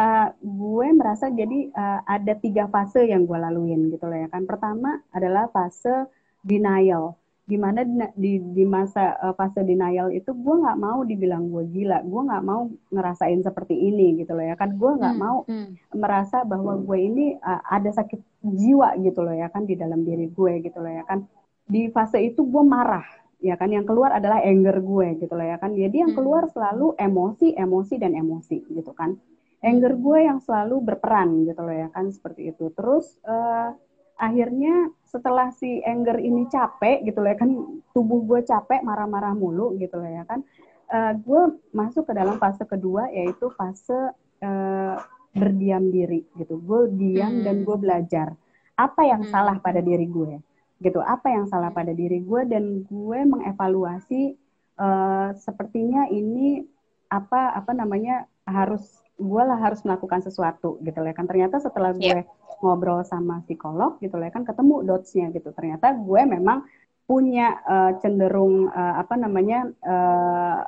uh, 0.00 0.28
gue 0.40 0.86
merasa 0.92 1.32
jadi 1.32 1.72
uh, 1.72 2.00
ada 2.06 2.36
tiga 2.38 2.68
fase 2.68 3.08
yang 3.08 3.24
gue 3.24 3.38
laluin 3.38 3.88
gitu 3.92 4.04
loh 4.06 4.16
ya 4.16 4.28
kan. 4.30 4.44
Pertama 4.44 5.00
adalah 5.12 5.48
fase 5.50 6.08
denial 6.44 7.16
di 7.46 7.54
mana 7.54 7.86
di, 8.18 8.42
di 8.42 8.64
masa 8.66 9.14
uh, 9.22 9.30
fase 9.38 9.62
denial 9.62 10.10
itu 10.10 10.34
gue 10.34 10.56
nggak 10.66 10.78
mau 10.82 11.06
dibilang 11.06 11.46
gue 11.46 11.62
gila 11.70 12.02
gue 12.02 12.22
nggak 12.26 12.42
mau 12.42 12.66
ngerasain 12.90 13.38
seperti 13.38 13.78
ini 13.78 14.18
gitu 14.20 14.34
loh 14.34 14.44
ya 14.44 14.56
kan. 14.58 14.74
Gue 14.76 14.98
nggak 14.98 15.14
hmm, 15.14 15.22
mau 15.22 15.38
hmm. 15.46 15.96
merasa 15.96 16.42
bahwa 16.42 16.76
gue 16.78 16.98
ini 16.98 17.26
uh, 17.38 17.62
ada 17.70 17.90
sakit 17.90 18.20
jiwa 18.42 18.98
gitu 19.02 19.22
loh 19.22 19.34
ya 19.34 19.48
kan 19.50 19.64
di 19.64 19.74
dalam 19.78 20.02
diri 20.02 20.28
gue 20.30 20.52
gitu 20.62 20.78
loh 20.82 20.92
ya 20.92 21.04
kan. 21.06 21.24
Di 21.66 21.90
fase 21.90 22.22
itu 22.22 22.46
gue 22.46 22.62
marah 22.62 23.25
ya 23.40 23.54
kan 23.60 23.68
yang 23.68 23.84
keluar 23.84 24.16
adalah 24.16 24.40
anger 24.40 24.80
gue 24.80 25.20
gitu 25.20 25.32
loh 25.36 25.46
ya 25.46 25.56
kan. 25.60 25.76
Jadi 25.76 25.96
yang 26.02 26.12
keluar 26.16 26.48
selalu 26.50 26.96
emosi 26.96 27.56
emosi 27.56 27.94
dan 28.00 28.16
emosi 28.16 28.64
gitu 28.72 28.92
kan. 28.96 29.16
Anger 29.64 29.92
gue 29.96 30.18
yang 30.24 30.38
selalu 30.40 30.80
berperan 30.84 31.44
gitu 31.44 31.60
loh 31.60 31.76
ya 31.76 31.88
kan 31.92 32.08
seperti 32.12 32.52
itu. 32.52 32.72
Terus 32.72 33.20
uh, 33.28 33.76
akhirnya 34.16 34.88
setelah 35.04 35.52
si 35.52 35.84
anger 35.84 36.16
ini 36.16 36.48
capek 36.48 37.04
gitu 37.04 37.20
loh 37.20 37.30
ya 37.32 37.38
kan 37.38 37.50
tubuh 37.92 38.24
gue 38.24 38.40
capek 38.44 38.80
marah-marah 38.80 39.36
mulu 39.36 39.76
gitu 39.76 40.00
loh 40.00 40.08
ya 40.08 40.24
kan 40.24 40.40
uh, 40.88 41.12
gue 41.12 41.60
masuk 41.76 42.08
ke 42.08 42.12
dalam 42.16 42.40
fase 42.40 42.64
kedua 42.64 43.12
yaitu 43.12 43.52
fase 43.52 44.16
uh, 44.40 44.96
berdiam 45.36 45.92
diri 45.92 46.24
gitu. 46.40 46.56
Gue 46.64 46.88
diam 46.96 47.40
hmm. 47.40 47.44
dan 47.44 47.56
gue 47.60 47.76
belajar 47.76 48.32
apa 48.76 49.02
yang 49.04 49.24
hmm. 49.24 49.32
salah 49.32 49.56
pada 49.60 49.84
diri 49.84 50.08
gue 50.08 50.40
gitu. 50.80 51.00
Apa 51.00 51.32
yang 51.32 51.48
salah 51.48 51.72
pada 51.72 51.92
diri 51.92 52.20
gue 52.20 52.42
dan 52.48 52.84
gue 52.84 53.18
mengevaluasi 53.24 54.36
uh, 54.80 55.32
sepertinya 55.36 56.08
ini 56.12 56.64
apa 57.06 57.54
apa 57.54 57.70
namanya 57.70 58.26
harus 58.44 58.82
gue 59.16 59.42
lah 59.42 59.56
harus 59.56 59.80
melakukan 59.86 60.20
sesuatu 60.20 60.76
gitu 60.84 61.00
lah 61.00 61.16
kan. 61.16 61.24
Ternyata 61.24 61.60
setelah 61.62 61.96
gue 61.96 62.24
yeah. 62.24 62.60
ngobrol 62.60 63.00
sama 63.04 63.40
psikolog 63.48 63.96
gitu 64.04 64.16
lah 64.20 64.28
kan 64.28 64.44
ketemu 64.44 64.84
dotsnya 64.84 65.32
gitu. 65.32 65.52
Ternyata 65.56 65.96
gue 65.96 66.22
memang 66.28 66.68
punya 67.06 67.62
uh, 67.62 67.92
cenderung 68.02 68.66
uh, 68.66 68.98
apa 68.98 69.14
namanya 69.14 69.70
uh, 69.86 70.60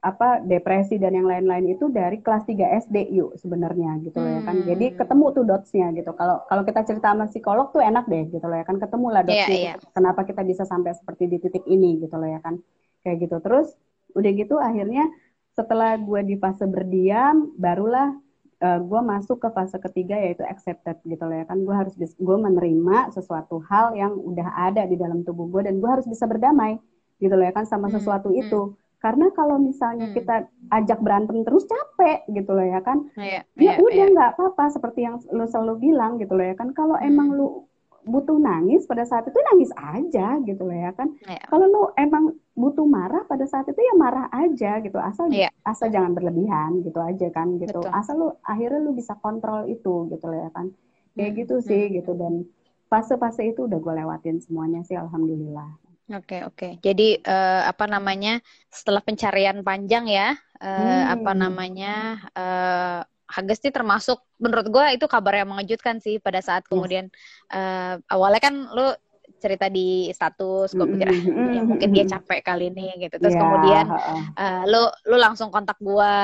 apa 0.00 0.40
depresi 0.40 0.96
dan 0.96 1.12
yang 1.12 1.28
lain-lain 1.28 1.76
itu 1.76 1.92
dari 1.92 2.24
kelas 2.24 2.48
3 2.48 2.88
SD 2.88 3.12
yuk 3.12 3.36
sebenarnya 3.36 4.00
gitu 4.00 4.16
loh 4.16 4.32
ya 4.32 4.42
kan. 4.48 4.56
Jadi 4.64 4.86
hmm. 4.92 4.96
ketemu 4.96 5.24
tuh 5.36 5.44
dotsnya 5.44 5.86
gitu. 5.92 6.10
Kalau 6.16 6.40
kalau 6.48 6.62
kita 6.64 6.80
cerita 6.88 7.12
sama 7.12 7.28
psikolog 7.28 7.68
tuh 7.68 7.84
enak 7.84 8.08
deh 8.08 8.24
gitu 8.32 8.46
loh 8.48 8.56
ya 8.56 8.64
kan 8.64 8.80
ketemu 8.80 9.06
lah 9.12 9.22
dotsnya. 9.28 9.52
Yeah, 9.52 9.76
yeah. 9.76 9.92
Kenapa 9.92 10.24
kita 10.24 10.40
bisa 10.40 10.64
sampai 10.64 10.96
seperti 10.96 11.28
di 11.28 11.36
titik 11.36 11.68
ini 11.68 12.00
gitu 12.00 12.16
loh 12.16 12.28
ya 12.32 12.40
kan. 12.40 12.56
Kayak 13.04 13.28
gitu. 13.28 13.36
Terus 13.44 13.68
udah 14.16 14.30
gitu 14.32 14.56
akhirnya 14.56 15.04
setelah 15.52 16.00
gue 16.00 16.20
di 16.24 16.36
fase 16.40 16.64
berdiam 16.64 17.52
barulah 17.60 18.16
uh, 18.64 18.80
gue 18.80 19.00
masuk 19.02 19.42
ke 19.42 19.48
fase 19.50 19.76
ketiga 19.80 20.16
yaitu 20.16 20.44
accepted 20.46 20.96
gitu 21.04 21.24
loh 21.26 21.36
ya 21.36 21.44
kan 21.48 21.60
gue 21.60 21.74
harus 21.74 21.94
gue 21.98 22.36
menerima 22.40 23.12
sesuatu 23.12 23.60
hal 23.66 23.96
yang 23.96 24.14
udah 24.14 24.70
ada 24.70 24.86
di 24.86 24.96
dalam 24.96 25.26
tubuh 25.26 25.48
gue 25.50 25.66
dan 25.66 25.80
gue 25.80 25.90
harus 25.90 26.06
bisa 26.06 26.28
berdamai 26.28 26.78
gitu 27.20 27.34
loh 27.36 27.44
ya 27.44 27.52
kan 27.52 27.68
sama 27.68 27.88
hmm, 27.90 28.00
sesuatu 28.00 28.32
hmm, 28.32 28.40
itu 28.40 28.60
karena 29.00 29.32
kalau 29.32 29.56
misalnya 29.56 30.12
hmm. 30.12 30.14
kita 30.14 30.36
ajak 30.68 31.00
berantem 31.00 31.40
terus 31.40 31.64
capek 31.64 32.28
gitu 32.28 32.52
loh 32.52 32.66
ya 32.68 32.84
kan. 32.84 33.08
Yeah, 33.16 33.42
ya 33.56 33.64
yeah, 33.64 33.76
udah 33.80 34.06
iya. 34.06 34.12
nggak 34.12 34.30
yeah. 34.30 34.36
apa-apa 34.36 34.64
seperti 34.76 35.08
yang 35.08 35.16
lu 35.32 35.48
selalu 35.48 35.90
bilang 35.90 36.20
gitu 36.20 36.36
loh 36.36 36.44
ya 36.44 36.54
kan. 36.54 36.76
Kalau 36.76 37.00
hmm. 37.00 37.08
emang 37.08 37.28
lu 37.32 37.64
butuh 38.00 38.36
nangis 38.40 38.88
pada 38.88 39.04
saat 39.04 39.28
itu 39.28 39.36
nangis 39.52 39.72
aja 39.76 40.36
gitu 40.44 40.62
loh 40.68 40.76
ya 40.76 40.92
kan. 40.92 41.16
Yeah. 41.24 41.40
Kalau 41.48 41.66
lu 41.66 41.82
emang 41.96 42.36
butuh 42.52 42.84
marah 42.84 43.24
pada 43.24 43.48
saat 43.48 43.64
itu 43.72 43.80
ya 43.80 43.96
marah 43.96 44.28
aja 44.28 44.84
gitu. 44.84 45.00
Asal 45.00 45.32
yeah. 45.32 45.52
asal 45.64 45.88
jangan 45.88 46.12
berlebihan 46.12 46.84
gitu 46.84 47.00
aja 47.00 47.32
kan 47.32 47.56
gitu. 47.56 47.80
Betul. 47.80 47.96
Asal 47.96 48.14
lu 48.20 48.28
akhirnya 48.44 48.84
lu 48.84 48.92
bisa 48.92 49.16
kontrol 49.16 49.64
itu 49.64 50.12
gitu 50.12 50.24
loh 50.28 50.44
ya 50.44 50.50
kan. 50.52 50.68
Kayak 51.16 51.32
hmm. 51.32 51.40
gitu 51.40 51.54
sih 51.64 51.82
hmm. 51.88 51.92
gitu 52.04 52.12
dan 52.20 52.44
fase-fase 52.92 53.48
itu 53.48 53.64
udah 53.64 53.78
gue 53.80 53.94
lewatin 54.02 54.42
semuanya 54.42 54.82
sih 54.82 54.98
alhamdulillah 54.98 55.89
Oke 56.10 56.38
okay, 56.38 56.40
oke. 56.42 56.56
Okay. 56.58 56.72
Jadi 56.82 57.22
uh, 57.22 57.70
apa 57.70 57.86
namanya 57.86 58.42
setelah 58.66 58.98
pencarian 58.98 59.62
panjang 59.62 60.10
ya, 60.10 60.34
uh, 60.58 60.66
hmm. 60.66 61.14
apa 61.14 61.32
namanya 61.38 61.94
uh, 62.34 63.00
Hages 63.30 63.62
ini 63.62 63.70
termasuk 63.70 64.18
menurut 64.42 64.66
gue 64.66 64.84
itu 64.98 65.06
kabar 65.06 65.38
yang 65.38 65.54
mengejutkan 65.54 66.02
sih 66.02 66.18
pada 66.18 66.42
saat 66.42 66.66
kemudian 66.66 67.06
uh, 67.54 67.94
awalnya 68.10 68.42
kan 68.42 68.54
lu 68.74 68.90
cerita 69.38 69.70
di 69.70 70.10
status 70.10 70.74
gue 70.74 70.86
pikir 70.90 71.08
mm 71.14 71.48
ya 71.54 71.62
mungkin 71.62 71.88
dia 71.94 72.04
capek 72.10 72.42
kali 72.42 72.74
ini 72.74 73.06
gitu 73.06 73.16
terus 73.22 73.38
yeah. 73.38 73.42
kemudian 73.42 73.86
uh, 74.34 74.62
lu 74.66 74.82
lu 75.06 75.16
langsung 75.16 75.48
kontak 75.54 75.78
gue 75.78 76.14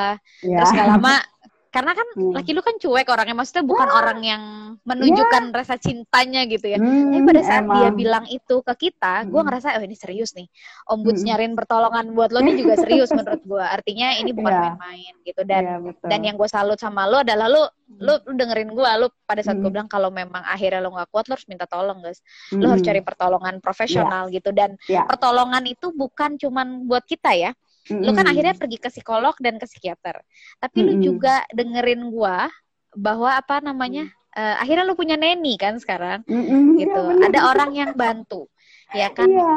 yeah. 0.43 0.59
terus 0.61 0.75
gak 0.75 0.99
lama 0.99 1.23
karena 1.77 1.93
kan 1.93 2.09
hmm. 2.17 2.33
laki 2.33 2.57
lu 2.57 2.65
kan 2.65 2.81
cuek 2.81 3.05
orangnya 3.13 3.37
maksudnya 3.37 3.65
bukan 3.69 3.85
yeah. 3.85 3.99
orang 4.01 4.19
yang 4.25 4.43
menunjukkan 4.89 5.53
yeah. 5.53 5.57
rasa 5.61 5.77
cintanya 5.77 6.49
gitu 6.49 6.73
ya 6.73 6.81
hmm, 6.81 7.13
tapi 7.13 7.23
pada 7.29 7.43
saat 7.45 7.65
emang. 7.69 7.77
dia 7.77 7.91
bilang 7.93 8.25
itu 8.33 8.57
ke 8.65 8.89
kita 8.89 9.29
gue 9.29 9.37
hmm. 9.37 9.45
ngerasa 9.45 9.77
oh 9.77 9.85
ini 9.85 9.93
serius 9.93 10.33
nih 10.33 10.49
ombuds 10.89 11.21
hmm. 11.21 11.29
nyariin 11.29 11.53
pertolongan 11.53 12.17
buat 12.17 12.33
lo 12.33 12.41
ini 12.41 12.65
juga 12.65 12.81
serius 12.87 13.13
menurut 13.13 13.45
gue 13.45 13.61
artinya 13.61 14.17
ini 14.17 14.33
bukan 14.33 14.53
yeah. 14.57 14.65
main-main 14.73 15.15
gitu 15.21 15.43
dan 15.45 15.63
yeah, 15.69 16.09
dan 16.09 16.21
yang 16.25 16.41
gue 16.41 16.49
salut 16.49 16.81
sama 16.81 17.05
lo 17.05 17.21
adalah 17.21 17.53
lo 17.53 17.69
lu, 18.01 18.17
lu 18.25 18.33
dengerin 18.33 18.73
gue 18.73 18.91
lu 18.97 19.07
pada 19.29 19.45
saat 19.45 19.61
gue 19.61 19.69
bilang 19.69 19.87
kalau 19.93 20.09
memang 20.09 20.41
akhirnya 20.49 20.81
lo 20.81 20.97
gak 20.97 21.13
kuat 21.13 21.29
lo 21.29 21.37
harus 21.37 21.45
minta 21.45 21.69
tolong 21.69 22.01
guys 22.01 22.25
lo 22.57 22.73
harus 22.73 22.81
cari 22.81 23.05
pertolongan 23.05 23.61
profesional 23.61 24.33
yeah. 24.33 24.35
gitu 24.41 24.51
dan 24.57 24.81
yeah. 24.89 25.05
pertolongan 25.05 25.69
itu 25.69 25.93
bukan 25.93 26.41
cuman 26.41 26.89
buat 26.89 27.05
kita 27.05 27.37
ya 27.37 27.53
Mm-hmm. 27.87 28.03
Lu 28.03 28.11
kan 28.13 28.27
akhirnya 28.27 28.55
pergi 28.59 28.79
ke 28.83 28.89
psikolog 28.91 29.35
dan 29.39 29.57
ke 29.57 29.67
psikiater. 29.67 30.23
Tapi 30.59 30.79
mm-hmm. 30.83 30.99
lu 30.99 31.05
juga 31.05 31.47
dengerin 31.55 32.03
gua 32.11 32.51
bahwa 32.95 33.31
apa 33.35 33.63
namanya? 33.63 34.11
Uh, 34.37 34.61
akhirnya 34.61 34.85
lu 34.85 34.93
punya 34.93 35.17
neni 35.17 35.57
kan 35.57 35.81
sekarang. 35.81 36.27
Mm-hmm. 36.29 36.63
Gitu. 36.77 37.03
Ya, 37.17 37.25
Ada 37.33 37.41
orang 37.55 37.71
yang 37.73 37.91
bantu. 37.97 38.51
Ya 38.93 39.09
kan? 39.15 39.31
Iya. 39.31 39.55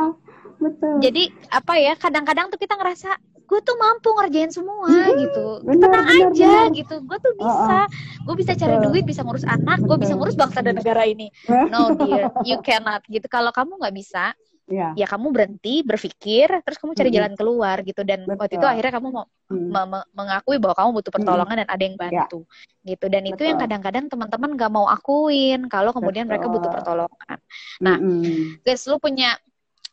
Betul. 0.59 0.93
Jadi 1.03 1.23
apa 1.51 1.73
ya? 1.75 1.93
Kadang-kadang 1.99 2.47
tuh 2.53 2.59
kita 2.59 2.79
ngerasa 2.79 3.17
gue 3.49 3.59
tuh 3.65 3.77
mampu 3.81 4.13
ngerjain 4.13 4.53
semua 4.53 4.85
hmm, 4.85 5.25
gitu 5.25 5.45
bener, 5.65 5.89
tenang 5.89 6.05
bener, 6.05 6.29
aja 6.29 6.53
bener. 6.69 6.77
gitu 6.77 6.95
gue 7.01 7.17
tuh 7.17 7.33
bisa 7.33 7.49
oh, 7.49 7.81
oh. 7.81 7.85
gue 8.29 8.35
bisa 8.37 8.53
cari 8.53 8.77
duit 8.85 9.03
bisa 9.09 9.25
ngurus 9.25 9.41
anak 9.41 9.81
gue 9.81 9.97
bisa 9.97 10.13
ngurus 10.13 10.37
bangsa 10.37 10.61
dan 10.61 10.77
negara 10.77 11.01
ini 11.09 11.33
no 11.73 11.97
dear 11.97 12.29
you 12.45 12.61
cannot 12.61 13.01
gitu 13.09 13.25
kalau 13.25 13.49
kamu 13.49 13.81
nggak 13.81 13.95
bisa 13.97 14.37
yeah. 14.69 14.93
ya 14.95 15.05
kamu 15.09 15.33
berhenti 15.33 15.81
berpikir 15.81 16.47
terus 16.61 16.77
kamu 16.77 16.93
cari 16.93 17.01
mm 17.01 17.05
-hmm. 17.09 17.17
jalan 17.17 17.33
keluar 17.35 17.77
gitu 17.81 18.01
dan 18.05 18.23
Betul. 18.23 18.37
waktu 18.37 18.55
itu 18.61 18.67
akhirnya 18.69 18.93
kamu 18.95 19.07
mau 19.09 19.25
mm 19.25 19.57
-hmm. 19.73 20.01
mengakui 20.13 20.57
bahwa 20.61 20.75
kamu 20.77 20.89
butuh 21.01 21.11
pertolongan 21.11 21.45
mm 21.57 21.61
-hmm. 21.65 21.69
dan 21.69 21.75
ada 21.75 21.83
yang 21.83 21.95
ya. 21.97 22.01
bantu 22.05 22.39
yeah. 22.39 22.87
gitu 22.93 23.05
dan 23.09 23.21
Betul. 23.25 23.33
itu 23.35 23.41
yang 23.49 23.57
kadang-kadang 23.59 24.05
teman-teman 24.07 24.49
gak 24.55 24.71
mau 24.71 24.85
akuin 24.87 25.61
kalau 25.67 25.91
kemudian 25.91 26.29
Betul. 26.29 26.31
mereka 26.37 26.45
butuh 26.47 26.71
pertolongan 26.71 27.37
nah 27.81 27.97
mm 27.97 28.21
-hmm. 28.21 28.45
guys 28.63 28.85
lu 28.85 29.01
punya 29.01 29.35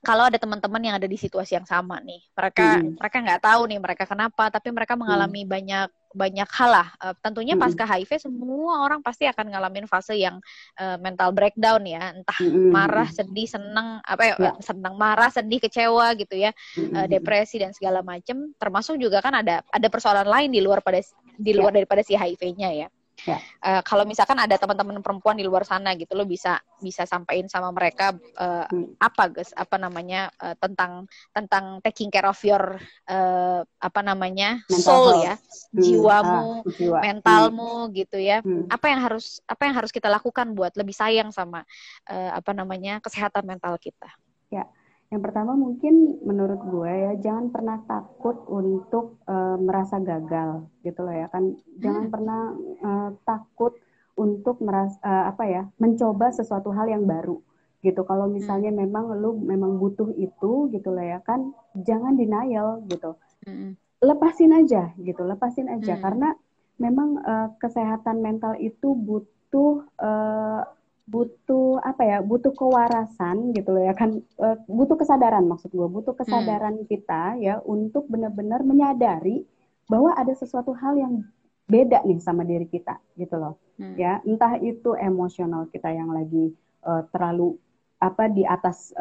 kalau 0.07 0.31
ada 0.31 0.39
teman-teman 0.39 0.79
yang 0.79 0.95
ada 1.03 1.09
di 1.11 1.19
situasi 1.19 1.59
yang 1.59 1.67
sama 1.67 1.99
nih, 1.99 2.23
mereka 2.31 2.79
hmm. 2.79 2.95
mereka 2.95 3.17
nggak 3.27 3.43
tahu 3.43 3.61
nih 3.67 3.79
mereka 3.83 4.05
kenapa, 4.07 4.55
tapi 4.55 4.71
mereka 4.71 4.95
mengalami 4.95 5.43
hmm. 5.43 5.51
banyak 5.51 5.89
banyak 6.17 6.49
hal 6.49 6.71
lah. 6.73 6.89
Uh, 6.97 7.13
tentunya 7.21 7.53
hmm. 7.53 7.63
pasca 7.63 7.85
HIV 7.85 8.25
semua 8.25 8.89
orang 8.89 9.05
pasti 9.05 9.29
akan 9.29 9.53
ngalamin 9.53 9.85
fase 9.85 10.17
yang 10.17 10.41
uh, 10.81 10.97
mental 10.97 11.37
breakdown 11.37 11.85
ya, 11.85 12.17
entah 12.17 12.41
hmm. 12.41 12.73
marah, 12.73 13.09
sedih, 13.13 13.45
senang, 13.45 14.01
apa 14.01 14.23
ya, 14.25 14.35
ya. 14.41 14.53
senang, 14.65 14.97
marah, 14.97 15.29
sedih, 15.29 15.61
kecewa 15.61 16.17
gitu 16.17 16.41
ya, 16.41 16.57
hmm. 16.81 16.97
uh, 16.97 17.07
depresi 17.07 17.61
dan 17.61 17.77
segala 17.77 18.01
macam. 18.01 18.57
Termasuk 18.57 18.97
juga 18.97 19.21
kan 19.21 19.37
ada 19.37 19.61
ada 19.69 19.89
persoalan 19.93 20.25
lain 20.25 20.49
di 20.49 20.65
luar 20.65 20.81
pada 20.81 20.99
di 21.37 21.53
luar 21.53 21.77
ya. 21.77 21.85
daripada 21.85 22.01
si 22.01 22.17
HIV-nya 22.17 22.73
ya. 22.73 22.89
Ya. 23.25 23.41
Uh, 23.65 23.81
kalau 23.81 24.05
misalkan 24.05 24.37
ada 24.37 24.61
teman-teman 24.61 25.01
perempuan 25.01 25.41
di 25.41 25.45
luar 25.47 25.65
sana 25.65 25.97
gitu, 25.97 26.13
lo 26.13 26.29
bisa 26.29 26.61
bisa 26.85 27.09
sampaikan 27.09 27.49
sama 27.49 27.73
mereka 27.73 28.13
uh, 28.37 28.69
hmm. 28.69 29.01
apa 29.01 29.33
guys, 29.33 29.57
apa 29.57 29.81
namanya 29.81 30.29
uh, 30.37 30.53
tentang 30.61 31.09
tentang 31.33 31.81
taking 31.81 32.13
care 32.13 32.29
of 32.29 32.37
your 32.45 32.77
uh, 33.09 33.65
apa 33.81 34.01
namanya 34.05 34.61
Mental 34.69 34.85
soul 34.85 35.09
health. 35.17 35.25
ya, 35.25 35.35
hmm. 35.41 35.81
jiwamu, 35.81 36.37
ah, 36.37 36.73
jiwa. 36.77 36.99
mentalmu 37.01 37.75
hmm. 37.89 37.93
gitu 37.97 38.19
ya. 38.21 38.45
Hmm. 38.45 38.69
Apa 38.69 38.93
yang 38.93 39.01
harus 39.01 39.41
apa 39.49 39.63
yang 39.65 39.75
harus 39.81 39.91
kita 39.91 40.13
lakukan 40.13 40.53
buat 40.53 40.77
lebih 40.77 40.93
sayang 40.93 41.33
sama 41.33 41.65
uh, 42.13 42.31
apa 42.37 42.53
namanya 42.53 43.01
kesehatan 43.01 43.49
mental 43.49 43.81
kita? 43.81 44.13
Ya 44.53 44.69
yang 45.07 45.23
pertama 45.23 45.55
mungkin 45.55 46.19
menurut 46.27 46.59
gue 46.67 46.91
ya 46.91 47.13
jangan 47.23 47.55
pernah 47.55 47.79
takut 47.87 48.43
untuk 48.51 49.23
uh, 49.31 49.55
merasa 49.55 50.03
gagal 50.03 50.67
gitu 50.83 51.07
loh 51.07 51.15
ya 51.15 51.31
kan 51.31 51.55
jangan 51.79 52.11
hmm. 52.11 52.13
pernah 52.13 52.41
uh, 52.83 53.11
takut 53.23 53.79
untuk 54.19 54.59
merasa 54.65 54.99
uh, 55.07 55.31
apa 55.31 55.45
ya 55.47 55.63
mencoba 55.79 56.35
sesuatu 56.35 56.75
hal 56.75 56.91
yang 56.91 57.07
baru 57.07 57.39
gitu 57.87 58.03
kalau 58.03 58.27
misalnya 58.27 58.75
hmm. 58.75 58.83
memang 58.83 59.05
lu 59.15 59.39
memang 59.39 59.79
butuh 59.79 60.11
itu 60.19 60.73
gitu 60.75 60.89
loh 60.91 61.07
ya 61.07 61.23
kan 61.23 61.55
jangan 61.79 62.19
denial 62.19 62.83
gitu 62.91 63.15
hmm. 63.47 63.79
lepasin 64.03 64.59
aja 64.59 64.91
gitu 64.99 65.23
lepasin 65.23 65.71
aja 65.71 65.95
hmm. 65.95 66.03
karena 66.03 66.29
memang 66.83 67.23
uh, 67.23 67.49
kesehatan 67.63 68.27
mental 68.27 68.59
itu 68.59 68.91
butuh 68.91 69.87
uh, 70.03 70.67
butuh 71.07 71.79
apa 71.87 72.03
ya 72.03 72.19
butuh 72.19 72.51
kewarasan 72.51 73.55
gitu 73.55 73.71
loh 73.71 73.83
ya 73.87 73.95
kan 73.95 74.19
e, 74.19 74.47
butuh 74.67 74.99
kesadaran 74.99 75.47
maksud 75.47 75.71
gue 75.71 75.87
butuh 75.87 76.19
kesadaran 76.19 76.83
hmm. 76.83 76.87
kita 76.91 77.39
ya 77.39 77.63
untuk 77.63 78.11
benar-benar 78.11 78.67
menyadari 78.67 79.47
bahwa 79.87 80.11
ada 80.19 80.35
sesuatu 80.35 80.75
hal 80.75 80.99
yang 80.99 81.23
beda 81.71 82.03
nih 82.03 82.19
sama 82.19 82.43
diri 82.43 82.67
kita 82.67 82.99
gitu 83.15 83.39
loh 83.39 83.55
hmm. 83.79 83.95
ya 83.95 84.19
entah 84.27 84.59
itu 84.59 84.99
emosional 84.99 85.71
kita 85.71 85.95
yang 85.95 86.11
lagi 86.11 86.51
uh, 86.83 87.07
terlalu 87.15 87.55
apa 87.97 88.29
di 88.29 88.45
atas 88.45 88.93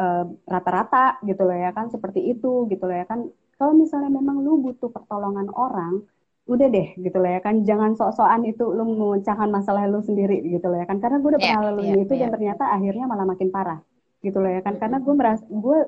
rata-rata 0.47 1.20
uh, 1.20 1.26
gitu 1.28 1.43
loh 1.43 1.58
ya 1.58 1.76
kan 1.76 1.91
seperti 1.91 2.32
itu 2.32 2.64
gitu 2.72 2.86
loh 2.88 2.95
ya 2.95 3.03
kan 3.03 3.28
kalau 3.60 3.76
misalnya 3.76 4.08
memang 4.08 4.39
lu 4.39 4.62
butuh 4.62 4.88
pertolongan 4.88 5.51
orang 5.51 6.06
udah 6.46 6.68
deh 6.70 6.88
gitu 7.02 7.18
loh 7.18 7.30
ya 7.30 7.41
kan. 7.41 7.66
Jangan 7.66 7.98
sok-sokan 7.98 8.46
itu 8.46 8.66
lu 8.70 8.86
memecahkan 8.86 9.50
masalah 9.50 9.89
lu 9.89 10.02
sendiri 10.06 10.46
gitu 10.46 10.70
loh 10.70 10.78
ya 10.78 10.86
kan. 10.86 11.02
Karena 11.02 11.18
gue 11.18 11.30
udah 11.36 11.41
pernah 11.41 11.62
yeah, 11.62 11.70
lalui 11.74 11.86
yeah, 11.89 12.04
itu 12.06 12.14
yeah. 12.14 12.22
dan 12.26 12.30
ternyata 12.38 12.64
akhirnya 12.70 13.06
malah 13.10 13.26
makin 13.26 13.50
parah 13.50 13.80
gitu 14.22 14.38
loh 14.38 14.52
ya 14.54 14.62
kan. 14.62 14.78
Karena 14.78 15.02
gue 15.02 15.14
merasa 15.18 15.43
gue 15.50 15.80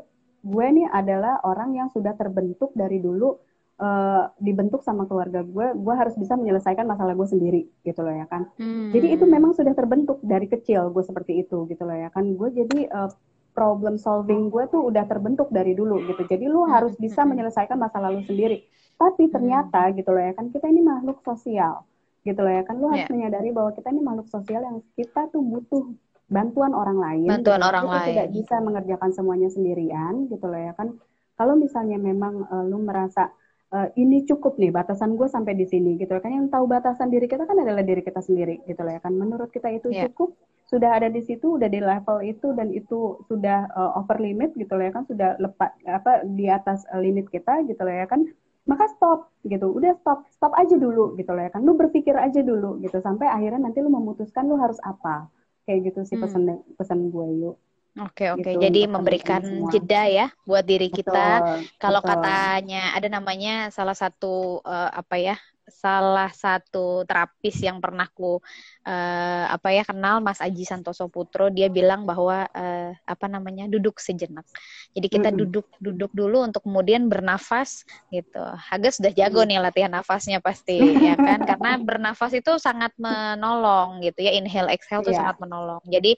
gue 0.47 0.66
nih 0.82 0.88
adalah 0.89 1.41
orang 1.45 1.78
yang 1.78 1.89
sudah 1.93 2.14
terbentuk 2.18 2.74
dari 2.74 2.97
dulu 2.97 3.38
uh, 3.82 4.30
dibentuk 4.38 4.82
sama 4.86 5.05
keluarga 5.10 5.41
gue 5.43 5.76
gue 5.76 5.93
harus 5.97 6.16
bisa 6.16 6.38
menyelesaikan 6.38 6.86
masalah 6.86 7.14
gue 7.18 7.28
sendiri 7.30 7.62
gitu 7.86 8.01
loh 8.01 8.14
ya 8.14 8.26
kan. 8.26 8.49
Hmm. 8.58 8.89
jadi 8.93 9.18
itu 9.18 9.26
memang 9.30 9.53
sudah 9.53 9.74
terbentuk 9.78 10.22
dari 10.26 10.49
kecil 10.49 10.89
gue 10.89 11.03
seperti 11.05 11.45
itu 11.45 11.70
gitu 11.70 11.84
loh 11.86 11.97
ya 11.97 12.10
kan. 12.10 12.34
Gue 12.34 12.49
jadi 12.49 12.89
uh, 12.89 13.14
problem 13.53 13.97
solving 13.97 14.53
gue 14.53 14.70
tuh 14.70 14.86
udah 14.89 15.05
terbentuk 15.05 15.49
dari 15.53 15.74
dulu 15.78 16.01
gitu. 16.05 16.26
Jadi 16.26 16.45
lu 16.49 16.66
harus 16.66 16.93
bisa 16.97 17.22
hmm. 17.22 17.30
menyelesaikan 17.34 17.78
masalah 17.78 18.10
lu 18.10 18.22
sendiri 18.26 18.66
tapi 18.98 19.30
hmm. 19.30 19.34
ternyata 19.34 19.82
hmm. 19.88 19.93
gitu 20.02 20.10
loh 20.12 20.24
ya 20.26 20.34
kan 20.34 20.45
kita 20.50 20.66
ini 20.68 20.82
makhluk 20.82 21.22
sosial 21.22 21.86
gitu 22.26 22.39
loh 22.43 22.52
ya 22.52 22.64
kan 22.68 22.76
lu 22.76 22.91
harus 22.91 23.08
yeah. 23.08 23.14
menyadari 23.14 23.50
bahwa 23.56 23.72
kita 23.72 23.88
ini 23.93 24.02
makhluk 24.04 24.28
sosial 24.28 24.62
yang 24.66 24.78
kita 25.00 25.32
tuh 25.32 25.39
butuh 25.39 25.86
bantuan 26.28 26.76
orang 26.76 27.00
lain. 27.00 27.28
Bantuan 27.32 27.64
gitu. 27.64 27.70
orang 27.72 27.84
kita 27.88 27.98
lain. 27.98 28.10
tidak 28.12 28.28
bisa 28.36 28.56
mengerjakan 28.60 29.12
semuanya 29.16 29.50
sendirian 29.50 30.14
gitu 30.28 30.45
loh 30.45 30.60
ya 30.60 30.76
kan. 30.76 30.91
Kalau 31.39 31.56
misalnya 31.56 31.95
memang 31.95 32.43
uh, 32.52 32.66
lu 32.68 32.84
merasa 32.84 33.32
uh, 33.72 33.88
ini 33.95 34.28
cukup 34.28 34.60
nih 34.60 34.76
batasan 34.76 35.16
gue 35.16 35.28
sampai 35.32 35.56
di 35.56 35.64
sini 35.64 35.95
gitu 35.95 36.18
loh 36.18 36.22
kan 36.22 36.34
yang 36.36 36.52
tahu 36.52 36.68
batasan 36.68 37.08
diri 37.08 37.32
kita 37.32 37.48
kan 37.48 37.56
adalah 37.56 37.86
diri 37.86 38.04
kita 38.04 38.20
sendiri 38.20 38.60
gitu 38.68 38.82
loh 38.84 38.91
ya 38.91 39.02
kan. 39.02 39.16
Menurut 39.16 39.50
kita 39.56 39.72
itu 39.72 39.88
yeah. 39.88 40.12
cukup 40.12 40.36
sudah 40.68 41.00
ada 41.00 41.08
di 41.08 41.24
situ, 41.24 41.56
udah 41.56 41.72
di 41.72 41.80
level 41.80 42.20
itu 42.28 42.52
dan 42.52 42.76
itu 42.76 43.24
sudah 43.32 43.72
uh, 43.72 43.95
over 44.04 44.20
limit 44.20 44.52
gitu 44.60 44.76
loh 44.76 44.84
ya 44.84 44.91
kan, 44.91 45.08
sudah 45.08 45.39
lepas 45.39 45.72
apa 45.88 46.28
di 46.28 46.52
atas 46.52 46.84
uh, 46.91 47.00
limit 47.00 47.32
kita 47.32 47.64
gitu 47.64 47.80
loh 47.88 47.95
ya 47.95 48.04
kan 48.04 48.28
maka 48.68 48.86
stop 48.93 49.32
gitu. 49.47 49.72
Udah 49.72 49.95
stop 50.03 50.28
stop 50.30 50.53
aja 50.59 50.76
dulu 50.76 51.15
gitu 51.15 51.32
loh 51.32 51.41
ya 51.41 51.51
kan. 51.51 51.63
Lu 51.63 51.74
berpikir 51.74 52.13
aja 52.13 52.43
dulu 52.43 52.78
gitu. 52.84 52.99
Sampai 52.99 53.32
akhirnya 53.32 53.63
nanti 53.63 53.80
lu 53.80 53.89
memutuskan 53.89 54.45
lu 54.45 54.59
harus 54.59 54.78
apa. 54.84 55.32
Kayak 55.63 55.91
gitu 55.91 55.99
sih 56.07 56.18
pesan 56.20 56.43
hmm. 56.45 56.76
pesan 56.76 57.09
gue 57.09 57.28
yuk. 57.41 57.57
Oke 57.97 58.30
oke, 58.30 58.45
gitu, 58.45 58.61
jadi 58.61 58.86
memberikan 58.86 59.41
jeda 59.74 60.05
ya 60.05 60.28
buat 60.45 60.61
diri 60.61 60.93
kita. 60.93 61.57
Kalau 61.82 62.05
katanya 62.05 62.93
ada 62.93 63.09
namanya 63.09 63.74
salah 63.74 63.97
satu 63.97 64.61
uh, 64.61 64.93
apa 64.93 65.18
ya 65.18 65.36
salah 65.68 66.32
satu 66.32 67.03
terapis 67.03 67.59
yang 67.59 67.84
pernah 67.84 68.07
ku 68.15 68.39
uh, 68.88 69.45
apa 69.51 69.76
ya 69.76 69.84
kenal 69.84 70.24
Mas 70.24 70.39
Aji 70.39 70.63
Santoso 70.63 71.11
Putro 71.11 71.51
dia 71.51 71.68
bilang 71.68 72.07
bahwa 72.07 72.47
uh, 72.47 72.91
apa 73.03 73.26
namanya 73.28 73.68
duduk 73.68 73.99
sejenak. 73.99 74.47
Jadi 74.95 75.07
kita 75.11 75.30
mm 75.30 75.36
-hmm. 75.36 75.41
duduk 75.43 75.68
duduk 75.84 76.11
dulu 76.15 76.47
untuk 76.47 76.63
kemudian 76.63 77.11
bernafas 77.11 77.84
gitu. 78.09 78.39
Haga 78.39 78.89
sudah 78.89 79.11
jago 79.11 79.43
nih 79.43 79.59
latihan 79.59 79.91
nafasnya 79.91 80.39
pasti 80.39 80.80
ya 80.80 81.20
kan? 81.20 81.43
Karena 81.43 81.72
bernafas 81.88 82.32
itu 82.34 82.55
sangat 82.57 82.95
menolong 82.95 83.99
gitu 84.01 84.24
ya 84.24 84.32
inhale 84.34 84.72
exhale 84.72 85.03
itu 85.03 85.11
yeah. 85.11 85.20
sangat 85.28 85.38
menolong. 85.43 85.84
Jadi 85.86 86.15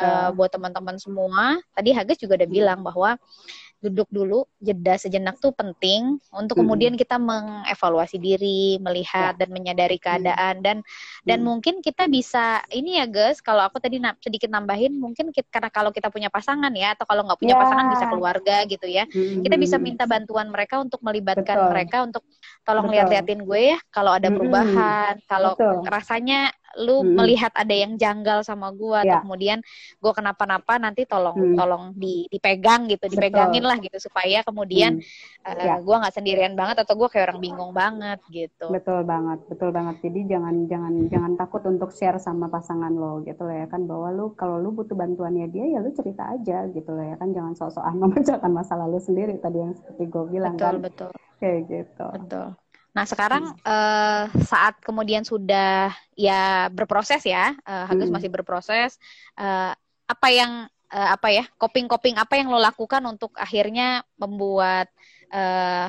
uh, 0.00 0.32
buat 0.32 0.50
teman-teman 0.50 0.96
semua 0.96 1.60
tadi 1.76 1.92
Hagas 1.92 2.16
juga 2.16 2.40
udah 2.40 2.48
bilang 2.48 2.80
bahwa 2.80 3.20
duduk 3.76 4.08
dulu 4.08 4.48
jeda 4.56 4.96
sejenak 4.96 5.36
tuh 5.36 5.52
penting 5.52 6.16
untuk 6.32 6.58
kemudian 6.58 6.96
kita 6.96 7.20
mengevaluasi 7.20 8.16
diri 8.16 8.80
melihat 8.80 9.36
ya. 9.36 9.44
dan 9.44 9.48
menyadari 9.52 10.00
keadaan. 10.00 10.64
Dan 10.64 10.80
dan 11.22 11.44
mungkin 11.44 11.84
kita 11.84 12.08
bisa 12.08 12.64
ini 12.72 12.96
ya 12.96 13.06
guys 13.06 13.44
kalau 13.44 13.62
aku 13.62 13.76
tadi 13.78 14.00
na 14.00 14.16
sedikit 14.18 14.48
nambahin 14.48 14.96
mungkin 14.96 15.28
kita, 15.30 15.46
karena 15.52 15.70
kalau 15.70 15.92
kita 15.92 16.08
punya 16.08 16.32
pasangan 16.32 16.72
ya 16.72 16.96
atau 16.96 17.04
kalau 17.04 17.28
nggak 17.28 17.40
punya 17.40 17.54
ya. 17.54 17.60
pasangan 17.60 17.86
bisa 17.92 18.04
keluarga 18.08 18.56
gitu 18.64 18.86
ya. 18.88 19.04
Kita 19.14 19.56
bisa 19.60 19.76
minta 19.76 20.08
bantuan 20.08 20.48
mereka 20.48 20.80
untuk 20.80 21.04
melibatkan 21.04 21.56
Betul. 21.56 21.70
mereka 21.70 21.96
untuk 22.02 22.22
tolong 22.66 22.90
lihat-liatin 22.90 23.46
gue 23.46 23.60
ya 23.76 23.78
kalau 23.94 24.16
ada 24.16 24.28
perubahan 24.32 25.14
kalau 25.30 25.54
rasanya 25.86 26.50
lu 26.76 27.02
hmm. 27.02 27.16
melihat 27.16 27.52
ada 27.56 27.72
yang 27.72 27.96
janggal 27.96 28.44
sama 28.44 28.72
gue 28.72 28.98
yeah. 29.00 29.18
atau 29.20 29.28
kemudian 29.28 29.58
gue 30.00 30.12
kenapa-napa 30.12 30.76
nanti 30.76 31.08
tolong 31.08 31.36
hmm. 31.36 31.56
tolong 31.56 31.84
di, 31.96 32.28
dipegang 32.28 32.86
gitu 32.90 33.08
dipegangin 33.08 33.64
Betul. 33.64 33.70
lah 33.72 33.78
gitu 33.80 33.98
supaya 33.98 34.38
kemudian 34.44 35.00
hmm. 35.00 35.46
uh, 35.48 35.56
yeah. 35.56 35.78
gue 35.80 35.96
nggak 35.96 36.14
sendirian 36.14 36.54
banget 36.54 36.84
atau 36.84 36.94
gue 36.94 37.08
kayak 37.08 37.32
orang 37.32 37.40
bingung 37.40 37.72
banget 37.72 38.20
gitu 38.28 38.68
betul 38.68 39.00
banget 39.02 39.40
betul 39.48 39.70
banget 39.72 39.96
jadi 40.04 40.36
jangan 40.36 40.54
jangan 40.68 40.94
jangan 41.08 41.32
takut 41.40 41.62
untuk 41.64 41.90
share 41.96 42.20
sama 42.20 42.52
pasangan 42.52 42.92
lo 42.92 43.24
gitu 43.24 43.48
lah 43.48 43.64
ya 43.64 43.66
kan 43.72 43.88
bahwa 43.88 44.12
lu 44.12 44.26
kalau 44.36 44.60
lu 44.60 44.72
butuh 44.72 44.94
bantuannya 44.94 45.48
dia 45.48 45.64
ya 45.76 45.78
lu 45.80 45.90
cerita 45.96 46.28
aja 46.36 46.68
gitu 46.70 46.90
lah 46.92 47.14
ya 47.14 47.16
kan 47.16 47.32
jangan 47.32 47.52
sok-sokan 47.56 47.96
memecahkan 48.04 48.52
masa 48.52 48.76
lalu 48.76 49.00
sendiri 49.00 49.40
tadi 49.40 49.64
yang 49.64 49.72
seperti 49.72 50.04
gue 50.08 50.24
bilang 50.28 50.54
betul, 50.56 50.66
kan 50.68 50.74
betul 50.84 51.10
kayak 51.40 51.60
gitu 51.68 52.06
betul 52.12 52.48
Nah 52.96 53.04
sekarang 53.04 53.52
hmm. 53.52 53.60
uh, 53.60 54.24
saat 54.48 54.80
kemudian 54.80 55.20
sudah 55.20 55.92
ya 56.16 56.72
berproses 56.72 57.20
ya, 57.28 57.52
uh, 57.68 57.84
Hagus 57.84 58.08
hmm. 58.08 58.16
masih 58.16 58.32
berproses. 58.32 58.96
Uh, 59.36 59.76
apa 60.08 60.28
yang 60.32 60.64
uh, 60.88 61.08
apa 61.12 61.28
ya 61.28 61.44
coping-coping 61.60 62.16
apa 62.16 62.40
yang 62.40 62.48
lo 62.48 62.56
lakukan 62.56 63.04
untuk 63.04 63.36
akhirnya 63.36 64.00
membuat 64.16 64.88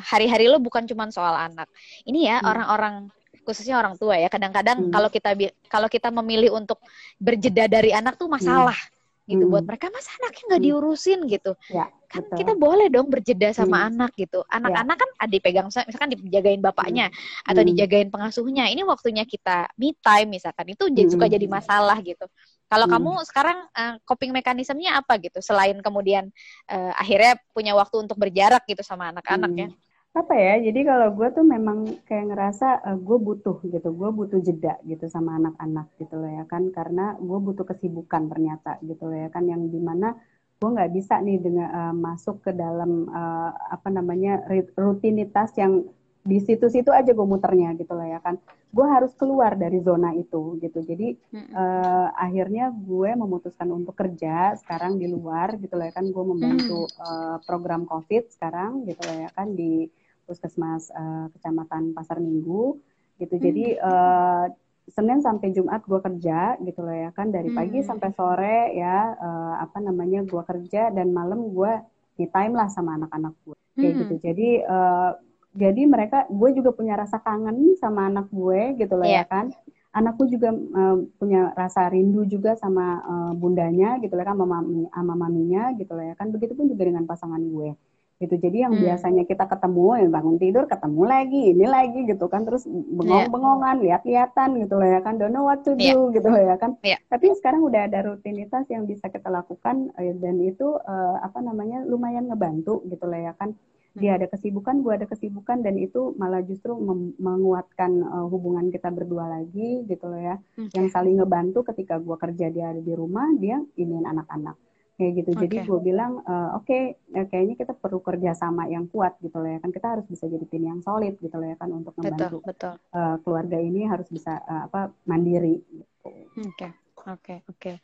hari-hari 0.02 0.50
uh, 0.50 0.58
lo 0.58 0.60
bukan 0.60 0.84
cuma 0.84 1.08
soal 1.14 1.32
anak. 1.40 1.72
Ini 2.04 2.20
ya 2.28 2.38
hmm. 2.44 2.50
orang-orang 2.52 2.96
hmm. 3.08 3.48
khususnya 3.48 3.80
orang 3.80 3.96
tua 3.96 4.20
ya. 4.20 4.28
Kadang-kadang 4.28 4.90
hmm. 4.90 4.92
kalau 4.92 5.08
kita 5.08 5.32
kalau 5.72 5.88
kita 5.88 6.12
memilih 6.12 6.60
untuk 6.60 6.84
berjeda 7.16 7.72
dari 7.72 7.96
anak 7.96 8.20
tuh 8.20 8.28
masalah. 8.28 8.76
Hmm 8.76 8.97
gitu 9.28 9.44
hmm. 9.44 9.54
buat 9.54 9.64
mereka 9.68 9.92
masa 9.92 10.10
anaknya 10.24 10.44
nggak 10.48 10.62
hmm. 10.64 10.70
diurusin 10.72 11.20
gitu 11.28 11.52
ya, 11.68 11.86
kan 12.08 12.24
betul. 12.24 12.38
kita 12.40 12.54
boleh 12.56 12.88
dong 12.88 13.08
berjeda 13.12 13.52
sama 13.52 13.78
hmm. 13.84 13.88
anak 13.92 14.12
gitu 14.16 14.40
anak-anak 14.48 14.96
ya. 14.96 15.02
kan 15.04 15.10
ada 15.20 15.32
dipegang 15.36 15.68
misalkan 15.68 16.10
dijagain 16.16 16.62
bapaknya 16.64 17.12
hmm. 17.12 17.50
atau 17.52 17.62
dijagain 17.68 18.08
pengasuhnya 18.08 18.72
ini 18.72 18.88
waktunya 18.88 19.28
kita 19.28 19.68
me 19.76 19.92
time 20.00 20.32
misalkan 20.32 20.72
itu 20.72 20.88
hmm. 20.88 21.12
suka 21.12 21.28
jadi 21.28 21.46
masalah 21.46 22.00
gitu 22.00 22.24
kalau 22.72 22.88
hmm. 22.88 22.94
kamu 22.96 23.12
sekarang 23.28 23.58
uh, 23.76 23.96
coping 24.08 24.32
mekanismenya 24.32 25.04
apa 25.04 25.20
gitu 25.20 25.44
selain 25.44 25.76
kemudian 25.84 26.32
uh, 26.72 26.96
akhirnya 26.96 27.36
punya 27.52 27.76
waktu 27.76 28.00
untuk 28.00 28.16
berjarak 28.16 28.64
gitu 28.64 28.82
sama 28.82 29.12
anak-anak 29.12 29.52
hmm. 29.52 29.62
ya 29.62 29.70
apa 30.18 30.34
ya 30.34 30.54
jadi 30.70 30.80
kalau 30.90 31.08
gue 31.14 31.28
tuh 31.32 31.46
memang 31.46 31.78
kayak 32.10 32.26
ngerasa 32.34 32.68
uh, 32.82 32.98
gue 32.98 33.18
butuh 33.22 33.58
gitu 33.62 33.90
gue 33.94 34.10
butuh 34.10 34.40
jeda 34.42 34.82
gitu 34.84 35.06
sama 35.08 35.38
anak-anak 35.38 35.88
gitu 36.02 36.18
loh 36.18 36.32
ya 36.32 36.44
kan 36.50 36.74
karena 36.74 37.14
gue 37.22 37.40
butuh 37.40 37.66
kesibukan 37.68 38.26
ternyata 38.26 38.82
gitu 38.82 39.06
loh 39.06 39.18
ya 39.18 39.30
kan 39.30 39.46
yang 39.46 39.70
di 39.70 39.78
mana 39.78 40.18
gue 40.58 40.70
nggak 40.74 40.92
bisa 40.94 41.22
nih 41.22 41.38
dengan 41.38 41.70
uh, 41.70 41.94
masuk 41.94 42.42
ke 42.42 42.52
dalam 42.52 43.06
uh, 43.14 43.52
apa 43.54 43.94
namanya 43.94 44.42
rutinitas 44.74 45.54
yang 45.54 45.86
di 46.28 46.44
situ-situ 46.44 46.92
aja 46.92 47.16
gue 47.16 47.24
muternya 47.24 47.72
gitu 47.80 47.96
loh 47.96 48.04
ya 48.04 48.20
kan. 48.20 48.36
Gue 48.68 48.84
harus 48.84 49.16
keluar 49.16 49.56
dari 49.56 49.80
zona 49.80 50.12
itu 50.12 50.60
gitu 50.60 50.84
jadi 50.84 51.16
uh, 51.56 52.12
akhirnya 52.20 52.68
gue 52.76 53.16
memutuskan 53.16 53.72
untuk 53.72 53.96
kerja 53.96 54.60
sekarang 54.60 55.00
di 55.00 55.08
luar 55.08 55.56
gitu 55.56 55.80
loh 55.80 55.88
ya 55.88 55.96
kan 55.96 56.12
gue 56.12 56.24
membantu 56.28 56.84
uh, 57.00 57.40
program 57.48 57.88
covid 57.88 58.28
sekarang 58.28 58.84
gitu 58.84 59.00
loh 59.08 59.18
ya 59.24 59.30
kan 59.32 59.56
di 59.56 59.88
puskesmas 60.28 60.92
uh, 60.92 61.32
kecamatan 61.32 61.96
Pasar 61.96 62.20
Minggu 62.20 62.78
gitu. 63.18 63.36
Hmm. 63.40 63.44
Jadi 63.48 63.66
uh, 63.80 64.46
Senin 64.88 65.20
sampai 65.20 65.52
Jumat 65.52 65.84
gue 65.84 66.00
kerja 66.00 66.56
gitu 66.64 66.80
loh 66.80 66.96
ya 66.96 67.12
kan 67.12 67.28
dari 67.28 67.52
pagi 67.52 67.84
hmm. 67.84 67.88
sampai 67.88 68.10
sore 68.16 68.72
ya 68.72 69.20
uh, 69.20 69.56
apa 69.60 69.84
namanya 69.84 70.24
gue 70.24 70.44
kerja 70.48 70.96
dan 70.96 71.12
malam 71.12 71.52
gue 71.52 71.74
di 72.16 72.24
time 72.32 72.56
lah 72.56 72.72
sama 72.72 72.96
anak-anak 72.96 73.36
gue 73.44 73.58
kayak 73.76 73.94
hmm. 73.94 74.00
gitu. 74.04 74.16
Jadi 74.24 74.50
uh, 74.64 75.12
jadi 75.58 75.82
mereka 75.90 76.30
gue 76.32 76.50
juga 76.56 76.72
punya 76.72 76.96
rasa 76.96 77.20
kangen 77.20 77.76
sama 77.76 78.08
anak 78.08 78.32
gue 78.32 78.80
gitu 78.80 78.96
loh 78.96 79.08
yeah. 79.08 79.24
ya 79.24 79.26
iya. 79.26 79.28
kan. 79.28 79.46
Anakku 79.92 80.30
juga 80.30 80.54
uh, 80.54 80.98
punya 81.18 81.52
rasa 81.58 81.90
rindu 81.90 82.22
juga 82.30 82.54
sama 82.54 83.02
uh, 83.02 83.34
bundanya 83.34 83.98
gitu 83.98 84.14
loh 84.14 84.24
kan 84.24 84.38
sama, 84.38 84.62
mami, 84.62 84.86
maminya 84.94 85.74
gitu 85.76 85.92
loh 85.98 86.06
ya 86.06 86.16
kan. 86.16 86.32
Begitupun 86.32 86.70
juga 86.72 86.88
dengan 86.88 87.04
pasangan 87.04 87.42
gue 87.44 87.76
gitu 88.18 88.34
jadi 88.42 88.66
yang 88.66 88.74
hmm. 88.74 88.82
biasanya 88.82 89.24
kita 89.30 89.46
ketemu 89.46 89.86
yang 90.02 90.10
bangun 90.10 90.38
tidur 90.42 90.66
ketemu 90.66 91.02
lagi 91.06 91.42
ini 91.54 91.66
lagi 91.70 92.00
gitu 92.10 92.26
kan 92.26 92.50
terus 92.50 92.66
bengong-bengongan 92.66 93.78
lihat-lihatan 93.86 94.58
gitu 94.58 94.74
loh 94.82 94.90
ya 94.90 95.00
kan 95.06 95.22
don't 95.22 95.30
know 95.30 95.46
what 95.46 95.62
to 95.62 95.78
iya. 95.78 95.94
do 95.94 96.10
yeah. 96.10 96.14
gitu 96.18 96.28
loh 96.34 96.42
ya 96.42 96.56
kan 96.58 96.72
yeah. 96.82 97.00
tapi 97.14 97.30
sekarang 97.38 97.62
udah 97.62 97.86
ada 97.86 98.02
rutinitas 98.10 98.66
yang 98.74 98.90
bisa 98.90 99.06
kita 99.14 99.30
lakukan 99.30 99.94
eh, 100.02 100.18
dan 100.18 100.42
itu 100.42 100.82
uh, 100.82 101.22
apa 101.22 101.46
namanya 101.46 101.86
lumayan 101.86 102.26
ngebantu 102.26 102.82
gitu 102.90 103.06
loh 103.06 103.22
ya 103.22 103.38
kan 103.38 103.54
dia 103.98 104.14
hmm. 104.14 104.20
ada 104.22 104.28
kesibukan, 104.30 104.76
gue 104.86 104.94
ada 104.94 105.08
kesibukan, 105.10 105.58
dan 105.66 105.74
itu 105.82 106.14
malah 106.22 106.46
justru 106.46 106.70
menguatkan 107.18 108.06
uh, 108.06 108.30
hubungan 108.30 108.70
kita 108.70 108.94
berdua 108.94 109.26
lagi 109.26 109.90
gitu 109.90 110.06
loh 110.06 110.22
ya, 110.22 110.38
okay. 110.54 110.70
yang 110.78 110.94
saling 110.94 111.18
ngebantu 111.18 111.66
ketika 111.66 111.98
gue 111.98 112.14
kerja 112.14 112.54
dia 112.54 112.78
ada 112.78 112.82
di 112.86 112.94
rumah, 112.94 113.26
dia 113.42 113.58
iniin 113.74 114.06
anak-anak 114.06 114.54
kayak 114.98 115.14
gitu. 115.24 115.30
Okay. 115.38 115.42
Jadi 115.46 115.56
gue 115.70 115.80
bilang 115.80 116.26
uh, 116.26 116.58
oke 116.58 116.66
okay, 116.66 116.98
ya 117.14 117.24
kayaknya 117.30 117.56
kita 117.56 117.74
perlu 117.78 118.02
kerjasama 118.02 118.66
yang 118.68 118.90
kuat 118.90 119.16
gitu 119.22 119.38
loh 119.38 119.48
ya 119.48 119.60
kan 119.62 119.70
kita 119.70 119.88
harus 119.94 120.06
bisa 120.10 120.26
jadi 120.26 120.46
tim 120.50 120.66
yang 120.66 120.82
solid 120.82 121.16
gitu 121.22 121.36
loh 121.38 121.48
ya 121.48 121.58
kan 121.62 121.70
untuk 121.70 121.94
membantu 121.96 122.42
betul, 122.42 122.50
betul. 122.50 122.74
Uh, 122.90 123.16
keluarga 123.22 123.58
ini 123.62 123.86
harus 123.86 124.10
bisa 124.10 124.42
uh, 124.44 124.66
apa 124.68 124.90
mandiri. 125.06 125.62
Gitu. 125.62 126.10
Oke. 126.50 126.70
Oke, 127.08 127.40
oke. 127.48 127.80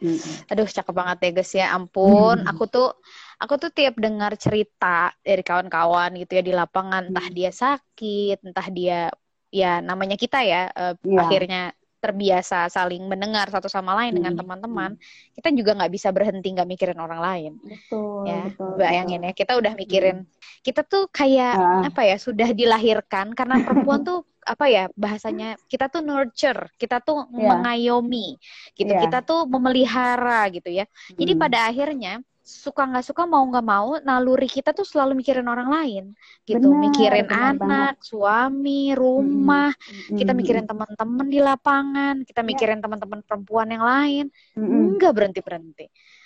Aduh, 0.52 0.68
cakep 0.68 0.92
banget 0.92 1.18
ya, 1.24 1.30
guys 1.32 1.54
ya. 1.56 1.68
Ampun, 1.72 2.44
aku 2.44 2.68
tuh 2.68 2.92
aku 3.40 3.56
tuh 3.56 3.72
tiap 3.72 3.96
dengar 3.96 4.36
cerita 4.36 5.16
dari 5.24 5.40
kawan-kawan 5.40 6.12
gitu 6.20 6.36
ya 6.36 6.44
di 6.44 6.52
lapangan, 6.52 7.08
entah 7.08 7.32
dia 7.32 7.48
sakit, 7.56 8.44
entah 8.44 8.68
dia 8.68 9.08
ya 9.54 9.80
namanya 9.80 10.18
kita 10.18 10.42
ya 10.42 10.68
uh, 10.74 10.98
yeah. 11.06 11.22
akhirnya 11.24 11.64
terbiasa 12.04 12.68
saling 12.68 13.08
mendengar 13.08 13.48
satu 13.48 13.72
sama 13.72 13.96
lain 13.96 14.12
hmm. 14.12 14.18
dengan 14.20 14.34
teman-teman, 14.36 14.92
kita 15.40 15.56
juga 15.56 15.72
nggak 15.80 15.92
bisa 15.96 16.12
berhenti 16.12 16.52
nggak 16.52 16.68
mikirin 16.68 17.00
orang 17.00 17.24
lain. 17.24 17.52
Betul. 17.64 18.28
Ya, 18.28 18.52
betul, 18.52 18.76
bayangin 18.76 19.24
betul. 19.24 19.30
ya, 19.32 19.40
kita 19.40 19.54
udah 19.56 19.74
mikirin, 19.80 20.18
kita 20.60 20.82
tuh 20.84 21.08
kayak 21.08 21.56
ah. 21.56 21.88
apa 21.88 22.02
ya, 22.04 22.20
sudah 22.20 22.52
dilahirkan 22.52 23.32
karena 23.32 23.64
perempuan 23.64 24.04
tuh 24.12 24.28
apa 24.44 24.68
ya 24.68 24.92
bahasanya 25.00 25.56
kita 25.72 25.88
tuh 25.88 26.04
nurture, 26.04 26.68
kita 26.76 27.00
tuh 27.00 27.24
yeah. 27.32 27.56
mengayomi, 27.56 28.36
gitu, 28.76 28.92
yeah. 28.92 29.08
kita 29.08 29.24
tuh 29.24 29.48
memelihara 29.48 30.52
gitu 30.52 30.68
ya. 30.68 30.84
Jadi 31.16 31.32
hmm. 31.32 31.40
pada 31.40 31.72
akhirnya 31.72 32.20
suka 32.44 32.84
nggak 32.84 33.08
suka 33.08 33.24
mau 33.24 33.40
nggak 33.48 33.64
mau 33.64 33.96
naluri 34.04 34.52
kita 34.52 34.76
tuh 34.76 34.84
selalu 34.84 35.24
mikirin 35.24 35.48
orang 35.48 35.72
lain 35.72 36.04
gitu 36.44 36.60
benar, 36.60 36.84
mikirin 36.92 37.26
benar 37.32 37.40
anak 37.56 37.96
banget. 37.96 37.96
suami 38.04 38.92
rumah 38.92 39.72
mm-hmm. 39.72 40.18
kita 40.20 40.32
mikirin 40.36 40.66
teman-teman 40.68 41.28
di 41.32 41.40
lapangan 41.40 42.16
kita 42.28 42.44
ya. 42.44 42.48
mikirin 42.52 42.78
yeah. 42.78 42.84
teman-teman 42.84 43.20
perempuan 43.24 43.68
yang 43.72 43.88
lain 43.88 44.26
mm-hmm. 44.60 45.00
nggak 45.00 45.14
berhenti 45.16 45.40
berhenti 45.40 45.86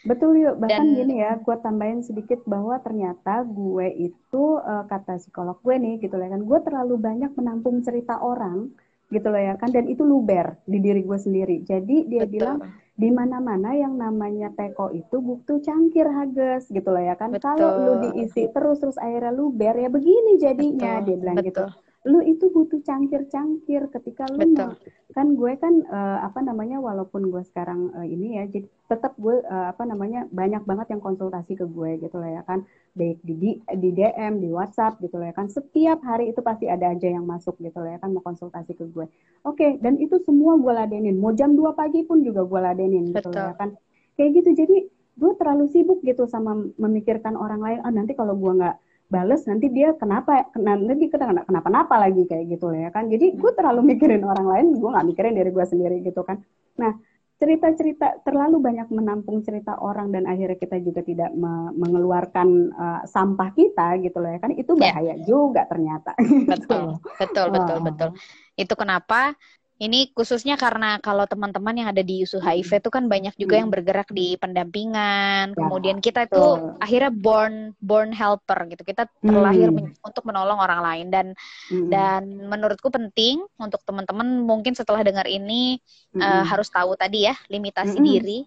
betul 0.10 0.34
yuk 0.42 0.58
bahkan 0.58 0.90
Dan, 0.90 0.98
gini 1.06 1.22
ya 1.22 1.38
gue 1.38 1.56
tambahin 1.62 2.02
sedikit 2.02 2.42
bahwa 2.50 2.82
ternyata 2.82 3.46
gue 3.46 3.88
itu 4.10 4.44
uh, 4.58 4.90
kata 4.90 5.22
psikolog 5.22 5.62
gue 5.62 5.78
nih 5.78 6.02
gitu 6.02 6.18
lah 6.18 6.34
kan 6.34 6.42
gue 6.42 6.60
terlalu 6.66 6.98
banyak 6.98 7.30
menampung 7.38 7.86
cerita 7.86 8.18
orang 8.18 8.74
gitu 9.14 9.30
loh 9.30 9.40
ya 9.40 9.54
kan 9.56 9.70
dan 9.70 9.86
itu 9.86 10.02
luber 10.02 10.58
di 10.66 10.82
diri 10.82 11.06
gue 11.06 11.20
sendiri 11.22 11.62
jadi 11.62 11.98
dia 12.10 12.26
betul. 12.26 12.34
bilang 12.34 12.58
di 12.98 13.14
mana-mana 13.14 13.78
yang 13.78 13.94
namanya 13.94 14.50
teko 14.58 14.90
itu 14.90 15.22
butuh 15.22 15.62
cangkir 15.62 16.10
hages 16.10 16.66
gitu 16.74 16.90
loh 16.90 17.00
ya 17.06 17.14
kan. 17.14 17.30
Kalau 17.38 17.78
lu 17.78 17.94
diisi 18.10 18.50
terus 18.50 18.82
terus 18.82 18.98
airnya 18.98 19.30
luber 19.30 19.78
ya 19.78 19.86
begini 19.86 20.42
jadinya 20.42 20.98
Betul. 21.00 21.06
dia 21.06 21.18
bilang. 21.22 21.38
Betul. 21.38 21.48
gitu. 21.54 21.64
Lu 22.06 22.22
itu 22.22 22.54
butuh 22.54 22.80
cangkir-cangkir. 22.86 23.90
Ketika 23.90 24.30
lu 24.30 24.54
mau 24.54 24.78
kan 25.16 25.34
gue 25.34 25.52
kan 25.58 25.74
uh, 25.90 26.22
apa 26.22 26.46
namanya 26.46 26.78
walaupun 26.78 27.34
gue 27.34 27.42
sekarang 27.50 27.90
uh, 27.96 28.06
ini 28.06 28.38
ya 28.38 28.46
jadi 28.46 28.68
tetap 28.86 29.18
gue 29.18 29.42
uh, 29.42 29.74
apa 29.74 29.82
namanya 29.88 30.30
banyak 30.30 30.62
banget 30.68 30.94
yang 30.94 31.02
konsultasi 31.02 31.58
ke 31.58 31.66
gue 31.66 31.98
gitu 31.98 32.16
loh 32.22 32.30
ya 32.30 32.46
kan. 32.46 32.62
Baik 32.94 33.18
di, 33.26 33.34
di 33.34 33.52
di 33.58 33.90
DM 33.98 34.44
di 34.44 34.50
WhatsApp 34.54 35.02
gitu 35.02 35.18
loh 35.18 35.26
ya 35.26 35.36
kan. 35.36 35.50
Setiap 35.50 36.00
hari 36.06 36.30
itu 36.30 36.40
pasti 36.46 36.70
ada 36.70 36.94
aja 36.94 37.08
yang 37.10 37.26
masuk 37.26 37.58
gitu 37.58 37.82
loh 37.82 37.90
ya 37.90 37.98
kan 37.98 38.14
mau 38.14 38.22
konsultasi 38.22 38.78
ke 38.78 38.86
gue. 38.88 39.10
Oke 39.48 39.58
okay, 39.58 39.72
dan 39.82 39.98
itu 39.98 40.22
semua 40.22 40.56
gue 40.62 40.70
ladenin. 40.70 41.18
Mau 41.18 41.34
jam 41.34 41.58
2 41.58 41.74
pagi 41.74 42.06
pun 42.06 42.22
juga 42.22 42.46
gue 42.46 42.60
ladenin 42.62 43.10
Betul. 43.10 43.16
gitu 43.16 43.28
loh 43.34 43.44
ya 43.52 43.56
kan. 43.58 43.70
Kayak 44.14 44.30
gitu 44.44 44.50
jadi 44.66 44.78
gue 45.18 45.32
terlalu 45.42 45.66
sibuk 45.74 46.00
gitu 46.06 46.30
sama 46.30 46.54
memikirkan 46.78 47.34
orang 47.34 47.60
lain. 47.60 47.80
Ah 47.82 47.90
nanti 47.90 48.14
kalau 48.14 48.38
gue 48.38 48.54
nggak 48.54 48.78
bales 49.08 49.48
nanti 49.48 49.72
dia 49.72 49.96
kenapa 49.96 50.52
nanti 50.60 51.08
kita 51.08 51.32
kenapa 51.48 51.68
napa 51.72 51.96
lagi 51.96 52.28
kayak 52.28 52.46
gitu 52.52 52.76
ya 52.76 52.92
kan 52.92 53.08
jadi 53.08 53.40
gue 53.40 53.52
terlalu 53.56 53.96
mikirin 53.96 54.24
orang 54.28 54.48
lain 54.48 54.68
gue 54.76 54.90
nggak 54.92 55.08
mikirin 55.08 55.34
diri 55.36 55.52
gue 55.56 55.66
sendiri 55.66 55.98
gitu 56.04 56.28
kan 56.28 56.44
nah 56.76 56.92
cerita-cerita 57.38 58.26
terlalu 58.26 58.58
banyak 58.58 58.90
menampung 58.90 59.46
cerita 59.46 59.78
orang 59.78 60.10
dan 60.10 60.26
akhirnya 60.26 60.58
kita 60.58 60.82
juga 60.82 61.06
tidak 61.06 61.30
me 61.38 61.70
mengeluarkan 61.78 62.74
uh, 62.74 63.02
sampah 63.06 63.54
kita 63.54 64.02
gitu 64.02 64.18
loh 64.18 64.34
ya 64.34 64.42
kan 64.42 64.52
itu 64.58 64.74
iya. 64.74 64.82
bahaya 64.90 65.06
yeah. 65.14 65.18
juga 65.22 65.62
ternyata. 65.70 66.18
Betul, 66.50 66.98
betul, 67.22 67.48
betul, 67.54 67.78
betul. 67.86 68.10
Itu 68.58 68.74
kenapa 68.74 69.38
ini 69.78 70.10
khususnya 70.18 70.58
karena 70.58 70.98
kalau 71.06 71.30
teman-teman 71.30 71.78
yang 71.78 71.90
ada 71.94 72.02
di 72.02 72.26
isu 72.26 72.42
HIV 72.42 72.82
itu 72.82 72.90
kan 72.90 73.06
banyak 73.06 73.38
juga 73.38 73.62
yang 73.62 73.70
hmm. 73.70 73.78
bergerak 73.78 74.10
di 74.10 74.34
pendampingan. 74.42 75.54
Ya, 75.54 75.58
Kemudian 75.58 76.02
kita 76.02 76.26
itu 76.26 76.34
betul. 76.34 76.82
akhirnya 76.82 77.12
born 77.14 77.78
born 77.78 78.10
helper 78.10 78.58
gitu. 78.74 78.82
Kita 78.82 79.06
terlahir 79.22 79.70
hmm. 79.70 79.78
men 79.78 79.88
untuk 80.02 80.26
menolong 80.26 80.58
orang 80.58 80.82
lain 80.82 81.08
dan 81.14 81.28
hmm. 81.70 81.90
dan 81.94 82.22
menurutku 82.50 82.90
penting 82.90 83.46
untuk 83.62 83.86
teman-teman 83.86 84.42
mungkin 84.42 84.74
setelah 84.74 85.06
dengar 85.06 85.30
ini 85.30 85.78
hmm. 86.18 86.26
uh, 86.26 86.44
harus 86.50 86.74
tahu 86.74 86.98
tadi 86.98 87.30
ya 87.30 87.38
limitasi 87.46 88.02
hmm. 88.02 88.08
diri. 88.10 88.40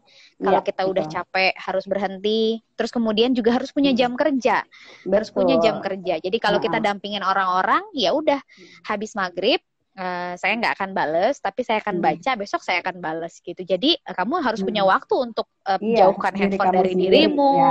Kalau 0.42 0.60
ya, 0.60 0.66
kita 0.66 0.82
betul. 0.82 0.92
udah 0.98 1.04
capek 1.06 1.52
harus 1.54 1.84
berhenti. 1.86 2.42
Terus 2.74 2.90
kemudian 2.90 3.30
juga 3.38 3.54
harus 3.54 3.70
punya 3.70 3.94
jam 3.94 4.18
kerja. 4.18 4.66
Betul. 5.06 5.14
Harus 5.14 5.30
punya 5.30 5.62
jam 5.62 5.78
kerja. 5.78 6.18
Jadi 6.18 6.36
kalau 6.42 6.58
kita 6.58 6.82
dampingin 6.82 7.22
orang-orang 7.22 7.86
ya 7.94 8.10
udah 8.10 8.42
habis 8.82 9.14
maghrib 9.14 9.62
Uh, 10.00 10.32
saya 10.40 10.56
nggak 10.56 10.80
akan 10.80 10.90
bales, 10.96 11.44
tapi 11.44 11.60
saya 11.60 11.84
akan 11.84 12.00
hmm. 12.00 12.04
baca 12.08 12.30
besok 12.40 12.64
saya 12.64 12.80
akan 12.80 13.04
bales 13.04 13.36
gitu. 13.44 13.60
Jadi 13.60 14.00
uh, 14.00 14.16
kamu 14.16 14.40
harus 14.40 14.64
hmm. 14.64 14.68
punya 14.72 14.82
waktu 14.88 15.12
untuk 15.12 15.44
uh, 15.68 15.76
iya, 15.76 16.08
jauhkan 16.08 16.32
handphone 16.40 16.72
dari 16.72 16.96
sendiri. 16.96 17.28
dirimu, 17.28 17.52
ya, 17.52 17.68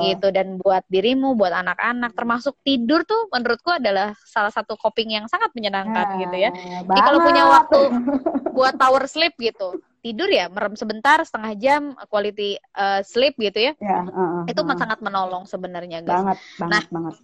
gitu 0.00 0.28
dan 0.32 0.56
buat 0.56 0.80
dirimu, 0.88 1.36
buat 1.36 1.52
anak-anak, 1.52 2.16
termasuk 2.16 2.56
tidur 2.64 3.04
tuh 3.04 3.28
menurutku 3.28 3.68
adalah 3.68 4.16
salah 4.24 4.48
satu 4.48 4.80
coping 4.80 5.12
yang 5.12 5.28
sangat 5.28 5.52
menyenangkan 5.52 6.16
nah, 6.16 6.20
gitu 6.24 6.36
ya. 6.40 6.50
Banget. 6.56 6.88
Jadi 6.88 7.00
kalau 7.04 7.20
punya 7.20 7.44
waktu 7.44 7.80
buat 8.56 8.74
power 8.80 9.04
sleep 9.04 9.36
gitu, 9.36 9.76
tidur 10.00 10.32
ya 10.32 10.48
merem 10.48 10.72
sebentar 10.72 11.20
setengah 11.20 11.52
jam 11.60 11.82
quality 12.08 12.56
uh, 12.80 13.04
sleep 13.04 13.36
gitu 13.36 13.60
ya, 13.60 13.72
ya 13.76 14.08
uh, 14.08 14.08
uh, 14.08 14.42
itu 14.48 14.60
uh. 14.64 14.76
sangat 14.78 15.04
menolong 15.04 15.44
sebenarnya 15.44 16.00
guys. 16.00 16.16
Banget, 16.16 16.38
banget, 16.56 16.72
nah, 16.72 16.82
banget. 16.88 17.14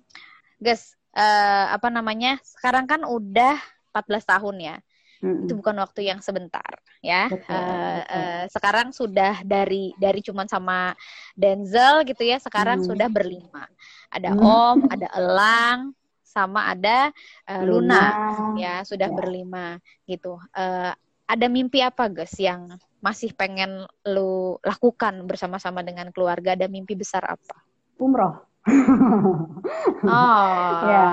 Guys, 0.60 0.82
uh, 1.14 1.72
apa 1.72 1.88
namanya? 1.88 2.36
Sekarang 2.42 2.84
kan 2.84 3.06
udah 3.06 3.56
14 3.94 4.26
tahun 4.26 4.56
ya. 4.58 4.76
hmm 5.22 5.46
Itu 5.46 5.52
bukan 5.62 5.78
waktu 5.78 6.10
yang 6.10 6.18
sebentar 6.18 6.66
ya. 6.98 7.30
Betul, 7.30 7.54
uh, 7.54 7.62
betul. 8.02 8.18
Uh, 8.18 8.44
sekarang 8.50 8.88
sudah 8.90 9.34
dari 9.46 9.94
dari 9.94 10.18
cuman 10.18 10.50
sama 10.50 10.98
Denzel 11.38 12.02
gitu 12.02 12.26
ya, 12.26 12.42
sekarang 12.42 12.82
hmm. 12.82 12.88
sudah 12.90 13.06
berlima. 13.06 13.70
Ada 14.10 14.34
hmm. 14.34 14.42
Om, 14.42 14.78
ada 14.90 15.08
Elang, 15.14 15.80
sama 16.26 16.66
ada 16.66 17.14
uh, 17.46 17.62
Luna. 17.62 18.04
Luna 18.34 18.58
ya, 18.58 18.74
sudah 18.82 19.06
ya. 19.06 19.14
berlima 19.14 19.78
gitu. 20.10 20.34
Uh, 20.50 20.90
ada 21.24 21.46
mimpi 21.48 21.80
apa 21.80 22.10
guys 22.10 22.36
yang 22.36 22.76
masih 23.00 23.32
pengen 23.32 23.88
lu 24.04 24.60
lakukan 24.60 25.24
bersama-sama 25.24 25.86
dengan 25.86 26.10
keluarga? 26.10 26.58
Ada 26.58 26.66
mimpi 26.66 26.98
besar 26.98 27.24
apa? 27.24 27.62
Umroh 27.96 28.53
oh. 30.08 30.80
ya, 30.92 31.08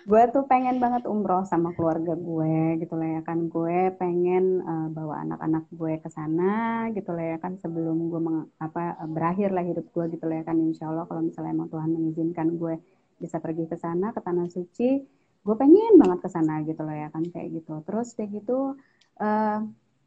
gue 0.00 0.22
tuh 0.32 0.44
pengen 0.48 0.80
banget 0.80 1.04
umroh 1.04 1.44
sama 1.44 1.76
keluarga 1.76 2.16
gue 2.16 2.80
gitu 2.80 2.96
lah 2.96 3.20
ya 3.20 3.22
kan. 3.24 3.52
Gue 3.52 3.92
pengen 4.00 4.64
uh, 4.64 4.88
bawa 4.88 5.20
anak-anak 5.28 5.68
gue 5.68 6.00
ke 6.00 6.08
sana 6.08 6.88
gitu 6.96 7.12
lah 7.12 7.36
ya 7.36 7.38
kan 7.38 7.60
sebelum 7.60 8.08
gue 8.08 8.20
meng, 8.20 8.48
apa 8.56 8.96
berakhir 9.12 9.52
lah 9.52 9.64
hidup 9.64 9.92
gue 9.92 10.04
gitu 10.16 10.24
lah 10.24 10.40
ya 10.40 10.44
kan. 10.48 10.56
Insya 10.56 10.88
Allah 10.88 11.04
kalau 11.04 11.20
misalnya 11.20 11.52
emang 11.52 11.68
Tuhan 11.68 11.90
mengizinkan 11.92 12.48
gue 12.56 12.80
bisa 13.20 13.36
pergi 13.36 13.68
ke 13.68 13.76
sana 13.76 14.16
ke 14.16 14.20
tanah 14.24 14.48
suci, 14.48 15.04
gue 15.44 15.56
pengen 15.60 16.00
banget 16.00 16.24
ke 16.24 16.28
sana 16.32 16.64
gitu 16.64 16.80
lah 16.80 16.96
ya 16.96 17.08
kan 17.12 17.28
kayak 17.28 17.60
gitu. 17.60 17.84
Terus 17.84 18.16
kayak 18.16 18.40
gitu 18.40 18.80
uh, 19.20 19.58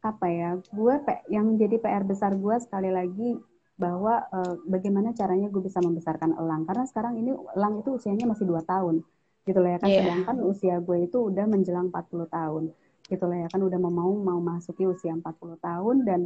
apa 0.02 0.26
ya? 0.26 0.58
Gue 0.74 0.98
yang 1.30 1.54
jadi 1.54 1.78
PR 1.78 2.02
besar 2.02 2.34
gue 2.34 2.56
sekali 2.58 2.90
lagi 2.90 3.53
bahwa 3.74 4.22
uh, 4.30 4.54
bagaimana 4.70 5.10
caranya 5.12 5.50
gue 5.50 5.62
bisa 5.62 5.82
membesarkan 5.82 6.38
elang. 6.38 6.62
Karena 6.66 6.84
sekarang 6.86 7.18
ini 7.18 7.34
elang 7.58 7.82
itu 7.82 7.98
usianya 7.98 8.30
masih 8.30 8.46
dua 8.46 8.62
tahun 8.62 9.02
gitu 9.44 9.58
loh 9.60 9.70
ya 9.70 9.78
kan. 9.82 9.88
Yeah. 9.90 10.04
sedangkan 10.06 10.36
usia 10.46 10.76
gue 10.80 10.98
itu 11.04 11.18
udah 11.20 11.44
menjelang 11.44 11.92
40 11.92 12.30
tahun 12.32 12.64
gitu 13.10 13.24
loh 13.26 13.36
ya 13.36 13.48
kan. 13.50 13.60
Udah 13.60 13.78
mau 13.82 14.12
mau 14.14 14.38
masuki 14.38 14.86
usia 14.86 15.12
40 15.12 15.58
tahun 15.58 15.96
dan 16.06 16.20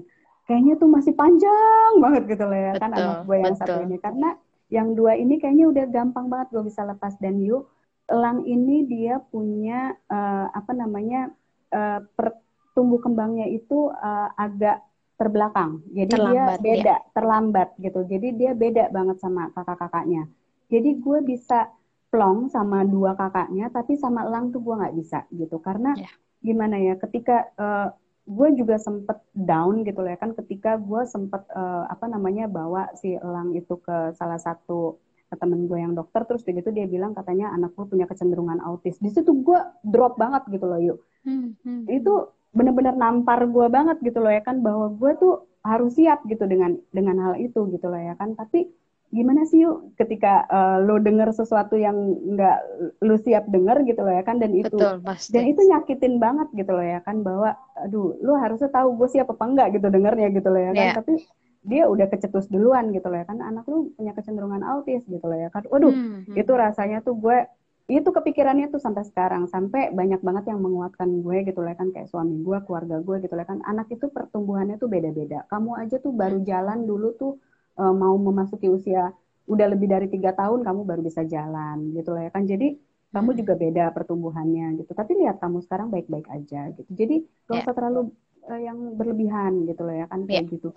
kayaknya 0.45 0.81
tuh 0.81 0.89
masih 0.89 1.13
panjang 1.17 1.93
banget 2.05 2.37
gitu 2.37 2.45
loh 2.47 2.59
ya 2.59 2.73
kan 2.77 2.93
betul, 2.93 3.01
kan 3.01 3.09
anak 3.09 3.19
gue 3.25 3.37
yang 3.41 3.55
betul. 3.57 3.63
satu 3.65 3.79
ini. 3.85 3.97
Karena 3.99 4.29
yang 4.69 4.89
dua 4.93 5.13
ini 5.17 5.35
kayaknya 5.41 5.67
udah 5.73 5.85
gampang 5.89 6.27
banget 6.29 6.49
gue 6.53 6.63
bisa 6.69 6.85
lepas. 6.85 7.17
Dan 7.17 7.41
yuk 7.41 7.73
elang 8.09 8.45
ini 8.45 8.89
dia 8.89 9.21
punya 9.21 9.97
uh, 10.09 10.49
apa 10.53 10.73
namanya 10.77 11.33
uh, 11.73 12.01
pertumbuh 12.17 13.01
kembangnya 13.01 13.49
itu 13.49 13.93
uh, 13.93 14.33
agak 14.37 14.85
terbelakang. 15.19 15.83
Jadi 15.91 16.15
terlambat, 16.15 16.59
dia 16.63 16.75
beda, 16.79 16.95
ya. 16.95 16.97
terlambat 17.11 17.69
gitu. 17.83 18.01
Jadi 18.07 18.29
dia 18.39 18.53
beda 18.55 18.85
banget 18.95 19.17
sama 19.19 19.51
kakak-kakaknya. 19.51 20.31
Jadi 20.71 20.91
gue 21.03 21.19
bisa 21.27 21.69
plong 22.09 22.49
sama 22.49 22.87
dua 22.87 23.19
kakaknya, 23.19 23.69
tapi 23.69 23.99
sama 23.99 24.25
elang 24.25 24.55
tuh 24.55 24.63
gue 24.63 24.79
nggak 24.79 24.97
bisa 24.97 25.27
gitu. 25.35 25.59
Karena 25.59 25.99
ya. 25.99 26.09
gimana 26.41 26.79
ya? 26.79 26.95
Ketika 26.97 27.51
uh, 27.59 27.91
gue 28.31 28.49
juga 28.55 28.79
sempet 28.79 29.19
down 29.35 29.83
gitu 29.83 30.07
ya 30.07 30.15
kan. 30.15 30.39
Ketika 30.39 30.79
gue 30.79 31.03
sempet 31.11 31.43
uh, 31.51 31.91
apa 31.91 32.07
namanya 32.07 32.47
bawa 32.47 32.95
si 32.95 33.19
elang 33.19 33.59
itu 33.59 33.75
ke 33.83 34.15
salah 34.15 34.39
satu 34.39 35.03
ke 35.29 35.37
temen 35.37 35.69
gue 35.69 35.77
yang 35.77 35.93
dokter 35.93 36.25
terus 36.25 36.41
begitu 36.41 36.73
dia 36.73 36.89
bilang 36.89 37.13
katanya 37.13 37.53
anak 37.53 37.77
gue 37.77 37.85
punya 37.85 38.09
kecenderungan 38.09 38.65
autis 38.65 38.97
di 38.97 39.13
situ 39.13 39.29
gue 39.45 39.61
drop 39.85 40.17
banget 40.17 40.49
gitu 40.49 40.65
loh 40.65 40.81
yuk 40.81 40.99
hmm, 41.29 41.53
hmm. 41.61 41.85
itu 41.85 42.33
bener-bener 42.53 42.97
nampar 42.97 43.45
gue 43.45 43.67
banget 43.69 44.01
gitu 44.01 44.19
loh 44.25 44.33
ya 44.33 44.41
kan 44.41 44.65
bahwa 44.65 44.93
gue 44.97 45.13
tuh 45.21 45.35
harus 45.63 45.95
siap 45.95 46.25
gitu 46.27 46.49
dengan 46.49 46.81
dengan 46.95 47.17
hal 47.21 47.35
itu 47.37 47.69
gitu 47.69 47.87
loh 47.93 48.01
ya 48.01 48.17
kan 48.17 48.33
tapi 48.39 48.73
gimana 49.09 49.49
sih 49.49 49.65
yuk 49.65 49.97
ketika 49.97 50.45
uh, 50.53 50.85
lo 50.85 51.01
denger 51.01 51.33
sesuatu 51.33 51.81
yang 51.81 51.97
nggak 52.37 52.59
lo 53.01 53.17
siap 53.17 53.49
denger 53.49 53.89
gitu 53.89 54.05
loh 54.05 54.13
ya 54.13 54.21
kan 54.21 54.37
dan 54.37 54.53
itu 54.53 54.69
Betul, 54.69 55.01
dan 55.33 55.45
itu 55.49 55.61
nyakitin 55.65 56.21
banget 56.21 56.49
gitu 56.53 56.77
loh 56.77 56.85
ya 56.85 57.01
kan 57.01 57.25
bahwa 57.25 57.57
aduh 57.81 58.21
lo 58.21 58.37
harusnya 58.37 58.69
tahu 58.69 59.01
gue 59.01 59.09
siap 59.09 59.33
apa 59.33 59.45
enggak 59.49 59.81
gitu 59.81 59.89
dengernya 59.89 60.29
gitu 60.29 60.49
loh 60.53 60.61
ya 60.61 60.73
kan 60.77 60.87
yeah. 60.93 60.97
tapi 60.97 61.25
dia 61.65 61.85
udah 61.89 62.07
kecetus 62.13 62.53
duluan 62.53 62.93
gitu 62.93 63.09
loh 63.09 63.19
ya 63.19 63.27
kan 63.27 63.41
anak 63.41 63.65
lu 63.65 63.93
punya 63.97 64.13
kecenderungan 64.13 64.61
autis 64.61 65.05
gitu 65.09 65.25
loh 65.25 65.39
ya 65.41 65.49
kan 65.49 65.65
waduh 65.73 65.91
hmm, 65.91 66.29
hmm. 66.29 66.37
itu 66.37 66.53
rasanya 66.53 67.01
tuh 67.01 67.17
gue 67.17 67.49
itu 67.89 68.05
kepikirannya 68.13 68.69
tuh 68.69 68.77
sampai 68.85 69.03
sekarang. 69.09 69.49
Sampai 69.49 69.89
banyak 69.97 70.21
banget 70.21 70.53
yang 70.53 70.61
menguatkan 70.61 71.09
gue 71.25 71.49
gitu 71.49 71.65
lah 71.65 71.73
kan. 71.73 71.89
Kayak 71.89 72.13
suami 72.13 72.37
gue 72.45 72.59
keluarga 72.69 73.01
gue 73.01 73.17
gitu 73.25 73.33
lah 73.33 73.49
kan. 73.49 73.65
Anak 73.65 73.89
itu 73.89 74.13
pertumbuhannya 74.13 74.77
tuh 74.77 74.93
beda-beda. 74.93 75.49
Kamu 75.49 75.81
aja 75.81 75.97
tuh 75.97 76.13
baru 76.13 76.45
jalan 76.45 76.85
dulu 76.85 77.17
tuh 77.17 77.33
uh, 77.81 77.95
mau 77.97 78.13
memasuki 78.21 78.69
usia 78.69 79.09
udah 79.49 79.67
lebih 79.73 79.89
dari 79.89 80.13
tiga 80.13 80.37
tahun 80.37 80.61
kamu 80.61 80.85
baru 80.85 81.01
bisa 81.01 81.25
jalan 81.25 81.97
gitu 81.97 82.13
lah 82.13 82.29
ya 82.29 82.31
kan. 82.31 82.45
Jadi 82.45 82.77
kamu 83.09 83.31
juga 83.41 83.57
beda 83.57 83.85
pertumbuhannya 83.97 84.85
gitu. 84.85 84.93
Tapi 84.93 85.25
lihat 85.25 85.41
kamu 85.41 85.65
sekarang 85.65 85.89
baik-baik 85.89 86.29
aja 86.29 86.69
gitu. 86.77 86.93
Jadi 86.93 87.25
gak 87.49 87.57
ya. 87.57 87.63
usah 87.65 87.73
terlalu 87.73 88.13
uh, 88.45 88.61
yang 88.61 88.77
berlebihan 89.01 89.65
gitu 89.65 89.81
loh 89.89 89.97
ya 89.97 90.05
kan. 90.13 90.29
Kayak 90.29 90.45
yeah. 90.45 90.53
gitu 90.53 90.69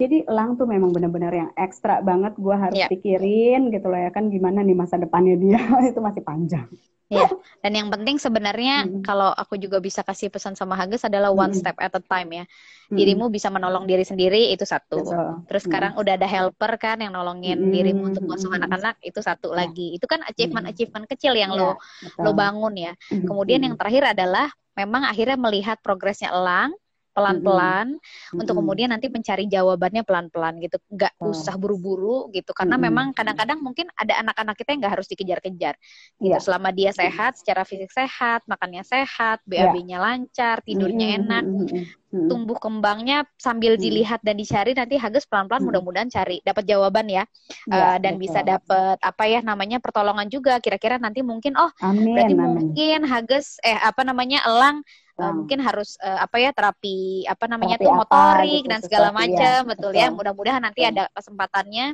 jadi 0.00 0.24
elang 0.24 0.56
tuh 0.56 0.64
memang 0.64 0.96
benar-benar 0.96 1.28
yang 1.28 1.50
ekstra 1.60 2.00
banget 2.00 2.32
gue 2.40 2.56
harus 2.56 2.80
yeah. 2.80 2.88
pikirin 2.88 3.68
gitu 3.68 3.92
loh 3.92 4.00
ya 4.00 4.08
kan 4.08 4.32
gimana 4.32 4.64
nih 4.64 4.72
masa 4.72 4.96
depannya 4.96 5.36
dia 5.36 5.60
itu 5.92 6.00
masih 6.00 6.24
panjang. 6.24 6.64
Iya, 7.10 7.26
dan 7.58 7.74
yang 7.74 7.90
penting 7.90 8.22
sebenarnya 8.22 8.86
mm. 8.86 9.02
kalau 9.02 9.34
aku 9.34 9.58
juga 9.58 9.82
bisa 9.82 10.06
kasih 10.06 10.30
pesan 10.30 10.54
sama 10.54 10.78
Hages 10.78 11.02
adalah 11.02 11.34
one 11.34 11.50
mm. 11.50 11.58
step 11.58 11.74
at 11.82 11.90
a 11.90 11.98
time 11.98 12.30
ya. 12.30 12.44
Mm. 12.86 12.96
Dirimu 13.02 13.24
bisa 13.34 13.50
menolong 13.50 13.82
diri 13.82 14.06
sendiri 14.06 14.54
itu 14.54 14.62
satu. 14.62 15.02
Betul. 15.02 15.42
Terus 15.50 15.62
sekarang 15.66 15.98
udah 15.98 16.14
ada 16.14 16.28
helper 16.30 16.70
kan 16.78 17.02
yang 17.02 17.10
nolongin 17.10 17.58
mm. 17.58 17.70
dirimu 17.74 18.14
untuk 18.14 18.30
ngasuh 18.30 18.54
anak-anak 18.54 19.02
itu 19.02 19.18
satu 19.18 19.50
yeah. 19.50 19.58
lagi. 19.58 19.98
Itu 19.98 20.06
kan 20.06 20.22
achievement-achievement 20.22 21.10
kecil 21.10 21.34
yang 21.34 21.50
yeah, 21.58 21.74
lo 21.74 21.82
betul. 21.82 22.22
lo 22.22 22.30
bangun 22.30 22.74
ya. 22.78 22.92
Kemudian 23.10 23.66
yang 23.66 23.74
terakhir 23.74 24.14
adalah 24.14 24.46
memang 24.78 25.02
akhirnya 25.02 25.34
melihat 25.34 25.82
progresnya 25.82 26.30
Elang 26.30 26.78
pelan-pelan 27.20 27.86
mm-hmm. 28.00 28.40
untuk 28.40 28.54
kemudian 28.56 28.88
nanti 28.88 29.12
mencari 29.12 29.44
jawabannya 29.44 30.02
pelan-pelan 30.08 30.56
gitu 30.64 30.80
nggak 30.88 31.12
oh. 31.20 31.36
usah 31.36 31.60
buru-buru 31.60 32.32
gitu 32.32 32.56
karena 32.56 32.80
mm-hmm. 32.80 32.88
memang 32.88 33.06
kadang-kadang 33.12 33.60
mungkin 33.60 33.92
ada 33.92 34.24
anak-anak 34.24 34.56
kita 34.56 34.72
yang 34.72 34.80
nggak 34.80 34.94
harus 34.96 35.08
dikejar-kejar 35.12 35.74
gitu 36.16 36.32
yeah. 36.32 36.40
selama 36.40 36.72
dia 36.72 36.90
sehat 36.96 37.36
secara 37.36 37.68
fisik 37.68 37.92
sehat 37.92 38.40
makannya 38.48 38.80
sehat 38.80 39.44
BAB-nya 39.44 40.00
yeah. 40.00 40.00
lancar 40.00 40.56
tidurnya 40.64 41.06
mm-hmm. 41.12 41.20
enak 41.28 41.44
mm-hmm. 41.44 42.26
tumbuh 42.32 42.56
kembangnya 42.56 43.28
sambil 43.36 43.76
mm-hmm. 43.76 43.84
dilihat 43.84 44.20
dan 44.24 44.40
dicari 44.40 44.72
nanti 44.72 44.96
Hages 44.96 45.28
pelan-pelan 45.28 45.60
mm-hmm. 45.60 45.68
mudah-mudahan 45.68 46.08
cari 46.08 46.40
dapat 46.40 46.64
jawaban 46.64 47.06
ya 47.12 47.28
yeah, 47.68 47.94
uh, 47.94 47.98
dan 48.00 48.16
betul. 48.16 48.24
bisa 48.24 48.40
dapat 48.40 48.96
apa 49.04 49.24
ya 49.28 49.44
namanya 49.44 49.76
pertolongan 49.78 50.32
juga 50.32 50.56
kira-kira 50.64 50.96
nanti 50.96 51.20
mungkin 51.20 51.52
oh 51.60 51.68
amin, 51.84 52.16
berarti 52.16 52.34
amin. 52.34 52.44
mungkin 52.48 52.98
Hages 53.04 53.60
eh 53.60 53.76
apa 53.76 54.00
namanya 54.06 54.40
elang 54.48 54.80
uh, 55.20 55.32
mungkin 55.36 55.58
harus 55.60 56.00
uh, 56.00 56.24
apa 56.24 56.36
ya 56.40 56.50
terapi 56.50 57.28
apa 57.28 57.44
namanya 57.46 57.76
terapi 57.76 57.86
tuh 57.86 57.92
motorik 58.00 58.48
apa, 58.48 58.64
gitu, 58.64 58.70
dan 58.72 58.80
segala 58.80 59.08
macam 59.12 59.60
ya. 59.62 59.68
betul, 59.68 59.90
betul. 59.92 60.00
ya. 60.00 60.08
Mudah-mudahan 60.08 60.62
nanti 60.64 60.80
ada 60.82 61.06
kesempatannya 61.12 61.86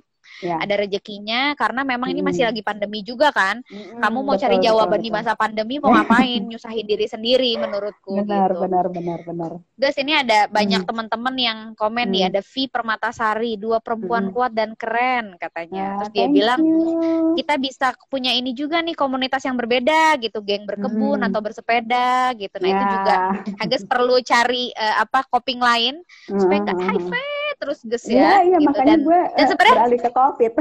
yeah. 0.42 0.58
ada 0.60 0.74
rezekinya 0.78 1.54
karena 1.54 1.82
memang 1.82 2.10
hmm. 2.10 2.14
ini 2.18 2.20
masih 2.24 2.44
lagi 2.48 2.62
pandemi 2.62 3.00
juga 3.02 3.32
kan. 3.32 3.62
Hmm, 3.66 4.00
Kamu 4.02 4.18
mau 4.22 4.34
betul, 4.36 4.42
cari 4.46 4.56
jawaban 4.62 4.98
betul, 5.00 5.06
di 5.06 5.10
masa 5.12 5.32
pandemi 5.38 5.74
mau 5.80 5.92
ngapain? 5.96 6.42
Nyusahin 6.46 6.86
diri 6.86 7.06
sendiri 7.06 7.52
menurutku 7.58 8.22
benar, 8.22 8.52
gitu. 8.52 8.62
Benar, 8.66 8.86
benar, 8.92 9.20
benar, 9.24 9.50
Guys, 9.76 9.96
ini 10.00 10.12
ada 10.16 10.48
banyak 10.48 10.82
hmm. 10.84 10.88
teman-teman 10.88 11.34
yang 11.36 11.58
komen 11.76 12.06
hmm. 12.08 12.14
nih 12.14 12.24
ada 12.32 12.40
V 12.40 12.54
Permatasari, 12.68 13.52
dua 13.60 13.78
perempuan 13.80 14.30
hmm. 14.30 14.34
kuat 14.34 14.52
dan 14.52 14.72
keren 14.74 15.36
katanya. 15.36 15.76
Ya, 15.76 15.96
Terus 16.00 16.10
dia 16.12 16.26
bilang 16.32 16.60
you. 16.64 17.36
kita 17.36 17.54
bisa 17.60 17.92
punya 18.08 18.32
ini 18.32 18.56
juga 18.56 18.80
nih 18.80 18.96
komunitas 18.96 19.44
yang 19.44 19.56
berbeda 19.56 20.16
gitu, 20.20 20.40
geng 20.42 20.64
berkebun 20.64 21.20
hmm. 21.20 21.28
atau 21.28 21.40
bersepeda 21.44 22.32
gitu. 22.36 22.56
Nah, 22.60 22.68
ya. 22.68 22.74
itu 22.74 22.84
juga 22.98 23.14
Hages 23.60 23.82
perlu 23.84 24.16
cari 24.24 24.72
uh, 24.74 25.04
apa 25.04 25.24
coping 25.28 25.60
lain 25.60 26.00
hmm. 26.30 26.40
supaya 26.40 26.58
nggak 26.64 26.80
high 26.80 27.04
five 27.04 27.35
terus 27.56 27.78
gus 27.82 28.04
ya. 28.04 28.14
Iya, 28.14 28.32
iya 28.44 28.58
gitu. 28.60 28.68
makanya 28.68 28.96
dan, 28.96 29.06
gue 29.06 29.20
dan 29.20 29.44
uh, 29.44 29.48
sebenarnya 29.48 29.76
beralih 29.76 30.00
ke 30.00 30.10
covid. 30.12 30.52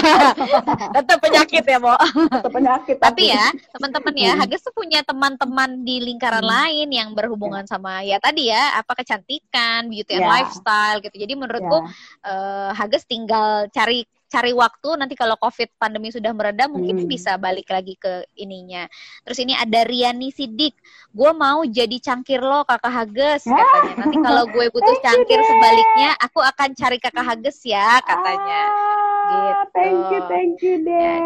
Tetap 0.98 1.18
penyakit 1.22 1.64
ya, 1.64 1.78
Mo. 1.78 1.94
Tetap 2.30 2.52
penyakit. 2.52 2.96
Tapi 2.98 3.22
ya, 3.30 3.46
teman-teman 3.78 4.14
ya. 4.18 4.32
Hages 4.38 4.62
tuh 4.66 4.74
punya 4.74 5.00
teman-teman 5.06 5.70
di 5.86 5.96
lingkaran 6.02 6.44
hmm. 6.44 6.52
lain 6.52 6.88
yang 6.90 7.08
berhubungan 7.14 7.64
yeah. 7.64 7.70
sama 7.70 7.92
ya 8.02 8.18
tadi 8.18 8.50
ya, 8.50 8.78
apa 8.78 8.92
kecantikan, 8.98 9.86
beauty 9.86 10.18
and 10.18 10.26
yeah. 10.26 10.32
lifestyle 10.34 10.98
gitu. 10.98 11.16
Jadi 11.16 11.32
menurutku 11.38 11.78
yeah. 11.82 12.28
uh, 12.28 12.70
Hages 12.74 13.06
tinggal 13.06 13.70
cari 13.70 14.06
cari 14.30 14.54
waktu 14.54 14.94
nanti 14.94 15.18
kalau 15.18 15.34
covid 15.42 15.66
pandemi 15.74 16.14
sudah 16.14 16.30
mereda 16.30 16.70
mungkin 16.70 17.02
hmm. 17.02 17.10
bisa 17.10 17.34
balik 17.34 17.66
lagi 17.66 17.98
ke 17.98 18.22
ininya 18.38 18.86
terus 19.26 19.42
ini 19.42 19.58
ada 19.58 19.82
Riani 19.82 20.30
Sidik 20.30 20.78
gue 21.10 21.30
mau 21.34 21.66
jadi 21.66 21.98
cangkir 21.98 22.38
lo 22.38 22.62
kakak 22.62 22.94
Hages 22.94 23.42
katanya 23.42 24.06
nanti 24.06 24.16
kalau 24.22 24.46
gue 24.46 24.66
butuh 24.74 24.96
cangkir 25.02 25.40
sebaliknya 25.42 26.14
aku 26.22 26.38
akan 26.38 26.68
cari 26.78 27.02
kakak 27.02 27.26
Hages 27.26 27.58
ya 27.66 27.98
katanya 28.06 28.62
ah, 28.70 29.26
gitu 29.26 29.64
thank 29.74 30.02
you 30.14 30.20
thank 30.30 30.56
you 30.62 30.74
deh 30.86 30.94
ya. 30.94 31.18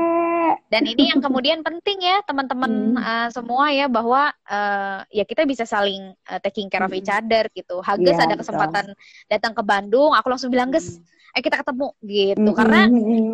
dan 0.73 0.83
ini 0.89 1.13
yang 1.13 1.21
kemudian 1.21 1.61
penting 1.61 2.01
ya 2.01 2.25
teman-teman 2.25 2.97
hmm. 2.97 3.05
uh, 3.05 3.29
semua 3.29 3.69
ya 3.69 3.85
bahwa 3.85 4.33
uh, 4.49 5.05
ya 5.13 5.29
kita 5.29 5.45
bisa 5.45 5.69
saling 5.69 6.17
uh, 6.33 6.41
taking 6.41 6.73
care 6.73 6.89
of 6.89 6.93
each 6.97 7.13
hmm. 7.13 7.21
other 7.21 7.45
gitu 7.53 7.85
Hages 7.85 8.17
ya, 8.17 8.25
ada 8.25 8.41
kesempatan 8.41 8.97
betul. 8.97 9.29
datang 9.29 9.53
ke 9.53 9.61
Bandung 9.61 10.17
aku 10.17 10.33
langsung 10.33 10.49
bilang 10.49 10.73
Ges 10.73 10.97
hmm 10.97 11.14
eh 11.35 11.43
kita 11.43 11.67
ketemu 11.67 11.89
gitu 12.07 12.39
mm-hmm, 12.39 12.55
karena 12.55 12.81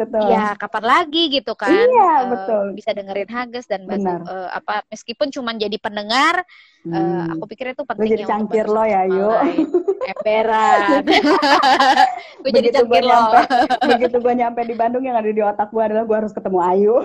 betul. 0.01 0.29
ya 0.33 0.45
kapan 0.57 0.85
lagi 0.89 1.23
gitu 1.29 1.53
kan 1.53 1.69
iya, 1.69 2.25
uh, 2.25 2.33
betul. 2.33 2.65
bisa 2.73 2.97
dengerin 2.97 3.29
Hages 3.29 3.69
dan 3.69 3.85
Benar. 3.85 4.25
uh, 4.25 4.49
apa 4.57 4.89
meskipun 4.89 5.29
cuma 5.29 5.53
jadi 5.53 5.77
pendengar 5.77 6.41
hmm. 6.89 6.97
uh, 6.97 7.25
aku 7.37 7.45
pikir 7.53 7.77
itu 7.77 7.85
penting 7.85 8.17
jadi 8.17 8.25
cangkir 8.33 8.67
lo 8.73 8.89
ya 8.89 9.05
yuk 9.05 9.37
emberan 10.17 11.05
gue 12.41 12.51
jadi 12.57 12.69
cangkir 12.81 13.05
lo 13.05 13.21
begitu 13.85 14.17
gue 14.17 14.33
nyampe 14.33 14.61
di 14.65 14.75
Bandung 14.81 15.05
yang 15.05 15.21
ada 15.21 15.29
di 15.29 15.43
otak 15.45 15.69
gue 15.69 15.85
adalah 15.85 16.09
gue 16.09 16.17
harus 16.25 16.33
ketemu 16.33 16.59
Ayu 16.65 16.97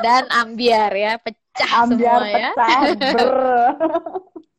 dan 0.00 0.24
ambiar 0.32 0.88
ya 0.96 1.20
pecah 1.20 1.70
ambiar 1.84 2.20
semua 2.24 2.32
ya. 2.32 2.52
pecah 2.56 2.80
ber 3.12 3.32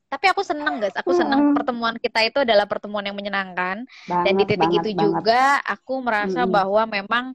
tapi 0.07 0.25
aku 0.31 0.41
seneng 0.43 0.79
guys 0.79 0.95
aku 0.95 1.11
seneng 1.11 1.51
hmm. 1.51 1.55
pertemuan 1.55 1.95
kita 1.99 2.19
itu 2.23 2.39
adalah 2.43 2.63
pertemuan 2.63 3.03
yang 3.03 3.15
menyenangkan 3.15 3.83
banget, 4.07 4.23
dan 4.23 4.33
di 4.39 4.43
titik 4.47 4.63
banget, 4.63 4.79
itu 4.79 4.89
banget. 4.95 5.03
juga 5.03 5.43
aku 5.67 5.93
merasa 5.99 6.41
hmm. 6.47 6.51
bahwa 6.51 6.83
memang 6.87 7.25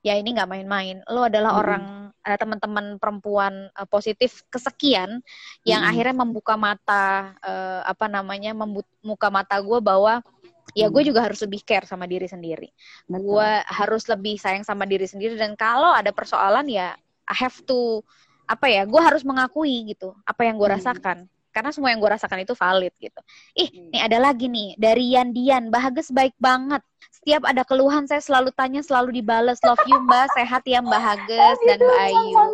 ya 0.00 0.16
ini 0.16 0.34
nggak 0.34 0.50
main-main 0.50 0.96
lo 1.12 1.28
adalah 1.28 1.52
hmm. 1.52 1.60
orang 1.60 1.84
uh, 2.24 2.38
teman-teman 2.38 2.86
perempuan 2.96 3.68
uh, 3.76 3.86
positif 3.86 4.42
kesekian 4.48 5.20
yang 5.68 5.84
hmm. 5.84 5.90
akhirnya 5.92 6.16
membuka 6.16 6.54
mata 6.56 7.36
uh, 7.44 7.84
apa 7.84 8.08
namanya 8.08 8.56
membuka 8.56 9.28
mata 9.28 9.60
gue 9.60 9.78
bahwa 9.78 10.24
ya 10.72 10.88
gue 10.88 11.02
juga 11.04 11.20
harus 11.20 11.42
lebih 11.44 11.60
care 11.68 11.84
sama 11.84 12.08
diri 12.08 12.24
sendiri 12.24 12.72
gue 13.10 13.50
harus 13.68 14.08
lebih 14.08 14.40
sayang 14.40 14.64
sama 14.64 14.88
diri 14.88 15.04
sendiri 15.04 15.36
dan 15.36 15.52
kalau 15.52 15.92
ada 15.92 16.14
persoalan 16.14 16.64
ya 16.70 16.96
I 17.28 17.34
have 17.36 17.60
to 17.68 18.00
apa 18.48 18.66
ya 18.72 18.82
gue 18.88 19.00
harus 19.02 19.22
mengakui 19.22 19.92
gitu 19.92 20.16
apa 20.24 20.48
yang 20.48 20.56
gue 20.56 20.68
rasakan 20.70 21.28
karena 21.52 21.70
semua 21.70 21.92
yang 21.92 22.00
gue 22.00 22.10
rasakan 22.10 22.42
itu 22.42 22.56
valid 22.56 22.94
gitu. 22.96 23.20
Ih, 23.54 23.68
hmm. 23.68 23.90
nih 23.92 24.02
ada 24.02 24.18
lagi 24.18 24.48
nih 24.48 24.74
dari 24.80 25.12
Yandian, 25.12 25.68
Bahages 25.68 26.08
baik 26.08 26.32
banget. 26.40 26.80
Setiap 27.12 27.44
ada 27.46 27.62
keluhan 27.62 28.08
saya 28.08 28.18
selalu 28.24 28.50
tanya, 28.56 28.80
selalu 28.82 29.22
dibales. 29.22 29.60
Love 29.62 29.84
you 29.86 30.00
Mbak, 30.02 30.26
sehat 30.34 30.62
ya 30.64 30.80
Mbak 30.82 31.02
Hages 31.04 31.58
dan 31.68 31.78
Mbak 31.78 31.98
Ayu. 32.08 32.44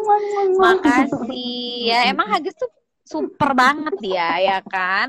Makasih. 0.59 1.89
Ya 1.89 1.99
emang 2.11 2.29
Hages 2.29 2.59
tuh 2.59 2.69
super 3.07 3.57
banget 3.57 3.95
dia 4.03 4.29
ya 4.43 4.59
kan. 4.67 5.09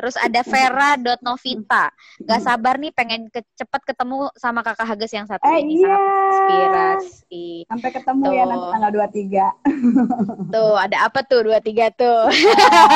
Terus 0.00 0.16
ada 0.16 0.40
Vera.novita. 0.40 1.92
Gak 2.24 2.40
sabar 2.40 2.80
nih 2.80 2.88
pengen 2.96 3.28
ke, 3.28 3.44
cepet 3.52 3.84
ketemu 3.84 4.32
sama 4.32 4.64
kakak 4.64 4.88
Hages 4.88 5.12
yang 5.12 5.28
satu 5.28 5.44
eh, 5.44 5.60
ini. 5.60 5.84
Iya. 5.84 5.92
Sangat 5.92 6.00
inspirasi. 6.24 7.48
Sampai 7.68 7.90
ketemu 7.92 8.24
tuh. 8.24 8.32
ya 8.32 8.44
nanti 8.48 8.66
tanggal 8.72 8.90
23. 8.96 10.56
tuh, 10.56 10.74
ada 10.80 10.96
apa 11.04 11.20
tuh 11.28 11.40
23 11.52 12.00
tuh? 12.00 12.20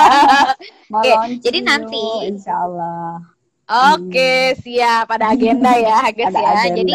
Oke, 0.96 1.12
okay, 1.12 1.14
jadi 1.44 1.58
nanti. 1.60 2.32
Insya 2.32 2.56
Allah 2.56 3.33
Oke, 3.64 4.52
hmm. 4.52 4.60
siap. 4.60 5.06
Ada 5.08 5.32
agenda 5.32 5.72
ya, 5.72 5.96
Hages 6.04 6.34
ya. 6.36 6.50
Agenda. 6.68 6.76
Jadi 6.76 6.94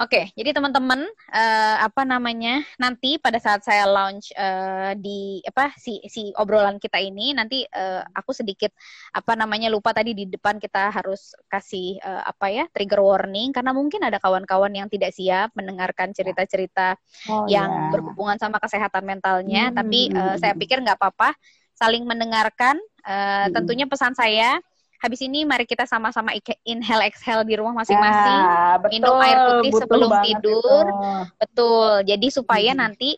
Oke, 0.00 0.16
okay, 0.16 0.24
jadi 0.32 0.56
teman-teman 0.56 1.04
uh, 1.28 1.76
apa 1.84 2.08
namanya? 2.08 2.64
Nanti 2.80 3.20
pada 3.20 3.36
saat 3.36 3.60
saya 3.68 3.84
launch 3.84 4.32
uh, 4.32 4.96
di 4.96 5.44
apa 5.44 5.76
si 5.76 6.00
si 6.08 6.32
obrolan 6.40 6.80
kita 6.80 6.96
ini 6.96 7.36
nanti 7.36 7.68
uh, 7.68 8.00
aku 8.16 8.32
sedikit 8.32 8.72
apa 9.12 9.36
namanya 9.36 9.68
lupa 9.68 9.92
tadi 9.92 10.16
di 10.16 10.24
depan 10.24 10.56
kita 10.56 10.88
harus 10.88 11.36
kasih 11.52 12.00
uh, 12.00 12.24
apa 12.24 12.48
ya? 12.48 12.64
trigger 12.72 13.04
warning 13.04 13.52
karena 13.52 13.76
mungkin 13.76 14.00
ada 14.00 14.16
kawan-kawan 14.16 14.72
yang 14.72 14.88
tidak 14.88 15.12
siap 15.12 15.52
mendengarkan 15.52 16.16
cerita-cerita 16.16 16.96
oh, 17.28 17.44
yang 17.44 17.68
yeah. 17.68 17.90
berhubungan 17.92 18.40
sama 18.40 18.56
kesehatan 18.56 19.04
mentalnya, 19.04 19.68
hmm. 19.68 19.76
tapi 19.76 20.08
uh, 20.16 20.40
saya 20.40 20.56
pikir 20.56 20.80
nggak 20.80 20.96
apa-apa 20.96 21.36
saling 21.76 22.08
mendengarkan. 22.08 22.80
Uh, 23.00 23.48
hmm. 23.48 23.56
tentunya 23.56 23.84
pesan 23.88 24.12
saya 24.12 24.60
habis 25.00 25.20
ini 25.24 25.48
mari 25.48 25.64
kita 25.64 25.88
sama-sama 25.88 26.36
inhale 26.62 27.08
exhale 27.08 27.42
di 27.48 27.56
rumah 27.56 27.72
masing-masing. 27.80 28.40
Ya, 28.44 28.76
Minum 28.92 29.16
air 29.24 29.38
putih 29.48 29.72
sebelum 29.80 30.10
tidur. 30.20 30.84
Itu. 30.84 31.10
Betul. 31.40 31.92
Jadi 32.04 32.26
supaya 32.28 32.70
hmm. 32.76 32.80
nanti 32.84 33.10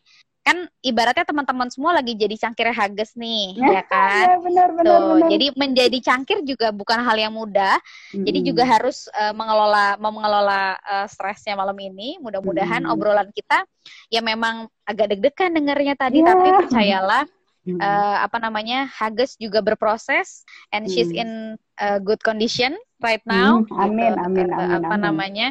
kan 0.42 0.66
ibaratnya 0.82 1.22
teman-teman 1.22 1.70
semua 1.70 1.94
lagi 1.94 2.18
jadi 2.18 2.34
cangkir 2.34 2.74
hages 2.74 3.14
nih, 3.14 3.54
ya, 3.62 3.70
ya 3.78 3.82
kan? 3.86 4.26
Ya, 4.26 4.36
benar, 4.42 4.68
benar, 4.74 4.98
Tuh, 4.98 4.98
benar. 5.14 5.28
Jadi 5.30 5.46
menjadi 5.54 5.98
cangkir 6.02 6.38
juga 6.42 6.74
bukan 6.74 6.98
hal 6.98 7.14
yang 7.14 7.30
mudah. 7.30 7.78
Hmm. 8.10 8.26
Jadi 8.26 8.38
juga 8.50 8.66
harus 8.66 9.06
uh, 9.14 9.30
mengelola 9.30 9.94
mengelola 10.02 10.74
uh, 10.82 11.06
stresnya 11.06 11.54
malam 11.54 11.78
ini. 11.78 12.18
Mudah-mudahan 12.18 12.82
hmm. 12.82 12.90
obrolan 12.90 13.30
kita 13.30 13.62
ya 14.10 14.18
memang 14.18 14.66
agak 14.82 15.14
deg-degan 15.14 15.54
dengarnya 15.54 15.94
tadi, 15.94 16.18
ya. 16.22 16.34
tapi 16.34 16.48
percayalah 16.66 17.22
hmm. 17.22 17.41
Uh, 17.66 18.16
apa 18.26 18.43
namanya 18.43 18.90
Hages 18.90 19.39
juga 19.39 19.62
berproses 19.62 20.43
and 20.74 20.86
hmm. 20.86 20.93
she's 20.93 21.10
in 21.10 21.55
uh, 21.78 21.98
good 22.02 22.18
condition 22.22 22.74
right 22.98 23.22
now. 23.26 23.62
Hmm. 23.66 23.90
Amin, 23.90 24.12
gitu. 24.14 24.24
amin, 24.26 24.48
amin, 24.51 24.78
apa 24.82 24.94
amin. 24.94 25.02
namanya? 25.02 25.48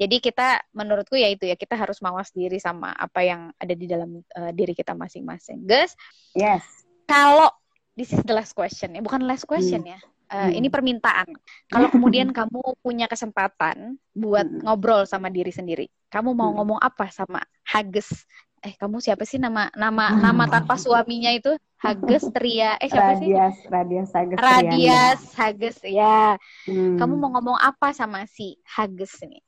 Jadi 0.00 0.18
kita 0.18 0.58
menurutku 0.74 1.14
ya 1.14 1.30
itu 1.30 1.46
ya 1.46 1.54
kita 1.54 1.78
harus 1.78 2.02
mawas 2.02 2.34
diri 2.34 2.58
sama 2.58 2.90
apa 2.90 3.22
yang 3.22 3.54
ada 3.54 3.74
di 3.76 3.86
dalam 3.86 4.18
uh, 4.34 4.50
diri 4.50 4.74
kita 4.74 4.98
masing-masing. 4.98 5.62
Guys. 5.62 5.94
Yes. 6.34 6.66
Kalau 7.06 7.54
this 7.94 8.10
is 8.10 8.24
the 8.26 8.34
last 8.34 8.56
question 8.56 8.98
ya, 8.98 9.00
bukan 9.04 9.22
last 9.22 9.46
question 9.46 9.86
hmm. 9.86 9.94
ya. 9.94 10.00
Uh, 10.32 10.48
hmm. 10.48 10.64
Ini 10.64 10.68
permintaan. 10.72 11.28
Kalau 11.68 11.92
kemudian 11.92 12.32
kamu 12.38 12.80
punya 12.80 13.06
kesempatan 13.06 14.00
buat 14.16 14.48
hmm. 14.48 14.64
ngobrol 14.64 15.04
sama 15.04 15.28
diri 15.28 15.52
sendiri, 15.52 15.86
kamu 16.08 16.32
mau 16.32 16.50
hmm. 16.50 16.56
ngomong 16.58 16.80
apa 16.80 17.12
sama 17.12 17.44
Hages 17.68 18.26
eh 18.62 18.74
kamu 18.78 19.02
siapa 19.02 19.26
sih 19.26 19.42
nama 19.42 19.68
nama 19.74 20.14
nama 20.24 20.44
tanpa 20.46 20.78
suaminya 20.78 21.34
itu? 21.34 21.52
Hages 21.82 22.30
Tria. 22.30 22.78
Eh 22.78 22.86
siapa 22.86 23.18
Radias, 23.18 23.58
sih? 23.58 23.66
Radias 23.66 24.10
Hages 24.14 24.38
Radias 24.38 25.20
Hages 25.34 25.76
ya. 25.82 26.38
Hmm. 26.70 26.94
kamu 26.94 27.14
mau 27.18 27.30
ngomong 27.34 27.58
apa 27.58 27.90
sama 27.90 28.22
si 28.30 28.54
Hages 28.62 29.18
ini? 29.26 29.42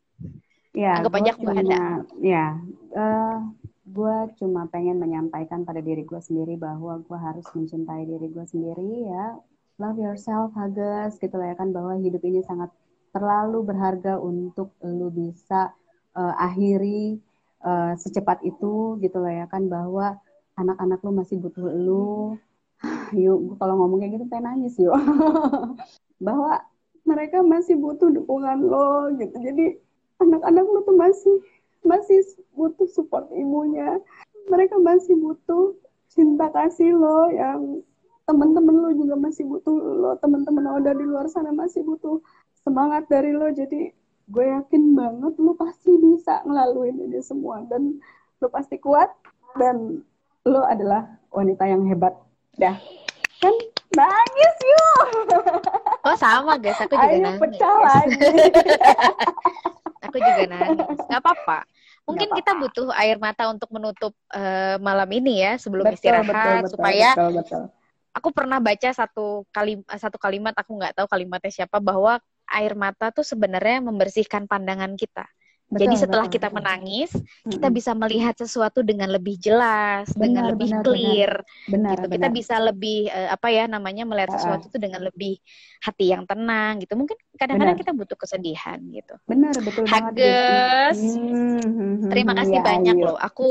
Ya 0.74 0.98
anggap 0.98 1.22
aja 1.22 1.30
aku 1.38 1.46
ada. 1.54 2.02
ya 2.18 2.58
uh, 2.98 3.38
gue 3.86 4.16
cuma 4.42 4.66
pengen 4.66 4.98
menyampaikan 4.98 5.62
pada 5.62 5.78
diri 5.78 6.02
gue 6.02 6.18
sendiri 6.18 6.58
bahwa 6.58 6.98
gue 6.98 7.14
harus 7.14 7.46
mencintai 7.54 8.02
diri 8.10 8.26
gue 8.26 8.44
sendiri 8.50 9.06
ya. 9.06 9.38
Love 9.78 10.02
yourself 10.02 10.50
Hages 10.58 11.22
gitu 11.22 11.38
lah 11.38 11.54
ya 11.54 11.56
kan 11.58 11.70
bahwa 11.70 11.94
hidup 12.02 12.22
ini 12.26 12.42
sangat 12.42 12.74
terlalu 13.14 13.62
berharga 13.62 14.18
untuk 14.18 14.74
lu 14.82 15.06
bisa 15.14 15.70
uh, 16.18 16.34
akhiri 16.34 17.22
uh, 17.64 17.92
secepat 17.98 18.44
itu 18.44 19.00
gitu 19.00 19.16
loh 19.18 19.32
ya 19.32 19.48
kan 19.48 19.66
bahwa 19.66 20.20
anak-anak 20.60 21.00
lu 21.02 21.12
masih 21.16 21.36
butuh 21.40 21.66
lu. 21.72 22.36
Yuk 23.16 23.56
kalau 23.58 23.74
ngomong 23.80 24.04
kayak 24.04 24.20
gitu 24.20 24.26
pengen 24.28 24.44
nangis 24.54 24.76
yuk. 24.76 24.92
Bahwa 26.26 26.60
mereka 27.08 27.40
masih 27.40 27.80
butuh 27.80 28.12
dukungan 28.12 28.60
lo 28.60 29.08
gitu. 29.16 29.36
Jadi 29.40 29.80
anak-anak 30.20 30.64
lu 30.68 30.80
tuh 30.84 30.96
masih 30.96 31.36
masih 31.84 32.20
butuh 32.56 32.88
support 32.88 33.28
ibunya 33.32 34.00
mereka 34.48 34.76
masih 34.80 35.16
butuh 35.16 35.76
cinta 36.12 36.48
kasih 36.52 36.96
lo 36.96 37.28
yang 37.32 37.80
teman-teman 38.24 38.72
lo 38.72 38.90
juga 38.92 39.16
masih 39.16 39.44
butuh 39.48 39.72
lo. 39.74 40.12
Teman-teman 40.20 40.64
udah 40.80 40.92
di 40.92 41.04
luar 41.04 41.26
sana 41.28 41.52
masih 41.52 41.84
butuh 41.84 42.20
semangat 42.64 43.08
dari 43.08 43.32
lo. 43.32 43.48
Jadi 43.52 43.92
gue 44.24 44.44
yakin 44.44 44.96
banget 44.96 45.34
lu 45.36 45.52
pasti 45.54 45.92
bisa 46.00 46.40
ngelaluin 46.44 46.96
ini 47.08 47.20
semua. 47.20 47.60
Dan 47.68 48.00
lu 48.40 48.48
pasti 48.48 48.80
kuat 48.80 49.12
dan 49.56 50.00
lu 50.44 50.60
adalah 50.64 51.08
wanita 51.32 51.64
yang 51.68 51.84
hebat. 51.88 52.14
Dah. 52.56 52.76
Kan 53.42 53.54
nangis 53.94 54.56
yuk 54.64 55.08
oh 56.04 56.16
sama 56.16 56.56
guys. 56.60 56.78
Aku 56.84 56.94
juga 56.94 57.08
Ayo 57.08 57.18
nangis. 57.24 57.40
pecah 57.42 57.76
lagi. 57.80 58.20
Aku 60.08 60.16
juga 60.20 60.42
nangis. 60.48 60.98
Nggak 61.08 61.20
apa-apa. 61.20 61.58
Mungkin 62.04 62.28
Nggak 62.28 62.38
kita 62.44 62.50
apa-apa. 62.52 62.64
butuh 62.68 62.86
air 63.00 63.16
mata 63.16 63.44
untuk 63.48 63.68
menutup 63.72 64.12
eh, 64.36 64.76
malam 64.78 65.08
ini 65.08 65.40
ya 65.40 65.56
sebelum 65.56 65.88
betul, 65.88 65.96
istirahat 65.96 66.28
betul, 66.28 66.54
betul, 66.60 66.72
supaya 66.76 67.08
betul, 67.16 67.30
betul. 67.40 67.62
aku 68.12 68.28
pernah 68.30 68.58
baca 68.60 68.88
satu 68.92 69.26
kali 69.48 69.80
satu 69.88 70.20
kalimat 70.20 70.52
aku 70.52 70.70
nggak 70.76 70.94
tahu 71.00 71.06
kalimatnya 71.08 71.64
siapa 71.64 71.80
bahwa 71.80 72.20
air 72.50 72.72
mata 72.78 73.10
tuh 73.14 73.24
sebenarnya 73.26 73.80
membersihkan 73.84 74.46
pandangan 74.50 74.94
kita. 74.98 75.24
Jadi 75.74 75.94
Betul, 75.94 75.98
setelah 75.98 76.26
betul, 76.26 76.30
kita 76.30 76.54
betul. 76.54 76.54
menangis, 76.54 77.10
kita 77.50 77.66
Mm-mm. 77.66 77.72
bisa 77.72 77.98
melihat 77.98 78.38
sesuatu 78.38 78.86
dengan 78.86 79.10
lebih 79.10 79.34
jelas, 79.42 80.06
dengan 80.14 80.44
Benar, 80.44 80.52
lebih 80.52 80.70
benar, 80.86 80.86
clear 80.86 81.42
benar 81.72 81.98
gitu. 81.98 82.06
Kita 82.06 82.30
benar 82.30 82.32
bisa 82.32 82.56
lebih 82.62 83.10
eh, 83.10 83.28
apa 83.30 83.50
ya 83.50 83.66
namanya 83.66 84.06
melihat 84.06 84.30
sesuatu 84.38 84.70
itu 84.70 84.78
dengan 84.78 85.02
lebih 85.02 85.34
hati 85.82 86.14
yang 86.14 86.24
tenang 86.30 86.78
gitu. 86.82 86.94
Mungkin 86.94 87.16
kadang-kadang 87.34 87.74
kita 87.74 87.90
butuh 87.90 88.14
kesedihan 88.18 88.78
gitu. 88.94 89.14
benar 89.28 89.56
betul. 89.66 89.88
Hages, 89.90 91.20
Hmm, 91.24 91.60
hmm, 91.78 91.94
hmm, 92.02 92.12
terima 92.12 92.32
hmm, 92.32 92.38
kasih 92.38 92.58
ya, 92.58 92.62
banyak 92.68 92.96
ayo. 92.96 93.04
loh. 93.04 93.16
Aku 93.26 93.44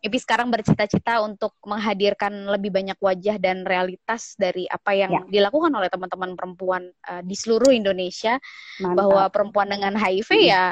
IPI 0.00 0.18
sekarang 0.24 0.48
bercita-cita 0.48 1.20
untuk 1.20 1.52
menghadirkan 1.60 2.32
lebih 2.48 2.72
banyak 2.72 2.96
wajah 2.96 3.36
dan 3.36 3.68
realitas 3.68 4.32
dari 4.40 4.64
apa 4.64 4.96
yang 4.96 5.12
Ya. 5.12 5.20
dilakukan 5.28 5.68
oleh 5.76 5.92
teman-teman 5.92 6.32
perempuan 6.32 6.88
eh, 6.88 7.22
di 7.24 7.36
seluruh 7.36 7.68
Indonesia 7.68 8.40
mantap 8.80 8.96
bahwa 8.96 9.22
perempuan 9.28 9.68
dengan 9.68 9.92
HIV 10.00 10.30
Mm-mm. 10.32 10.48
ya 10.48 10.64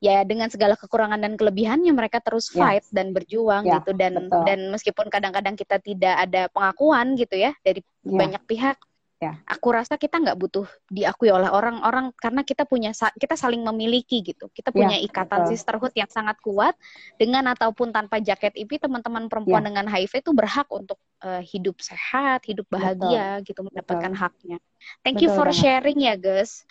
ya 0.00 0.24
dengan 0.24 0.48
segala 0.48 0.80
kekurangan 0.80 1.20
dan 1.20 1.36
kelebihannya 1.36 1.92
mereka 1.92 2.24
terus 2.24 2.48
Ya. 2.56 2.72
fight 2.72 2.88
dan 2.88 3.12
berjuang 3.12 3.68
Ya, 3.68 3.84
gitu 3.84 3.92
dan 3.92 4.16
betul. 4.16 4.42
dan 4.48 4.58
meskipun 4.72 5.06
kadang-kadang 5.12 5.60
kita 5.60 5.76
tidak 5.76 6.16
ada 6.16 6.48
pengakuan 6.48 7.20
gitu 7.20 7.36
ya 7.36 7.52
dari 7.60 7.84
Ya. 8.00 8.16
banyak 8.16 8.42
pihak 8.48 8.80
Ya. 9.20 9.36
aku 9.44 9.68
rasa 9.68 10.00
kita 10.00 10.16
nggak 10.16 10.32
butuh 10.32 10.64
diakui 10.88 11.28
oleh 11.28 11.52
orang-orang 11.52 12.08
karena 12.16 12.40
kita 12.40 12.64
punya 12.64 12.88
kita 13.20 13.36
saling 13.36 13.60
memiliki 13.60 14.24
gitu 14.24 14.48
kita 14.48 14.72
punya 14.72 14.96
ikatan 14.96 15.44
Ya, 15.44 15.44
betul. 15.44 15.52
sisterhood 15.52 15.92
yang 15.92 16.08
sangat 16.08 16.40
kuat 16.40 16.72
dengan 17.20 17.44
ataupun 17.52 17.92
tanpa 17.92 18.16
jaket 18.16 18.56
IP 18.56 18.80
teman-teman 18.80 19.28
perempuan 19.28 19.60
Ya. 19.60 19.68
dengan 19.68 19.84
HIV 19.92 20.24
itu 20.24 20.32
berhak 20.32 20.64
untuk 20.72 20.96
eh, 21.20 21.44
hidup 21.44 21.76
sehat 21.84 22.48
hidup 22.48 22.64
bahagia 22.72 23.44
gitu 23.44 23.60
mendapatkan 23.60 24.08
haknya 24.16 24.56
thank 25.04 25.20
you 25.20 25.28
Betul 25.28 25.36
for 25.36 25.48
banget. 25.52 25.60
sharing 25.68 25.98
ya 26.00 26.16
guys 26.16 26.64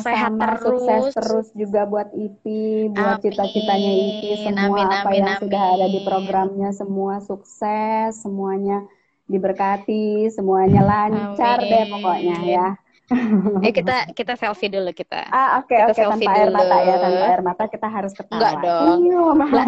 Sehat 0.00 0.32
sama-sama 0.32 0.56
sukses 0.56 1.12
terus. 1.12 1.14
terus 1.14 1.46
juga 1.52 1.84
buat 1.84 2.08
IPI 2.10 2.96
buat 2.96 3.20
Amin. 3.20 3.24
cita-citanya 3.28 3.90
IPI 3.92 4.34
semua 4.48 4.72
Amin, 4.72 4.88
apa 4.88 5.04
amin, 5.04 5.20
yang 5.20 5.32
sudah 5.36 5.62
ada 5.76 5.86
di 5.86 6.00
amin. 6.00 6.08
programnya 6.08 6.70
semua 6.72 7.20
sukses 7.20 8.10
semuanya 8.18 8.88
diberkati 9.30 10.26
semuanya 10.28 10.82
lancar 10.82 11.62
deh 11.62 11.86
Amin. 11.86 11.92
pokoknya 11.94 12.38
ya 12.42 12.68
eh 13.66 13.70
kita 13.70 14.10
kita 14.10 14.34
selfie 14.34 14.66
dulu 14.68 14.90
kita 14.90 15.26
ah 15.30 15.58
oke 15.58 15.70
Kita 15.70 15.86
oke 15.86 15.94
selfie 15.96 16.26
tanpa 16.26 16.34
air 16.36 16.46
dulu. 16.46 16.58
mata 16.58 16.76
ya 16.80 16.94
tanpa 16.96 17.24
air 17.26 17.40
mata 17.42 17.64
kita 17.66 17.86
harus 17.86 18.12
ketawa 18.14 18.38
Enggak 18.38 18.54
dong. 18.62 18.98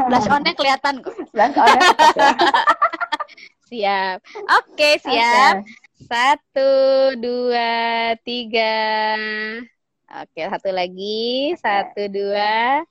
Blush 0.06 0.28
on-nya 0.28 0.52
kelihatan 0.54 0.94
kok 0.98 1.14
blush 1.34 1.56
on-nya 1.56 1.86
ya. 2.14 2.30
siap 3.70 4.18
oke 4.50 4.90
siap 5.00 5.56
Satu, 6.02 6.70
dua, 7.16 7.72
tiga. 8.20 8.74
Oke, 10.12 10.44
satu 10.44 10.68
lagi. 10.68 11.54
Satu, 11.56 12.04
dua, 12.10 12.82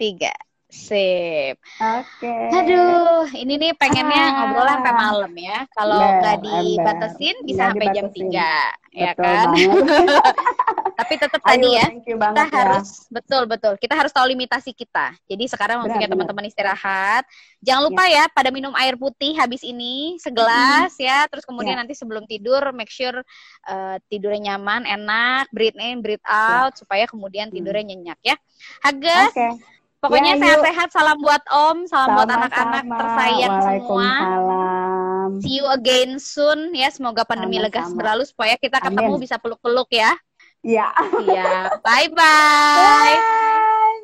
tiga. 0.00 0.32
Sip. 0.70 1.58
Oke. 1.76 2.34
Aduh, 2.52 3.26
ini 3.34 3.58
nih 3.58 3.72
pengennya 3.74 4.22
Ah. 4.22 4.30
ngobrol 4.40 4.66
sampai 4.66 4.94
malam 4.94 5.32
ya. 5.34 5.58
Kalau 5.70 5.98
Ember, 5.98 6.16
nggak 6.16 6.36
dibatasin 6.40 7.36
bisa 7.42 7.58
Nggak 7.58 7.68
sampai 7.68 7.86
jam 7.90 8.06
dibatasin. 8.06 8.30
3, 8.30 8.50
ya 8.90 9.10
Betul 9.10 9.24
kan? 9.26 9.46
banget. 9.50 10.34
Tapi 11.00 11.14
tetap 11.16 11.40
tadi 11.40 11.68
ya, 11.72 11.86
kita 11.96 12.28
ya. 12.36 12.52
harus 12.52 12.88
betul 13.08 13.42
betul. 13.44 13.72
Kita 13.74 13.96
harus 13.96 14.12
tahu 14.12 14.26
limitasi 14.28 14.70
kita. 14.70 15.16
Jadi 15.24 15.48
sekarang 15.48 15.80
waktunya 15.80 16.04
teman-teman 16.06 16.44
istirahat. 16.44 17.24
Jangan 17.58 17.88
lupa 17.88 18.04
ya 18.04 18.28
pada 18.28 18.52
minum 18.52 18.76
air 18.76 19.00
putih 19.00 19.32
habis 19.32 19.64
ini 19.64 20.20
segelas 20.20 20.92
ya. 20.96 21.24
Terus 21.26 21.42
kemudian 21.42 21.74
Ya. 21.74 21.80
nanti 21.80 21.96
sebelum 21.96 22.28
tidur 22.28 22.60
make 22.70 22.92
sure 22.92 23.24
uh, 23.64 23.96
tidurnya 24.06 24.54
nyaman, 24.54 24.84
enak, 24.84 25.48
breathe 25.48 25.80
in, 25.80 25.98
breathe 25.98 26.22
out 26.24 26.76
supaya 26.76 27.08
kemudian 27.08 27.48
Hmm. 27.48 27.56
tidurnya 27.56 27.84
nyenyak 27.86 28.20
ya. 28.20 28.36
Hages, 28.84 29.32
Oke. 29.32 29.48
Pokoknya 30.00 30.32
Ya, 30.32 30.36
yuk. 30.36 30.42
sehat-sehat. 30.42 30.88
Salam 30.90 31.16
buat 31.20 31.42
Om, 31.46 31.76
salam 31.86 32.08
buat 32.16 32.28
anak-anak 32.28 32.84
tersayang 32.88 33.54
semua. 33.60 34.08
See 35.38 35.60
you 35.60 35.66
again 35.70 36.18
soon 36.18 36.74
ya. 36.74 36.90
Semoga 36.90 37.22
pandemi 37.22 37.56
lekas 37.56 37.86
Sama-sama. 37.86 37.98
berlalu 38.02 38.22
supaya 38.26 38.54
kita 38.56 38.80
ketemu 38.80 39.14
Amin. 39.14 39.22
bisa 39.22 39.36
peluk-peluk 39.38 39.88
ya. 39.92 40.12
Ya. 40.60 40.90
Siap. 41.24 41.80
Bye 41.80 42.08
bye. 42.12 43.16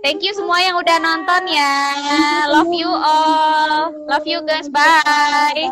Thank 0.00 0.22
you 0.22 0.30
semua 0.32 0.62
yang 0.62 0.78
udah 0.78 0.96
nonton 1.02 1.42
ya. 1.50 1.74
Love 2.54 2.70
you 2.70 2.86
all. 2.88 3.90
Love 4.06 4.28
you 4.28 4.40
guys. 4.44 4.68
Bye. 4.70 5.66